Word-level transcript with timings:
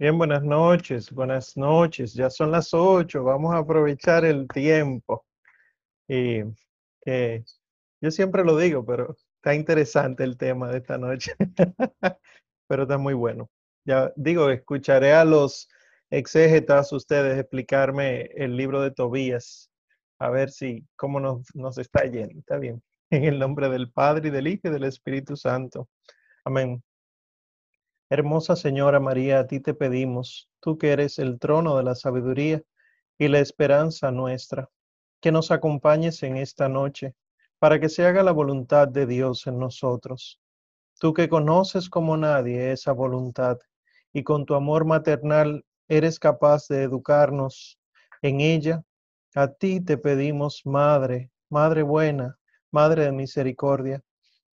Bien, 0.00 0.16
buenas 0.16 0.44
noches, 0.44 1.10
buenas 1.10 1.56
noches. 1.56 2.14
Ya 2.14 2.30
son 2.30 2.52
las 2.52 2.72
ocho, 2.72 3.24
vamos 3.24 3.52
a 3.52 3.58
aprovechar 3.58 4.24
el 4.24 4.46
tiempo. 4.46 5.26
Y 6.06 6.44
yo 8.00 8.10
siempre 8.12 8.44
lo 8.44 8.56
digo, 8.56 8.86
pero 8.86 9.16
está 9.36 9.56
interesante 9.56 10.22
el 10.22 10.36
tema 10.36 10.70
de 10.70 10.78
esta 10.78 10.98
noche. 10.98 11.34
pero 12.68 12.84
está 12.84 12.96
muy 12.96 13.14
bueno. 13.14 13.50
Ya 13.84 14.12
digo, 14.14 14.50
escucharé 14.50 15.14
a 15.14 15.24
los 15.24 15.68
exégetas 16.10 16.92
ustedes 16.92 17.36
explicarme 17.36 18.30
el 18.36 18.56
libro 18.56 18.80
de 18.80 18.92
Tobías, 18.92 19.68
a 20.20 20.30
ver 20.30 20.50
si 20.50 20.86
cómo 20.94 21.18
nos, 21.18 21.42
nos 21.56 21.76
está 21.76 22.04
yendo. 22.04 22.38
Está 22.38 22.58
bien. 22.58 22.80
En 23.10 23.24
el 23.24 23.38
nombre 23.38 23.68
del 23.68 23.90
Padre 23.90 24.28
y 24.28 24.30
del 24.30 24.46
Hijo 24.46 24.68
y 24.68 24.70
del 24.70 24.84
Espíritu 24.84 25.34
Santo. 25.34 25.88
Amén. 26.44 26.84
Hermosa 28.10 28.56
Señora 28.56 29.00
María, 29.00 29.40
a 29.40 29.46
ti 29.46 29.60
te 29.60 29.74
pedimos, 29.74 30.48
tú 30.60 30.78
que 30.78 30.92
eres 30.92 31.18
el 31.18 31.38
trono 31.38 31.76
de 31.76 31.82
la 31.82 31.94
sabiduría 31.94 32.62
y 33.18 33.28
la 33.28 33.40
esperanza 33.40 34.10
nuestra, 34.10 34.70
que 35.20 35.30
nos 35.30 35.50
acompañes 35.50 36.22
en 36.22 36.38
esta 36.38 36.70
noche 36.70 37.14
para 37.58 37.78
que 37.78 37.90
se 37.90 38.06
haga 38.06 38.22
la 38.22 38.32
voluntad 38.32 38.88
de 38.88 39.04
Dios 39.04 39.46
en 39.46 39.58
nosotros. 39.58 40.40
Tú 40.98 41.12
que 41.12 41.28
conoces 41.28 41.90
como 41.90 42.16
nadie 42.16 42.72
esa 42.72 42.92
voluntad 42.92 43.58
y 44.14 44.22
con 44.22 44.46
tu 44.46 44.54
amor 44.54 44.86
maternal 44.86 45.66
eres 45.86 46.18
capaz 46.18 46.66
de 46.68 46.84
educarnos 46.84 47.78
en 48.22 48.40
ella, 48.40 48.82
a 49.34 49.48
ti 49.48 49.82
te 49.82 49.98
pedimos, 49.98 50.62
Madre, 50.64 51.30
Madre 51.50 51.82
buena, 51.82 52.38
Madre 52.70 53.04
de 53.04 53.12
misericordia, 53.12 54.02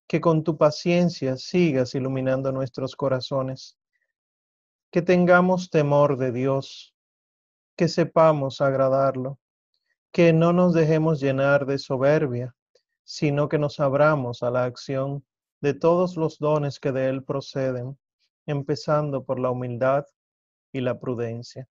que 0.08 0.22
con 0.22 0.44
tu 0.44 0.58
paciencia 0.58 1.38
sigas 1.38 1.96
iluminando 1.96 2.52
nuestros 2.52 2.96
corazones, 2.96 3.78
que 4.92 5.02
tengamos 5.02 5.70
temor 5.70 6.18
de 6.18 6.32
Dios, 6.32 6.96
que 7.76 7.88
sepamos 7.88 8.62
agradarlo, 8.62 9.40
que 10.12 10.32
no 10.32 10.54
nos 10.54 10.74
dejemos 10.74 11.20
llenar 11.20 11.66
de 11.66 11.78
soberbia, 11.78 12.56
sino 13.04 13.50
que 13.50 13.60
nos 13.60 13.80
abramos 13.80 14.44
a 14.44 14.52
la 14.52 14.64
acción 14.64 15.26
de 15.62 15.74
todos 15.74 16.16
los 16.16 16.40
dones 16.40 16.80
que 16.80 16.92
de 16.92 17.10
Él 17.10 17.24
proceden, 17.24 17.98
empezando 18.46 19.26
por 19.26 19.40
la 19.40 19.50
humildad 19.50 20.06
y 20.72 20.82
la 20.82 21.00
prudencia. 21.00 21.68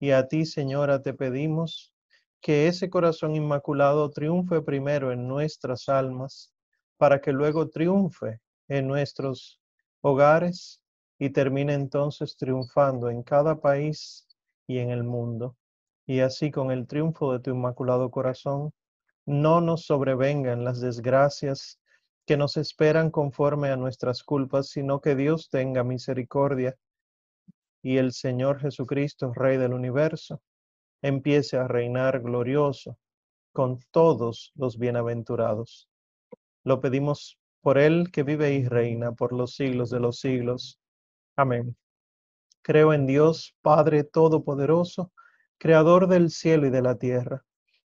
Y 0.00 0.10
a 0.10 0.26
ti, 0.26 0.44
Señora, 0.44 1.00
te 1.00 1.14
pedimos 1.14 1.94
que 2.40 2.66
ese 2.66 2.90
corazón 2.90 3.36
inmaculado 3.36 4.10
triunfe 4.10 4.60
primero 4.60 5.12
en 5.12 5.28
nuestras 5.28 5.88
almas 5.88 6.52
para 6.96 7.20
que 7.20 7.32
luego 7.32 7.68
triunfe 7.68 8.40
en 8.68 8.86
nuestros 8.86 9.60
hogares 10.00 10.82
y 11.18 11.30
termine 11.30 11.74
entonces 11.74 12.36
triunfando 12.36 13.10
en 13.10 13.22
cada 13.22 13.60
país 13.60 14.26
y 14.66 14.78
en 14.78 14.90
el 14.90 15.04
mundo. 15.04 15.56
Y 16.06 16.20
así 16.20 16.50
con 16.50 16.70
el 16.70 16.86
triunfo 16.86 17.32
de 17.32 17.40
tu 17.40 17.50
inmaculado 17.50 18.10
corazón, 18.10 18.72
no 19.24 19.60
nos 19.60 19.86
sobrevengan 19.86 20.64
las 20.64 20.80
desgracias 20.80 21.78
que 22.26 22.36
nos 22.36 22.56
esperan 22.56 23.10
conforme 23.10 23.70
a 23.70 23.76
nuestras 23.76 24.22
culpas, 24.22 24.68
sino 24.68 25.00
que 25.00 25.14
Dios 25.14 25.48
tenga 25.48 25.84
misericordia 25.84 26.76
y 27.82 27.98
el 27.98 28.12
Señor 28.12 28.60
Jesucristo, 28.60 29.32
Rey 29.34 29.56
del 29.58 29.74
universo, 29.74 30.40
empiece 31.02 31.56
a 31.56 31.66
reinar 31.66 32.20
glorioso 32.20 32.96
con 33.52 33.80
todos 33.90 34.52
los 34.54 34.78
bienaventurados. 34.78 35.88
Lo 36.64 36.80
pedimos 36.80 37.38
por 37.60 37.76
Él 37.76 38.10
que 38.12 38.22
vive 38.22 38.54
y 38.54 38.68
reina 38.68 39.12
por 39.12 39.32
los 39.32 39.56
siglos 39.56 39.90
de 39.90 39.98
los 39.98 40.20
siglos. 40.20 40.78
Amén. 41.36 41.76
Creo 42.62 42.92
en 42.92 43.06
Dios, 43.06 43.56
Padre 43.62 44.04
Todopoderoso, 44.04 45.12
Creador 45.58 46.06
del 46.06 46.30
cielo 46.30 46.68
y 46.68 46.70
de 46.70 46.82
la 46.82 46.96
tierra. 46.98 47.44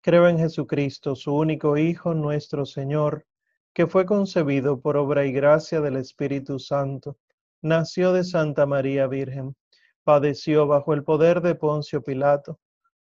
Creo 0.01 0.27
en 0.27 0.37
Jesucristo, 0.37 1.15
su 1.15 1.35
único 1.35 1.77
Hijo, 1.77 2.13
nuestro 2.13 2.65
Señor, 2.65 3.25
que 3.73 3.87
fue 3.87 4.05
concebido 4.05 4.79
por 4.79 4.97
obra 4.97 5.25
y 5.25 5.31
gracia 5.31 5.81
del 5.81 5.95
Espíritu 5.95 6.59
Santo. 6.59 7.17
Nació 7.61 8.13
de 8.13 8.23
Santa 8.23 8.65
María 8.67 9.07
Virgen, 9.07 9.55
padeció 10.03 10.67
bajo 10.67 10.93
el 10.93 11.03
poder 11.03 11.41
de 11.41 11.55
Poncio 11.55 12.03
Pilato, 12.03 12.59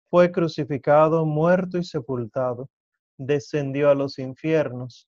fue 0.09 0.31
crucificado, 0.31 1.25
muerto 1.25 1.77
y 1.77 1.83
sepultado, 1.83 2.69
descendió 3.17 3.89
a 3.89 3.95
los 3.95 4.19
infiernos 4.19 5.07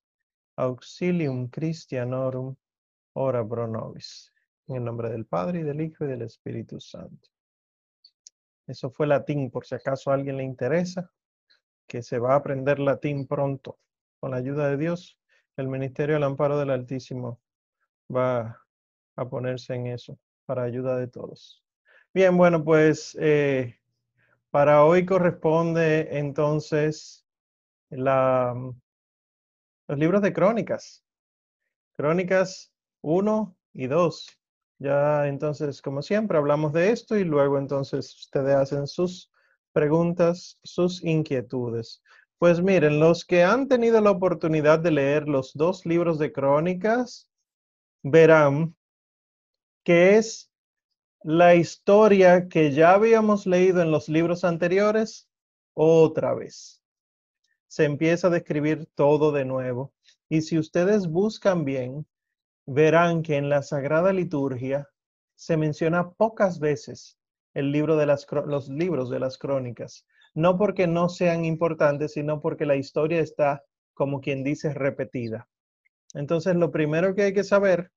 Auxilium 0.57 1.49
Christianorum, 1.49 2.55
ora 3.13 3.47
pro 3.47 3.67
nobis. 3.67 4.33
En 4.67 4.77
el 4.77 4.83
nombre 4.83 5.09
del 5.09 5.25
Padre, 5.25 5.59
y 5.59 5.63
del 5.63 5.81
Hijo, 5.81 6.05
y 6.05 6.07
del 6.07 6.21
Espíritu 6.21 6.79
Santo. 6.79 7.29
Eso 8.67 8.89
fue 8.89 9.07
latín, 9.07 9.51
por 9.51 9.65
si 9.65 9.75
acaso 9.75 10.11
alguien 10.11 10.37
le 10.37 10.43
interesa, 10.43 11.11
que 11.87 12.01
se 12.01 12.19
va 12.19 12.33
a 12.33 12.37
aprender 12.37 12.79
latín 12.79 13.27
pronto. 13.27 13.79
Con 14.19 14.31
la 14.31 14.37
ayuda 14.37 14.69
de 14.69 14.77
Dios, 14.77 15.17
el 15.57 15.67
Ministerio 15.67 16.15
del 16.15 16.23
Amparo 16.23 16.57
del 16.57 16.69
Altísimo 16.69 17.41
va 18.13 18.61
a 19.15 19.29
ponerse 19.29 19.73
en 19.73 19.87
eso, 19.87 20.17
para 20.45 20.63
ayuda 20.63 20.97
de 20.97 21.07
todos. 21.07 21.63
Bien, 22.13 22.37
bueno, 22.37 22.63
pues 22.63 23.17
eh, 23.19 23.79
para 24.51 24.83
hoy 24.85 25.05
corresponde 25.05 26.17
entonces 26.17 27.25
la 27.89 28.53
los 29.91 29.99
libros 29.99 30.21
de 30.21 30.31
crónicas. 30.31 31.03
Crónicas 31.97 32.71
1 33.01 33.57
y 33.73 33.87
2. 33.87 34.39
Ya 34.79 35.27
entonces, 35.27 35.81
como 35.81 36.01
siempre, 36.01 36.37
hablamos 36.37 36.71
de 36.71 36.91
esto 36.91 37.17
y 37.17 37.25
luego 37.25 37.57
entonces 37.57 38.15
ustedes 38.15 38.55
hacen 38.55 38.87
sus 38.87 39.29
preguntas, 39.73 40.57
sus 40.63 41.03
inquietudes. 41.03 42.01
Pues 42.37 42.61
miren, 42.61 43.01
los 43.01 43.25
que 43.25 43.43
han 43.43 43.67
tenido 43.67 43.99
la 43.99 44.11
oportunidad 44.11 44.79
de 44.79 44.91
leer 44.91 45.27
los 45.27 45.51
dos 45.55 45.85
libros 45.85 46.17
de 46.19 46.31
crónicas, 46.31 47.29
verán 48.01 48.73
que 49.83 50.15
es 50.15 50.49
la 51.21 51.55
historia 51.55 52.47
que 52.47 52.71
ya 52.71 52.93
habíamos 52.93 53.45
leído 53.45 53.81
en 53.81 53.91
los 53.91 54.07
libros 54.07 54.45
anteriores 54.45 55.27
otra 55.73 56.33
vez 56.33 56.80
se 57.71 57.85
empieza 57.85 58.27
a 58.27 58.31
describir 58.31 58.89
todo 58.95 59.31
de 59.31 59.45
nuevo. 59.45 59.93
Y 60.27 60.41
si 60.41 60.59
ustedes 60.59 61.07
buscan 61.07 61.63
bien, 61.63 62.05
verán 62.65 63.23
que 63.23 63.37
en 63.37 63.47
la 63.47 63.61
Sagrada 63.61 64.11
Liturgia 64.11 64.89
se 65.35 65.55
menciona 65.55 66.11
pocas 66.11 66.59
veces 66.59 67.17
el 67.53 67.71
libro 67.71 67.95
de 67.95 68.07
las, 68.07 68.27
los 68.45 68.67
libros 68.67 69.09
de 69.09 69.21
las 69.21 69.37
crónicas. 69.37 70.05
No 70.33 70.57
porque 70.57 70.85
no 70.85 71.07
sean 71.07 71.45
importantes, 71.45 72.11
sino 72.11 72.41
porque 72.41 72.65
la 72.65 72.75
historia 72.75 73.21
está, 73.21 73.63
como 73.93 74.19
quien 74.19 74.43
dice, 74.43 74.73
repetida. 74.73 75.47
Entonces, 76.13 76.57
lo 76.57 76.71
primero 76.71 77.15
que 77.15 77.21
hay 77.21 77.33
que 77.33 77.45
saber 77.45 77.89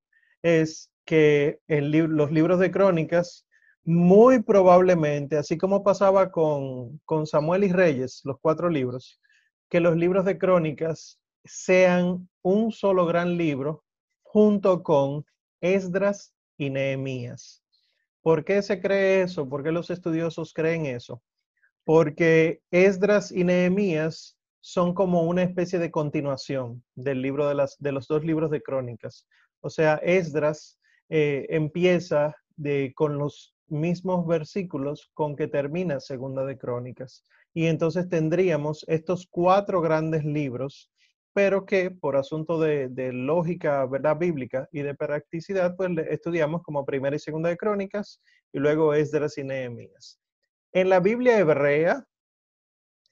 es 0.43 0.93
que 1.05 1.59
en 1.67 2.17
los 2.17 2.31
libros 2.31 2.61
de 2.61 2.71
crónicas, 2.71 3.45
muy 3.83 4.41
probablemente, 4.41 5.37
así 5.37 5.59
como 5.59 5.83
pasaba 5.83 6.31
con, 6.31 7.01
con 7.05 7.27
Samuel 7.27 7.65
y 7.65 7.73
Reyes, 7.73 8.21
los 8.23 8.37
cuatro 8.41 8.71
libros, 8.71 9.21
que 9.69 9.81
los 9.81 9.97
libros 9.97 10.25
de 10.25 10.39
crónicas 10.39 11.21
sean 11.45 12.29
un 12.43 12.73
solo 12.73 13.07
gran 13.07 13.37
libro 13.37 13.85
junto 14.23 14.83
con 14.83 15.25
Esdras 15.61 16.35
y 16.57 16.71
Nehemías. 16.71 17.63
¿Por 18.23 18.45
qué 18.45 18.63
se 18.63 18.81
cree 18.81 19.23
eso? 19.23 19.49
¿Por 19.49 19.63
qué 19.63 19.73
los 19.73 19.91
estudiosos 19.91 20.53
creen 20.55 20.87
eso? 20.87 21.23
Porque 21.85 22.63
Esdras 22.71 23.31
y 23.31 23.45
Nehemías 23.45 24.39
son 24.61 24.95
como 24.95 25.23
una 25.25 25.43
especie 25.43 25.79
de 25.79 25.91
continuación 25.91 26.83
del 26.95 27.21
libro 27.21 27.47
de, 27.47 27.55
las, 27.55 27.77
de 27.79 27.93
los 27.93 28.09
dos 28.09 28.25
libros 28.25 28.51
de 28.51 28.63
crónicas. 28.63 29.27
O 29.61 29.69
sea, 29.69 29.97
Esdras 29.97 30.79
eh, 31.11 31.47
empieza 31.51 32.35
con 32.95 33.19
los 33.19 33.55
mismos 33.69 34.27
versículos 34.27 35.11
con 35.15 35.37
que 35.37 35.49
termina 35.49 36.01
Segunda 36.01 36.45
de 36.45 36.57
Crónicas. 36.57 37.25
Y 37.55 37.67
entonces 37.67 38.09
tendríamos 38.09 38.85
estos 38.89 39.27
cuatro 39.31 39.81
grandes 39.81 40.25
libros 40.25 40.91
pero 41.35 41.67
que 41.67 41.91
por 41.91 42.17
asunto 42.17 42.61
de, 42.61 43.13
lógica, 43.13 43.85
verdad 43.87 44.17
bíblica 44.17 44.69
y 44.71 44.83
de 44.83 44.95
practicidad, 44.95 45.75
pues 45.77 45.91
estudiamos 46.09 46.63
como 46.63 46.87
primera 46.87 47.17
y 47.17 47.19
segunda 47.19 47.49
de 47.49 47.57
Crónicas 47.57 48.23
y 48.53 48.61
luego 48.61 48.95
Esdras 48.95 49.37
y 49.37 49.43
Nehemías. 49.43 50.21
En 50.73 50.89
la 50.89 51.01
Biblia 51.01 51.37
hebrea, 51.39 52.05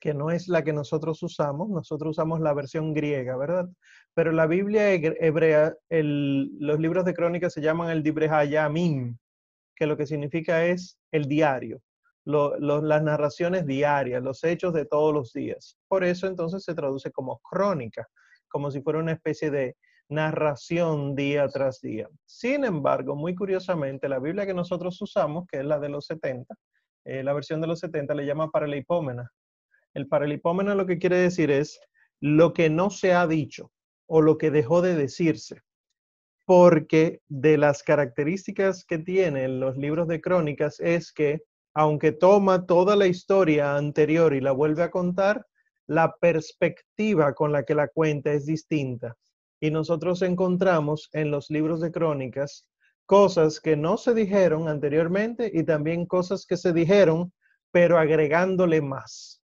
que 0.01 0.15
no 0.15 0.31
es 0.31 0.47
la 0.47 0.63
que 0.63 0.73
nosotros 0.73 1.21
usamos, 1.25 1.69
nosotros 1.69 2.13
usamos 2.13 2.41
la 2.41 2.55
versión 2.55 2.95
griega, 2.95 3.37
¿verdad? 3.37 3.69
Pero 4.15 4.31
la 4.31 4.47
Biblia 4.47 4.93
hebrea, 4.93 5.75
los 5.91 6.79
libros 6.79 7.05
de 7.05 7.15
crónicas 7.15 7.53
se 7.53 7.61
llaman 7.61 7.91
el 7.91 8.05
Dibrehayamim, 8.05 9.17
que 9.75 9.87
lo 9.87 9.97
que 9.97 10.07
significa 10.07 10.65
es 10.65 10.97
el 11.11 11.25
diario, 11.25 11.81
las 12.25 13.03
narraciones 13.03 13.67
diarias, 13.67 14.23
los 14.23 14.45
hechos 14.45 14.73
de 14.73 14.85
todos 14.85 15.13
los 15.13 15.33
días. 15.33 15.77
Por 15.89 16.05
eso 16.05 16.27
entonces 16.27 16.65
se 16.65 16.75
traduce 16.75 17.11
como 17.11 17.39
crónica, 17.41 18.07
como 18.49 18.71
si 18.71 18.81
fuera 18.81 18.99
una 18.99 19.13
especie 19.13 19.51
de 19.51 19.77
narración 20.09 21.15
día 21.15 21.49
tras 21.49 21.81
día. 21.81 22.09
Sin 22.27 22.65
embargo, 22.65 23.17
muy 23.17 23.35
curiosamente, 23.35 24.09
la 24.09 24.19
Biblia 24.19 24.47
que 24.47 24.55
nosotros 24.55 25.01
usamos, 25.01 25.47
que 25.47 25.59
es 25.61 25.65
la 25.65 25.79
de 25.79 25.89
los 25.89 26.07
70, 26.07 26.55
eh, 27.05 27.23
la 27.23 27.33
versión 27.33 27.61
de 27.61 27.67
los 27.67 27.81
70 27.81 28.15
le 28.15 28.27
llama 28.27 28.51
paralipómena, 28.51 29.31
el 29.95 30.09
paralipómeno 30.09 30.75
lo 30.75 30.87
que 30.87 30.99
quiere 30.99 31.17
decir 31.17 31.51
es 31.51 31.81
lo 32.21 32.53
que 32.53 32.71
no 32.71 32.91
se 32.91 33.13
ha 33.13 33.27
dicho 33.27 33.73
o 34.07 34.23
lo 34.23 34.39
que 34.39 34.51
dejó 34.51 34.81
de 34.81 34.95
decirse. 34.95 35.61
Porque 36.45 37.21
de 37.29 37.57
las 37.57 37.83
características 37.83 38.85
que 38.85 38.99
tienen 38.99 39.61
los 39.61 39.77
libros 39.77 40.09
de 40.09 40.21
crónicas 40.21 40.81
es 40.81 41.13
que, 41.13 41.43
aunque 41.75 42.13
toma 42.13 42.67
toda 42.67 42.97
la 42.97 43.07
historia 43.07 43.77
anterior 43.77 44.35
y 44.35 44.41
la 44.41 44.53
vuelve 44.53 44.83
a 44.83 44.91
contar, 44.91 45.47
la 45.87 46.15
perspectiva 46.21 47.35
con 47.35 47.53
la 47.53 47.65
que 47.65 47.75
la 47.75 47.89
cuenta 47.89 48.33
es 48.33 48.47
distinta. 48.47 49.17
Y 49.61 49.71
nosotros 49.71 50.23
encontramos 50.23 51.09
en 51.13 51.31
los 51.31 51.51
libros 51.51 51.81
de 51.81 51.93
crónicas 51.93 52.67
cosas 53.07 53.61
que 53.61 53.77
no 53.77 53.97
se 53.97 54.15
dijeron 54.15 54.69
anteriormente 54.69 55.51
y 55.53 55.65
también 55.65 56.07
cosas 56.07 56.47
que 56.47 56.57
se 56.57 56.73
dijeron, 56.73 57.33
pero 57.71 57.99
agregándole 57.99 58.81
más 58.81 59.43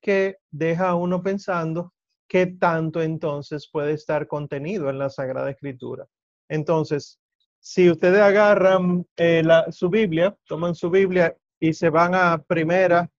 que 0.00 0.36
deja 0.50 0.90
a 0.90 0.94
uno 0.94 1.22
pensando 1.22 1.92
qué 2.28 2.46
tanto 2.46 3.02
entonces 3.02 3.68
puede 3.70 3.92
estar 3.92 4.26
contenido 4.26 4.88
en 4.90 4.98
la 4.98 5.10
Sagrada 5.10 5.50
Escritura. 5.50 6.06
Entonces, 6.48 7.18
si 7.60 7.90
ustedes 7.90 8.20
agarran 8.20 9.06
eh, 9.16 9.42
su 9.70 9.88
Biblia, 9.90 10.36
toman 10.46 10.74
su 10.74 10.90
Biblia 10.90 11.36
y 11.60 11.72
se 11.72 11.90
van 11.90 12.14
a 12.14 12.38
primera 12.38 13.10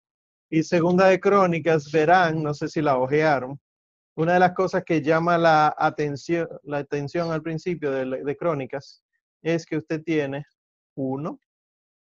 y 0.50 0.64
segunda 0.64 1.08
de 1.08 1.20
Crónicas, 1.20 1.92
verán, 1.92 2.42
no 2.42 2.54
sé 2.54 2.68
si 2.68 2.82
la 2.82 2.98
ojearon, 2.98 3.60
una 4.16 4.34
de 4.34 4.40
las 4.40 4.54
cosas 4.54 4.84
que 4.84 5.02
llama 5.02 5.38
la 5.38 5.76
atención, 5.78 6.48
la 6.64 6.80
atención 6.80 7.32
al 7.32 7.42
principio 7.42 7.92
de, 7.92 8.24
de 8.24 8.38
Crónicas 8.38 9.04
es 9.42 9.66
que 9.66 9.78
usted 9.78 10.04
tiene 10.04 10.46
uno, 10.96 11.40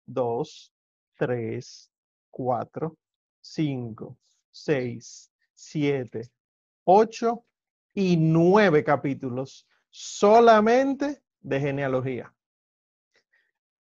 dos, 0.06 0.72
tres, 1.18 1.92
cuatro, 2.30 2.98
cinco, 3.42 4.18
6, 4.52 5.32
7, 5.56 6.30
8 6.86 7.46
y 7.94 8.18
9 8.18 8.84
capítulos 8.84 9.68
solamente 9.90 11.22
de 11.40 11.60
genealogía. 11.60 12.34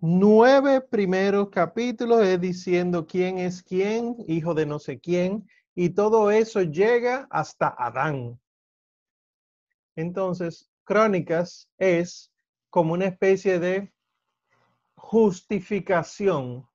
Nueve 0.02 0.80
primeros 0.80 1.50
capítulos 1.50 2.22
es 2.22 2.40
diciendo 2.40 3.06
quién 3.06 3.38
es 3.38 3.62
quién, 3.62 4.16
hijo 4.30 4.54
de 4.54 4.66
no 4.66 4.80
sé 4.80 4.98
quién, 4.98 5.46
y 5.76 5.90
todo 5.90 6.32
eso 6.32 6.62
llega 6.62 7.28
hasta 7.30 7.68
Adán. 7.68 8.40
Entonces, 9.98 10.72
Crónicas 10.86 11.70
es 11.78 12.32
como 12.70 12.94
una 12.94 13.08
especie 13.08 13.60
de 13.60 13.92
justificación, 14.96 16.66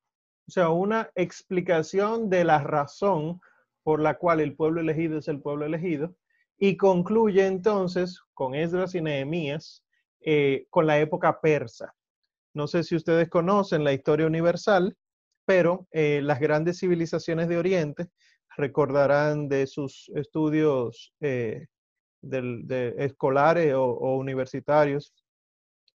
o 0.47 0.51
sea, 0.51 0.69
una 0.69 1.11
explicación 1.15 2.29
de 2.29 2.45
la 2.45 2.59
razón 2.59 3.41
por 3.85 4.01
la 4.01 4.19
cual 4.19 4.41
el 4.41 4.55
pueblo 4.55 4.83
elegido 4.83 5.17
es 5.17 5.29
el 5.29 5.41
pueblo 5.41 5.65
elegido, 5.65 6.15
y 6.59 6.77
concluye 6.77 7.47
entonces 7.47 8.21
con 8.35 8.55
Esdras 8.55 8.95
y 8.95 9.01
Nehemías 9.01 9.83
eh, 10.21 10.67
con 10.69 10.87
la 10.87 10.99
época 10.99 11.41
persa. 11.41 11.95
No 12.55 12.69
sé 12.69 12.85
si 12.85 12.97
ustedes 12.97 13.29
conocen 13.29 13.85
la 13.85 13.93
historia 13.93 14.27
universal, 14.27 14.97
pero 15.45 15.87
eh, 15.91 16.21
las 16.23 16.41
grandes 16.41 16.79
civilizaciones 16.79 17.49
de 17.49 17.59
Oriente 17.59 18.09
recordarán 18.57 19.49
de 19.49 19.67
sus 19.67 20.11
estudios 20.15 21.13
eh, 21.21 21.67
escolares 22.97 23.75
o, 23.75 23.85
o 23.85 24.17
universitarios 24.17 25.13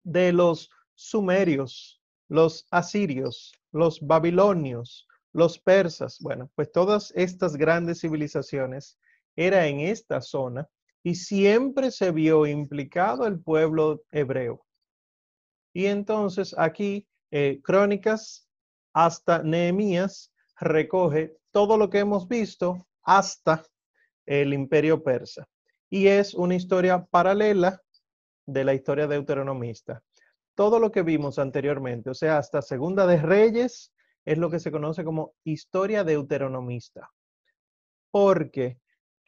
de 0.03 0.33
los 0.33 0.69
sumerios, 0.94 2.01
los 2.27 2.67
asirios, 2.71 3.53
los 3.71 4.00
babilonios, 4.01 5.07
los 5.33 5.59
persas, 5.59 6.17
bueno, 6.19 6.51
pues 6.55 6.71
todas 6.71 7.13
estas 7.15 7.55
grandes 7.55 8.01
civilizaciones 8.01 8.97
era 9.35 9.67
en 9.67 9.79
esta 9.79 10.21
zona 10.21 10.67
y 11.03 11.15
siempre 11.15 11.91
se 11.91 12.12
vio 12.12 12.45
implicado 12.45 13.25
el 13.25 13.39
pueblo 13.39 14.03
hebreo. 14.12 14.65
Y 15.74 15.86
entonces 15.86 16.56
aquí 16.57 17.07
eh, 17.31 17.62
Crónicas 17.63 18.48
hasta 18.94 19.44
Nehemías 19.44 20.31
recoge 20.60 21.38
todo 21.51 21.77
lo 21.77 21.89
que 21.89 22.00
hemos 22.00 22.27
visto 22.27 22.88
hasta 23.04 23.63
el 24.25 24.54
imperio 24.54 25.04
persa. 25.04 25.48
Y 25.89 26.07
es 26.07 26.33
una 26.33 26.56
historia 26.56 27.06
paralela 27.06 27.81
de 28.45 28.63
la 28.63 28.74
historia 28.74 29.07
deuteronomista. 29.07 30.04
Todo 30.56 30.80
lo 30.80 30.92
que 30.92 31.04
vimos 31.04 31.39
anteriormente, 31.39 32.10
o 32.10 32.13
sea, 32.13 32.38
hasta 32.38 32.62
Segunda 32.62 33.07
de 33.07 33.22
Reyes, 33.22 33.94
es 34.25 34.38
lo 34.38 34.50
que 34.50 34.60
se 34.60 34.72
conoce 34.72 35.04
como 35.04 35.33
historia 35.44 36.04
deuteronomista, 36.04 37.10
porque 38.12 38.80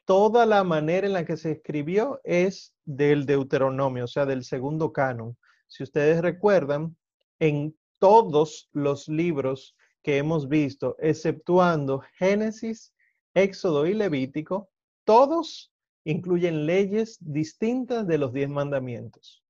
toda 0.04 0.46
la 0.46 0.62
manera 0.62 1.06
en 1.06 1.12
la 1.12 1.24
que 1.24 1.36
se 1.36 1.52
escribió 1.52 2.20
es 2.24 2.74
del 2.84 3.26
Deuteronomio, 3.26 4.04
o 4.04 4.08
sea, 4.08 4.26
del 4.26 4.44
segundo 4.44 4.92
canon. 4.92 5.36
Si 5.72 5.82
ustedes 5.82 6.20
recuerdan, 6.20 6.94
en 7.38 7.74
todos 7.98 8.68
los 8.74 9.08
libros 9.08 9.74
que 10.02 10.18
hemos 10.18 10.46
visto, 10.46 10.96
exceptuando 10.98 12.02
Génesis, 12.18 12.92
Éxodo 13.32 13.86
y 13.86 13.94
Levítico, 13.94 14.68
todos 15.06 15.72
incluyen 16.04 16.66
leyes 16.66 17.16
distintas 17.20 18.06
de 18.06 18.18
los 18.18 18.34
diez 18.34 18.50
mandamientos. 18.50 19.42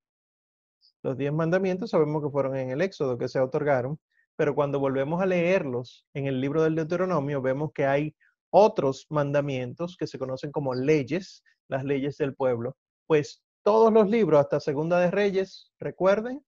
Los 1.01 1.17
diez 1.17 1.33
mandamientos 1.33 1.89
sabemos 1.89 2.23
que 2.23 2.31
fueron 2.31 2.55
en 2.55 2.69
el 2.69 2.79
Éxodo 2.79 3.17
que 3.17 3.27
se 3.27 3.41
otorgaron, 3.41 3.99
pero 4.37 4.55
cuando 4.55 4.79
volvemos 4.79 5.21
a 5.21 5.25
leerlos 5.25 6.05
en 6.13 6.27
el 6.27 6.39
libro 6.39 6.63
del 6.63 6.75
Deuteronomio, 6.75 7.41
vemos 7.41 7.73
que 7.73 7.85
hay 7.85 8.15
otros 8.49 9.07
mandamientos 9.09 9.97
que 9.97 10.07
se 10.07 10.17
conocen 10.17 10.53
como 10.53 10.73
leyes, 10.73 11.43
las 11.67 11.83
leyes 11.83 12.15
del 12.15 12.33
pueblo, 12.33 12.77
pues 13.07 13.42
todos 13.63 13.91
los 13.91 14.09
libros, 14.09 14.39
hasta 14.39 14.59
Segunda 14.59 14.99
de 14.99 15.11
Reyes, 15.11 15.71
recuerden, 15.79 16.43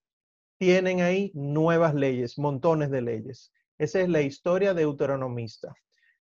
tienen 0.58 1.00
ahí 1.00 1.32
nuevas 1.34 1.94
leyes, 1.94 2.38
montones 2.38 2.90
de 2.90 3.02
leyes. 3.02 3.52
Esa 3.78 4.00
es 4.00 4.08
la 4.08 4.22
historia 4.22 4.74
deuteronomista. 4.74 5.74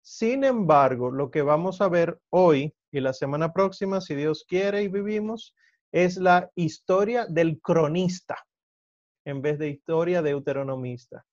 Sin 0.02 0.44
embargo, 0.44 1.12
lo 1.12 1.32
que 1.32 1.42
vamos 1.42 1.82
a 1.82 1.90
ver 1.90 2.20
hoy 2.30 2.74
y 2.92 3.00
la 3.00 3.14
semana 3.14 3.54
próxima, 3.54 4.02
si 4.02 4.16
Dios 4.16 4.46
quiere 4.48 4.84
y 4.84 4.88
vivimos, 4.88 5.56
es 5.92 6.18
la 6.18 6.52
historia 6.56 7.26
del 7.28 7.60
cronista 7.62 8.38
en 9.26 9.42
vez 9.42 9.60
de 9.60 9.70
historia 9.70 10.22
deuteronomista 10.22 11.26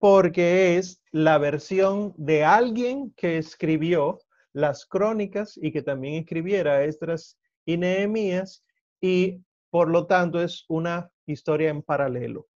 porque 0.00 0.78
es 0.78 1.02
la 1.12 1.36
versión 1.36 2.14
de 2.16 2.42
alguien 2.42 3.12
que 3.16 3.36
escribió 3.36 4.18
las 4.54 4.86
crónicas 4.86 5.58
y 5.60 5.72
que 5.72 5.82
también 5.82 6.14
escribiera 6.14 6.82
Estras 6.84 7.38
y 7.66 7.76
Nehemías 7.76 8.64
y 9.00 9.44
por 9.70 9.88
lo 9.88 10.06
tanto 10.06 10.40
es 10.40 10.64
una 10.68 11.10
historia 11.26 11.70
en 11.70 11.82
paralelo. 11.82 12.48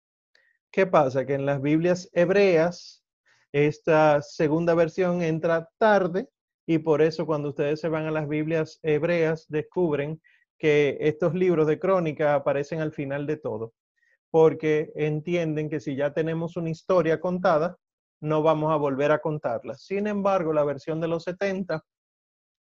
¿Qué 0.70 0.86
pasa? 0.86 1.24
Que 1.24 1.34
en 1.34 1.46
las 1.46 1.62
Biblias 1.62 2.10
hebreas 2.12 3.04
esta 3.52 4.20
segunda 4.20 4.74
versión 4.74 5.22
entra 5.22 5.68
tarde 5.78 6.28
y 6.66 6.78
por 6.78 7.02
eso 7.02 7.26
cuando 7.26 7.50
ustedes 7.50 7.80
se 7.80 7.88
van 7.88 8.06
a 8.06 8.10
las 8.10 8.28
Biblias 8.28 8.80
hebreas 8.82 9.46
descubren 9.48 10.20
que 10.58 10.96
estos 11.00 11.34
libros 11.34 11.66
de 11.66 11.78
crónica 11.78 12.34
aparecen 12.34 12.80
al 12.80 12.92
final 12.92 13.26
de 13.26 13.36
todo 13.36 13.74
porque 14.34 14.90
entienden 14.96 15.70
que 15.70 15.78
si 15.78 15.94
ya 15.94 16.12
tenemos 16.12 16.56
una 16.56 16.68
historia 16.68 17.20
contada, 17.20 17.78
no 18.20 18.42
vamos 18.42 18.72
a 18.72 18.76
volver 18.76 19.12
a 19.12 19.20
contarla. 19.20 19.76
Sin 19.76 20.08
embargo, 20.08 20.52
la 20.52 20.64
versión 20.64 21.00
de 21.00 21.06
los 21.06 21.22
70 21.22 21.84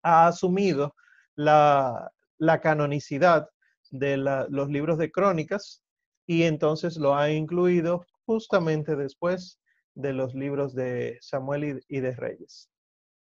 ha 0.02 0.26
asumido 0.26 0.96
la, 1.36 2.10
canonicidad 2.60 3.48
de 3.90 4.16
los 4.16 4.70
libros 4.70 4.98
de 4.98 5.10
crónicas 5.10 5.82
y 6.26 6.44
entonces 6.44 6.96
lo 6.96 7.16
ha 7.16 7.30
incluido 7.30 8.06
justamente 8.24 8.96
después 8.96 9.60
de 9.94 10.12
los 10.12 10.34
libros 10.34 10.74
de 10.74 11.18
Samuel 11.20 11.84
y 11.88 12.00
de 12.00 12.12
Reyes. 12.12 12.70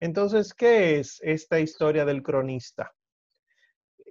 Entonces, 0.01 0.55
¿qué 0.55 0.99
es 0.99 1.21
esta 1.23 1.61
historia 1.61 2.05
del 2.05 2.23
cronista? 2.23 2.93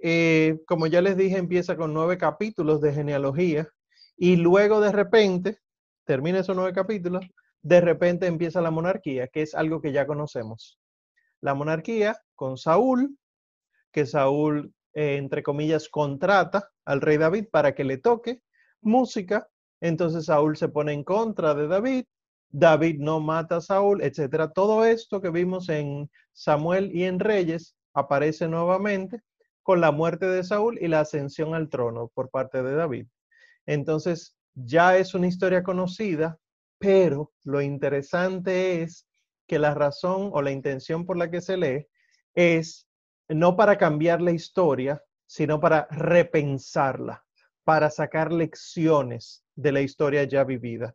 eh, 0.06 0.60
como 0.66 0.86
ya 0.86 1.00
les 1.00 1.16
dije, 1.16 1.38
empieza 1.38 1.76
con 1.76 1.94
nueve 1.94 2.18
capítulos 2.18 2.82
de 2.82 2.92
genealogía 2.92 3.66
y 4.18 4.36
luego 4.36 4.82
de 4.82 4.92
repente, 4.92 5.60
termina 6.04 6.40
esos 6.40 6.54
nueve 6.54 6.74
capítulos, 6.74 7.24
de 7.62 7.80
repente 7.80 8.26
empieza 8.26 8.60
la 8.60 8.70
monarquía, 8.70 9.28
que 9.28 9.40
es 9.40 9.54
algo 9.54 9.80
que 9.80 9.92
ya 9.92 10.06
conocemos. 10.06 10.78
La 11.40 11.54
monarquía 11.54 12.18
con 12.34 12.58
Saúl, 12.58 13.16
que 13.92 14.04
Saúl, 14.04 14.74
eh, 14.94 15.16
entre 15.16 15.42
comillas, 15.42 15.88
contrata 15.88 16.70
al 16.84 17.00
rey 17.00 17.16
David 17.16 17.46
para 17.50 17.74
que 17.74 17.84
le 17.84 17.98
toque 17.98 18.42
música. 18.80 19.48
Entonces 19.80 20.26
Saúl 20.26 20.56
se 20.56 20.68
pone 20.68 20.92
en 20.92 21.04
contra 21.04 21.54
de 21.54 21.66
David. 21.68 22.04
David 22.48 23.00
no 23.00 23.20
mata 23.20 23.56
a 23.56 23.60
Saúl, 23.60 24.00
etcétera. 24.02 24.52
Todo 24.52 24.84
esto 24.84 25.20
que 25.20 25.30
vimos 25.30 25.68
en 25.68 26.08
Samuel 26.32 26.94
y 26.94 27.04
en 27.04 27.18
Reyes 27.18 27.74
aparece 27.92 28.48
nuevamente 28.48 29.22
con 29.64 29.80
la 29.80 29.90
muerte 29.90 30.26
de 30.26 30.44
Saúl 30.44 30.78
y 30.80 30.88
la 30.88 31.00
ascensión 31.00 31.54
al 31.54 31.68
trono 31.68 32.12
por 32.14 32.30
parte 32.30 32.62
de 32.62 32.74
David. 32.74 33.06
Entonces, 33.66 34.36
ya 34.54 34.96
es 34.96 35.14
una 35.14 35.26
historia 35.26 35.62
conocida, 35.62 36.38
pero 36.78 37.32
lo 37.42 37.60
interesante 37.60 38.82
es 38.82 39.06
que 39.48 39.58
la 39.58 39.74
razón 39.74 40.30
o 40.32 40.42
la 40.42 40.52
intención 40.52 41.04
por 41.04 41.16
la 41.16 41.30
que 41.30 41.40
se 41.40 41.56
lee 41.56 41.88
es 42.34 42.86
no 43.28 43.56
para 43.56 43.78
cambiar 43.78 44.20
la 44.20 44.32
historia, 44.32 45.02
sino 45.26 45.60
para 45.60 45.86
repensarla, 45.90 47.24
para 47.64 47.90
sacar 47.90 48.32
lecciones 48.32 49.44
de 49.54 49.72
la 49.72 49.80
historia 49.80 50.24
ya 50.24 50.44
vivida 50.44 50.94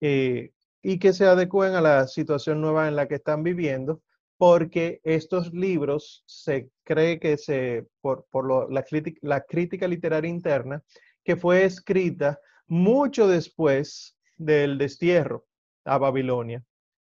eh, 0.00 0.52
y 0.82 0.98
que 0.98 1.12
se 1.12 1.24
adecúen 1.24 1.74
a 1.74 1.80
la 1.80 2.06
situación 2.06 2.60
nueva 2.60 2.88
en 2.88 2.96
la 2.96 3.08
que 3.08 3.14
están 3.14 3.42
viviendo, 3.42 4.02
porque 4.36 5.00
estos 5.02 5.52
libros 5.54 6.22
se 6.26 6.68
cree 6.82 7.18
que 7.18 7.38
se, 7.38 7.86
por, 8.02 8.26
la, 8.70 8.84
la 9.22 9.40
crítica 9.40 9.88
literaria 9.88 10.28
interna, 10.28 10.82
que 11.24 11.36
fue 11.36 11.64
escrita 11.64 12.38
mucho 12.66 13.26
después 13.28 14.18
del 14.36 14.76
destierro 14.76 15.46
a 15.84 15.96
Babilonia. 15.96 16.62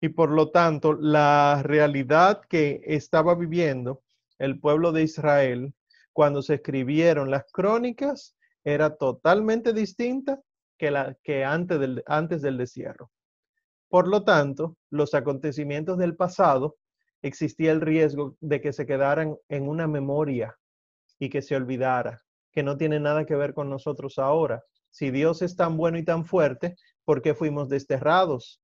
Y 0.02 0.10
por 0.10 0.32
lo 0.32 0.50
tanto, 0.50 0.94
la 0.94 1.62
realidad 1.64 2.42
que 2.50 2.82
estaba 2.86 3.36
viviendo 3.36 4.02
el 4.40 4.60
pueblo 4.60 4.92
de 4.92 5.04
Israel 5.04 5.76
cuando 6.12 6.42
se 6.42 6.56
escribieron 6.56 7.30
las 7.30 7.46
crónicas 7.52 8.36
era 8.64 8.96
totalmente 8.98 9.74
distinta 9.74 10.42
que, 10.78 10.90
la, 10.90 11.16
que 11.24 11.46
antes, 11.46 11.80
del, 11.80 12.04
antes 12.08 12.42
del 12.42 12.58
destierro. 12.58 13.12
Por 13.90 14.08
lo 14.08 14.24
tanto, 14.24 14.78
los 14.90 15.14
acontecimientos 15.14 15.98
del 15.98 16.16
pasado 16.16 16.78
existía 17.22 17.72
el 17.72 17.82
riesgo 17.82 18.36
de 18.40 18.62
que 18.62 18.74
se 18.74 18.86
quedaran 18.88 19.38
en 19.50 19.68
una 19.68 19.88
memoria 19.88 20.58
y 21.20 21.30
que 21.30 21.42
se 21.42 21.56
olvidara, 21.56 22.22
que 22.52 22.64
no 22.64 22.78
tiene 22.78 23.00
nada 23.00 23.26
que 23.26 23.36
ver 23.36 23.54
con 23.54 23.70
nosotros 23.70 24.18
ahora. 24.18 24.64
Si 24.90 25.12
Dios 25.12 25.42
es 25.42 25.56
tan 25.56 25.78
bueno 25.78 26.00
y 26.00 26.04
tan 26.04 26.26
fuerte, 26.26 26.76
¿por 27.06 27.22
qué 27.22 27.36
fuimos 27.36 27.70
desterrados? 27.70 28.61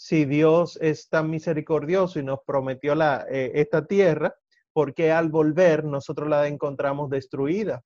Si 0.00 0.26
Dios 0.26 0.78
es 0.80 1.08
tan 1.08 1.28
misericordioso 1.28 2.20
y 2.20 2.22
nos 2.22 2.38
prometió 2.46 2.94
la, 2.94 3.26
eh, 3.28 3.50
esta 3.54 3.84
tierra, 3.84 4.32
¿por 4.72 4.94
qué 4.94 5.10
al 5.10 5.28
volver 5.28 5.82
nosotros 5.82 6.28
la 6.28 6.46
encontramos 6.46 7.10
destruida? 7.10 7.82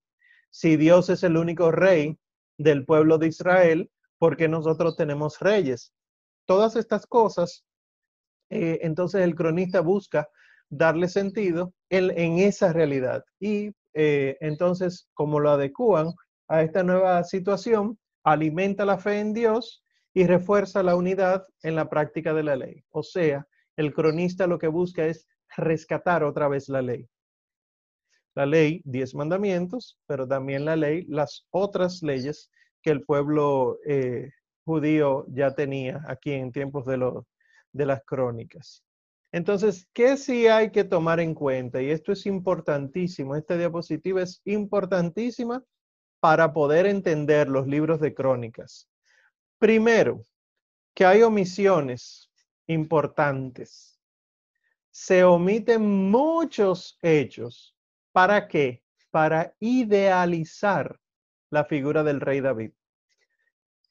Si 0.51 0.77
Dios 0.77 1.09
es 1.09 1.23
el 1.23 1.39
único 1.39 1.71
rey 1.71 2.19
del 2.59 2.85
pueblo 2.85 3.17
de 3.17 3.29
Israel, 3.29 3.91
¿por 4.19 4.37
qué 4.37 4.47
nosotros 4.47 4.95
tenemos 4.95 5.39
reyes? 5.41 5.95
Todas 6.45 6.77
estas 6.77 7.07
cosas, 7.07 7.65
eh, 8.51 8.81
entonces 8.83 9.23
el 9.23 9.35
cronista 9.35 9.81
busca 9.81 10.29
darle 10.69 11.09
sentido 11.09 11.73
en, 11.89 12.39
esa 12.41 12.75
realidad. 12.75 13.25
Y 13.41 13.71
eh, 13.95 14.37
entonces, 14.41 15.09
como 15.15 15.41
lo 15.41 15.53
adecúan 15.53 16.13
a 16.47 16.61
esta 16.61 16.83
nueva 16.83 17.25
situación, 17.25 17.99
alimenta 18.23 18.85
la 18.85 18.99
fe 18.99 19.19
en 19.19 19.33
Dios 19.33 19.83
y 20.15 20.27
refuerza 20.27 20.83
la 20.83 20.97
unidad 20.97 21.47
en 21.63 21.75
la 21.75 21.89
práctica 21.89 22.35
de 22.35 22.43
la 22.43 22.57
ley. 22.57 22.85
O 22.91 23.03
sea, 23.03 23.47
el 23.77 23.95
cronista 23.95 24.47
lo 24.47 24.59
que 24.59 24.69
busca 24.69 25.07
es 25.07 25.27
rescatar 25.57 26.25
otra 26.25 26.49
vez 26.49 26.69
la 26.69 26.83
ley. 26.83 27.09
La 28.35 28.47
ley, 28.47 28.83
diez 28.85 29.15
mandamientos, 29.15 29.99
pero 30.07 30.27
también 30.27 30.65
la 30.65 30.77
ley, 30.77 31.05
las 31.09 31.47
otras 31.51 32.03
leyes 32.03 32.51
que 32.83 32.91
el 32.91 33.03
pueblo 33.05 33.79
eh, 33.87 34.31
judío 34.65 35.27
ya 35.29 35.55
tenía 35.55 36.03
aquí 36.09 36.33
en 36.33 36.53
tiempos 36.53 36.87
de, 36.87 37.23
de 37.73 37.87
las 37.87 38.03
crónicas. 38.05 38.85
Entonces, 39.33 39.89
¿qué 39.95 40.17
sí 40.19 40.47
hay 40.47 40.71
que 40.71 40.85
tomar 40.85 41.21
en 41.21 41.35
cuenta? 41.35 41.81
Y 41.81 41.91
esto 41.91 42.13
es 42.13 42.27
importantísimo, 42.27 43.35
esta 43.35 43.57
diapositiva 43.57 44.23
es 44.23 44.43
importantísima 44.45 45.65
para 46.21 46.53
poder 46.53 46.87
entender 46.87 47.49
los 47.49 47.67
libros 47.67 48.01
de 48.01 48.15
crónicas. 48.15 48.89
Primero, 49.63 50.25
que 50.93 51.07
hay 51.07 51.23
omisiones 51.23 52.29
importantes. 52.67 53.97
Se 54.91 55.23
omiten 55.23 56.11
muchos 56.11 56.99
hechos. 57.01 57.77
¿Para 58.11 58.49
qué? 58.49 58.83
Para 59.13 59.55
idealizar 59.61 60.99
la 61.49 61.65
figura 61.65 62.03
del 62.03 62.21
rey 62.21 62.41
David. 62.41 62.73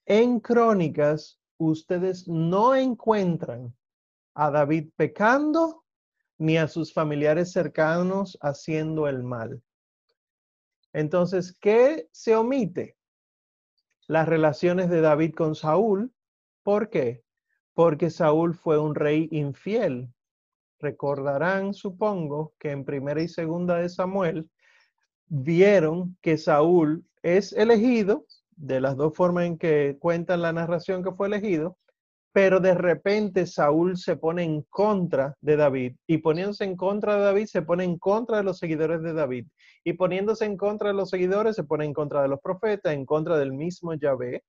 En 0.05 0.41
crónicas, 0.41 1.39
ustedes 1.57 2.27
no 2.27 2.75
encuentran 2.75 3.73
a 4.33 4.51
David 4.51 4.89
pecando 4.97 5.85
ni 6.37 6.57
a 6.57 6.67
sus 6.67 6.91
familiares 6.91 7.53
cercanos 7.53 8.37
haciendo 8.41 9.07
el 9.07 9.23
mal. 9.23 9.63
Entonces, 10.91 11.57
¿qué 11.61 12.09
se 12.11 12.35
omite? 12.35 12.97
Las 14.11 14.27
relaciones 14.27 14.89
de 14.89 14.99
David 14.99 15.33
con 15.33 15.55
Saúl. 15.55 16.11
¿Por 16.63 16.89
qué? 16.89 17.23
Porque 17.73 18.09
Saúl 18.09 18.55
fue 18.55 18.77
un 18.77 18.93
rey 18.93 19.29
infiel. 19.31 20.09
Recordarán, 20.79 21.73
supongo, 21.73 22.53
que 22.59 22.71
en 22.71 22.83
primera 22.83 23.21
y 23.21 23.29
segunda 23.29 23.77
de 23.77 23.87
Samuel 23.87 24.49
vieron 25.27 26.17
que 26.21 26.37
Saúl 26.37 27.05
es 27.23 27.53
elegido, 27.53 28.25
de 28.57 28.81
las 28.81 28.97
dos 28.97 29.15
formas 29.15 29.45
en 29.45 29.57
que 29.57 29.95
cuentan 29.97 30.41
la 30.41 30.51
narración 30.51 31.05
que 31.05 31.13
fue 31.13 31.27
elegido, 31.27 31.77
pero 32.33 32.59
de 32.59 32.73
repente 32.73 33.45
Saúl 33.45 33.97
se 33.97 34.15
pone 34.15 34.43
en 34.43 34.61
contra 34.63 35.35
de 35.41 35.57
David 35.57 35.95
y 36.07 36.19
poniéndose 36.19 36.63
en 36.63 36.77
contra 36.77 37.15
de 37.15 37.21
David 37.23 37.45
se 37.47 37.61
pone 37.61 37.83
en 37.83 37.97
contra 37.97 38.37
de 38.37 38.43
los 38.43 38.57
seguidores 38.57 39.01
de 39.01 39.13
David 39.13 39.47
y 39.83 39.93
poniéndose 39.93 40.45
en 40.45 40.55
contra 40.55 40.89
de 40.89 40.93
los 40.93 41.09
seguidores 41.09 41.55
se 41.55 41.63
pone 41.63 41.85
en 41.85 41.93
contra 41.93 42.21
de 42.21 42.29
los 42.29 42.39
profetas, 42.39 42.93
en 42.93 43.05
contra 43.05 43.37
del 43.37 43.51
mismo 43.51 43.93
Yahvé 43.93 44.43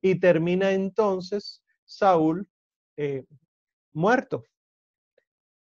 y 0.00 0.18
termina 0.18 0.72
entonces 0.72 1.62
Saúl 1.84 2.48
eh, 2.96 3.24
muerto. 3.92 4.44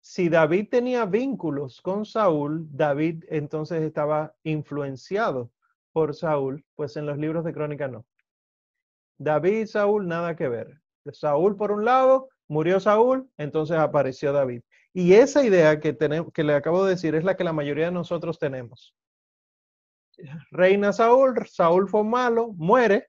Si 0.00 0.28
David 0.28 0.68
tenía 0.70 1.04
vínculos 1.04 1.80
con 1.82 2.06
Saúl, 2.06 2.68
David 2.70 3.24
entonces 3.28 3.82
estaba 3.82 4.34
influenciado 4.44 5.50
por 5.92 6.14
Saúl, 6.14 6.64
pues 6.76 6.96
en 6.96 7.06
los 7.06 7.18
libros 7.18 7.44
de 7.44 7.52
crónica 7.52 7.88
no. 7.88 8.06
David 9.18 9.62
y 9.62 9.66
Saúl 9.66 10.06
nada 10.06 10.36
que 10.36 10.48
ver. 10.48 10.80
Saúl 11.12 11.56
por 11.56 11.72
un 11.72 11.84
lado, 11.84 12.28
murió 12.48 12.80
Saúl, 12.80 13.30
entonces 13.36 13.76
apareció 13.76 14.32
David. 14.32 14.62
Y 14.92 15.14
esa 15.14 15.44
idea 15.44 15.78
que, 15.80 15.92
tenemos, 15.92 16.32
que 16.32 16.44
le 16.44 16.54
acabo 16.54 16.84
de 16.84 16.90
decir 16.90 17.14
es 17.14 17.24
la 17.24 17.36
que 17.36 17.44
la 17.44 17.52
mayoría 17.52 17.86
de 17.86 17.92
nosotros 17.92 18.38
tenemos. 18.38 18.94
Reina 20.50 20.92
Saúl, 20.92 21.34
Saúl 21.46 21.88
fue 21.88 22.02
malo, 22.04 22.52
muere, 22.54 23.08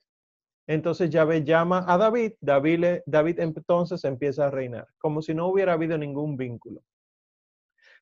entonces 0.67 1.09
Yahvé 1.09 1.45
llama 1.45 1.85
a 1.87 1.97
David, 1.97 2.33
David, 2.41 2.99
David 3.05 3.39
entonces 3.39 4.03
empieza 4.03 4.47
a 4.47 4.51
reinar, 4.51 4.87
como 4.97 5.21
si 5.21 5.33
no 5.33 5.47
hubiera 5.47 5.73
habido 5.73 5.97
ningún 5.97 6.35
vínculo. 6.35 6.83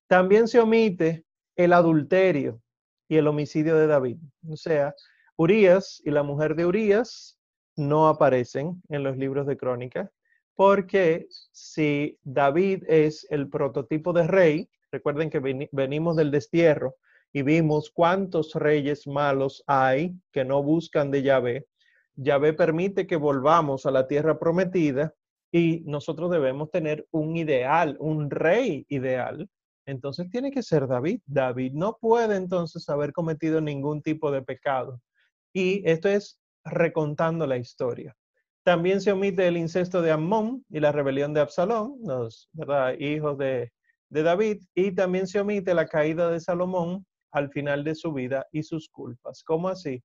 También 0.07 0.47
se 0.47 0.59
omite 0.59 1.25
el 1.55 1.73
adulterio 1.73 2.61
y 3.07 3.17
el 3.17 3.27
homicidio 3.27 3.77
de 3.77 3.87
David. 3.87 4.17
O 4.49 4.57
sea, 4.57 4.95
Urias 5.37 6.01
y 6.03 6.09
la 6.09 6.23
mujer 6.23 6.55
de 6.55 6.65
Urias 6.65 7.34
no 7.75 8.07
aparecen 8.07 8.81
en 8.89 9.03
los 9.03 9.17
libros 9.17 9.45
de 9.47 9.57
crónica, 9.57 10.11
porque 10.55 11.27
si 11.51 12.17
David 12.23 12.83
es 12.87 13.27
el 13.29 13.49
prototipo 13.49 14.13
de 14.13 14.27
rey, 14.27 14.69
recuerden 14.91 15.29
que 15.29 15.67
venimos 15.71 16.15
del 16.15 16.31
destierro 16.31 16.95
y 17.33 17.41
vimos 17.41 17.91
cuántos 17.91 18.53
reyes 18.53 19.05
malos 19.07 19.63
hay 19.67 20.15
que 20.31 20.45
no 20.45 20.63
buscan 20.63 21.11
de 21.11 21.21
Yahvé. 21.21 21.67
Yahvé 22.15 22.53
permite 22.53 23.05
que 23.05 23.17
volvamos 23.17 23.85
a 23.85 23.91
la 23.91 24.07
tierra 24.07 24.39
prometida 24.39 25.13
y 25.51 25.83
nosotros 25.85 26.31
debemos 26.31 26.71
tener 26.71 27.05
un 27.11 27.35
ideal, 27.35 27.97
un 27.99 28.29
rey 28.29 28.85
ideal. 28.87 29.49
Entonces 29.85 30.29
tiene 30.29 30.51
que 30.51 30.63
ser 30.63 30.87
David. 30.87 31.19
David 31.25 31.73
no 31.73 31.97
puede 31.99 32.37
entonces 32.37 32.87
haber 32.89 33.11
cometido 33.11 33.59
ningún 33.59 34.01
tipo 34.01 34.31
de 34.31 34.41
pecado. 34.41 35.01
Y 35.53 35.87
esto 35.89 36.07
es 36.07 36.39
recontando 36.65 37.45
la 37.47 37.57
historia. 37.57 38.15
También 38.63 38.99
se 38.99 39.11
omite 39.11 39.47
el 39.47 39.57
incesto 39.57 40.01
de 40.01 40.11
Amón 40.11 40.65
y 40.69 40.79
la 40.79 40.91
rebelión 40.91 41.33
de 41.33 41.41
Absalón, 41.41 41.99
los 42.03 42.49
hijos 42.97 43.37
de, 43.37 43.71
David, 44.09 44.63
y 44.73 44.91
también 44.91 45.27
se 45.27 45.39
omite 45.39 45.73
la 45.73 45.87
caída 45.87 46.29
de 46.31 46.39
Salomón 46.39 47.05
al 47.31 47.49
final 47.51 47.83
de 47.83 47.93
su 47.93 48.11
vida 48.11 48.47
y 48.51 48.63
sus 48.63 48.89
culpas. 48.89 49.43
¿Cómo 49.43 49.69
así? 49.69 50.03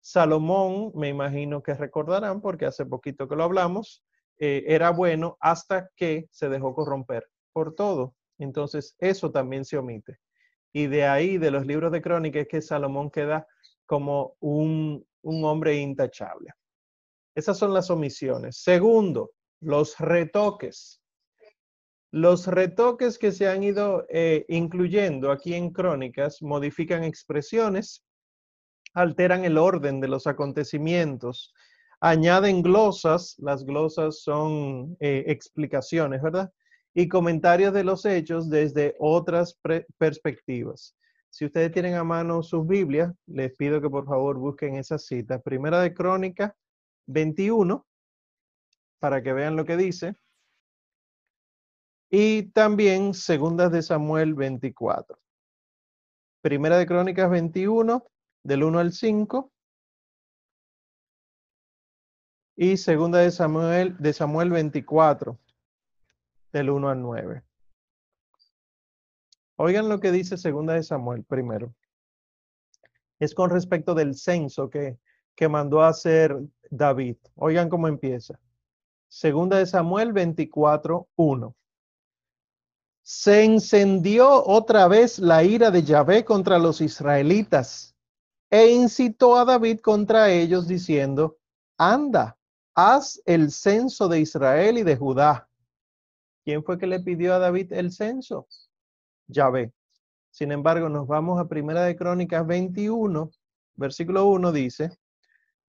Salomón, 0.00 0.92
me 0.94 1.08
imagino 1.08 1.62
que 1.62 1.74
recordarán, 1.74 2.40
porque 2.40 2.64
hace 2.64 2.86
poquito 2.86 3.28
que 3.28 3.36
lo 3.36 3.44
hablamos, 3.44 4.02
eh, 4.38 4.64
era 4.66 4.90
bueno 4.90 5.36
hasta 5.40 5.90
que 5.94 6.26
se 6.30 6.48
dejó 6.48 6.74
corromper 6.74 7.26
por 7.52 7.74
todo. 7.74 8.14
Entonces, 8.38 8.96
eso 8.98 9.30
también 9.30 9.66
se 9.66 9.76
omite. 9.76 10.18
Y 10.72 10.86
de 10.86 11.04
ahí, 11.04 11.36
de 11.36 11.50
los 11.50 11.66
libros 11.66 11.92
de 11.92 12.00
crónicas, 12.00 12.42
es 12.42 12.48
que 12.48 12.62
Salomón 12.62 13.10
queda 13.10 13.46
como 13.84 14.36
un, 14.40 15.04
un 15.22 15.44
hombre 15.44 15.76
intachable. 15.76 16.50
Esas 17.34 17.58
son 17.58 17.72
las 17.72 17.90
omisiones. 17.90 18.56
Segundo, 18.58 19.32
los 19.60 19.98
retoques. 19.98 21.00
Los 22.12 22.46
retoques 22.48 23.18
que 23.18 23.30
se 23.30 23.48
han 23.48 23.62
ido 23.62 24.04
eh, 24.08 24.44
incluyendo 24.48 25.30
aquí 25.30 25.54
en 25.54 25.70
crónicas 25.70 26.42
modifican 26.42 27.04
expresiones, 27.04 28.02
alteran 28.94 29.44
el 29.44 29.58
orden 29.58 30.00
de 30.00 30.08
los 30.08 30.26
acontecimientos, 30.26 31.54
añaden 32.00 32.62
glosas, 32.62 33.36
las 33.38 33.64
glosas 33.64 34.22
son 34.22 34.96
eh, 34.98 35.24
explicaciones, 35.28 36.20
¿verdad? 36.20 36.52
Y 36.94 37.08
comentarios 37.08 37.72
de 37.72 37.84
los 37.84 38.04
hechos 38.04 38.50
desde 38.50 38.96
otras 38.98 39.56
perspectivas. 39.96 40.96
Si 41.30 41.44
ustedes 41.44 41.70
tienen 41.70 41.94
a 41.94 42.02
mano 42.02 42.42
sus 42.42 42.66
Biblias, 42.66 43.14
les 43.26 43.54
pido 43.54 43.80
que 43.80 43.88
por 43.88 44.04
favor 44.04 44.36
busquen 44.36 44.74
esa 44.74 44.98
cita. 44.98 45.38
Primera 45.38 45.80
de 45.80 45.94
Crónica 45.94 46.56
21, 47.06 47.86
para 48.98 49.22
que 49.22 49.32
vean 49.32 49.56
lo 49.56 49.64
que 49.64 49.76
dice. 49.76 50.16
Y 52.10 52.50
también 52.50 53.14
Segunda 53.14 53.68
de 53.68 53.82
Samuel 53.82 54.34
24. 54.34 55.16
Primera 56.42 56.76
de 56.78 56.86
Crónicas 56.86 57.30
21, 57.30 58.04
del 58.42 58.64
1 58.64 58.78
al 58.80 58.92
5. 58.92 59.52
Y 62.56 62.76
Segunda 62.76 63.20
de 63.20 63.30
Samuel, 63.30 63.96
de 63.98 64.12
Samuel 64.12 64.50
24, 64.50 65.38
del 66.52 66.70
1 66.70 66.88
al 66.88 67.00
9. 67.00 67.49
Oigan 69.62 69.90
lo 69.90 70.00
que 70.00 70.10
dice 70.10 70.38
Segunda 70.38 70.72
de 70.72 70.82
Samuel 70.82 71.22
primero. 71.22 71.74
Es 73.18 73.34
con 73.34 73.50
respecto 73.50 73.94
del 73.94 74.14
censo 74.14 74.70
que, 74.70 74.98
que 75.34 75.48
mandó 75.48 75.82
a 75.82 75.88
hacer 75.88 76.34
David. 76.70 77.16
Oigan 77.34 77.68
cómo 77.68 77.86
empieza. 77.86 78.40
Segunda 79.08 79.58
de 79.58 79.66
Samuel 79.66 80.14
24, 80.14 81.08
1 81.14 81.56
se 83.02 83.44
encendió 83.44 84.46
otra 84.46 84.88
vez 84.88 85.18
la 85.18 85.42
ira 85.44 85.70
de 85.70 85.82
Yahvé 85.82 86.24
contra 86.24 86.58
los 86.58 86.80
israelitas 86.80 87.94
e 88.48 88.70
incitó 88.70 89.36
a 89.36 89.44
David 89.44 89.80
contra 89.80 90.30
ellos 90.30 90.68
diciendo, 90.68 91.36
anda, 91.76 92.38
haz 92.74 93.20
el 93.26 93.50
censo 93.50 94.08
de 94.08 94.20
Israel 94.20 94.78
y 94.78 94.84
de 94.84 94.96
Judá. 94.96 95.48
¿Quién 96.44 96.64
fue 96.64 96.78
que 96.78 96.86
le 96.86 97.00
pidió 97.00 97.34
a 97.34 97.38
David 97.38 97.72
el 97.72 97.92
censo? 97.92 98.48
Yahvé. 99.30 99.72
Sin 100.30 100.52
embargo, 100.52 100.88
nos 100.88 101.06
vamos 101.06 101.40
a 101.40 101.48
Primera 101.48 101.84
de 101.84 101.96
Crónicas 101.96 102.46
21, 102.46 103.30
versículo 103.74 104.26
1 104.26 104.52
dice, 104.52 104.90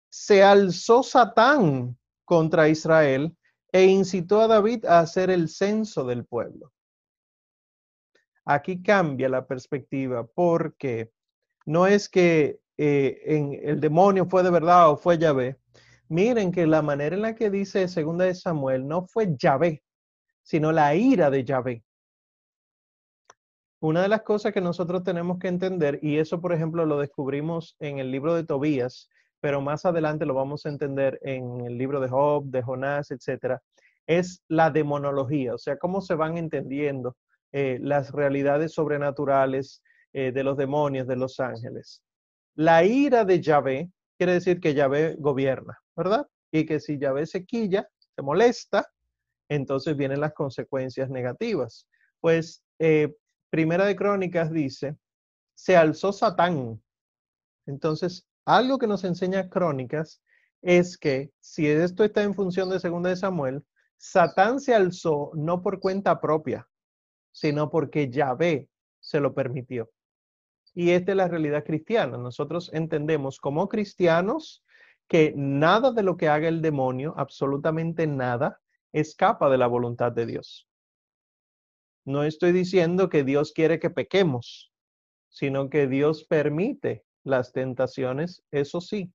se 0.10 0.43
alzó 0.43 1.03
Satán 1.03 1.98
contra 2.25 2.67
Israel 2.67 3.36
e 3.72 3.86
incitó 3.86 4.41
a 4.41 4.48
David 4.48 4.86
a 4.86 5.00
hacer 5.00 5.29
el 5.29 5.48
censo 5.48 6.03
del 6.03 6.25
pueblo. 6.25 6.74
Aquí 8.43 8.81
cambia 8.81 9.29
la 9.29 9.46
perspectiva 9.46 10.25
porque 10.25 11.12
no 11.65 11.88
es 11.88 12.10
que 12.10 12.60
eh, 12.77 13.22
en 13.25 13.60
el 13.63 13.79
demonio 13.79 14.25
fue 14.25 14.43
de 14.43 14.50
verdad 14.50 14.89
o 14.89 14.98
fue 14.98 15.17
Yahvé. 15.17 15.58
Miren 16.10 16.51
que 16.51 16.67
la 16.67 16.81
manera 16.81 17.15
en 17.15 17.22
la 17.22 17.36
que 17.36 17.50
dice 17.50 17.88
segunda 17.88 18.25
de 18.25 18.36
Samuel 18.36 18.86
no 18.86 19.05
fue 19.05 19.36
Yahvé, 19.38 19.84
sino 20.41 20.72
la 20.72 20.93
ira 20.96 21.29
de 21.29 21.46
Yahvé. 21.46 21.84
Una 23.81 24.03
de 24.03 24.09
las 24.09 24.22
cosas 24.22 24.53
que 24.53 24.61
nosotros 24.61 25.03
tenemos 25.03 25.39
que 25.39 25.48
entender, 25.48 25.98
y 26.03 26.20
eso 26.20 26.39
por 26.39 26.53
ejemplo 26.53 26.85
lo 26.85 27.00
descubrimos 27.00 27.75
en 27.79 27.98
el 27.98 28.11
libro 28.11 28.35
de 28.35 28.44
Tobías, 28.44 29.09
pero 29.39 29.59
más 29.59 29.85
adelante 29.85 30.27
lo 30.27 30.35
vamos 30.35 30.67
a 30.67 30.70
entender 30.70 31.17
en 31.24 31.61
el 31.61 31.79
libro 31.79 32.00
de 32.00 32.07
Job, 32.07 32.46
de 32.46 32.61
Jonás, 32.61 33.09
etcétera, 33.09 33.59
es 34.05 34.44
la 34.48 34.70
demonología, 34.70 35.55
o 35.55 35.57
sea, 35.57 35.77
cómo 35.77 36.00
se 36.01 36.13
van 36.13 36.37
entendiendo 36.37 37.17
eh, 37.51 37.79
las 37.81 38.11
realidades 38.11 38.72
sobrenaturales 38.72 39.81
eh, 40.13 40.31
de 40.31 40.44
los 40.44 40.57
demonios, 40.57 41.07
de 41.07 41.15
los 41.15 41.39
ángeles. 41.39 42.03
La 42.53 42.83
ira 42.83 43.25
de 43.25 43.41
Yahvé 43.41 43.89
quiere 44.15 44.33
decir 44.33 44.59
que 44.59 44.75
Yahvé 44.75 45.15
gobierna, 45.17 45.79
¿verdad? 45.96 46.27
Y 46.51 46.67
que 46.67 46.79
si 46.79 47.00
Yahvé 47.00 47.25
se 47.25 47.46
quilla, 47.46 47.89
se 48.15 48.22
molesta, 48.22 48.85
entonces 49.50 49.98
vienen 49.98 50.20
las 50.20 50.33
consecuencias 50.33 51.09
negativas. 51.09 51.87
Pues 52.20 52.61
eh, 52.77 53.15
Primera 53.51 53.85
de 53.85 53.98
Crónicas 53.98 54.50
dice, 54.50 54.96
se 55.55 55.75
alzó 55.75 56.14
Satán. 56.14 56.81
Entonces, 57.66 58.25
algo 58.46 58.79
que 58.79 58.87
nos 58.87 59.03
enseña 59.03 59.50
Crónicas 59.50 60.24
es 60.61 60.98
que 60.98 61.33
si 61.42 61.68
esto 61.68 62.05
está 62.05 62.24
en 62.24 62.33
función 62.33 62.70
de 62.70 62.79
Segunda 62.79 63.09
de 63.09 63.18
Samuel, 63.18 63.66
Satán 63.98 64.61
se 64.61 64.74
alzó 64.74 65.31
no 65.35 65.61
por 65.61 65.81
cuenta 65.81 66.22
propia, 66.22 66.66
sino 67.33 67.70
porque 67.70 68.09
Yahvé 68.09 68.70
se 69.01 69.20
lo 69.20 69.33
permitió. 69.33 69.92
Y 70.74 70.92
esta 70.92 71.11
es 71.11 71.18
la 71.18 71.27
realidad 71.27 71.66
cristiana. 71.66 72.18
Nosotros 72.18 72.72
entendemos 72.74 73.37
como 73.37 73.68
cristianos 73.68 74.64
que 75.09 75.33
nada 75.35 75.92
de 75.92 76.03
lo 76.03 76.16
que 76.16 76.29
haga 76.29 76.48
el 76.48 76.61
demonio, 76.61 77.14
absolutamente 77.18 78.07
nada, 78.07 78.61
escapa 78.94 79.50
de 79.50 79.57
la 79.57 79.68
voluntad 79.68 80.14
de 80.14 80.25
Dios. 80.25 80.71
No 82.05 82.24
estoy 82.24 82.51
diciendo 82.51 83.09
que 83.09 83.24
Dios 83.24 83.51
quiere 83.53 83.79
que 83.79 83.90
pequemos, 83.90 84.72
sino 85.29 85.70
que 85.70 85.87
Dios 85.87 86.24
permite 86.24 87.05
las 87.24 87.51
tentaciones, 87.53 88.44
eso 88.51 88.81
sí, 88.81 89.14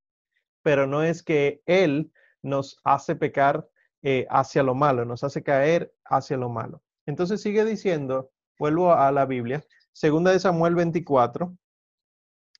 pero 0.62 0.86
no 0.86 1.02
es 1.02 1.22
que 1.22 1.62
Él 1.66 2.12
nos 2.42 2.78
hace 2.84 3.16
pecar 3.16 3.68
eh, 4.02 4.26
hacia 4.30 4.62
lo 4.62 4.74
malo, 4.74 5.04
nos 5.04 5.24
hace 5.24 5.42
caer 5.42 5.92
hacia 6.04 6.36
lo 6.36 6.48
malo. 6.48 6.82
Entonces 7.06 7.40
sigue 7.42 7.64
diciendo, 7.64 8.30
vuelvo 8.58 8.92
a 8.92 9.10
la 9.10 9.26
Biblia, 9.26 9.64
segunda 9.92 10.30
de 10.30 10.38
Samuel 10.38 10.74
24, 10.74 11.56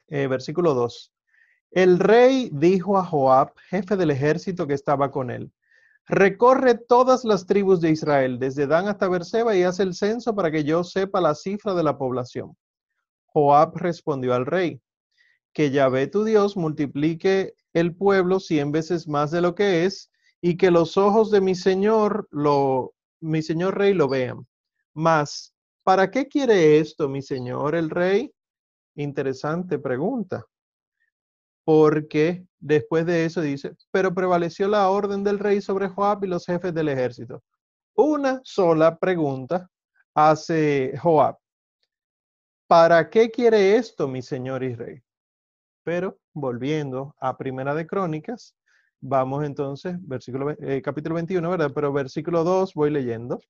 eh, 0.09 0.27
versículo 0.27 0.75
2. 0.75 1.13
El 1.71 1.99
rey 1.99 2.51
dijo 2.53 2.99
a 2.99 3.05
Joab, 3.05 3.53
jefe 3.69 3.97
del 3.97 4.11
ejército 4.11 4.67
que 4.67 4.75
estaba 4.75 5.11
con 5.11 5.31
él, 5.31 5.53
recorre 6.07 6.75
todas 6.75 7.25
las 7.25 7.47
tribus 7.47 7.81
de 7.81 7.91
Israel, 7.91 8.39
desde 8.39 8.67
Dan 8.67 8.89
hasta 8.89 9.09
Berseba, 9.09 9.57
y 9.57 9.63
hace 9.63 9.83
el 9.83 9.95
censo 9.95 10.35
para 10.35 10.51
que 10.51 10.65
yo 10.65 10.85
sepa 10.85 11.21
la 11.21 11.35
cifra 11.35 11.75
de 11.75 11.83
la 11.83 11.99
población. 11.99 12.57
Joab 13.27 13.77
respondió 13.77 14.35
al 14.35 14.47
rey, 14.47 14.81
que 15.53 15.71
Yahvé 15.71 16.07
tu 16.07 16.25
Dios 16.25 16.57
multiplique 16.57 17.55
el 17.73 17.95
pueblo 17.95 18.41
cien 18.41 18.73
veces 18.73 19.09
más 19.09 19.31
de 19.31 19.41
lo 19.41 19.55
que 19.55 19.85
es, 19.85 20.11
y 20.41 20.57
que 20.57 20.71
los 20.71 20.97
ojos 20.97 21.31
de 21.31 21.41
mi 21.41 21.55
Señor 21.55 22.29
lo 22.31 22.93
mi 23.21 23.43
señor 23.43 23.77
rey 23.77 23.95
lo 23.95 24.09
vean. 24.09 24.47
Mas, 24.95 25.55
¿para 25.83 26.11
qué 26.11 26.27
quiere 26.27 26.79
esto, 26.79 27.09
mi 27.09 27.23
señor 27.23 27.75
el 27.75 27.91
rey? 27.91 28.33
Interesante 28.95 29.79
pregunta. 29.79 30.45
Porque 31.67 32.47
después 32.61 33.05
de 33.05 33.25
eso 33.27 33.41
dice, 33.41 33.77
pero 33.91 34.15
prevaleció 34.15 34.69
la 34.69 34.89
orden 34.89 35.25
del 35.25 35.39
rey 35.39 35.61
sobre 35.61 35.89
Joab 35.89 36.25
y 36.25 36.29
los 36.29 36.47
jefes 36.47 36.73
del 36.73 36.89
ejército. 36.89 37.43
Una 37.95 38.41
sola 38.45 38.97
pregunta 38.97 39.69
hace 40.15 40.95
Joab. 41.03 41.37
¿Para 42.69 43.11
qué 43.11 43.31
quiere 43.31 43.77
esto, 43.77 44.09
mi 44.09 44.23
señor 44.23 44.63
y 44.63 44.75
rey? 44.75 45.03
Pero 45.83 46.19
volviendo 46.33 47.15
a 47.19 47.37
Primera 47.37 47.75
de 47.75 47.87
Crónicas, 47.87 48.55
Vamos 49.01 49.45
entonces, 49.45 49.95
versículo, 50.01 50.51
eh, 50.59 50.83
capítulo 50.83 51.15
21, 51.15 51.49
¿verdad? 51.51 51.71
Pero 51.75 51.93
versículo 51.93 52.45
2 52.45 52.75
voy 52.75 52.91
leyendo. 52.91 53.41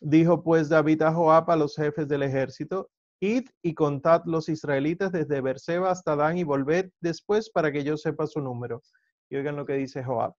Dijo 0.00 0.42
pues 0.42 0.68
David 0.68 1.02
a 1.02 1.12
Joab 1.12 1.50
a 1.50 1.56
los 1.56 1.76
jefes 1.76 2.08
del 2.08 2.22
ejército, 2.22 2.90
id 3.22 3.48
y 3.62 3.74
contad 3.74 4.22
los 4.26 4.48
israelitas 4.48 5.12
desde 5.12 5.40
Berseba 5.40 5.92
hasta 5.92 6.16
Dan 6.16 6.38
y 6.38 6.42
volved 6.42 6.90
después 7.00 7.50
para 7.50 7.70
que 7.70 7.84
yo 7.84 7.96
sepa 7.96 8.26
su 8.26 8.40
número. 8.40 8.82
Y 9.30 9.36
oigan 9.36 9.54
lo 9.54 9.64
que 9.64 9.74
dice 9.74 10.02
Joab. 10.02 10.34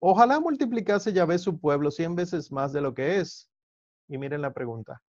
Ojalá 0.00 0.40
multiplicase 0.40 1.12
Yahvé 1.12 1.38
su 1.38 1.60
pueblo 1.60 1.90
cien 1.90 2.14
veces 2.14 2.50
más 2.50 2.72
de 2.72 2.80
lo 2.80 2.94
que 2.94 3.18
es. 3.18 3.50
Y 4.08 4.16
miren 4.16 4.40
la 4.40 4.54
pregunta. 4.54 5.02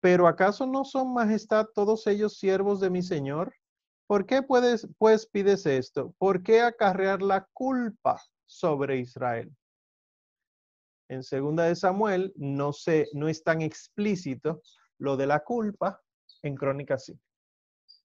¿Pero 0.00 0.28
acaso 0.28 0.66
no 0.66 0.84
son 0.84 1.12
majestad 1.12 1.66
todos 1.74 2.06
ellos 2.06 2.38
siervos 2.38 2.80
de 2.80 2.90
mi 2.90 3.02
Señor? 3.02 3.52
¿Por 4.06 4.24
qué 4.24 4.40
puedes, 4.40 4.86
pues 4.98 5.26
pides 5.26 5.66
esto? 5.66 6.14
¿Por 6.16 6.44
qué 6.44 6.60
acarrear 6.60 7.22
la 7.22 7.48
culpa 7.52 8.22
sobre 8.46 8.98
Israel? 8.98 9.52
En 11.08 11.24
segunda 11.24 11.64
de 11.64 11.74
Samuel 11.74 12.32
no, 12.36 12.72
se, 12.72 13.08
no 13.14 13.28
es 13.28 13.42
tan 13.42 13.62
explícito 13.62 14.62
lo 14.98 15.16
de 15.16 15.26
la 15.26 15.40
culpa, 15.40 16.00
en 16.42 16.54
crónica 16.54 16.98
sí. 16.98 17.18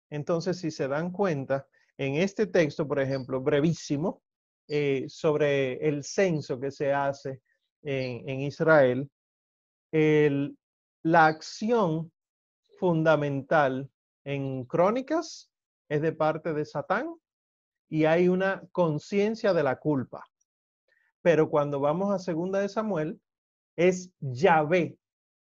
Entonces, 0.10 0.60
si 0.60 0.72
se 0.72 0.88
dan 0.88 1.12
cuenta, 1.12 1.68
en 1.98 2.16
este 2.16 2.48
texto, 2.48 2.88
por 2.88 3.00
ejemplo, 3.00 3.42
brevísimo, 3.42 4.22
eh, 4.68 5.06
sobre 5.08 5.88
el 5.88 6.04
censo 6.04 6.60
que 6.60 6.72
se 6.72 6.94
hace 6.94 7.42
en, 7.84 8.42
Israel, 8.42 9.10
la 9.92 11.26
acción 11.26 12.12
fundamental 12.80 13.90
en 14.24 14.66
crónicas 14.66 15.52
es 15.90 16.02
de 16.02 16.14
parte 16.14 16.54
de 16.54 16.66
Satán 16.66 17.14
y 17.90 18.06
hay 18.06 18.28
una 18.28 18.64
conciencia 18.72 19.54
de 19.54 19.64
la 19.64 19.78
culpa. 19.78 20.26
Pero 21.22 21.50
cuando 21.50 21.80
vamos 21.80 22.14
a 22.14 22.20
segunda 22.20 22.60
de 22.60 22.70
Samuel, 22.70 23.20
es 23.76 24.12
Yahvé 24.20 24.98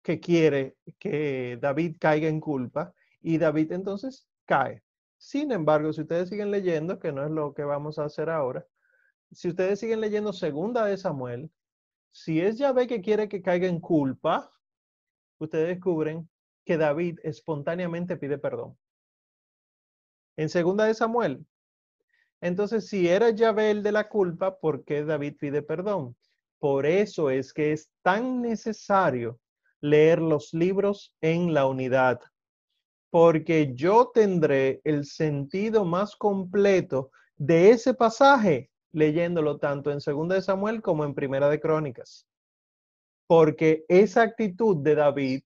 que 0.06 0.20
quiere 0.20 0.78
que 1.00 1.58
David 1.60 1.98
caiga 2.00 2.28
en 2.28 2.40
culpa 2.40 2.94
y 3.22 3.40
David 3.40 3.72
entonces 3.72 4.28
cae. 4.46 4.84
Sin 5.18 5.52
embargo, 5.52 5.92
si 5.92 6.02
ustedes 6.02 6.30
siguen 6.30 6.52
leyendo, 6.52 7.00
que 7.00 7.12
no 7.12 7.26
es 7.26 7.32
lo 7.32 7.56
que 7.56 7.64
vamos 7.64 7.98
a 7.98 8.06
hacer 8.06 8.30
ahora, 8.30 8.64
si 9.32 9.50
ustedes 9.50 9.80
siguen 9.80 10.02
leyendo 10.02 10.32
segunda 10.32 10.86
de 10.86 10.96
Samuel, 10.98 11.50
si 12.12 12.40
es 12.40 12.60
Yahvé 12.60 12.86
que 12.86 13.02
quiere 13.02 13.28
que 13.28 13.42
caiga 13.42 13.68
en 13.68 13.80
culpa, 13.80 14.54
ustedes 15.40 15.70
descubren 15.70 16.30
que 16.64 16.78
David 16.78 17.18
espontáneamente 17.24 18.16
pide 18.16 18.38
perdón. 18.38 18.78
En 20.38 20.50
segunda 20.50 20.86
de 20.86 20.94
Samuel. 20.94 21.44
Entonces, 22.42 22.88
si 22.88 23.08
era 23.08 23.32
Yahvé 23.32 23.72
el 23.72 23.82
de 23.82 23.92
la 23.92 24.08
culpa, 24.08 24.60
¿por 24.60 24.86
qué 24.86 25.04
David 25.04 25.38
pide 25.40 25.64
perdón? 25.64 26.16
Por 26.60 26.86
eso 26.86 27.32
es 27.32 27.52
que 27.54 27.72
es 27.72 27.90
tan 28.04 28.44
necesario 28.44 29.40
leer 29.86 30.20
los 30.20 30.54
libros 30.54 31.16
en 31.22 31.54
la 31.54 31.68
unidad, 31.68 32.20
porque 33.12 33.74
yo 33.76 34.12
tendré 34.14 34.82
el 34.84 35.06
sentido 35.06 35.86
más 35.86 36.16
completo 36.16 37.12
de 37.38 37.70
ese 37.70 37.94
pasaje 37.94 38.70
leyéndolo 38.92 39.58
tanto 39.58 39.92
en 39.92 40.02
Segunda 40.02 40.36
de 40.36 40.42
Samuel 40.42 40.82
como 40.82 41.04
en 41.06 41.14
Primera 41.14 41.50
de 41.50 41.60
Crónicas. 41.60 42.26
Porque 43.28 43.86
esa 43.88 44.22
actitud 44.22 44.78
de 44.78 44.96
David 44.96 45.44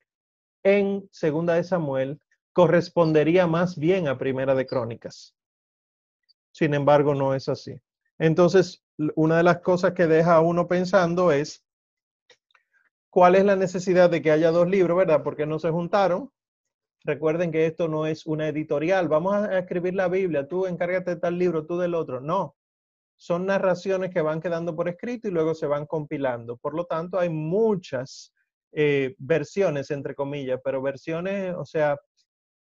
en 0.63 1.07
Segunda 1.11 1.55
de 1.55 1.63
Samuel 1.63 2.21
correspondería 2.53 3.47
más 3.47 3.77
bien 3.77 4.07
a 4.07 4.17
Primera 4.17 4.55
de 4.55 4.67
Crónicas. 4.67 5.35
Sin 6.51 6.73
embargo, 6.73 7.15
no 7.15 7.33
es 7.33 7.49
así. 7.49 7.79
Entonces, 8.17 8.83
una 9.15 9.37
de 9.37 9.43
las 9.43 9.59
cosas 9.59 9.93
que 9.93 10.07
deja 10.07 10.35
a 10.35 10.41
uno 10.41 10.67
pensando 10.67 11.31
es 11.31 11.63
cuál 13.09 13.35
es 13.35 13.45
la 13.45 13.55
necesidad 13.55 14.09
de 14.09 14.21
que 14.21 14.31
haya 14.31 14.51
dos 14.51 14.69
libros, 14.69 14.97
¿verdad? 14.97 15.23
Porque 15.23 15.45
no 15.45 15.59
se 15.59 15.69
juntaron. 15.69 16.31
Recuerden 17.03 17.51
que 17.51 17.65
esto 17.65 17.87
no 17.87 18.05
es 18.05 18.25
una 18.25 18.47
editorial. 18.47 19.07
Vamos 19.07 19.33
a 19.35 19.59
escribir 19.59 19.95
la 19.95 20.07
Biblia. 20.07 20.47
Tú 20.47 20.65
encárgate 20.65 21.15
de 21.15 21.21
tal 21.21 21.37
libro, 21.37 21.65
tú 21.65 21.77
del 21.77 21.95
otro. 21.95 22.19
No 22.19 22.55
son 23.19 23.45
narraciones 23.45 24.11
que 24.11 24.21
van 24.21 24.39
quedando 24.39 24.73
por 24.73 24.87
escrito 24.87 25.27
y 25.27 25.31
luego 25.31 25.53
se 25.53 25.67
van 25.67 25.85
compilando. 25.85 26.55
Por 26.55 26.73
lo 26.73 26.85
tanto, 26.85 27.19
hay 27.19 27.27
muchas 27.27 28.33
eh, 28.71 29.13
versiones, 29.17 29.91
entre 29.91 30.15
comillas, 30.15 30.61
pero 30.63 30.81
versiones, 30.81 31.53
o 31.53 31.65
sea, 31.65 31.99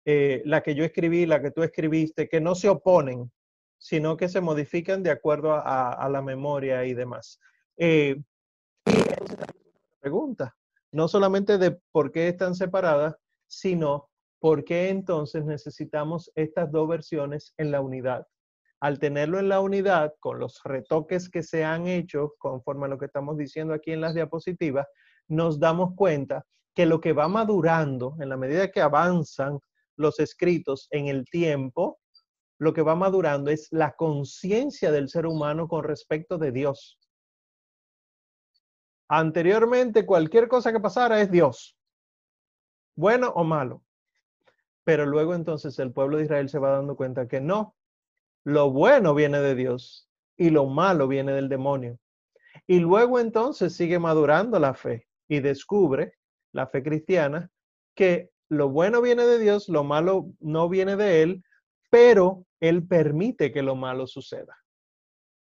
eh, 0.05 0.43
la 0.45 0.61
que 0.61 0.75
yo 0.75 0.83
escribí, 0.83 1.25
la 1.25 1.41
que 1.41 1.49
tú 1.49 1.63
escribiste, 1.63 2.29
que 2.29 2.39
no 2.39 2.53
se 2.53 2.69
oponen, 2.69 3.31
sino 3.79 4.15
que 4.15 4.29
se 4.29 4.41
modifican 4.41 5.01
de 5.01 5.09
acuerdo 5.09 5.53
a, 5.55 6.07
la 6.07 6.21
memoria 6.21 6.85
y 6.85 6.93
demás. 6.93 7.39
Eh, 7.75 8.21
pregunta, 10.03 10.53
no 10.91 11.07
solamente 11.07 11.57
de 11.57 11.79
por 11.93 12.11
qué 12.11 12.27
están 12.27 12.55
separadas, 12.55 13.15
sino 13.47 14.09
por 14.39 14.65
qué 14.65 14.89
entonces 14.89 15.45
necesitamos 15.45 16.29
estas 16.35 16.69
dos 16.71 16.89
versiones 16.89 17.53
en 17.57 17.71
la 17.71 17.79
unidad 17.79 18.27
al 18.83 18.99
tenerlo 18.99 19.39
en 19.39 19.47
la 19.47 19.61
unidad, 19.61 20.13
con 20.19 20.39
los 20.39 20.59
retoques 20.65 21.29
que 21.29 21.41
se 21.41 21.63
han 21.63 21.87
hecho 21.87 22.33
conforme 22.37 22.85
a 22.85 22.89
lo 22.89 22.97
que 22.97 23.05
estamos 23.05 23.37
diciendo 23.37 23.73
aquí 23.73 23.93
en 23.93 24.01
las 24.01 24.13
diapositivas, 24.13 24.85
nos 25.29 25.57
damos 25.57 25.95
cuenta 25.95 26.45
que 26.75 26.85
lo 26.85 26.99
que 26.99 27.13
va 27.13 27.29
madurando 27.29 28.17
en 28.19 28.27
la 28.27 28.35
medida 28.35 28.71
que 28.71 28.81
avanzan 28.81 29.57
los 29.95 30.19
escritos 30.19 30.89
en 30.91 31.07
el 31.07 31.23
tiempo, 31.29 32.01
lo 32.59 32.73
que 32.73 32.81
va 32.81 32.93
madurando 32.93 33.51
es 33.51 33.69
la 33.71 33.93
conciencia 33.93 34.91
del 34.91 35.07
ser 35.07 35.27
humano 35.27 35.69
con 35.69 35.85
respecto 35.85 36.37
de 36.37 36.51
Dios. 36.51 36.99
Anteriormente, 39.15 40.07
cualquier 40.07 40.47
cosa 40.47 40.71
que 40.71 40.79
pasara 40.79 41.21
es 41.21 41.29
Dios, 41.29 41.77
bueno 42.95 43.31
o 43.35 43.43
malo. 43.43 43.83
Pero 44.83 45.05
luego 45.05 45.35
entonces 45.35 45.77
el 45.77 45.91
pueblo 45.91 46.17
de 46.17 46.23
Israel 46.23 46.49
se 46.49 46.57
va 46.57 46.71
dando 46.71 46.95
cuenta 46.95 47.27
que 47.27 47.39
no, 47.39 47.75
lo 48.43 48.71
bueno 48.71 49.13
viene 49.13 49.39
de 49.39 49.53
Dios 49.53 50.09
y 50.35 50.49
lo 50.49 50.65
malo 50.65 51.07
viene 51.07 51.31
del 51.31 51.47
demonio. 51.47 51.99
Y 52.65 52.79
luego 52.79 53.19
entonces 53.19 53.75
sigue 53.75 53.99
madurando 53.99 54.57
la 54.57 54.73
fe 54.73 55.07
y 55.27 55.41
descubre, 55.41 56.15
la 56.51 56.65
fe 56.65 56.81
cristiana, 56.81 57.51
que 57.93 58.31
lo 58.49 58.69
bueno 58.69 58.99
viene 58.99 59.27
de 59.27 59.37
Dios, 59.37 59.69
lo 59.69 59.83
malo 59.83 60.31
no 60.39 60.69
viene 60.69 60.95
de 60.95 61.21
Él, 61.21 61.43
pero 61.91 62.47
Él 62.59 62.87
permite 62.87 63.51
que 63.51 63.61
lo 63.61 63.75
malo 63.75 64.07
suceda. 64.07 64.57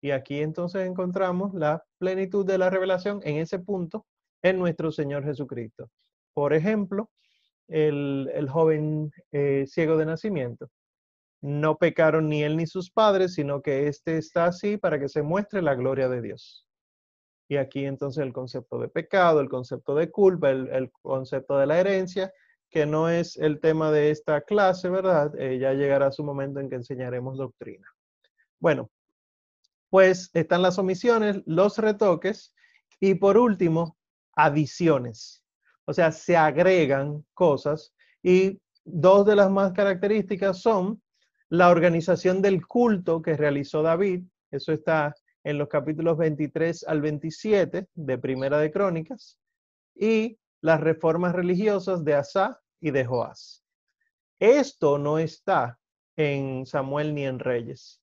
Y 0.01 0.11
aquí 0.11 0.41
entonces 0.41 0.87
encontramos 0.87 1.53
la 1.53 1.83
plenitud 1.97 2.45
de 2.45 2.57
la 2.57 2.69
revelación 2.69 3.19
en 3.23 3.37
ese 3.37 3.59
punto 3.59 4.05
en 4.43 4.59
nuestro 4.59 4.91
Señor 4.91 5.23
Jesucristo. 5.23 5.89
Por 6.33 6.53
ejemplo, 6.53 7.09
el, 7.67 8.47
joven 8.49 9.11
eh, 9.31 9.65
ciego 9.67 9.97
de 9.97 10.05
nacimiento 10.05 10.69
no 11.41 11.77
pecaron 11.77 12.29
ni 12.29 12.43
él 12.43 12.57
ni 12.57 12.65
sus 12.65 12.89
padres, 12.89 13.35
sino 13.35 13.61
que 13.61 13.87
éste 13.87 14.17
está 14.17 14.45
así 14.45 14.77
para 14.77 14.99
que 14.99 15.09
se 15.09 15.21
muestre 15.21 15.61
la 15.61 15.75
gloria 15.75 16.09
de 16.09 16.21
Dios. 16.21 16.67
Y 17.49 17.57
aquí 17.57 17.85
entonces 17.85 18.23
el 18.23 18.33
concepto 18.33 18.79
de 18.79 18.89
pecado, 18.89 19.39
el 19.39 19.49
concepto 19.49 19.95
de 19.95 20.11
culpa, 20.11 20.49
el, 20.49 20.91
concepto 21.01 21.57
de 21.57 21.65
la 21.65 21.79
herencia, 21.79 22.33
que 22.69 22.85
no 22.85 23.09
es 23.09 23.37
el 23.37 23.61
tema 23.61 23.91
de 23.91 24.11
esta 24.11 24.41
clase, 24.41 24.89
¿verdad? 24.89 25.31
Eh, 25.39 25.57
ya 25.57 25.73
llegará 25.73 26.11
su 26.11 26.23
momento 26.23 26.59
en 26.59 26.69
que 26.69 26.75
enseñaremos 26.75 27.37
doctrina. 27.37 27.87
Bueno, 28.59 28.89
pues 29.89 30.29
están 30.33 30.61
las 30.61 30.77
omisiones, 30.77 31.41
los 31.45 31.77
retoques 31.77 32.53
y 32.99 33.15
por 33.15 33.37
último, 33.37 33.97
adiciones. 34.35 35.43
O 35.85 35.93
sea, 35.93 36.11
se 36.11 36.35
agregan 36.35 37.25
cosas 37.33 37.93
y 38.21 38.59
dos 38.83 39.25
de 39.25 39.35
las 39.35 39.49
más 39.49 39.71
características 39.73 40.61
son 40.61 41.01
la 41.49 41.69
organización 41.69 42.41
del 42.41 42.65
culto 42.67 43.21
que 43.21 43.37
realizó 43.37 43.81
David, 43.81 44.23
eso 44.51 44.73
está 44.73 45.15
en 45.43 45.57
los 45.57 45.69
capítulos 45.69 46.17
23 46.17 46.83
al 46.83 47.01
27 47.01 47.87
de 47.93 48.17
Primera 48.17 48.57
de 48.59 48.69
Crónicas, 48.69 49.39
y 49.95 50.37
las 50.61 50.81
reformas 50.81 51.33
religiosas 51.33 52.03
de 52.03 52.15
Asa 52.15 52.59
y 52.81 52.91
de 52.91 53.05
Joás. 53.05 53.63
Esto 54.39 54.97
no 54.97 55.19
está 55.19 55.79
en 56.17 56.65
Samuel 56.65 57.15
ni 57.15 57.25
en 57.25 57.39
Reyes, 57.39 58.01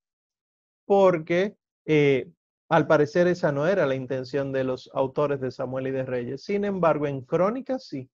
porque 0.87 1.57
eh, 1.87 2.31
al 2.69 2.87
parecer 2.87 3.27
esa 3.27 3.53
no 3.53 3.67
era 3.67 3.87
la 3.87 3.95
intención 3.95 4.53
de 4.53 4.65
los 4.65 4.91
autores 4.95 5.41
de 5.41 5.51
Samuel 5.51 5.89
y 5.89 5.91
de 5.91 6.05
Reyes. 6.05 6.45
Sin 6.45 6.65
embargo, 6.65 7.07
en 7.07 7.21
Crónicas 7.21 7.87
sí. 7.87 8.11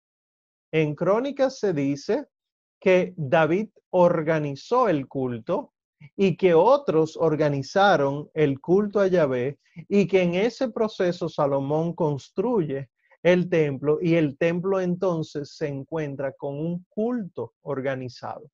En 0.72 0.94
Crónicas 0.94 1.58
se 1.58 1.72
dice 1.72 2.26
que 2.80 3.14
David 3.16 3.68
organizó 3.90 4.88
el 4.88 5.06
culto 5.06 5.72
y 6.16 6.36
que 6.36 6.54
otros 6.54 7.16
organizaron 7.16 8.30
el 8.34 8.60
culto 8.60 9.00
a 9.00 9.06
Yahvé 9.06 9.58
y 9.88 10.06
que 10.06 10.22
en 10.22 10.34
ese 10.34 10.70
proceso 10.70 11.28
Salomón 11.28 11.94
construye 11.94 12.88
el 13.22 13.50
templo 13.50 13.98
y 14.00 14.14
el 14.14 14.38
templo 14.38 14.80
entonces 14.80 15.54
se 15.56 15.68
encuentra 15.68 16.32
con 16.32 16.58
un 16.58 16.86
culto 16.88 17.54
organizado. 17.62 18.50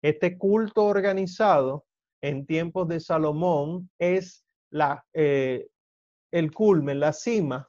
Este 0.00 0.38
culto 0.38 0.84
organizado 0.84 1.84
en 2.22 2.46
tiempos 2.46 2.88
de 2.88 3.00
Salomón 3.00 3.90
es 3.98 4.44
la, 4.70 5.04
eh, 5.12 5.68
el 6.30 6.52
culmen, 6.52 7.00
la 7.00 7.12
cima 7.12 7.68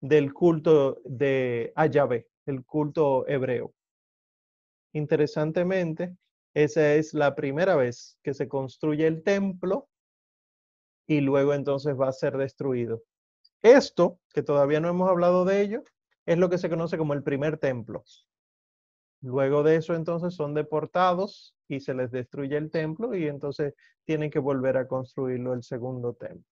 del 0.00 0.32
culto 0.32 1.00
de 1.04 1.72
a 1.74 1.86
Yahvé, 1.86 2.28
el 2.46 2.64
culto 2.64 3.28
hebreo. 3.28 3.74
Interesantemente, 4.94 6.16
esa 6.54 6.94
es 6.94 7.14
la 7.14 7.34
primera 7.34 7.76
vez 7.76 8.18
que 8.22 8.32
se 8.32 8.48
construye 8.48 9.06
el 9.06 9.22
templo 9.22 9.88
y 11.06 11.20
luego 11.20 11.52
entonces 11.52 11.98
va 11.98 12.08
a 12.08 12.12
ser 12.12 12.36
destruido. 12.36 13.02
Esto, 13.62 14.20
que 14.32 14.42
todavía 14.42 14.80
no 14.80 14.88
hemos 14.88 15.10
hablado 15.10 15.44
de 15.44 15.60
ello, 15.60 15.82
es 16.26 16.38
lo 16.38 16.48
que 16.48 16.58
se 16.58 16.70
conoce 16.70 16.96
como 16.96 17.12
el 17.12 17.22
primer 17.22 17.58
templo. 17.58 18.04
Luego 19.20 19.62
de 19.62 19.76
eso 19.76 19.94
entonces 19.94 20.34
son 20.34 20.54
deportados 20.54 21.54
y 21.70 21.80
se 21.80 21.94
les 21.94 22.10
destruye 22.10 22.56
el 22.56 22.70
templo 22.70 23.14
y 23.14 23.26
entonces 23.26 23.74
tienen 24.04 24.30
que 24.30 24.40
volver 24.40 24.76
a 24.76 24.88
construirlo 24.88 25.54
el 25.54 25.62
segundo 25.62 26.14
templo. 26.14 26.44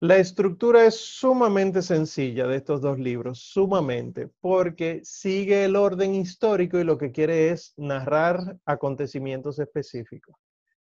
La 0.00 0.16
estructura 0.16 0.84
es 0.84 0.96
sumamente 0.96 1.80
sencilla 1.80 2.48
de 2.48 2.56
estos 2.56 2.80
dos 2.80 2.98
libros, 2.98 3.38
sumamente, 3.38 4.28
porque 4.40 5.00
sigue 5.04 5.64
el 5.64 5.76
orden 5.76 6.14
histórico 6.14 6.78
y 6.78 6.84
lo 6.84 6.98
que 6.98 7.12
quiere 7.12 7.50
es 7.50 7.72
narrar 7.76 8.56
acontecimientos 8.64 9.60
específicos. 9.60 10.34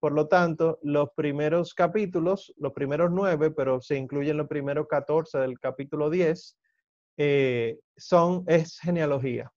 Por 0.01 0.13
lo 0.13 0.27
tanto, 0.27 0.79
los 0.83 1.11
primeros 1.15 1.75
capítulos, 1.75 2.53
los 2.57 2.73
primeros 2.73 3.11
nueve, 3.11 3.51
pero 3.51 3.81
se 3.81 3.97
incluyen 3.97 4.39
los 4.39 4.49
primeros 4.49 4.87
catorce 4.87 5.39
del 5.39 5.59
capítulo 5.59 6.09
diez, 6.09 6.59
eh, 7.19 7.79
son, 7.97 8.45
es 8.47 8.79
genealogía. 8.79 9.53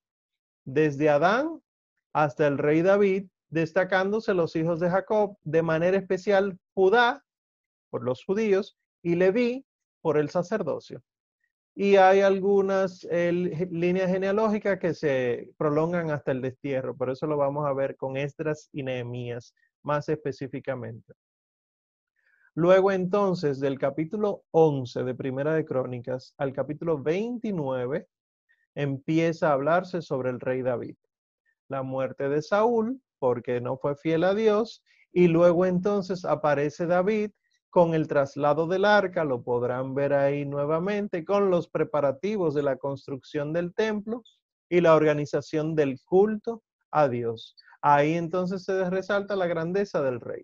Desde 0.65 1.09
Adán 1.09 1.61
hasta 2.17 2.47
el 2.47 2.57
rey 2.57 2.81
David, 2.81 3.27
destacándose 3.49 4.33
los 4.33 4.55
hijos 4.55 4.79
de 4.79 4.89
Jacob, 4.89 5.37
de 5.43 5.61
manera 5.61 5.97
especial 5.97 6.57
Judá, 6.73 7.23
por 7.91 8.03
los 8.03 8.25
judíos, 8.25 8.75
y 9.03 9.13
Leví 9.13 9.67
por 10.01 10.17
el 10.17 10.31
sacerdocio. 10.31 11.03
Y 11.75 11.97
hay 11.97 12.21
algunas 12.21 13.03
líneas 13.03 14.09
genealógicas 14.09 14.79
que 14.79 14.95
se 14.95 15.51
prolongan 15.59 16.09
hasta 16.09 16.31
el 16.31 16.41
destierro, 16.41 16.97
por 16.97 17.11
eso 17.11 17.27
lo 17.27 17.37
vamos 17.37 17.67
a 17.67 17.73
ver 17.73 17.95
con 17.95 18.17
Esdras 18.17 18.67
y 18.71 18.81
Nehemías 18.81 19.53
más 19.83 20.09
específicamente. 20.09 21.13
Luego 22.55 22.91
entonces, 22.91 23.59
del 23.59 23.77
capítulo 23.77 24.41
11 24.49 25.03
de 25.03 25.13
Primera 25.13 25.53
de 25.53 25.65
Crónicas 25.65 26.33
al 26.39 26.51
capítulo 26.51 26.97
29, 26.97 28.07
empieza 28.73 29.49
a 29.49 29.53
hablarse 29.53 30.01
sobre 30.01 30.31
el 30.31 30.39
rey 30.39 30.63
David. 30.63 30.95
La 31.69 31.83
muerte 31.83 32.29
de 32.29 32.41
Saúl, 32.41 33.01
porque 33.19 33.61
no 33.61 33.77
fue 33.77 33.95
fiel 33.95 34.23
a 34.23 34.33
Dios, 34.33 34.83
y 35.11 35.27
luego 35.27 35.65
entonces 35.65 36.25
aparece 36.25 36.85
David 36.85 37.31
con 37.69 37.93
el 37.93 38.07
traslado 38.07 38.67
del 38.67 38.85
arca, 38.85 39.23
lo 39.23 39.43
podrán 39.43 39.93
ver 39.93 40.13
ahí 40.13 40.45
nuevamente, 40.45 41.25
con 41.25 41.49
los 41.49 41.67
preparativos 41.69 42.55
de 42.55 42.63
la 42.63 42.77
construcción 42.77 43.53
del 43.53 43.73
templo 43.73 44.23
y 44.69 44.81
la 44.81 44.95
organización 44.95 45.75
del 45.75 45.99
culto 46.05 46.63
a 46.91 47.07
Dios. 47.07 47.55
Ahí 47.81 48.13
entonces 48.13 48.63
se 48.63 48.89
resalta 48.89 49.35
la 49.35 49.47
grandeza 49.47 50.01
del 50.01 50.19
rey. 50.19 50.43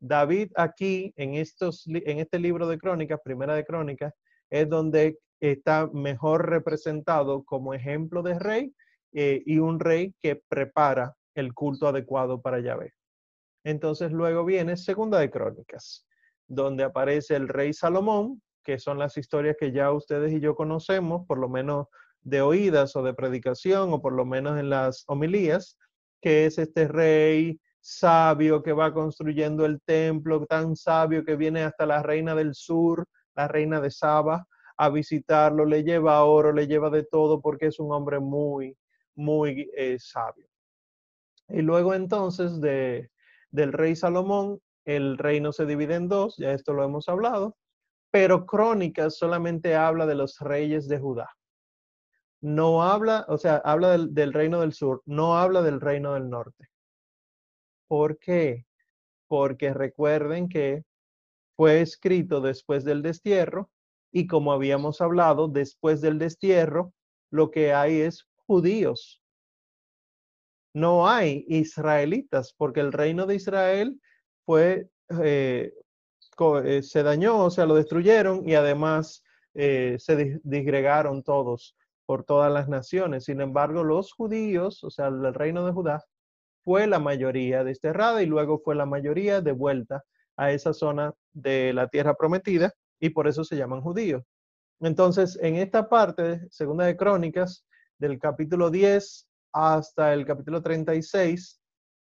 David 0.00 0.52
aquí, 0.56 1.12
en, 1.16 1.34
estos, 1.34 1.86
en 1.86 2.18
este 2.18 2.38
libro 2.38 2.66
de 2.66 2.78
crónicas, 2.78 3.20
primera 3.24 3.54
de 3.54 3.64
crónicas, 3.64 4.12
es 4.50 4.68
donde 4.68 5.18
está 5.40 5.88
mejor 5.92 6.48
representado 6.48 7.42
como 7.44 7.74
ejemplo 7.74 8.22
de 8.22 8.38
rey 8.38 8.74
eh, 9.14 9.42
y 9.46 9.58
un 9.58 9.80
rey 9.80 10.14
que 10.20 10.42
prepara 10.48 11.14
el 11.34 11.54
culto 11.54 11.88
adecuado 11.88 12.42
para 12.42 12.60
Yahvé. 12.60 12.92
Entonces 13.64 14.12
luego 14.12 14.44
viene 14.44 14.76
segunda 14.76 15.18
de 15.18 15.30
crónicas 15.30 16.06
donde 16.46 16.84
aparece 16.84 17.36
el 17.36 17.48
rey 17.48 17.72
Salomón, 17.72 18.42
que 18.62 18.78
son 18.78 18.98
las 18.98 19.16
historias 19.16 19.56
que 19.58 19.72
ya 19.72 19.92
ustedes 19.92 20.32
y 20.32 20.40
yo 20.40 20.54
conocemos, 20.54 21.26
por 21.26 21.38
lo 21.38 21.48
menos 21.48 21.86
de 22.22 22.40
oídas 22.42 22.96
o 22.96 23.02
de 23.02 23.14
predicación, 23.14 23.92
o 23.92 24.00
por 24.00 24.12
lo 24.12 24.24
menos 24.24 24.58
en 24.58 24.70
las 24.70 25.04
homilías, 25.06 25.78
que 26.20 26.46
es 26.46 26.58
este 26.58 26.88
rey 26.88 27.60
sabio 27.80 28.62
que 28.62 28.72
va 28.72 28.94
construyendo 28.94 29.66
el 29.66 29.80
templo, 29.82 30.46
tan 30.46 30.74
sabio 30.74 31.24
que 31.24 31.36
viene 31.36 31.62
hasta 31.62 31.84
la 31.84 32.02
reina 32.02 32.34
del 32.34 32.54
sur, 32.54 33.04
la 33.34 33.46
reina 33.46 33.80
de 33.80 33.90
Saba, 33.90 34.46
a 34.76 34.88
visitarlo, 34.88 35.66
le 35.66 35.84
lleva 35.84 36.24
oro, 36.24 36.52
le 36.52 36.66
lleva 36.66 36.88
de 36.88 37.04
todo 37.04 37.40
porque 37.40 37.66
es 37.66 37.78
un 37.78 37.92
hombre 37.92 38.20
muy, 38.20 38.76
muy 39.14 39.70
eh, 39.76 39.98
sabio. 39.98 40.46
Y 41.48 41.62
luego 41.62 41.94
entonces 41.94 42.60
de, 42.60 43.10
del 43.50 43.72
rey 43.72 43.96
Salomón 43.96 44.60
el 44.84 45.16
reino 45.18 45.52
se 45.52 45.66
divide 45.66 45.94
en 45.94 46.08
dos, 46.08 46.36
ya 46.36 46.52
esto 46.52 46.72
lo 46.74 46.84
hemos 46.84 47.08
hablado, 47.08 47.56
pero 48.10 48.46
Crónicas 48.46 49.16
solamente 49.16 49.74
habla 49.74 50.06
de 50.06 50.14
los 50.14 50.38
reyes 50.40 50.88
de 50.88 50.98
Judá. 50.98 51.30
No 52.40 52.82
habla, 52.82 53.24
o 53.28 53.38
sea, 53.38 53.56
habla 53.64 53.96
del, 53.96 54.32
reino 54.32 54.60
del 54.60 54.74
sur, 54.74 55.02
no 55.06 55.38
habla 55.38 55.62
del 55.62 55.80
reino 55.80 56.12
del 56.14 56.28
norte. 56.28 56.68
¿Por 57.88 58.18
qué? 58.18 58.66
Porque 59.26 59.72
recuerden 59.72 60.48
que 60.48 60.84
fue 61.56 61.80
escrito 61.80 62.40
después 62.40 62.84
del 62.84 63.02
destierro 63.02 63.70
y 64.12 64.26
como 64.26 64.52
habíamos 64.52 65.00
hablado, 65.00 65.48
después 65.48 66.00
del 66.00 66.18
destierro, 66.18 66.92
lo 67.30 67.50
que 67.50 67.72
hay 67.72 68.02
es 68.02 68.28
judíos. 68.46 69.22
No 70.74 71.08
hay 71.08 71.44
israelitas, 71.48 72.54
porque 72.56 72.80
el 72.80 72.92
reino 72.92 73.26
de 73.26 73.36
Israel 73.36 74.00
fue, 74.44 74.88
eh, 75.22 75.72
eh, 76.64 76.82
se 76.82 77.02
dañó, 77.02 77.44
o 77.44 77.50
sea, 77.50 77.66
lo 77.66 77.76
destruyeron 77.76 78.48
y 78.48 78.54
además 78.54 79.22
eh, 79.54 79.96
se 80.00 80.40
disgregaron 80.42 81.22
todos 81.22 81.76
por 82.06 82.24
todas 82.24 82.52
las 82.52 82.68
naciones. 82.68 83.24
Sin 83.24 83.40
embargo, 83.40 83.84
los 83.84 84.12
judíos, 84.12 84.82
o 84.82 84.90
sea, 84.90 85.08
el 85.08 85.32
reino 85.32 85.64
de 85.64 85.72
Judá, 85.72 86.04
fue 86.64 86.86
la 86.86 86.98
mayoría 86.98 87.62
desterrada 87.62 88.22
y 88.22 88.26
luego 88.26 88.58
fue 88.58 88.74
la 88.74 88.86
mayoría 88.86 89.40
de 89.40 89.52
vuelta 89.52 90.04
a 90.36 90.50
esa 90.50 90.72
zona 90.72 91.14
de 91.32 91.72
la 91.72 91.88
tierra 91.88 92.14
prometida 92.14 92.72
y 92.98 93.10
por 93.10 93.28
eso 93.28 93.44
se 93.44 93.56
llaman 93.56 93.82
judíos. 93.82 94.24
Entonces, 94.80 95.38
en 95.40 95.56
esta 95.56 95.88
parte, 95.88 96.40
segunda 96.50 96.86
de 96.86 96.96
Crónicas, 96.96 97.64
del 97.98 98.18
capítulo 98.18 98.70
10 98.70 99.28
hasta 99.52 100.12
el 100.12 100.26
capítulo 100.26 100.62
36, 100.62 101.60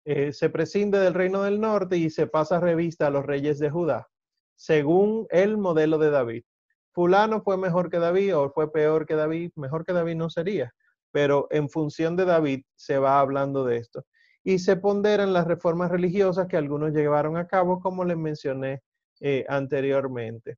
eh, 0.05 0.33
se 0.33 0.51
prescinde 0.51 0.99
del 0.99 1.15
reino 1.15 1.43
del 1.43 1.61
norte 1.61 1.97
y 1.97 2.11
se 2.11 2.27
pasa 2.27 2.61
revista 2.61 3.09
a 3.09 3.11
los 3.11 3.27
reyes 3.27 3.59
de 3.59 3.71
Judá, 3.71 4.09
según 4.55 5.27
el 5.31 5.59
modelo 5.59 5.99
de 5.99 6.11
David. 6.11 6.45
Fulano 6.93 7.43
fue 7.43 7.59
mejor 7.59 7.91
que 7.91 7.99
David 7.99 8.37
o 8.37 8.51
fue 8.51 8.73
peor 8.73 9.05
que 9.05 9.17
David, 9.17 9.51
mejor 9.57 9.85
que 9.85 9.93
David 9.93 10.15
no 10.15 10.31
sería, 10.31 10.73
pero 11.12 11.47
en 11.51 11.69
función 11.69 12.17
de 12.17 12.25
David 12.25 12.62
se 12.75 12.99
va 12.99 13.21
hablando 13.21 13.65
de 13.65 13.77
esto. 13.79 14.05
Y 14.43 14.61
se 14.61 14.77
ponderan 14.77 15.33
las 15.33 15.47
reformas 15.47 15.91
religiosas 15.91 16.47
que 16.47 16.57
algunos 16.57 16.93
llevaron 16.93 17.37
a 17.37 17.47
cabo, 17.47 17.81
como 17.81 18.05
les 18.05 18.17
mencioné 18.17 18.81
eh, 19.21 19.45
anteriormente. 19.49 20.57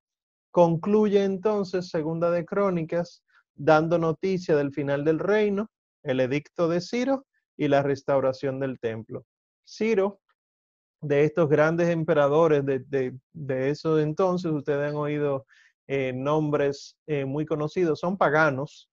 Concluye 0.50 1.24
entonces 1.24 1.88
Segunda 1.88 2.31
de 2.31 2.44
Crónicas 2.44 3.24
dando 3.58 3.98
noticia 3.98 4.56
del 4.56 4.72
final 4.72 5.04
del 5.04 5.18
reino, 5.18 5.68
el 6.02 6.20
edicto 6.20 6.68
de 6.68 6.80
Ciro 6.80 7.26
y 7.56 7.68
la 7.68 7.82
restauración 7.82 8.60
del 8.60 8.78
templo. 8.78 9.26
Ciro, 9.66 10.20
de 11.00 11.24
estos 11.24 11.48
grandes 11.48 11.88
emperadores 11.88 12.64
de, 12.64 13.14
de, 13.32 13.70
esos 13.70 14.00
entonces, 14.00 14.50
ustedes 14.50 14.90
han 14.90 14.96
oído 14.96 15.46
eh, 15.86 16.12
nombres 16.12 16.96
eh, 17.06 17.24
muy 17.24 17.46
conocidos, 17.46 18.00
son 18.00 18.16
paganos, 18.16 18.88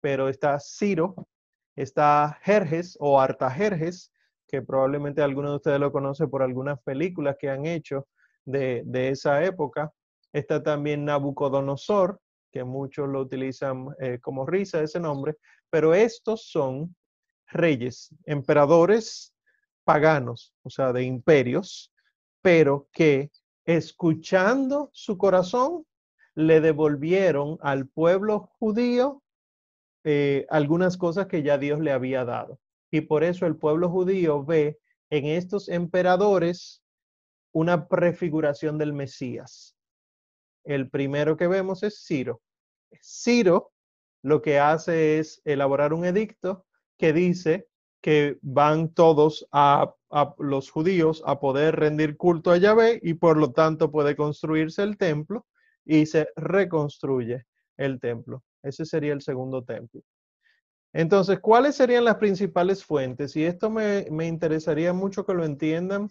pero 0.00 0.28
está 0.28 0.58
Ciro, 0.60 1.28
está 1.76 2.38
Jerjes 2.42 2.96
o 3.00 3.20
Artajerjes, 3.20 4.12
que 4.48 4.62
probablemente 4.62 5.22
algunos 5.22 5.52
de 5.52 5.56
ustedes 5.56 5.80
lo 5.80 5.92
conocen 5.92 6.30
por 6.30 6.42
algunas 6.42 6.80
películas 6.82 7.36
que 7.38 7.50
han 7.50 7.66
hecho 7.66 8.06
de, 8.44 8.82
de 8.86 9.10
esa 9.10 9.42
época. 9.44 9.92
Está 10.32 10.62
también 10.62 11.04
Nabucodonosor, 11.04 12.20
que 12.56 12.64
muchos 12.64 13.06
lo 13.06 13.20
utilizan 13.20 13.88
eh, 14.00 14.18
como 14.22 14.46
risa 14.46 14.82
ese 14.82 14.98
nombre, 14.98 15.36
pero 15.68 15.92
estos 15.92 16.48
son 16.48 16.96
reyes, 17.48 18.14
emperadores 18.24 19.34
paganos, 19.84 20.54
o 20.62 20.70
sea, 20.70 20.94
de 20.94 21.02
imperios, 21.02 21.92
pero 22.40 22.88
que 22.92 23.30
escuchando 23.66 24.88
su 24.94 25.18
corazón 25.18 25.84
le 26.34 26.62
devolvieron 26.62 27.58
al 27.60 27.88
pueblo 27.88 28.48
judío 28.58 29.22
eh, 30.04 30.46
algunas 30.48 30.96
cosas 30.96 31.26
que 31.26 31.42
ya 31.42 31.58
Dios 31.58 31.78
le 31.80 31.92
había 31.92 32.24
dado. 32.24 32.58
Y 32.90 33.02
por 33.02 33.22
eso 33.22 33.44
el 33.44 33.56
pueblo 33.56 33.90
judío 33.90 34.42
ve 34.46 34.78
en 35.10 35.26
estos 35.26 35.68
emperadores 35.68 36.82
una 37.52 37.86
prefiguración 37.86 38.78
del 38.78 38.94
Mesías. 38.94 39.76
El 40.64 40.88
primero 40.88 41.36
que 41.36 41.48
vemos 41.48 41.82
es 41.82 42.02
Ciro. 42.02 42.40
Ciro 43.02 43.72
lo 44.22 44.42
que 44.42 44.58
hace 44.58 45.18
es 45.18 45.40
elaborar 45.44 45.92
un 45.92 46.04
edicto 46.04 46.66
que 46.98 47.12
dice 47.12 47.68
que 48.00 48.38
van 48.42 48.88
todos 48.92 49.46
a, 49.52 49.94
los 50.38 50.70
judíos 50.70 51.22
a 51.26 51.40
poder 51.40 51.76
rendir 51.76 52.16
culto 52.16 52.50
a 52.50 52.56
Yahvé 52.56 53.00
y 53.02 53.14
por 53.14 53.36
lo 53.36 53.52
tanto 53.52 53.90
puede 53.90 54.16
construirse 54.16 54.82
el 54.82 54.96
templo 54.96 55.46
y 55.84 56.06
se 56.06 56.28
reconstruye 56.36 57.46
el 57.76 58.00
templo. 58.00 58.42
Ese 58.62 58.84
sería 58.84 59.12
el 59.12 59.22
segundo 59.22 59.64
templo. 59.64 60.02
Entonces, 60.92 61.40
¿cuáles 61.40 61.76
serían 61.76 62.04
las 62.04 62.16
principales 62.16 62.84
fuentes? 62.84 63.36
Y 63.36 63.44
esto 63.44 63.70
me, 63.70 64.06
me, 64.10 64.26
interesaría 64.26 64.92
mucho 64.92 65.26
que 65.26 65.34
lo 65.34 65.44
entiendan 65.44 66.08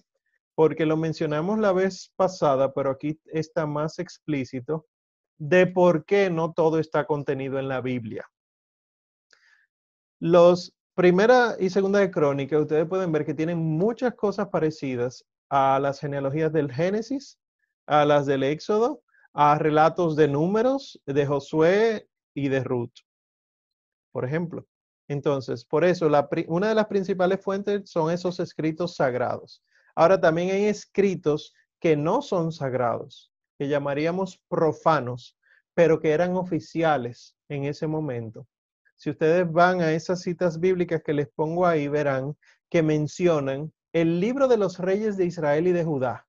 porque 0.53 0.85
lo 0.85 0.95
mencionamos 0.95 1.59
la 1.59 1.73
vez 1.73 2.13
pasada, 2.15 2.73
pero 2.73 2.91
aquí 2.91 3.19
está 3.25 3.65
más 3.65 3.99
explícito 3.99 4.85
de 5.37 5.67
por 5.67 6.05
qué 6.05 6.29
no 6.29 6.53
todo 6.53 6.79
está 6.79 7.05
contenido 7.05 7.59
en 7.59 7.67
la 7.67 7.81
Biblia. 7.81 8.25
Los 10.19 10.73
primera 10.95 11.55
y 11.59 11.69
segunda 11.69 11.99
de 11.99 12.09
Crónica, 12.09 12.57
ustedes 12.57 12.87
pueden 12.87 13.11
ver 13.11 13.25
que 13.25 13.33
tienen 13.33 13.57
muchas 13.57 14.15
cosas 14.15 14.47
parecidas 14.47 15.25
a 15.49 15.79
las 15.79 15.99
genealogías 15.99 16.51
del 16.51 16.71
Génesis, 16.71 17.37
a 17.85 18.05
las 18.05 18.25
del 18.25 18.43
Éxodo, 18.43 19.03
a 19.33 19.57
relatos 19.59 20.15
de 20.15 20.29
números, 20.29 20.99
de 21.05 21.25
Josué 21.25 22.07
y 22.33 22.47
de 22.47 22.63
Ruth, 22.63 22.93
por 24.11 24.23
ejemplo. 24.23 24.65
Entonces, 25.07 25.65
por 25.65 25.83
eso, 25.83 26.09
una 26.47 26.69
de 26.69 26.75
las 26.75 26.87
principales 26.87 27.41
fuentes 27.41 27.89
son 27.89 28.11
esos 28.11 28.39
escritos 28.39 28.95
sagrados. 28.95 29.61
Ahora, 29.93 30.19
también 30.19 30.49
hay 30.49 30.65
escritos 30.65 31.53
que 31.79 31.95
no 31.95 32.21
son 32.21 32.51
sagrados, 32.51 33.31
que 33.57 33.67
llamaríamos 33.67 34.41
profanos, 34.47 35.37
pero 35.73 35.99
que 35.99 36.11
eran 36.11 36.35
oficiales 36.35 37.35
en 37.49 37.65
ese 37.65 37.87
momento. 37.87 38.47
Si 38.95 39.09
ustedes 39.09 39.51
van 39.51 39.81
a 39.81 39.91
esas 39.91 40.21
citas 40.21 40.59
bíblicas 40.59 41.01
que 41.03 41.13
les 41.13 41.27
pongo 41.29 41.65
ahí, 41.65 41.87
verán 41.87 42.35
que 42.69 42.81
mencionan 42.81 43.71
el 43.93 44.19
libro 44.19 44.47
de 44.47 44.57
los 44.57 44.79
reyes 44.79 45.17
de 45.17 45.25
Israel 45.25 45.67
y 45.67 45.71
de 45.71 45.83
Judá. 45.83 46.25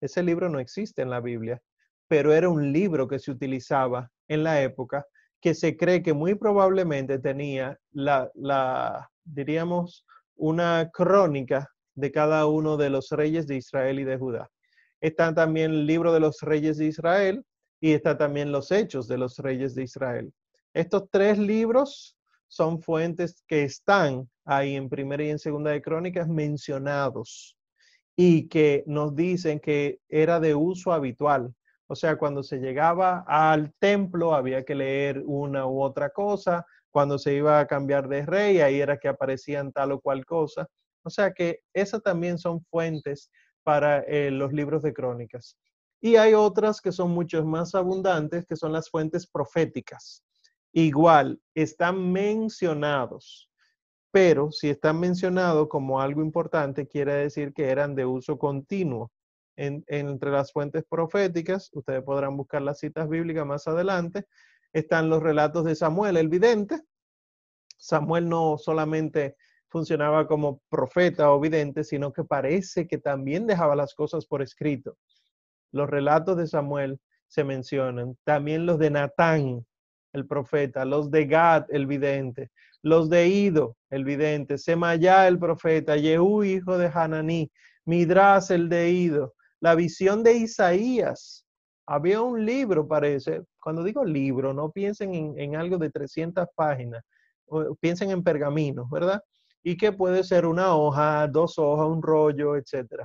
Ese 0.00 0.22
libro 0.22 0.48
no 0.48 0.58
existe 0.58 1.02
en 1.02 1.10
la 1.10 1.20
Biblia, 1.20 1.62
pero 2.08 2.32
era 2.32 2.48
un 2.48 2.72
libro 2.72 3.08
que 3.08 3.18
se 3.18 3.30
utilizaba 3.30 4.10
en 4.28 4.44
la 4.44 4.62
época 4.62 5.06
que 5.40 5.54
se 5.54 5.76
cree 5.76 6.02
que 6.02 6.14
muy 6.14 6.34
probablemente 6.34 7.18
tenía 7.18 7.78
la, 7.92 8.30
la 8.34 9.10
diríamos, 9.24 10.06
una 10.36 10.90
crónica 10.90 11.68
de 11.94 12.10
cada 12.10 12.46
uno 12.46 12.78
de 12.78 12.88
los 12.88 13.10
reyes 13.10 13.46
de 13.46 13.56
Israel 13.56 14.00
y 14.00 14.04
de 14.04 14.16
Judá. 14.16 14.50
Está 15.04 15.34
también 15.34 15.70
el 15.70 15.86
libro 15.86 16.14
de 16.14 16.20
los 16.20 16.40
reyes 16.40 16.78
de 16.78 16.86
Israel 16.86 17.44
y 17.78 17.92
está 17.92 18.16
también 18.16 18.50
los 18.50 18.72
hechos 18.72 19.06
de 19.06 19.18
los 19.18 19.36
reyes 19.36 19.74
de 19.74 19.82
Israel. 19.82 20.32
Estos 20.72 21.10
tres 21.10 21.36
libros 21.36 22.16
son 22.48 22.80
fuentes 22.80 23.44
que 23.46 23.64
están 23.64 24.30
ahí 24.46 24.76
en 24.76 24.88
primera 24.88 25.22
y 25.22 25.28
en 25.28 25.38
segunda 25.38 25.72
de 25.72 25.82
crónicas 25.82 26.26
mencionados 26.26 27.54
y 28.16 28.48
que 28.48 28.82
nos 28.86 29.14
dicen 29.14 29.60
que 29.60 29.98
era 30.08 30.40
de 30.40 30.54
uso 30.54 30.90
habitual. 30.90 31.54
O 31.86 31.94
sea, 31.94 32.16
cuando 32.16 32.42
se 32.42 32.56
llegaba 32.56 33.26
al 33.28 33.74
templo 33.78 34.34
había 34.34 34.64
que 34.64 34.74
leer 34.74 35.22
una 35.26 35.66
u 35.66 35.82
otra 35.82 36.08
cosa, 36.08 36.64
cuando 36.90 37.18
se 37.18 37.34
iba 37.34 37.60
a 37.60 37.66
cambiar 37.66 38.08
de 38.08 38.24
rey, 38.24 38.62
ahí 38.62 38.80
era 38.80 38.96
que 38.96 39.08
aparecían 39.08 39.70
tal 39.70 39.92
o 39.92 40.00
cual 40.00 40.24
cosa. 40.24 40.66
O 41.02 41.10
sea 41.10 41.34
que 41.34 41.60
esas 41.74 42.02
también 42.02 42.38
son 42.38 42.64
fuentes 42.70 43.30
para 43.64 44.00
eh, 44.00 44.30
los 44.30 44.52
libros 44.52 44.82
de 44.82 44.94
crónicas. 44.94 45.58
Y 46.00 46.16
hay 46.16 46.34
otras 46.34 46.80
que 46.80 46.92
son 46.92 47.10
mucho 47.10 47.44
más 47.44 47.74
abundantes, 47.74 48.46
que 48.46 48.56
son 48.56 48.72
las 48.72 48.90
fuentes 48.90 49.26
proféticas. 49.26 50.22
Igual, 50.72 51.40
están 51.54 52.12
mencionados, 52.12 53.50
pero 54.10 54.52
si 54.52 54.68
están 54.68 55.00
mencionados 55.00 55.68
como 55.68 56.00
algo 56.00 56.20
importante, 56.20 56.86
quiere 56.86 57.14
decir 57.14 57.52
que 57.54 57.70
eran 57.70 57.94
de 57.94 58.04
uso 58.04 58.38
continuo. 58.38 59.10
entre 59.56 60.30
las 60.30 60.52
fuentes 60.52 60.84
proféticas, 60.84 61.70
ustedes 61.72 62.02
podrán 62.02 62.36
buscar 62.36 62.60
las 62.60 62.80
citas 62.80 63.08
bíblicas 63.08 63.46
más 63.46 63.68
adelante, 63.68 64.26
están 64.72 65.08
los 65.08 65.22
relatos 65.22 65.64
de 65.64 65.76
Samuel, 65.76 66.16
el 66.16 66.28
vidente. 66.28 66.82
Samuel 67.78 68.28
no 68.28 68.58
solamente 68.58 69.36
funcionaba 69.74 70.28
como 70.28 70.60
profeta 70.68 71.32
o 71.32 71.40
vidente, 71.40 71.82
sino 71.82 72.12
que 72.12 72.22
parece 72.22 72.86
que 72.86 72.96
también 72.96 73.44
dejaba 73.44 73.74
las 73.74 73.92
cosas 73.92 74.24
por 74.24 74.40
escrito. 74.40 74.96
Los 75.72 75.90
relatos 75.90 76.36
de 76.36 76.46
Samuel 76.46 77.00
se 77.26 77.42
mencionan, 77.42 78.16
también 78.22 78.66
los 78.66 78.78
de 78.78 78.90
Natán, 78.90 79.66
el 80.12 80.28
profeta, 80.28 80.84
los 80.84 81.10
de 81.10 81.26
Gad, 81.26 81.64
el 81.70 81.88
vidente, 81.88 82.52
los 82.82 83.10
de 83.10 83.26
Ido, 83.26 83.76
el 83.90 84.04
vidente, 84.04 84.58
Semayá, 84.58 85.26
el 85.26 85.40
profeta, 85.40 85.96
Yehú, 85.96 86.44
hijo 86.44 86.78
de 86.78 86.86
Hananí, 86.94 87.50
Midras, 87.84 88.52
el 88.52 88.68
de 88.68 88.90
Ido, 88.90 89.34
la 89.58 89.74
visión 89.74 90.22
de 90.22 90.34
Isaías. 90.34 91.44
Había 91.84 92.22
un 92.22 92.46
libro, 92.46 92.86
parece. 92.86 93.42
Cuando 93.58 93.82
digo 93.82 94.04
libro, 94.04 94.54
no 94.54 94.70
piensen 94.70 95.36
en, 95.36 95.56
algo 95.56 95.78
de 95.78 95.90
300 95.90 96.46
páginas, 96.54 97.02
piensen 97.80 98.12
en 98.12 98.22
pergaminos, 98.22 98.88
¿verdad? 98.88 99.20
Y 99.64 99.76
que 99.76 99.92
puede 99.92 100.22
ser 100.22 100.46
una 100.46 100.76
hoja, 100.76 101.26
dos 101.26 101.58
hojas, 101.58 101.86
un 101.86 102.02
rollo, 102.02 102.54
etc. 102.56 103.02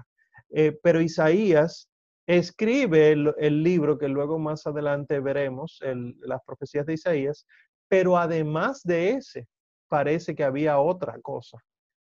Eh, 0.51 0.77
pero 0.83 1.01
Isaías 1.01 1.89
escribe 2.27 3.11
el, 3.11 3.63
libro 3.63 3.97
que 3.97 4.07
luego 4.07 4.37
más 4.37 4.67
adelante 4.67 5.19
veremos, 5.19 5.79
las 6.19 6.41
profecías 6.45 6.85
de 6.85 6.93
Isaías, 6.93 7.47
pero 7.87 8.17
además 8.17 8.83
de 8.83 9.11
ese, 9.13 9.47
parece 9.87 10.35
que 10.35 10.43
había 10.43 10.77
otra 10.79 11.19
cosa, 11.21 11.57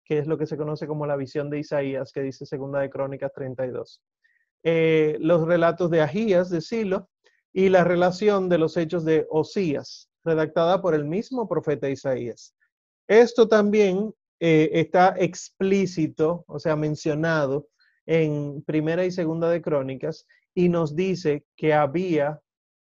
que 0.04 0.18
es 0.18 0.26
lo 0.26 0.36
que 0.36 0.46
se 0.46 0.58
conoce 0.58 0.86
como 0.86 1.06
la 1.06 1.16
visión 1.16 1.48
de 1.48 1.60
Isaías, 1.60 2.12
que 2.12 2.20
dice 2.20 2.44
Segunda 2.44 2.80
de 2.80 2.90
Crónicas 2.90 3.32
32. 3.32 4.02
Eh, 4.64 5.16
los 5.18 5.46
relatos 5.46 5.90
de 5.90 6.02
Agías, 6.02 6.50
de 6.50 6.60
Silo, 6.60 7.08
y 7.54 7.70
la 7.70 7.84
relación 7.84 8.50
de 8.50 8.58
los 8.58 8.76
hechos 8.76 9.04
de 9.06 9.26
Osías, 9.30 10.10
redactada 10.24 10.82
por 10.82 10.94
el 10.94 11.06
mismo 11.06 11.48
profeta 11.48 11.88
Isaías. 11.88 12.54
Esto 13.08 13.48
también 13.48 14.14
eh, 14.44 14.80
está 14.80 15.14
explícito, 15.20 16.44
o 16.48 16.58
sea, 16.58 16.74
mencionado 16.74 17.68
en 18.06 18.60
primera 18.64 19.04
y 19.04 19.12
segunda 19.12 19.48
de 19.48 19.62
Crónicas 19.62 20.26
y 20.52 20.68
nos 20.68 20.96
dice 20.96 21.44
que 21.56 21.72
había 21.72 22.40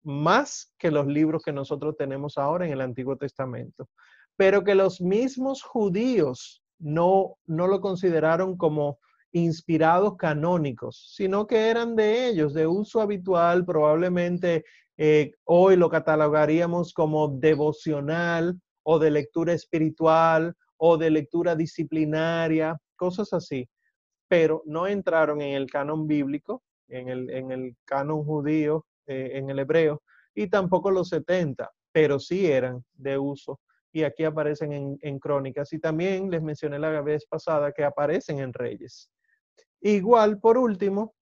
más 0.05 0.73
que 0.79 0.93
los 0.93 1.09
libros 1.09 1.43
que 1.43 1.53
nosotros 1.53 1.97
tenemos 1.97 2.39
ahora 2.39 2.67
en 2.67 2.73
el 2.73 2.81
Antiguo 2.81 3.17
Testamento, 3.17 3.89
pero 4.37 4.63
que 4.63 4.77
los 4.77 5.01
mismos 5.01 5.65
judíos 5.65 6.63
no, 6.79 7.37
no 7.47 7.67
lo 7.67 7.81
consideraron 7.81 8.57
como 8.57 9.01
inspirados 9.33 10.17
canónicos, 10.19 11.13
sino 11.17 11.49
que 11.49 11.69
eran 11.69 11.97
de 11.97 12.29
ellos, 12.29 12.55
de 12.55 12.69
uso 12.69 13.01
habitual, 13.01 13.65
probablemente 13.65 14.65
eh, 14.97 15.33
hoy 15.43 15.75
lo 15.75 15.91
catalogaríamos 15.91 16.95
como 16.95 17.27
devocional 17.27 18.61
o 18.85 19.01
de 19.01 19.11
lectura 19.11 19.53
espiritual 19.53 20.55
o 20.81 20.97
de 20.97 21.11
lectura 21.11 21.55
disciplinaria, 21.55 22.77
cosas 22.97 23.33
así 23.33 23.69
pero 24.31 24.63
no 24.65 24.87
entraron 24.87 25.43
en 25.43 25.55
el 25.55 25.69
canon 25.69 26.07
bíblico, 26.07 26.63
en 26.87 27.09
el, 27.09 27.77
canon 27.85 28.25
judío, 28.25 28.87
eh, 29.07 29.33
en 29.35 29.51
el 29.51 29.59
hebreo, 29.59 30.03
y 30.37 30.47
tampoco 30.47 30.93
los 30.93 31.09
70, 31.09 31.69
pero 31.91 32.21
sí 32.21 32.47
eran 32.47 32.85
de 32.93 33.19
uso. 33.19 33.59
Y 33.93 34.05
aquí 34.05 34.23
aparecen 34.23 34.73
en, 34.73 34.97
en 35.03 35.19
crónicas. 35.19 35.73
Y 35.73 35.81
también 35.81 36.31
les 36.31 36.43
mencioné 36.43 36.79
la 36.79 37.03
vez 37.03 37.27
pasada 37.27 37.73
que 37.73 37.83
aparecen 37.83 38.39
en 38.39 38.53
reyes. 38.53 39.11
Igual, 39.81 40.39
por 40.39 40.57
último, 40.57 41.17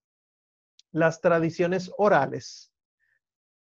las 0.93 1.23
tradiciones 1.23 1.91
orales, 1.97 2.71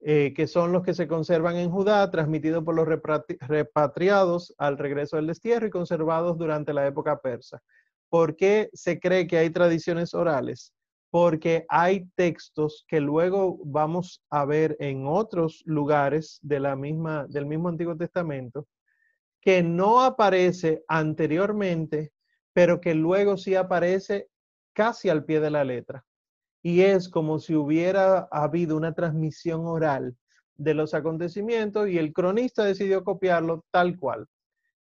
eh, 0.07 0.35
que 0.37 0.47
son 0.47 0.71
los 0.71 0.83
que 0.83 0.93
se 0.95 1.09
conservan 1.09 1.57
en 1.57 1.71
Judá, 1.71 2.11
transmitidos 2.11 2.62
por 2.62 2.75
los 2.75 2.87
repatriados 2.87 4.55
al 4.59 4.77
regreso 4.77 5.17
del 5.17 5.27
destierro 5.27 5.67
y 5.67 5.71
conservados 5.71 6.37
durante 6.37 6.75
la 6.75 6.87
época 6.87 7.21
persa. 7.21 7.62
¿Por 8.11 8.37
qué 8.37 8.69
se 8.75 9.01
cree 9.01 9.27
que 9.27 9.38
hay 9.38 9.51
tradiciones 9.51 10.12
orales? 10.12 10.75
Porque 11.11 11.64
hay 11.69 12.07
textos 12.17 12.85
que 12.87 13.01
luego 13.01 13.59
vamos 13.64 14.23
a 14.31 14.45
ver 14.45 14.77
en 14.79 15.07
otros 15.07 15.62
lugares 15.64 16.38
de 16.43 16.61
la 16.61 16.77
misma, 16.77 17.27
del 17.29 17.47
mismo 17.47 17.69
Antiguo 17.69 17.97
Testamento 17.97 18.67
que 19.45 19.62
no 19.62 20.01
aparece 20.01 20.85
anteriormente, 20.88 22.12
pero 22.55 22.81
que 22.81 22.95
luego 22.95 23.37
sí 23.37 23.55
aparece 23.55 24.29
casi 24.73 25.11
al 25.11 25.27
pie 25.27 25.38
de 25.38 25.51
la 25.51 25.64
letra. 25.64 26.03
Y 26.64 26.81
es 26.81 27.11
como 27.11 27.38
si 27.40 27.55
hubiera 27.55 28.27
habido 28.31 28.79
una 28.79 28.94
transmisión 28.94 29.66
oral 29.66 30.16
de 30.57 30.72
los 30.72 30.94
acontecimientos 30.94 31.90
y 31.90 31.98
el 31.98 32.14
cronista 32.14 32.64
decidió 32.64 33.05
copiarlo 33.05 33.66
tal 33.70 33.98
cual. 33.98 34.27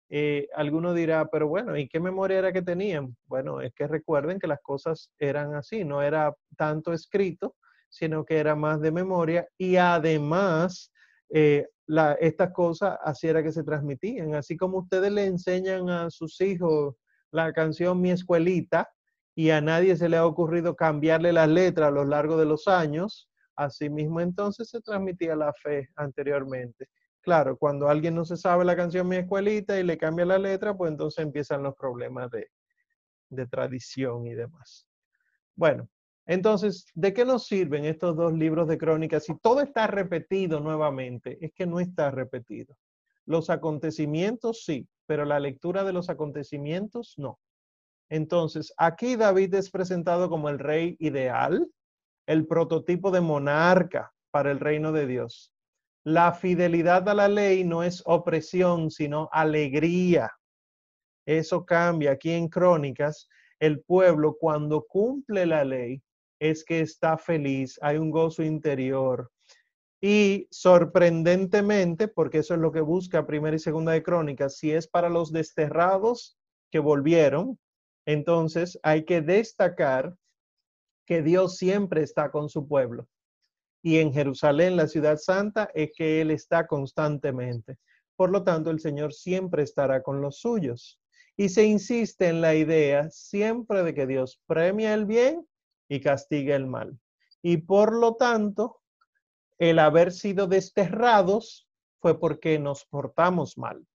Eh, 0.07 0.47
alguno 0.55 0.93
dirá, 0.93 1.27
pero 1.29 1.49
bueno, 1.49 1.75
¿y 1.77 1.89
qué 1.89 1.99
memoria 1.99 2.38
era 2.39 2.53
que 2.53 2.61
tenían? 2.61 3.17
Bueno, 3.25 3.59
es 3.59 3.73
que 3.73 3.88
recuerden 3.88 4.39
que 4.39 4.47
las 4.47 4.61
cosas 4.61 5.11
eran 5.19 5.53
así, 5.53 5.83
no 5.83 6.01
era 6.01 6.33
tanto 6.55 6.93
escrito, 6.93 7.57
sino 7.89 8.23
que 8.23 8.38
era 8.38 8.55
más 8.55 8.79
de 8.79 8.93
memoria 8.93 9.45
y 9.57 9.75
además 9.75 10.93
eh, 11.29 11.67
estas 12.21 12.53
cosas 12.53 12.97
así 13.03 13.27
era 13.27 13.43
que 13.43 13.51
se 13.51 13.65
transmitían. 13.65 14.33
Así 14.33 14.55
como 14.55 14.77
ustedes 14.77 15.11
le 15.11 15.25
enseñan 15.25 15.89
a 15.89 16.09
sus 16.09 16.39
hijos 16.39 16.95
la 17.31 17.51
canción 17.51 17.99
Mi 17.99 18.11
Escuelita 18.11 18.88
y 19.36 19.50
a 19.50 19.62
nadie 19.62 19.98
se 19.98 20.10
le 20.10 20.18
ha 20.18 20.26
ocurrido 20.26 20.76
cambiarle 20.76 21.34
las 21.34 21.49
letras 21.49 21.89
a 21.89 21.91
lo 21.91 22.05
largo 22.05 22.38
de 22.38 22.45
los 22.45 22.68
años, 22.68 23.30
así 23.55 23.89
mismo 23.89 24.22
entonces 24.22 24.70
se 24.70 24.82
transmitía 24.82 25.36
la 25.36 25.53
fe 25.53 25.89
anteriormente. 25.97 26.88
Claro, 27.22 27.57
cuando 27.57 27.89
alguien 27.89 28.16
no 28.16 28.24
se 28.24 28.38
sabe 28.38 28.64
la 28.64 28.76
canción 28.76 29.07
Mi 29.07 29.18
Escuelita 29.18 29.80
y 29.80 29.84
le 29.84 29.97
cambia 29.97 30.26
la 30.26 30.38
letra, 30.38 30.76
pues 30.76 30.91
entonces 30.91 31.24
empiezan 31.24 31.64
los 31.64 31.76
problemas 31.76 32.32
de, 32.32 32.47
de 33.30 33.45
tradición 33.47 34.26
y 34.26 34.36
demás. 34.36 34.88
Bueno, 35.55 35.89
entonces, 36.28 36.86
¿de 36.93 37.14
qué 37.14 37.26
nos 37.26 37.45
sirven 37.45 37.86
estos 37.86 38.16
dos 38.16 38.34
libros 38.34 38.68
de 38.68 38.78
crónicas 38.78 39.26
si 39.26 39.38
todo 39.39 39.62
está 39.62 39.88
repetido 39.88 40.59
nuevamente? 40.59 41.38
Es 41.41 41.51
que 41.53 41.66
no 41.66 41.80
está 41.80 42.09
repetido. 42.09 42.78
Los 43.26 43.49
acontecimientos 43.49 44.64
sí, 44.64 44.88
pero 45.05 45.26
la 45.26 45.39
lectura 45.39 45.84
de 45.84 45.93
los 45.93 46.09
acontecimientos 46.09 47.16
no. 47.18 47.39
Entonces, 48.10 48.74
aquí 48.78 49.16
David 49.16 49.53
es 49.56 49.70
presentado 49.70 50.30
como 50.30 50.49
el 50.49 50.60
rey 50.60 50.95
ideal, 50.99 51.68
el 52.28 52.45
prototipo 52.47 53.12
de 53.12 53.22
monarca 53.22 54.14
para 54.32 54.51
el 54.51 54.60
reino 54.60 54.91
de 54.91 55.08
Dios. 55.08 55.51
La 56.03 56.34
fidelidad 56.34 57.08
a 57.10 57.14
la 57.14 57.28
ley 57.28 57.64
no 57.64 57.84
es 57.84 58.03
opresión, 58.06 58.91
sino 58.91 59.30
alegría. 59.32 60.32
Eso 61.26 61.66
cambia 61.66 62.12
aquí 62.12 62.32
en 62.32 62.47
Crónicas. 62.47 63.28
El 63.60 63.82
pueblo 63.82 64.38
cuando 64.39 64.86
cumple 64.86 65.45
la 65.45 65.64
ley 65.64 66.01
es 66.39 66.64
que 66.64 66.82
está 66.82 67.18
feliz, 67.18 67.80
hay 67.82 67.97
un 67.97 68.12
gozo 68.12 68.43
interior. 68.43 69.32
Y 70.01 70.47
sorprendentemente, 70.51 72.08
porque 72.08 72.39
eso 72.39 72.53
es 72.53 72.60
lo 72.60 72.72
que 72.72 72.82
busca 72.82 73.26
primera 73.26 73.56
y 73.56 73.60
segunda 73.60 73.93
de 73.93 74.03
Crónicas, 74.03 74.58
si 74.58 74.72
es 74.72 74.88
para 74.88 75.10
los 75.10 75.32
desterrados 75.32 76.38
que 76.72 76.80
volvieron, 76.80 77.58
entonces 78.06 78.80
hay 78.84 79.06
que 79.06 79.22
destacar 79.22 80.16
que 81.06 81.22
Dios 81.22 81.58
siempre 81.58 82.01
está 82.01 82.32
con 82.32 82.49
su 82.49 82.68
pueblo. 82.68 83.08
Y 83.82 83.99
en 83.99 84.12
Jerusalén, 84.14 84.76
la 84.76 84.88
ciudad 84.88 85.18
santa, 85.18 85.70
es 85.76 85.91
que 85.95 86.22
Él 86.22 86.32
está 86.32 86.66
constantemente. 86.66 87.78
Por 88.16 88.32
lo 88.32 88.43
tanto, 88.43 88.72
el 88.72 88.80
Señor 88.80 89.14
siempre 89.14 89.62
estará 89.62 90.01
con 90.01 90.22
los 90.22 90.39
suyos. 90.39 90.99
Y 91.38 91.49
se 91.49 91.66
insiste 91.66 92.28
en 92.28 92.41
la 92.41 92.56
idea 92.56 93.10
siempre 93.12 93.84
de 93.84 93.93
que 93.93 94.08
Dios 94.08 94.41
premia 94.47 94.93
el 94.93 95.06
bien 95.06 95.45
y 95.88 95.99
castiga 95.99 96.56
el 96.56 96.66
mal. 96.66 96.97
Y 97.41 97.58
por 97.58 97.93
lo 97.93 98.16
tanto, 98.16 98.82
el 99.60 99.80
haber 99.80 100.12
sido 100.12 100.47
desterrados 100.47 101.68
fue 101.99 102.20
porque 102.20 102.58
nos 102.58 102.86
portamos 102.86 103.58
mal. 103.58 103.86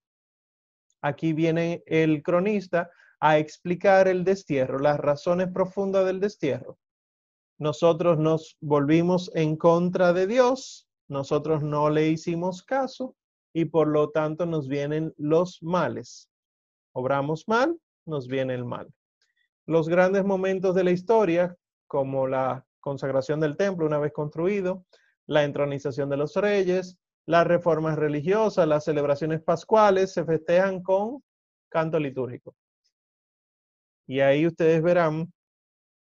Aquí 1.02 1.32
viene 1.32 1.82
el 1.86 2.22
cronista 2.22 2.90
a 3.20 3.38
explicar 3.38 4.08
el 4.08 4.24
destierro, 4.24 4.78
las 4.78 4.98
razones 4.98 5.48
profundas 5.52 6.06
del 6.06 6.20
destierro. 6.20 6.78
Nosotros 7.58 8.18
nos 8.18 8.56
volvimos 8.60 9.30
en 9.34 9.56
contra 9.56 10.14
de 10.14 10.26
Dios, 10.26 10.88
nosotros 11.08 11.62
no 11.62 11.90
le 11.90 12.08
hicimos 12.08 12.62
caso 12.62 13.14
y 13.52 13.66
por 13.66 13.88
lo 13.88 14.10
tanto 14.10 14.46
nos 14.46 14.68
vienen 14.68 15.12
los 15.18 15.62
males. 15.62 16.30
Obramos 16.92 17.46
mal, 17.46 17.78
nos 18.06 18.28
viene 18.28 18.54
el 18.54 18.64
mal. 18.64 18.92
Los 19.66 19.88
grandes 19.88 20.24
momentos 20.24 20.74
de 20.74 20.84
la 20.84 20.90
historia, 20.90 21.54
como 21.86 22.26
la 22.26 22.64
consagración 22.80 23.40
del 23.40 23.56
templo 23.56 23.86
una 23.86 23.98
vez 23.98 24.12
construido, 24.12 24.86
la 25.26 25.44
entronización 25.44 26.08
de 26.08 26.16
los 26.16 26.34
reyes, 26.36 26.98
las 27.26 27.46
reformas 27.46 27.96
religiosas, 27.96 28.66
las 28.66 28.84
celebraciones 28.84 29.42
pascuales, 29.42 30.12
se 30.12 30.24
festejan 30.24 30.82
con 30.82 31.22
canto 31.68 31.98
litúrgico. 32.00 32.54
Y 34.10 34.18
ahí 34.18 34.44
ustedes 34.44 34.82
verán 34.82 35.32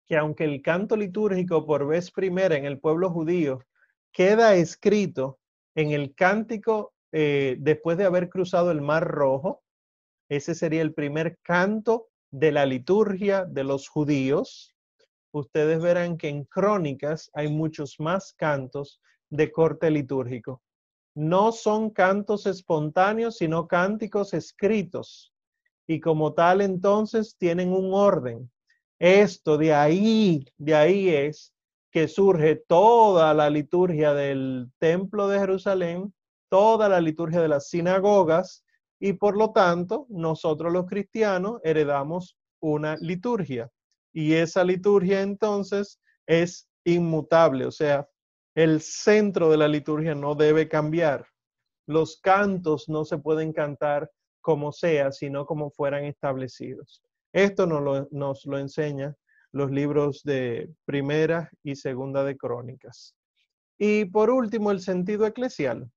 que 0.06 0.16
aunque 0.16 0.44
el 0.44 0.62
canto 0.62 0.96
litúrgico 0.96 1.66
por 1.66 1.86
vez 1.86 2.10
primera 2.10 2.56
en 2.56 2.64
el 2.64 2.80
pueblo 2.80 3.10
judío 3.10 3.60
queda 4.10 4.54
escrito 4.54 5.38
en 5.74 5.90
el 5.90 6.14
cántico 6.14 6.94
eh, 7.12 7.56
después 7.58 7.98
de 7.98 8.06
haber 8.06 8.30
cruzado 8.30 8.70
el 8.70 8.80
Mar 8.80 9.06
Rojo, 9.06 9.62
ese 10.30 10.54
sería 10.54 10.80
el 10.80 10.94
primer 10.94 11.36
canto 11.42 12.08
de 12.30 12.52
la 12.52 12.64
liturgia 12.64 13.44
de 13.44 13.64
los 13.64 13.86
judíos, 13.86 14.74
ustedes 15.30 15.82
verán 15.82 16.16
que 16.16 16.30
en 16.30 16.44
crónicas 16.44 17.30
hay 17.34 17.48
muchos 17.48 18.00
más 18.00 18.32
cantos 18.32 18.98
de 19.28 19.52
corte 19.52 19.90
litúrgico. 19.90 20.62
No 21.14 21.52
son 21.52 21.90
cantos 21.90 22.46
espontáneos, 22.46 23.36
sino 23.36 23.68
cánticos 23.68 24.32
escritos. 24.32 25.29
Y 25.90 25.98
como 25.98 26.34
tal, 26.34 26.60
entonces, 26.60 27.34
tienen 27.36 27.72
un 27.72 27.92
orden. 27.92 28.48
Esto 29.00 29.58
de 29.58 29.74
ahí, 29.74 30.46
de 30.56 30.76
ahí 30.76 31.08
es 31.08 31.52
que 31.90 32.06
surge 32.06 32.54
toda 32.54 33.34
la 33.34 33.50
liturgia 33.50 34.14
del 34.14 34.70
templo 34.78 35.26
de 35.26 35.40
Jerusalén, 35.40 36.14
toda 36.48 36.88
la 36.88 37.00
liturgia 37.00 37.40
de 37.40 37.48
las 37.48 37.70
sinagogas, 37.70 38.64
y 39.00 39.14
por 39.14 39.36
lo 39.36 39.50
tanto, 39.50 40.06
nosotros 40.10 40.72
los 40.72 40.86
cristianos 40.86 41.60
heredamos 41.64 42.38
una 42.60 42.94
liturgia 43.00 43.68
y 44.12 44.34
esa 44.34 44.62
liturgia 44.62 45.22
entonces 45.22 45.98
es 46.24 46.68
inmutable, 46.84 47.66
o 47.66 47.72
sea, 47.72 48.08
el 48.54 48.80
centro 48.80 49.50
de 49.50 49.56
la 49.56 49.66
liturgia 49.66 50.14
no 50.14 50.36
debe 50.36 50.68
cambiar. 50.68 51.26
Los 51.88 52.20
cantos 52.20 52.88
no 52.88 53.04
se 53.04 53.18
pueden 53.18 53.52
cantar 53.52 54.08
como 54.40 54.72
sea, 54.72 55.12
sino 55.12 55.46
como 55.46 55.70
fueran 55.70 56.04
establecidos. 56.04 57.02
Esto 57.32 57.66
nos 57.66 57.82
lo, 57.82 58.08
nos 58.10 58.46
lo 58.46 58.58
enseña 58.58 59.14
los 59.52 59.70
libros 59.70 60.22
de 60.22 60.70
primera 60.84 61.50
y 61.62 61.76
segunda 61.76 62.24
de 62.24 62.36
crónicas. 62.36 63.14
Y 63.78 64.04
por 64.04 64.30
último, 64.30 64.70
el 64.70 64.80
sentido 64.80 65.26
eclesial. 65.26 65.90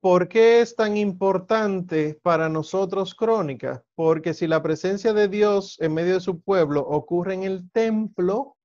¿Por 0.00 0.28
qué 0.28 0.60
es 0.60 0.76
tan 0.76 0.96
importante 0.96 2.20
para 2.22 2.48
nosotros 2.48 3.14
Crónica? 3.14 3.82
Porque 3.96 4.34
si 4.34 4.46
la 4.46 4.62
presencia 4.62 5.12
de 5.12 5.26
Dios 5.26 5.78
en 5.80 5.94
medio 5.94 6.14
de 6.14 6.20
su 6.20 6.40
pueblo 6.40 6.82
ocurre 6.82 7.34
en 7.34 7.42
el 7.42 7.68
templo, 7.72 8.56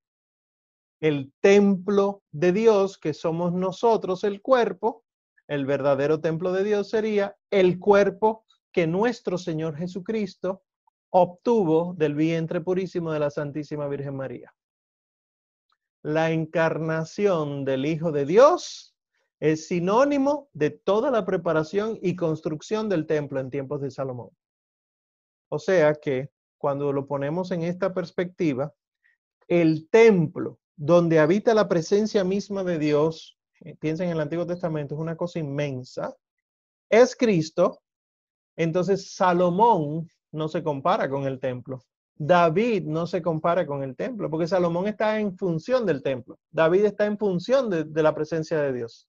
el 0.99 1.33
templo 1.41 2.21
de 2.31 2.51
Dios, 2.51 2.99
que 2.99 3.15
somos 3.15 3.53
nosotros, 3.53 4.23
el 4.23 4.41
cuerpo, 4.41 5.03
el 5.51 5.65
verdadero 5.65 6.21
templo 6.21 6.53
de 6.53 6.63
Dios 6.63 6.89
sería 6.89 7.35
el 7.49 7.77
cuerpo 7.77 8.45
que 8.71 8.87
nuestro 8.87 9.37
Señor 9.37 9.75
Jesucristo 9.75 10.63
obtuvo 11.09 11.93
del 11.97 12.15
vientre 12.15 12.61
purísimo 12.61 13.11
de 13.11 13.19
la 13.19 13.29
Santísima 13.29 13.85
Virgen 13.89 14.15
María. 14.15 14.55
La 16.03 16.31
encarnación 16.31 17.65
del 17.65 17.85
Hijo 17.85 18.13
de 18.13 18.25
Dios 18.25 18.95
es 19.41 19.67
sinónimo 19.67 20.47
de 20.53 20.69
toda 20.69 21.11
la 21.11 21.25
preparación 21.25 21.99
y 22.01 22.15
construcción 22.15 22.87
del 22.87 23.05
templo 23.05 23.41
en 23.41 23.49
tiempos 23.49 23.81
de 23.81 23.91
Salomón. 23.91 24.29
O 25.49 25.59
sea 25.59 25.95
que 25.95 26.29
cuando 26.59 26.93
lo 26.93 27.07
ponemos 27.07 27.51
en 27.51 27.63
esta 27.63 27.93
perspectiva, 27.93 28.73
el 29.49 29.89
templo 29.89 30.59
donde 30.77 31.19
habita 31.19 31.53
la 31.53 31.67
presencia 31.67 32.23
misma 32.23 32.63
de 32.63 32.79
Dios, 32.79 33.37
piensen 33.79 34.07
en 34.07 34.13
el 34.13 34.21
Antiguo 34.21 34.45
Testamento, 34.45 34.95
es 34.95 35.01
una 35.01 35.15
cosa 35.15 35.39
inmensa, 35.39 36.15
es 36.89 37.15
Cristo, 37.15 37.81
entonces 38.55 39.13
Salomón 39.13 40.07
no 40.31 40.47
se 40.47 40.63
compara 40.63 41.09
con 41.09 41.25
el 41.25 41.39
templo. 41.39 41.83
David 42.15 42.83
no 42.83 43.07
se 43.07 43.21
compara 43.21 43.65
con 43.65 43.83
el 43.83 43.95
templo, 43.95 44.29
porque 44.29 44.47
Salomón 44.47 44.87
está 44.87 45.19
en 45.19 45.35
función 45.37 45.85
del 45.85 46.03
templo. 46.03 46.37
David 46.51 46.85
está 46.85 47.05
en 47.05 47.17
función 47.17 47.69
de, 47.69 47.83
de 47.85 48.03
la 48.03 48.13
presencia 48.13 48.61
de 48.61 48.73
Dios. 48.73 49.07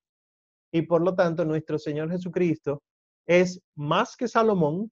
Y 0.72 0.82
por 0.82 1.02
lo 1.02 1.14
tanto, 1.14 1.44
nuestro 1.44 1.78
Señor 1.78 2.10
Jesucristo 2.10 2.82
es 3.26 3.60
más 3.74 4.16
que 4.16 4.28
Salomón, 4.28 4.90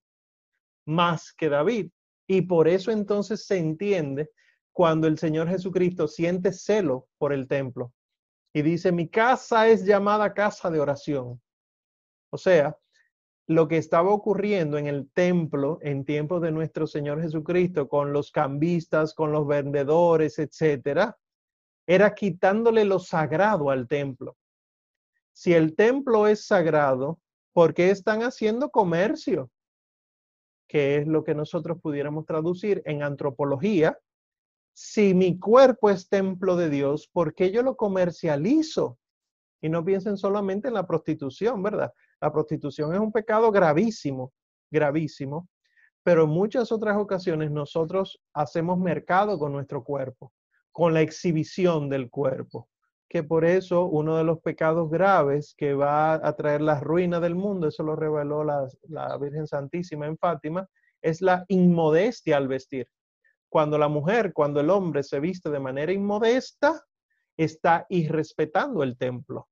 más 0.85 1.33
que 1.33 1.49
David. 1.49 1.89
Y 2.27 2.43
por 2.43 2.67
eso 2.67 2.91
entonces 2.91 3.45
se 3.45 3.57
entiende 3.57 4.29
cuando 4.71 5.07
el 5.07 5.17
Señor 5.17 5.49
Jesucristo 5.49 6.07
siente 6.07 6.53
celo 6.53 7.07
por 7.17 7.33
el 7.33 7.47
templo 7.47 7.91
y 8.53 8.61
dice, 8.61 8.91
mi 8.91 9.07
casa 9.09 9.67
es 9.67 9.85
llamada 9.85 10.33
casa 10.33 10.69
de 10.69 10.79
oración. 10.79 11.41
O 12.31 12.37
sea, 12.37 12.77
lo 13.47 13.67
que 13.67 13.77
estaba 13.77 14.11
ocurriendo 14.11 14.77
en 14.77 14.87
el 14.87 15.09
templo 15.11 15.79
en 15.81 16.05
tiempos 16.05 16.41
de 16.41 16.51
nuestro 16.51 16.87
Señor 16.87 17.21
Jesucristo 17.21 17.87
con 17.87 18.13
los 18.13 18.31
cambistas, 18.31 19.13
con 19.13 19.31
los 19.31 19.47
vendedores, 19.47 20.39
etcétera, 20.39 21.17
era 21.87 22.13
quitándole 22.13 22.85
lo 22.85 22.99
sagrado 22.99 23.69
al 23.69 23.87
templo 23.87 24.37
si 25.33 25.53
el 25.53 25.75
templo 25.75 26.27
es 26.27 26.45
sagrado, 26.45 27.19
¿por 27.53 27.73
qué 27.73 27.89
están 27.89 28.21
haciendo 28.21 28.69
comercio? 28.69 29.49
Que 30.67 30.97
es 30.97 31.07
lo 31.07 31.23
que 31.23 31.35
nosotros 31.35 31.79
pudiéramos 31.81 32.25
traducir 32.25 32.81
en 32.85 33.03
antropología. 33.03 33.97
Si 34.83 35.13
mi 35.13 35.37
cuerpo 35.37 35.91
es 35.91 36.09
templo 36.09 36.55
de 36.55 36.67
Dios, 36.67 37.07
¿por 37.07 37.35
qué 37.35 37.51
yo 37.51 37.61
lo 37.61 37.77
comercializo? 37.77 38.97
Y 39.61 39.69
no 39.69 39.85
piensen 39.85 40.17
solamente 40.17 40.69
en 40.69 40.73
la 40.73 40.87
prostitución, 40.87 41.61
¿verdad? 41.61 41.93
La 42.19 42.33
prostitución 42.33 42.91
es 42.91 42.99
un 42.99 43.11
pecado 43.11 43.51
gravísimo, 43.51 44.33
gravísimo, 44.71 45.47
pero 46.01 46.23
en 46.23 46.31
muchas 46.31 46.71
otras 46.71 46.97
ocasiones 46.97 47.51
nosotros 47.51 48.19
hacemos 48.33 48.79
mercado 48.79 49.37
con 49.37 49.51
nuestro 49.51 49.83
cuerpo, 49.83 50.33
con 50.71 50.95
la 50.95 51.01
exhibición 51.01 51.87
del 51.87 52.09
cuerpo 52.09 52.67
que 53.07 53.23
por 53.23 53.45
eso 53.45 53.85
uno 53.85 54.17
de 54.17 54.23
los 54.23 54.39
pecados 54.39 54.89
graves 54.89 55.53
que 55.55 55.73
va 55.73 56.13
a 56.13 56.35
traer 56.35 56.61
la 56.61 56.79
ruina 56.79 57.19
del 57.19 57.35
mundo, 57.35 57.67
eso 57.67 57.83
lo 57.83 57.95
reveló 57.95 58.43
la, 58.43 58.67
la 58.87 59.17
Virgen 59.17 59.45
Santísima 59.45 60.07
en 60.07 60.17
Fátima, 60.17 60.67
es 61.01 61.21
la 61.21 61.43
inmodestia 61.49 62.37
al 62.37 62.47
vestir. 62.47 62.87
Cuando 63.51 63.77
la 63.77 63.89
mujer, 63.89 64.31
cuando 64.31 64.61
el 64.61 64.69
hombre 64.69 65.03
se 65.03 65.19
viste 65.19 65.49
de 65.49 65.59
manera 65.59 65.91
inmodesta, 65.91 66.85
está 67.35 67.85
irrespetando 67.89 68.81
el 68.81 68.97
templo. 68.97 69.49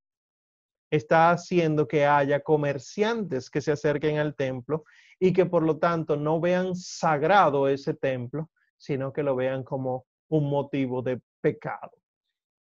Está 0.90 1.32
haciendo 1.32 1.86
que 1.86 2.06
haya 2.06 2.40
comerciantes 2.40 3.50
que 3.50 3.60
se 3.60 3.74
acerquen 3.74 4.18
al 4.18 4.36
templo 4.36 4.86
y 5.20 5.34
que 5.34 5.46
por 5.46 5.64
lo 5.64 5.80
tanto 5.80 6.16
no 6.16 6.40
vean 6.40 6.76
sagrado 6.76 7.68
ese 7.68 7.94
templo, 7.94 8.50
sino 8.78 9.12
que 9.12 9.22
lo 9.22 9.36
vean 9.36 9.66
como 9.66 10.06
un 10.30 10.50
motivo 10.50 11.02
de 11.02 11.20
pecado. 11.42 11.92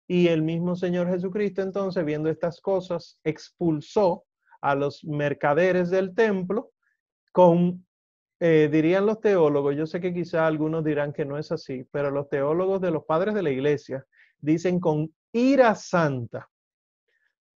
Y 0.10 0.28
el 0.28 0.42
mismo 0.42 0.76
Señor 0.76 1.08
Jesucristo 1.08 1.62
entonces, 1.62 2.04
viendo 2.04 2.30
estas 2.30 2.60
cosas, 2.60 3.18
expulsó 3.24 4.26
a 4.60 4.76
los 4.76 5.06
mercaderes 5.06 5.90
del 5.90 6.14
templo 6.14 6.72
con, 7.32 7.88
eh, 8.40 8.70
dirían 8.72 9.06
los 9.06 9.20
teólogos, 9.20 9.76
yo 9.76 9.86
sé 9.86 10.00
que 10.00 10.14
quizá 10.14 10.48
algunos 10.48 10.84
dirán 10.84 11.12
que 11.12 11.26
no 11.26 11.38
es 11.38 11.52
así, 11.52 11.86
pero 11.92 12.10
los 12.12 12.30
teólogos 12.30 12.80
de 12.82 12.92
los 12.92 13.04
padres 13.04 13.34
de 13.36 13.44
la 13.44 13.50
iglesia 13.50 14.06
dicen 14.40 14.80
con 14.80 15.14
ira 15.34 15.76
santa. 15.76 16.50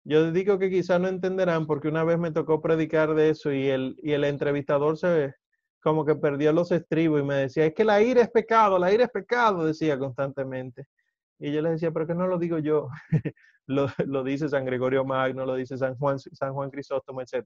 Yo 0.03 0.31
digo 0.31 0.59
que 0.59 0.69
quizá 0.69 0.99
no 0.99 1.07
entenderán 1.07 1.65
porque 1.65 1.87
una 1.87 2.03
vez 2.03 2.19
me 2.19 2.31
tocó 2.31 2.61
predicar 2.61 3.15
de 3.15 3.29
eso 3.29 3.53
y 3.53 3.69
el, 3.69 3.97
y 4.03 4.11
el 4.11 4.25
entrevistador 4.25 4.97
se 4.97 5.35
como 5.81 6.05
que 6.05 6.15
perdió 6.15 6.53
los 6.53 6.71
estribos 6.71 7.21
y 7.21 7.25
me 7.25 7.35
decía, 7.35 7.65
es 7.65 7.73
que 7.73 7.83
la 7.83 8.01
ira 8.01 8.21
es 8.21 8.31
pecado, 8.31 8.79
la 8.79 8.91
ira 8.93 9.03
es 9.03 9.11
pecado, 9.11 9.65
decía 9.65 9.99
constantemente. 9.99 10.87
Y 11.39 11.51
yo 11.51 11.61
le 11.61 11.71
decía, 11.71 11.91
pero 11.91 12.07
que 12.07 12.15
no 12.15 12.25
lo 12.25 12.39
digo 12.39 12.57
yo, 12.57 12.89
lo, 13.67 13.87
lo, 14.05 14.23
dice 14.23 14.47
San 14.47 14.63
Gregorio 14.63 15.03
Magno, 15.03 15.45
lo 15.45 15.55
dice 15.55 15.77
San 15.77 15.97
Juan, 15.97 16.17
San 16.19 16.53
Juan 16.53 16.71
Crisóstomo, 16.71 17.21
etc. 17.21 17.45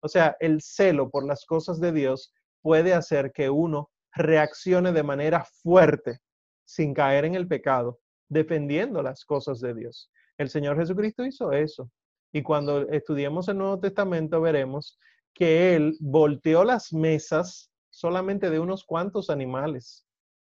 O 0.00 0.08
sea, 0.08 0.36
el 0.38 0.60
celo 0.62 1.10
por 1.10 1.26
las 1.26 1.44
cosas 1.44 1.80
de 1.80 1.90
Dios 1.90 2.32
puede 2.64 2.94
hacer 2.94 3.30
que 3.30 3.50
uno 3.50 3.90
reaccione 4.14 4.90
de 4.90 5.02
manera 5.02 5.44
fuerte 5.44 6.20
sin 6.64 6.94
caer 6.94 7.26
en 7.26 7.34
el 7.34 7.46
pecado, 7.46 8.00
defendiendo 8.30 9.02
las 9.02 9.26
cosas 9.26 9.60
de 9.60 9.74
Dios. 9.74 10.10
El 10.38 10.48
Señor 10.48 10.78
Jesucristo 10.78 11.26
hizo 11.26 11.52
eso. 11.52 11.90
Y 12.32 12.42
cuando 12.42 12.88
estudiemos 12.88 13.48
el 13.48 13.58
Nuevo 13.58 13.78
Testamento 13.80 14.40
veremos 14.40 14.98
que 15.34 15.76
Él 15.76 15.98
volteó 16.00 16.64
las 16.64 16.90
mesas 16.94 17.70
solamente 17.90 18.48
de 18.48 18.58
unos 18.58 18.82
cuantos 18.84 19.28
animales, 19.28 20.06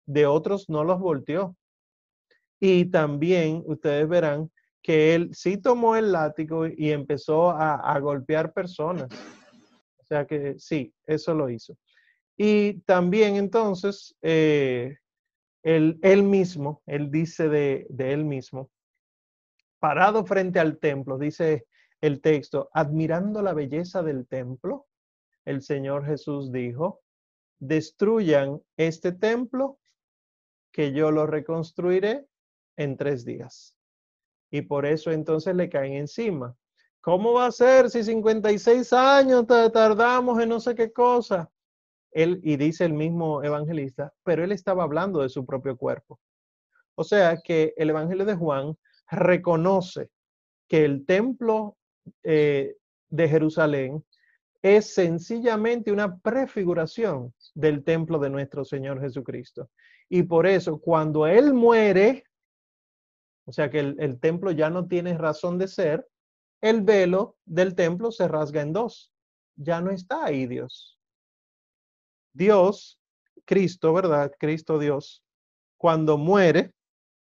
de 0.04 0.26
otros 0.26 0.68
no 0.68 0.84
los 0.84 1.00
volteó. 1.00 1.56
Y 2.60 2.90
también 2.90 3.62
ustedes 3.66 4.06
verán 4.06 4.50
que 4.82 5.14
Él 5.14 5.30
sí 5.32 5.56
tomó 5.56 5.96
el 5.96 6.12
látigo 6.12 6.66
y 6.66 6.90
empezó 6.90 7.52
a, 7.52 7.98
golpear 8.00 8.52
personas. 8.52 9.08
O 9.96 10.04
sea 10.04 10.26
que 10.26 10.58
sí, 10.58 10.92
eso 11.06 11.32
lo 11.32 11.48
hizo. 11.48 11.74
Y 12.44 12.80
también 12.80 13.36
entonces, 13.36 14.16
eh, 14.20 14.96
él, 15.62 16.22
mismo, 16.24 16.82
él 16.86 17.08
dice 17.08 17.48
de, 17.48 17.86
de 17.88 18.12
él 18.12 18.24
mismo, 18.24 18.68
parado 19.78 20.24
frente 20.24 20.58
al 20.58 20.80
templo, 20.80 21.18
dice 21.18 21.68
el 22.00 22.20
texto, 22.20 22.68
admirando 22.74 23.42
la 23.42 23.54
belleza 23.54 24.02
del 24.02 24.26
templo, 24.26 24.88
el 25.44 25.62
Señor 25.62 26.04
Jesús 26.04 26.50
dijo, 26.50 27.00
destruyan 27.60 28.60
este 28.76 29.12
templo 29.12 29.78
que 30.72 30.90
yo 30.92 31.12
lo 31.12 31.28
reconstruiré 31.28 32.26
en 32.76 32.96
tres 32.96 33.24
días. 33.24 33.76
Y 34.50 34.62
por 34.62 34.84
eso 34.84 35.12
entonces 35.12 35.54
le 35.54 35.68
caen 35.68 35.92
encima. 35.92 36.56
¿Cómo 37.02 37.34
va 37.34 37.46
a 37.46 37.52
ser 37.52 37.88
si 37.88 38.02
56 38.02 38.92
años 38.94 39.46
tardamos 39.46 40.42
en 40.42 40.48
no 40.48 40.58
sé 40.58 40.74
qué 40.74 40.92
cosa? 40.92 41.48
Él, 42.12 42.40
y 42.42 42.56
dice 42.56 42.84
el 42.84 42.92
mismo 42.92 43.42
evangelista, 43.42 44.12
pero 44.22 44.44
él 44.44 44.52
estaba 44.52 44.84
hablando 44.84 45.20
de 45.20 45.28
su 45.28 45.44
propio 45.46 45.76
cuerpo. 45.76 46.20
O 46.94 47.04
sea 47.04 47.38
que 47.38 47.72
el 47.76 47.90
Evangelio 47.90 48.24
de 48.24 48.34
Juan 48.34 48.76
reconoce 49.10 50.10
que 50.68 50.84
el 50.84 51.06
templo 51.06 51.76
eh, 52.22 52.76
de 53.08 53.28
Jerusalén 53.28 54.04
es 54.62 54.94
sencillamente 54.94 55.90
una 55.90 56.18
prefiguración 56.18 57.34
del 57.54 57.82
templo 57.82 58.18
de 58.18 58.30
nuestro 58.30 58.64
Señor 58.64 59.00
Jesucristo. 59.00 59.70
Y 60.08 60.22
por 60.22 60.46
eso, 60.46 60.78
cuando 60.78 61.26
Él 61.26 61.54
muere, 61.54 62.24
o 63.44 63.52
sea 63.52 63.70
que 63.70 63.80
el, 63.80 63.96
el 63.98 64.20
templo 64.20 64.50
ya 64.50 64.70
no 64.70 64.86
tiene 64.86 65.16
razón 65.16 65.58
de 65.58 65.68
ser, 65.68 66.06
el 66.60 66.82
velo 66.82 67.36
del 67.44 67.74
templo 67.74 68.12
se 68.12 68.28
rasga 68.28 68.60
en 68.60 68.72
dos. 68.72 69.12
Ya 69.56 69.80
no 69.80 69.90
está 69.90 70.24
ahí 70.24 70.46
Dios. 70.46 70.91
Dios, 72.32 72.98
Cristo, 73.44 73.92
¿verdad? 73.92 74.32
Cristo 74.38 74.78
Dios, 74.78 75.22
cuando 75.76 76.18
muere, 76.18 76.72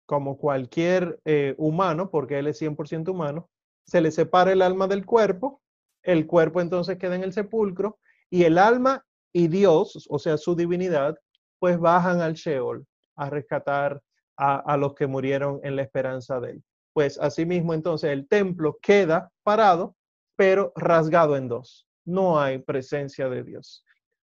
como 0.07 0.39
cualquier 0.39 1.21
eh, 1.25 1.55
humano, 1.59 2.11
porque 2.11 2.39
él 2.39 2.47
es 2.47 2.61
100% 2.61 3.11
humano, 3.11 3.49
se 3.85 4.01
le 4.01 4.11
separa 4.11 4.53
el 4.53 4.63
alma 4.63 4.87
del 4.87 5.05
cuerpo, 5.07 5.61
el 6.03 6.27
cuerpo 6.27 6.61
entonces 6.61 6.99
queda 6.99 7.17
en 7.17 7.25
el 7.25 7.33
sepulcro 7.33 7.99
y 8.31 8.45
el 8.45 8.59
alma 8.59 9.05
y 9.33 9.49
Dios, 9.49 10.07
o 10.11 10.19
sea, 10.19 10.37
su 10.37 10.55
divinidad, 10.55 11.19
pues 11.59 11.79
bajan 11.79 12.21
al 12.21 12.35
Sheol 12.35 12.87
a 13.17 13.31
rescatar 13.31 14.03
a, 14.37 14.57
a 14.57 14.77
los 14.77 14.95
que 14.95 15.07
murieron 15.07 15.61
en 15.63 15.77
la 15.77 15.83
esperanza 15.83 16.41
de 16.41 16.53
él. 16.53 16.65
Pues 16.93 17.19
asimismo 17.19 17.75
entonces 17.75 18.11
el 18.11 18.27
templo 18.29 18.79
queda 18.81 19.31
parado, 19.43 19.95
pero 20.37 20.73
rasgado 20.77 21.37
en 21.37 21.49
dos. 21.49 21.87
No 22.05 22.41
hay 22.41 22.59
presencia 22.59 23.29
de 23.29 23.43
Dios. 23.43 23.85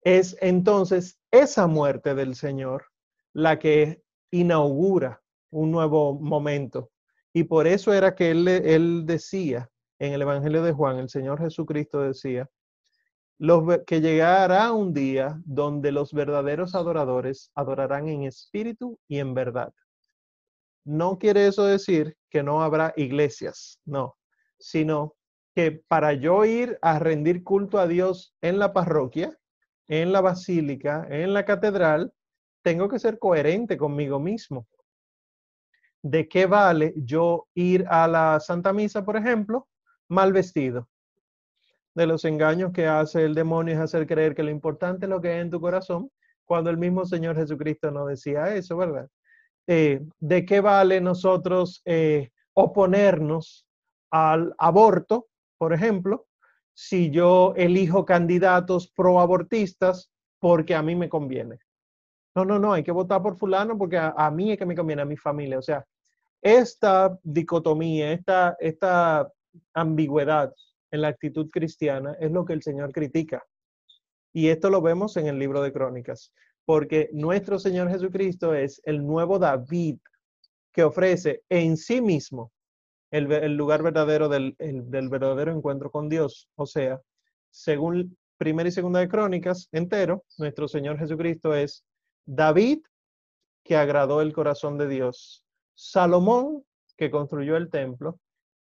Es 0.04 0.38
entonces 0.42 1.20
esa 1.32 1.68
muerte 1.68 2.14
del 2.16 2.36
Señor 2.36 2.86
la 3.34 3.60
que 3.60 4.04
inaugura 4.32 5.22
un 5.52 5.72
nuevo 5.72 6.20
momento. 6.20 6.92
Y 7.34 7.46
por 7.46 7.68
eso 7.68 7.94
era 7.94 8.16
que 8.16 8.32
él, 8.32 8.48
él 8.48 9.06
decía 9.06 9.70
en 10.00 10.14
el 10.14 10.22
Evangelio 10.22 10.64
de 10.64 10.74
Juan, 10.74 10.98
el 10.98 11.10
Señor 11.10 11.40
Jesucristo 11.40 12.02
decía, 12.02 12.50
los, 13.40 13.64
que 13.86 14.02
llegará 14.02 14.72
un 14.72 14.94
día 14.94 15.42
donde 15.46 15.92
los 15.92 16.14
verdaderos 16.14 16.76
adoradores 16.76 17.52
adorarán 17.56 18.08
en 18.08 18.24
espíritu 18.24 19.00
y 19.08 19.20
en 19.20 19.34
verdad. 19.34 19.74
No 20.86 21.18
quiere 21.18 21.48
eso 21.48 21.66
decir 21.66 22.18
que 22.30 22.44
no 22.44 22.62
habrá 22.62 22.94
iglesias, 22.98 23.80
no, 23.86 24.18
sino 24.60 25.16
que 25.56 25.72
para 25.88 26.14
yo 26.14 26.46
ir 26.46 26.78
a 26.82 27.00
rendir 27.00 27.44
culto 27.44 27.80
a 27.80 27.88
Dios 27.88 28.36
en 28.42 28.60
la 28.60 28.74
parroquia, 28.74 29.38
en 29.88 30.12
la 30.12 30.22
basílica, 30.22 31.06
en 31.10 31.34
la 31.34 31.46
catedral, 31.46 32.14
tengo 32.62 32.88
que 32.90 33.00
ser 33.00 33.20
coherente 33.20 33.78
conmigo 33.78 34.20
mismo. 34.20 34.68
¿de 36.04 36.28
qué 36.28 36.46
vale 36.46 36.94
yo 36.98 37.48
ir 37.56 37.86
a 37.90 38.08
la 38.08 38.40
Santa 38.40 38.74
Misa, 38.74 39.04
por 39.04 39.16
ejemplo, 39.16 39.68
mal 40.10 40.34
vestido? 40.34 40.90
De 41.96 42.06
los 42.06 42.26
engaños 42.26 42.72
que 42.74 42.88
hace 42.88 43.24
el 43.24 43.34
demonio 43.34 43.74
es 43.74 43.80
hacer 43.80 44.06
creer 44.06 44.36
que 44.36 44.44
lo 44.44 44.52
importante 44.52 45.06
es 45.06 45.10
lo 45.10 45.22
que 45.22 45.30
hay 45.30 45.40
en 45.40 45.50
tu 45.50 45.62
corazón, 45.62 46.12
cuando 46.46 46.70
el 46.70 46.78
mismo 46.78 47.06
Señor 47.06 47.38
Jesucristo 47.38 47.90
no 47.90 48.06
decía 48.06 48.54
eso, 48.54 48.76
¿verdad? 48.76 49.08
Eh, 49.66 50.02
¿De 50.20 50.46
qué 50.46 50.60
vale 50.60 51.00
nosotros 51.00 51.82
eh, 51.86 52.32
oponernos 52.54 53.66
al 54.12 54.54
aborto, 54.58 55.28
por 55.58 55.72
ejemplo, 55.72 56.28
si 56.74 57.12
yo 57.12 57.54
elijo 57.56 58.06
candidatos 58.06 58.92
proabortistas 58.92 60.12
porque 60.40 60.76
a 60.76 60.82
mí 60.82 60.96
me 60.96 61.10
conviene? 61.10 61.60
No, 62.36 62.46
no, 62.46 62.58
no, 62.58 62.74
hay 62.74 62.84
que 62.84 62.92
votar 62.92 63.22
por 63.22 63.38
fulano 63.38 63.78
porque 63.78 63.98
a, 63.98 64.32
mí 64.32 64.52
es 64.52 64.58
que 64.58 64.66
me 64.66 64.76
conviene, 64.76 65.04
a 65.04 65.06
mi 65.06 65.18
familia. 65.18 65.60
O 65.60 65.62
sea, 65.62 65.86
esta 66.42 67.18
dicotomía, 67.22 68.12
esta, 68.12 68.58
esta 68.60 69.32
ambigüedad 69.74 70.54
en 70.92 71.02
la 71.02 71.10
actitud 71.10 71.50
cristiana 71.52 72.16
es 72.20 72.32
lo 72.32 72.44
que 72.44 72.54
el 72.54 72.64
Señor 72.64 72.92
critica. 72.92 73.44
Y 74.34 74.50
esto 74.50 74.72
lo 74.72 74.82
vemos 74.82 75.16
en 75.18 75.28
el 75.28 75.38
libro 75.38 75.62
de 75.62 75.72
Crónicas, 75.72 76.34
porque 76.66 77.10
nuestro 77.14 77.60
Señor 77.60 77.90
Jesucristo 77.90 78.56
es 78.56 78.82
el 78.84 79.06
nuevo 79.06 79.38
David 79.38 79.98
que 80.72 80.84
ofrece 80.84 81.44
en 81.50 81.78
sí 81.78 82.02
mismo 82.02 82.52
el, 83.14 83.56
lugar 83.56 83.84
verdadero 83.84 84.28
del, 84.28 84.56
del, 84.58 85.10
verdadero 85.10 85.52
encuentro 85.52 85.92
con 85.92 86.10
Dios. 86.10 86.50
O 86.56 86.66
sea, 86.66 87.00
según 87.52 88.18
primera 88.38 88.68
y 88.68 88.72
segunda 88.72 89.00
de 89.00 89.08
Crónicas 89.08 89.70
entero, 89.72 90.24
nuestro 90.40 90.68
Señor 90.68 90.98
Jesucristo 90.98 91.54
es 91.54 91.86
David 92.26 92.80
que 93.64 93.78
agradó 93.78 94.22
el 94.22 94.34
corazón 94.34 94.78
de 94.80 94.88
Dios 94.88 95.46
Salomón, 95.76 96.64
que 96.98 97.12
construyó 97.12 97.56
el 97.56 97.70
templo, 97.70 98.20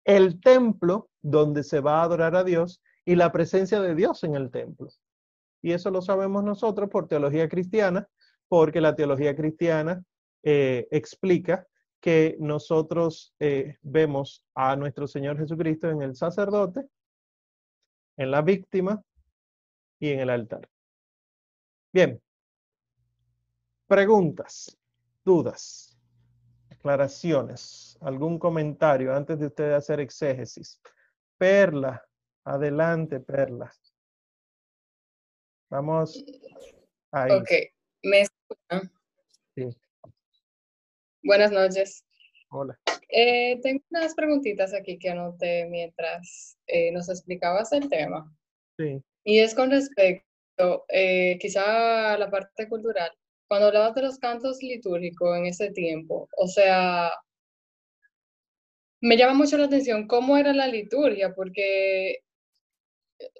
el 0.05 0.40
templo 0.40 1.11
donde 1.20 1.62
se 1.62 1.80
va 1.80 2.01
a 2.01 2.05
adorar 2.05 2.34
a 2.34 2.44
Dios 2.44 2.80
y 3.05 3.16
la 3.16 3.30
presencia 3.32 3.82
de 3.82 3.94
Dios 3.94 4.24
en 4.24 4.34
el 4.34 4.51
templo. 4.51 4.88
Y 5.61 5.72
eso 5.72 5.90
lo 5.90 6.01
sabemos 6.01 6.42
nosotros 6.42 6.88
por 6.88 7.07
teología 7.07 7.49
cristiana, 7.49 8.09
porque 8.49 8.80
la 8.80 8.96
teología 8.96 9.36
cristiana 9.36 10.03
eh, 10.42 10.88
explica 10.90 11.66
que 12.01 12.36
nosotros 12.38 13.34
eh, 13.40 13.76
vemos 13.82 14.44
a 14.55 14.76
nuestro 14.76 15.07
Señor 15.07 15.38
Jesucristo 15.38 15.90
en 15.90 16.03
el 16.03 16.14
sacerdote, 16.14 16.86
en 18.16 18.30
la 18.30 18.42
víctima 18.42 19.03
y 19.99 20.11
en 20.11 20.20
el 20.20 20.30
altar. 20.30 20.68
Bien. 21.92 22.20
Preguntas, 23.86 24.76
dudas 25.24 25.99
aclaraciones, 26.78 27.99
algún 28.01 28.38
comentario 28.38 29.14
antes 29.14 29.38
de 29.38 29.46
usted 29.46 29.72
hacer 29.72 30.01
exégesis. 30.01 30.80
Perla, 31.36 32.03
adelante, 32.44 33.20
Perla. 33.20 33.72
Vamos 35.70 36.24
ahí. 37.11 37.32
Ok, 37.32 37.51
me 38.05 38.24
Sí. 39.55 39.76
Buenas 41.23 41.51
noches. 41.51 42.05
Hola. 42.51 42.79
Eh, 43.11 43.59
tengo 43.62 43.83
unas 43.91 44.14
preguntitas 44.14 44.73
aquí 44.75 44.99
que 44.99 45.11
anoté 45.11 45.66
mientras 45.66 46.59
eh, 46.66 46.93
nos 46.93 47.09
explicabas 47.09 47.73
el 47.73 47.89
tema. 47.89 48.31
Sí. 48.79 49.03
Y 49.25 49.41
es 49.41 49.55
con 49.55 49.71
respecto, 49.71 50.85
eh, 50.89 51.39
quizá 51.41 52.14
a 52.14 52.19
la 52.19 52.31
parte 52.31 52.69
cultural. 52.69 53.11
Cuando 53.49 53.69
hablabas 53.69 53.95
de 53.95 54.03
los 54.03 54.19
cantos 54.19 54.62
litúrgicos 54.62 55.37
en 55.37 55.47
ese 55.47 55.71
tiempo, 55.71 56.29
o 56.37 56.47
sea, 56.47 57.11
me 59.01 59.16
llama 59.16 59.35
mucho 59.35 59.57
la 59.57 59.64
atención 59.64 60.07
cómo 60.07 60.37
era 60.37 60.53
la 60.53 60.66
liturgia, 60.66 61.35
porque 61.35 62.21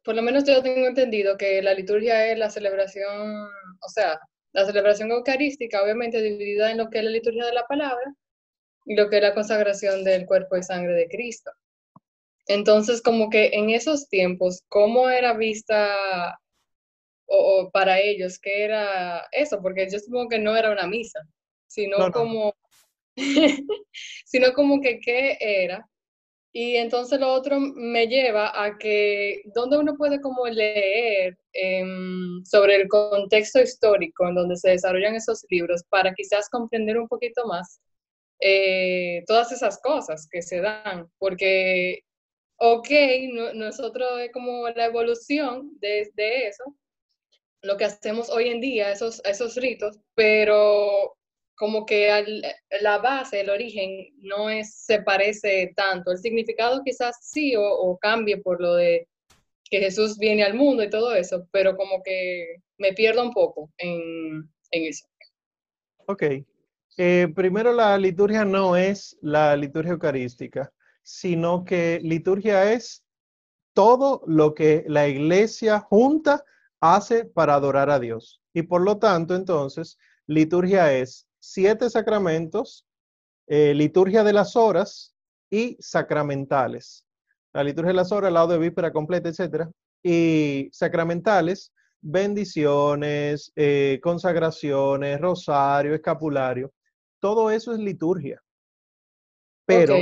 por 0.05 0.15
lo 0.15 0.23
menos 0.23 0.45
yo 0.45 0.63
tengo 0.63 0.87
entendido 0.87 1.37
que 1.37 1.63
la 1.63 1.75
liturgia 1.75 2.33
es 2.33 2.39
la 2.39 2.51
celebración, 2.51 3.47
o 3.81 3.89
sea, 3.89 4.19
la 4.53 4.65
celebración 4.65 5.11
eucarística, 5.11 5.83
obviamente 5.83 6.23
dividida 6.23 6.71
en 6.71 6.79
lo 6.79 6.89
que 6.91 6.99
es 6.99 7.05
la 7.05 7.11
liturgia 7.11 7.45
de 7.47 7.53
la 7.53 7.67
palabra 7.67 8.15
y 8.85 8.95
lo 8.95 9.09
que 9.09 9.17
es 9.17 9.23
la 9.23 9.35
consagración 9.35 10.05
del 10.05 10.27
cuerpo 10.27 10.57
y 10.57 10.63
sangre 10.63 10.95
de 10.95 11.09
Cristo. 11.09 11.51
Entonces, 12.47 13.03
como 13.03 13.29
que 13.29 13.51
en 13.53 13.71
esos 13.71 14.09
tiempos, 14.09 14.63
¿cómo 14.69 15.11
era 15.11 15.35
vista 15.35 16.39
o, 17.27 17.71
para 17.71 18.01
ellos 18.01 18.39
qué 18.39 18.65
era 18.65 19.27
eso? 19.33 19.61
Porque 19.61 19.87
yo 19.91 19.99
supongo 19.99 20.29
que 20.29 20.39
no 20.39 20.57
era 20.57 20.73
una 20.73 20.87
misa, 20.87 21.21
sino 21.67 22.11
como, 22.11 22.57
sino 24.25 24.55
como 24.55 24.81
que 24.81 24.99
qué 25.01 25.37
era. 25.39 25.87
Y 26.61 26.77
entonces 26.77 27.21
lo 27.21 27.33
otro 27.33 27.61
me 27.61 28.09
lleva 28.09 28.51
a 28.53 28.79
que, 28.79 29.43
¿dónde 29.55 29.79
uno 29.79 29.95
puede 29.97 30.21
como 30.21 30.45
leer 30.49 31.39
em, 31.53 32.45
sobre 32.45 32.75
el 32.75 32.89
contexto 32.89 33.61
histórico 33.61 34.27
en 34.27 34.35
donde 34.35 34.57
se 34.57 34.71
desarrollan 34.71 35.15
esos 35.15 35.47
libros 35.51 35.85
para 35.89 36.13
quizás 36.15 36.49
comprender 36.51 36.99
un 36.99 37.07
poquito 37.07 37.47
más 37.47 37.81
eh, 38.41 39.23
todas 39.29 39.53
esas 39.53 39.81
cosas 39.81 40.27
que 40.29 40.43
se 40.43 40.61
dan? 40.61 41.09
Porque, 41.19 42.01
ok, 42.57 42.89
nosotros 43.55 44.21
es 44.21 44.33
como 44.33 44.69
la 44.71 44.87
evolución 44.87 45.71
de, 45.79 46.11
de, 46.15 46.49
eso, 46.49 46.65
lo 47.63 47.77
que 47.77 47.85
hacemos 47.85 48.31
hoy 48.31 48.49
en 48.49 48.61
día, 48.61 48.91
esos, 48.91 49.23
esos 49.25 49.55
ritos, 49.55 50.01
pero 50.17 51.18
como 51.59 51.85
que 51.85 52.25
la 52.81 52.99
base, 52.99 53.41
el 53.41 53.51
origen, 53.51 54.15
no 54.21 54.49
es, 54.49 54.75
se 54.75 55.03
parece 55.03 55.73
tanto. 55.75 56.13
El 56.13 56.19
significado 56.19 56.83
quizás 56.85 57.17
sí 57.21 57.55
o, 57.57 57.99
cambie 58.01 58.39
por 58.39 58.61
lo 58.61 58.75
de 58.75 59.09
que 59.65 59.81
Jesús 59.81 60.19
viene 60.19 60.45
al 60.45 60.55
mundo 60.55 60.85
y 60.85 60.89
todo 60.89 61.15
eso, 61.15 61.47
pero 61.51 61.77
como 61.77 62.03
que 62.03 62.63
me 62.79 62.93
pierdo 62.93 63.23
un 63.23 63.33
poco 63.33 63.71
en, 63.79 64.49
eso. 64.71 65.07
Ok. 66.07 66.23
Eh, 66.97 67.29
primero, 67.35 67.73
la 67.73 67.99
liturgia 67.99 68.45
no 68.45 68.77
es 68.77 69.19
la 69.21 69.57
liturgia 69.57 69.93
eucarística, 69.93 70.73
sino 71.03 71.65
que 71.65 72.01
liturgia 72.03 72.73
es 72.73 73.05
todo 73.75 74.23
lo 74.27 74.55
que 74.55 74.85
la 74.87 75.09
iglesia 75.09 75.81
junta 75.81 76.45
hace 76.81 77.25
para 77.25 77.55
adorar 77.55 77.91
a 77.91 77.99
Dios. 77.99 78.41
Y 78.53 78.63
por 78.63 78.83
lo 78.83 78.99
tanto, 78.99 79.35
entonces, 79.35 79.99
liturgia 80.27 80.93
es 80.93 81.28
siete 81.41 81.89
sacramentos, 81.91 82.87
eh, 83.47 83.75
liturgia 83.75 84.25
de 84.25 84.33
las 84.33 84.57
horas 84.57 85.15
y 85.51 85.77
sacramentales. 85.81 87.05
La 87.53 87.65
liturgia 87.65 87.89
de 87.89 87.97
las 87.97 88.13
horas, 88.13 88.29
el 88.29 88.35
lado 88.35 88.49
de 88.49 88.59
víspera 88.59 88.93
completa, 88.93 89.29
etcétera. 89.29 89.71
Y 90.03 90.69
sacramentales, 90.73 91.73
bendiciones, 92.01 93.53
eh, 93.57 93.99
consagraciones, 94.03 95.21
rosario, 95.21 95.95
escapulario. 95.95 96.73
Todo 97.21 97.51
eso 97.51 97.73
es 97.73 97.81
liturgia. 97.81 98.41
Pero 99.67 99.97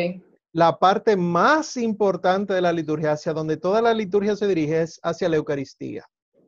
la 0.52 0.78
parte 0.78 1.16
más 1.16 1.76
importante 1.76 2.54
de 2.54 2.60
la 2.60 2.72
liturgia, 2.72 3.12
hacia 3.12 3.32
donde 3.32 3.56
toda 3.56 3.82
la 3.82 3.94
liturgia 3.94 4.36
se 4.36 4.46
dirige, 4.46 4.82
es 4.82 5.00
hacia 5.02 5.28
la 5.28 5.36
Eucaristía. 5.36 6.04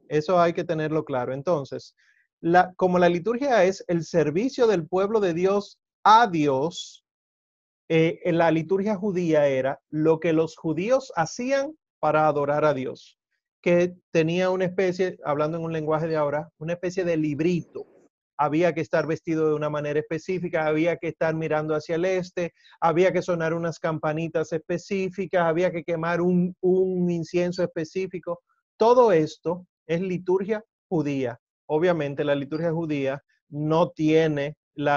Eso 0.09 0.41
hay 0.41 0.53
que 0.53 0.64
tenerlo 0.64 1.05
claro. 1.05 1.34
Entonces, 1.34 1.95
como 2.76 2.99
la 2.99 3.09
liturgia 3.09 3.64
es 3.64 3.84
el 3.89 4.05
servicio 4.05 4.66
del 4.66 4.86
pueblo 4.86 5.20
de 5.20 5.34
Dios 5.34 5.78
a 6.05 6.26
Dios, 6.28 7.05
eh, 7.89 8.20
en 8.24 8.39
la 8.39 8.51
liturgia 8.51 8.97
judía 8.97 9.47
era 9.47 9.80
lo 9.91 10.20
que 10.20 10.32
los 10.32 10.57
judíos 10.57 11.12
hacían 11.16 11.76
para 12.01 12.28
adorar 12.28 12.64
a 12.64 12.74
Dios, 12.74 13.18
que 13.62 13.95
tenía 14.12 14.51
una 14.51 14.66
especie, 14.66 15.18
hablando 15.24 15.59
en 15.59 15.64
un 15.64 15.72
lenguaje 15.72 16.07
de 16.07 16.16
ahora, 16.16 16.51
una 16.59 16.74
especie 16.74 17.05
de 17.05 17.16
librito. 17.16 17.86
Había 18.36 18.72
que 18.72 18.82
estar 18.82 19.07
vestido 19.07 19.49
de 19.49 19.55
una 19.55 19.68
manera 19.68 19.99
específica, 19.99 20.66
había 20.66 20.97
que 20.97 21.09
estar 21.09 21.34
mirando 21.34 21.74
hacia 21.74 21.97
el 21.97 22.05
este, 22.05 22.53
había 22.80 23.12
que 23.12 23.22
sonar 23.22 23.53
unas 23.53 23.80
campanitas 23.80 24.53
específicas, 24.53 25.43
había 25.43 25.72
que 25.72 25.82
quemar 25.82 26.20
un 26.20 27.11
incienso 27.11 27.64
específico. 27.64 28.41
Todo 28.76 29.11
esto 29.11 29.66
es 29.89 30.01
liturgia 30.01 30.62
judía 30.89 31.41
obviamente 31.69 32.25
la 32.25 32.35
liturgia 32.35 32.73
judía 32.73 33.23
no 33.49 33.91
tiene 33.91 34.57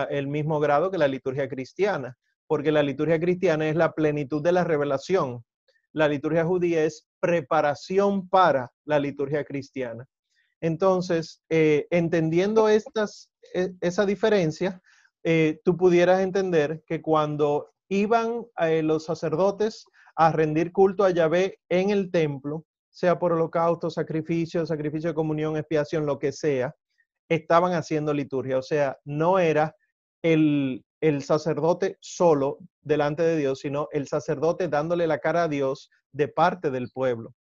el 0.10 0.28
mismo 0.28 0.60
grado 0.60 0.92
que 0.92 0.98
la 0.98 1.08
liturgia 1.08 1.48
cristiana, 1.48 2.18
porque 2.48 2.72
la 2.72 2.84
liturgia 2.84 3.20
cristiana 3.20 3.68
es 3.70 3.76
la 3.76 3.94
plenitud 3.94 4.42
de 4.42 4.52
la 4.52 4.64
revelación. 4.64 5.44
La 5.94 6.08
liturgia 6.08 6.46
judía 6.46 6.84
es 6.84 7.08
preparación 7.20 8.28
para 8.30 8.72
la 8.86 9.00
liturgia 9.00 9.44
cristiana. 9.44 10.06
Entonces, 10.62 11.42
eh, 11.50 11.88
entendiendo 11.90 12.70
estas, 12.70 13.32
e, 13.54 13.74
esa 13.82 14.06
diferencia, 14.06 14.82
eh, 15.24 15.60
tú 15.64 15.76
pudieras 15.76 16.22
entender 16.22 16.84
que 16.86 17.02
cuando 17.02 17.72
iban 17.90 18.46
eh, 18.60 18.84
los 18.84 19.06
sacerdotes 19.06 19.86
a 20.16 20.32
rendir 20.32 20.72
culto 20.72 21.04
a 21.04 21.12
Yahvé 21.12 21.60
en 21.70 21.90
el 21.90 22.12
templo, 22.12 22.66
sea 22.92 23.18
por 23.18 23.34
holocausto, 23.34 23.90
sacrificio, 23.90 24.66
sacrificio 24.66 25.10
de 25.10 25.16
comunión, 25.16 25.58
expiación, 25.58 26.06
lo 26.06 26.20
que 26.20 26.32
sea, 26.32 26.76
estaban 27.30 27.74
haciendo 27.74 28.14
liturgia. 28.14 28.58
O 28.58 28.62
sea, 28.62 29.00
no 29.06 29.40
era 29.40 29.76
el, 30.22 30.86
el 31.00 31.24
sacerdote 31.24 31.98
solo 32.02 32.60
delante 32.82 33.24
de 33.24 33.38
Dios, 33.38 33.60
sino 33.60 33.88
el 33.92 34.08
sacerdote 34.08 34.68
dándole 34.68 35.08
la 35.08 35.20
cara 35.20 35.44
a 35.44 35.48
Dios 35.48 35.90
de 36.12 36.28
parte 36.28 36.70
del 36.70 36.90
pueblo. 36.90 37.34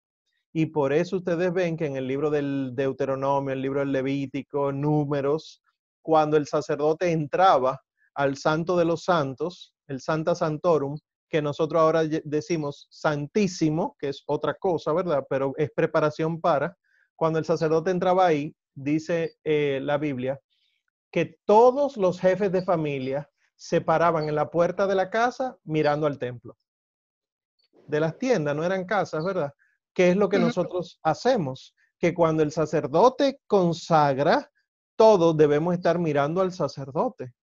Y 0.53 0.67
por 0.67 0.93
eso 0.93 1.17
ustedes 1.17 1.53
ven 1.53 1.77
que 1.77 1.87
en 1.87 1.97
el 1.97 2.07
libro 2.07 2.31
del 2.31 2.73
Deuteronomio, 2.75 3.53
el 3.53 3.63
libro 3.63 3.81
del 3.81 3.93
Levítico, 3.93 4.73
Números, 4.73 5.63
cuando 6.03 6.37
el 6.37 6.47
sacerdote 6.47 7.13
entraba 7.13 7.81
al 8.15 8.37
Santo 8.37 8.77
de 8.77 8.85
los 8.85 9.05
Santos, 9.05 9.75
el 9.87 10.01
Santa 10.01 10.35
Santorum, 10.35 10.99
que 11.31 11.41
nosotros 11.41 11.81
ahora 11.81 12.03
decimos 12.25 12.89
santísimo, 12.91 13.97
que 13.99 14.09
es 14.09 14.25
otra 14.27 14.55
cosa, 14.55 14.93
¿verdad? 14.93 15.25
Pero 15.31 15.55
es 15.57 15.71
preparación 15.71 16.41
para. 16.41 16.77
Cuando 17.15 17.39
el 17.39 17.45
sacerdote 17.45 17.93
entraba 17.93 18.27
ahí, 18.27 18.55
dice 18.75 19.37
eh, 19.45 19.79
la 19.83 19.97
Biblia, 19.97 20.41
que 21.13 21.39
todos 21.45 21.97
los 21.97 22.21
jefes 22.21 22.51
de 22.51 22.63
familia 22.63 23.31
se 23.55 23.81
paraban 23.81 24.29
en 24.29 24.35
la 24.35 24.51
puerta 24.51 24.87
de 24.87 24.95
la 24.97 25.09
casa 25.09 25.57
mirando 25.65 26.07
al 26.07 26.19
templo. 26.19 26.57
De 27.87 28.01
las 28.01 28.19
tiendas, 28.19 28.57
no 28.57 28.65
eran 28.65 28.85
casas, 28.85 29.25
¿verdad? 29.25 29.53
¿Qué 29.95 30.11
es 30.11 30.17
lo 30.17 30.29
que 30.29 30.39
nosotros 30.39 30.99
hacemos? 31.03 31.75
Que 31.99 32.15
cuando 32.15 32.43
el 32.43 32.53
sacerdote 32.53 33.41
consagra, 33.47 34.51
todos 34.97 35.37
debemos 35.37 35.75
estar 35.75 35.99
mirando 35.99 36.41
al 36.41 36.53
sacerdote. 36.53 37.35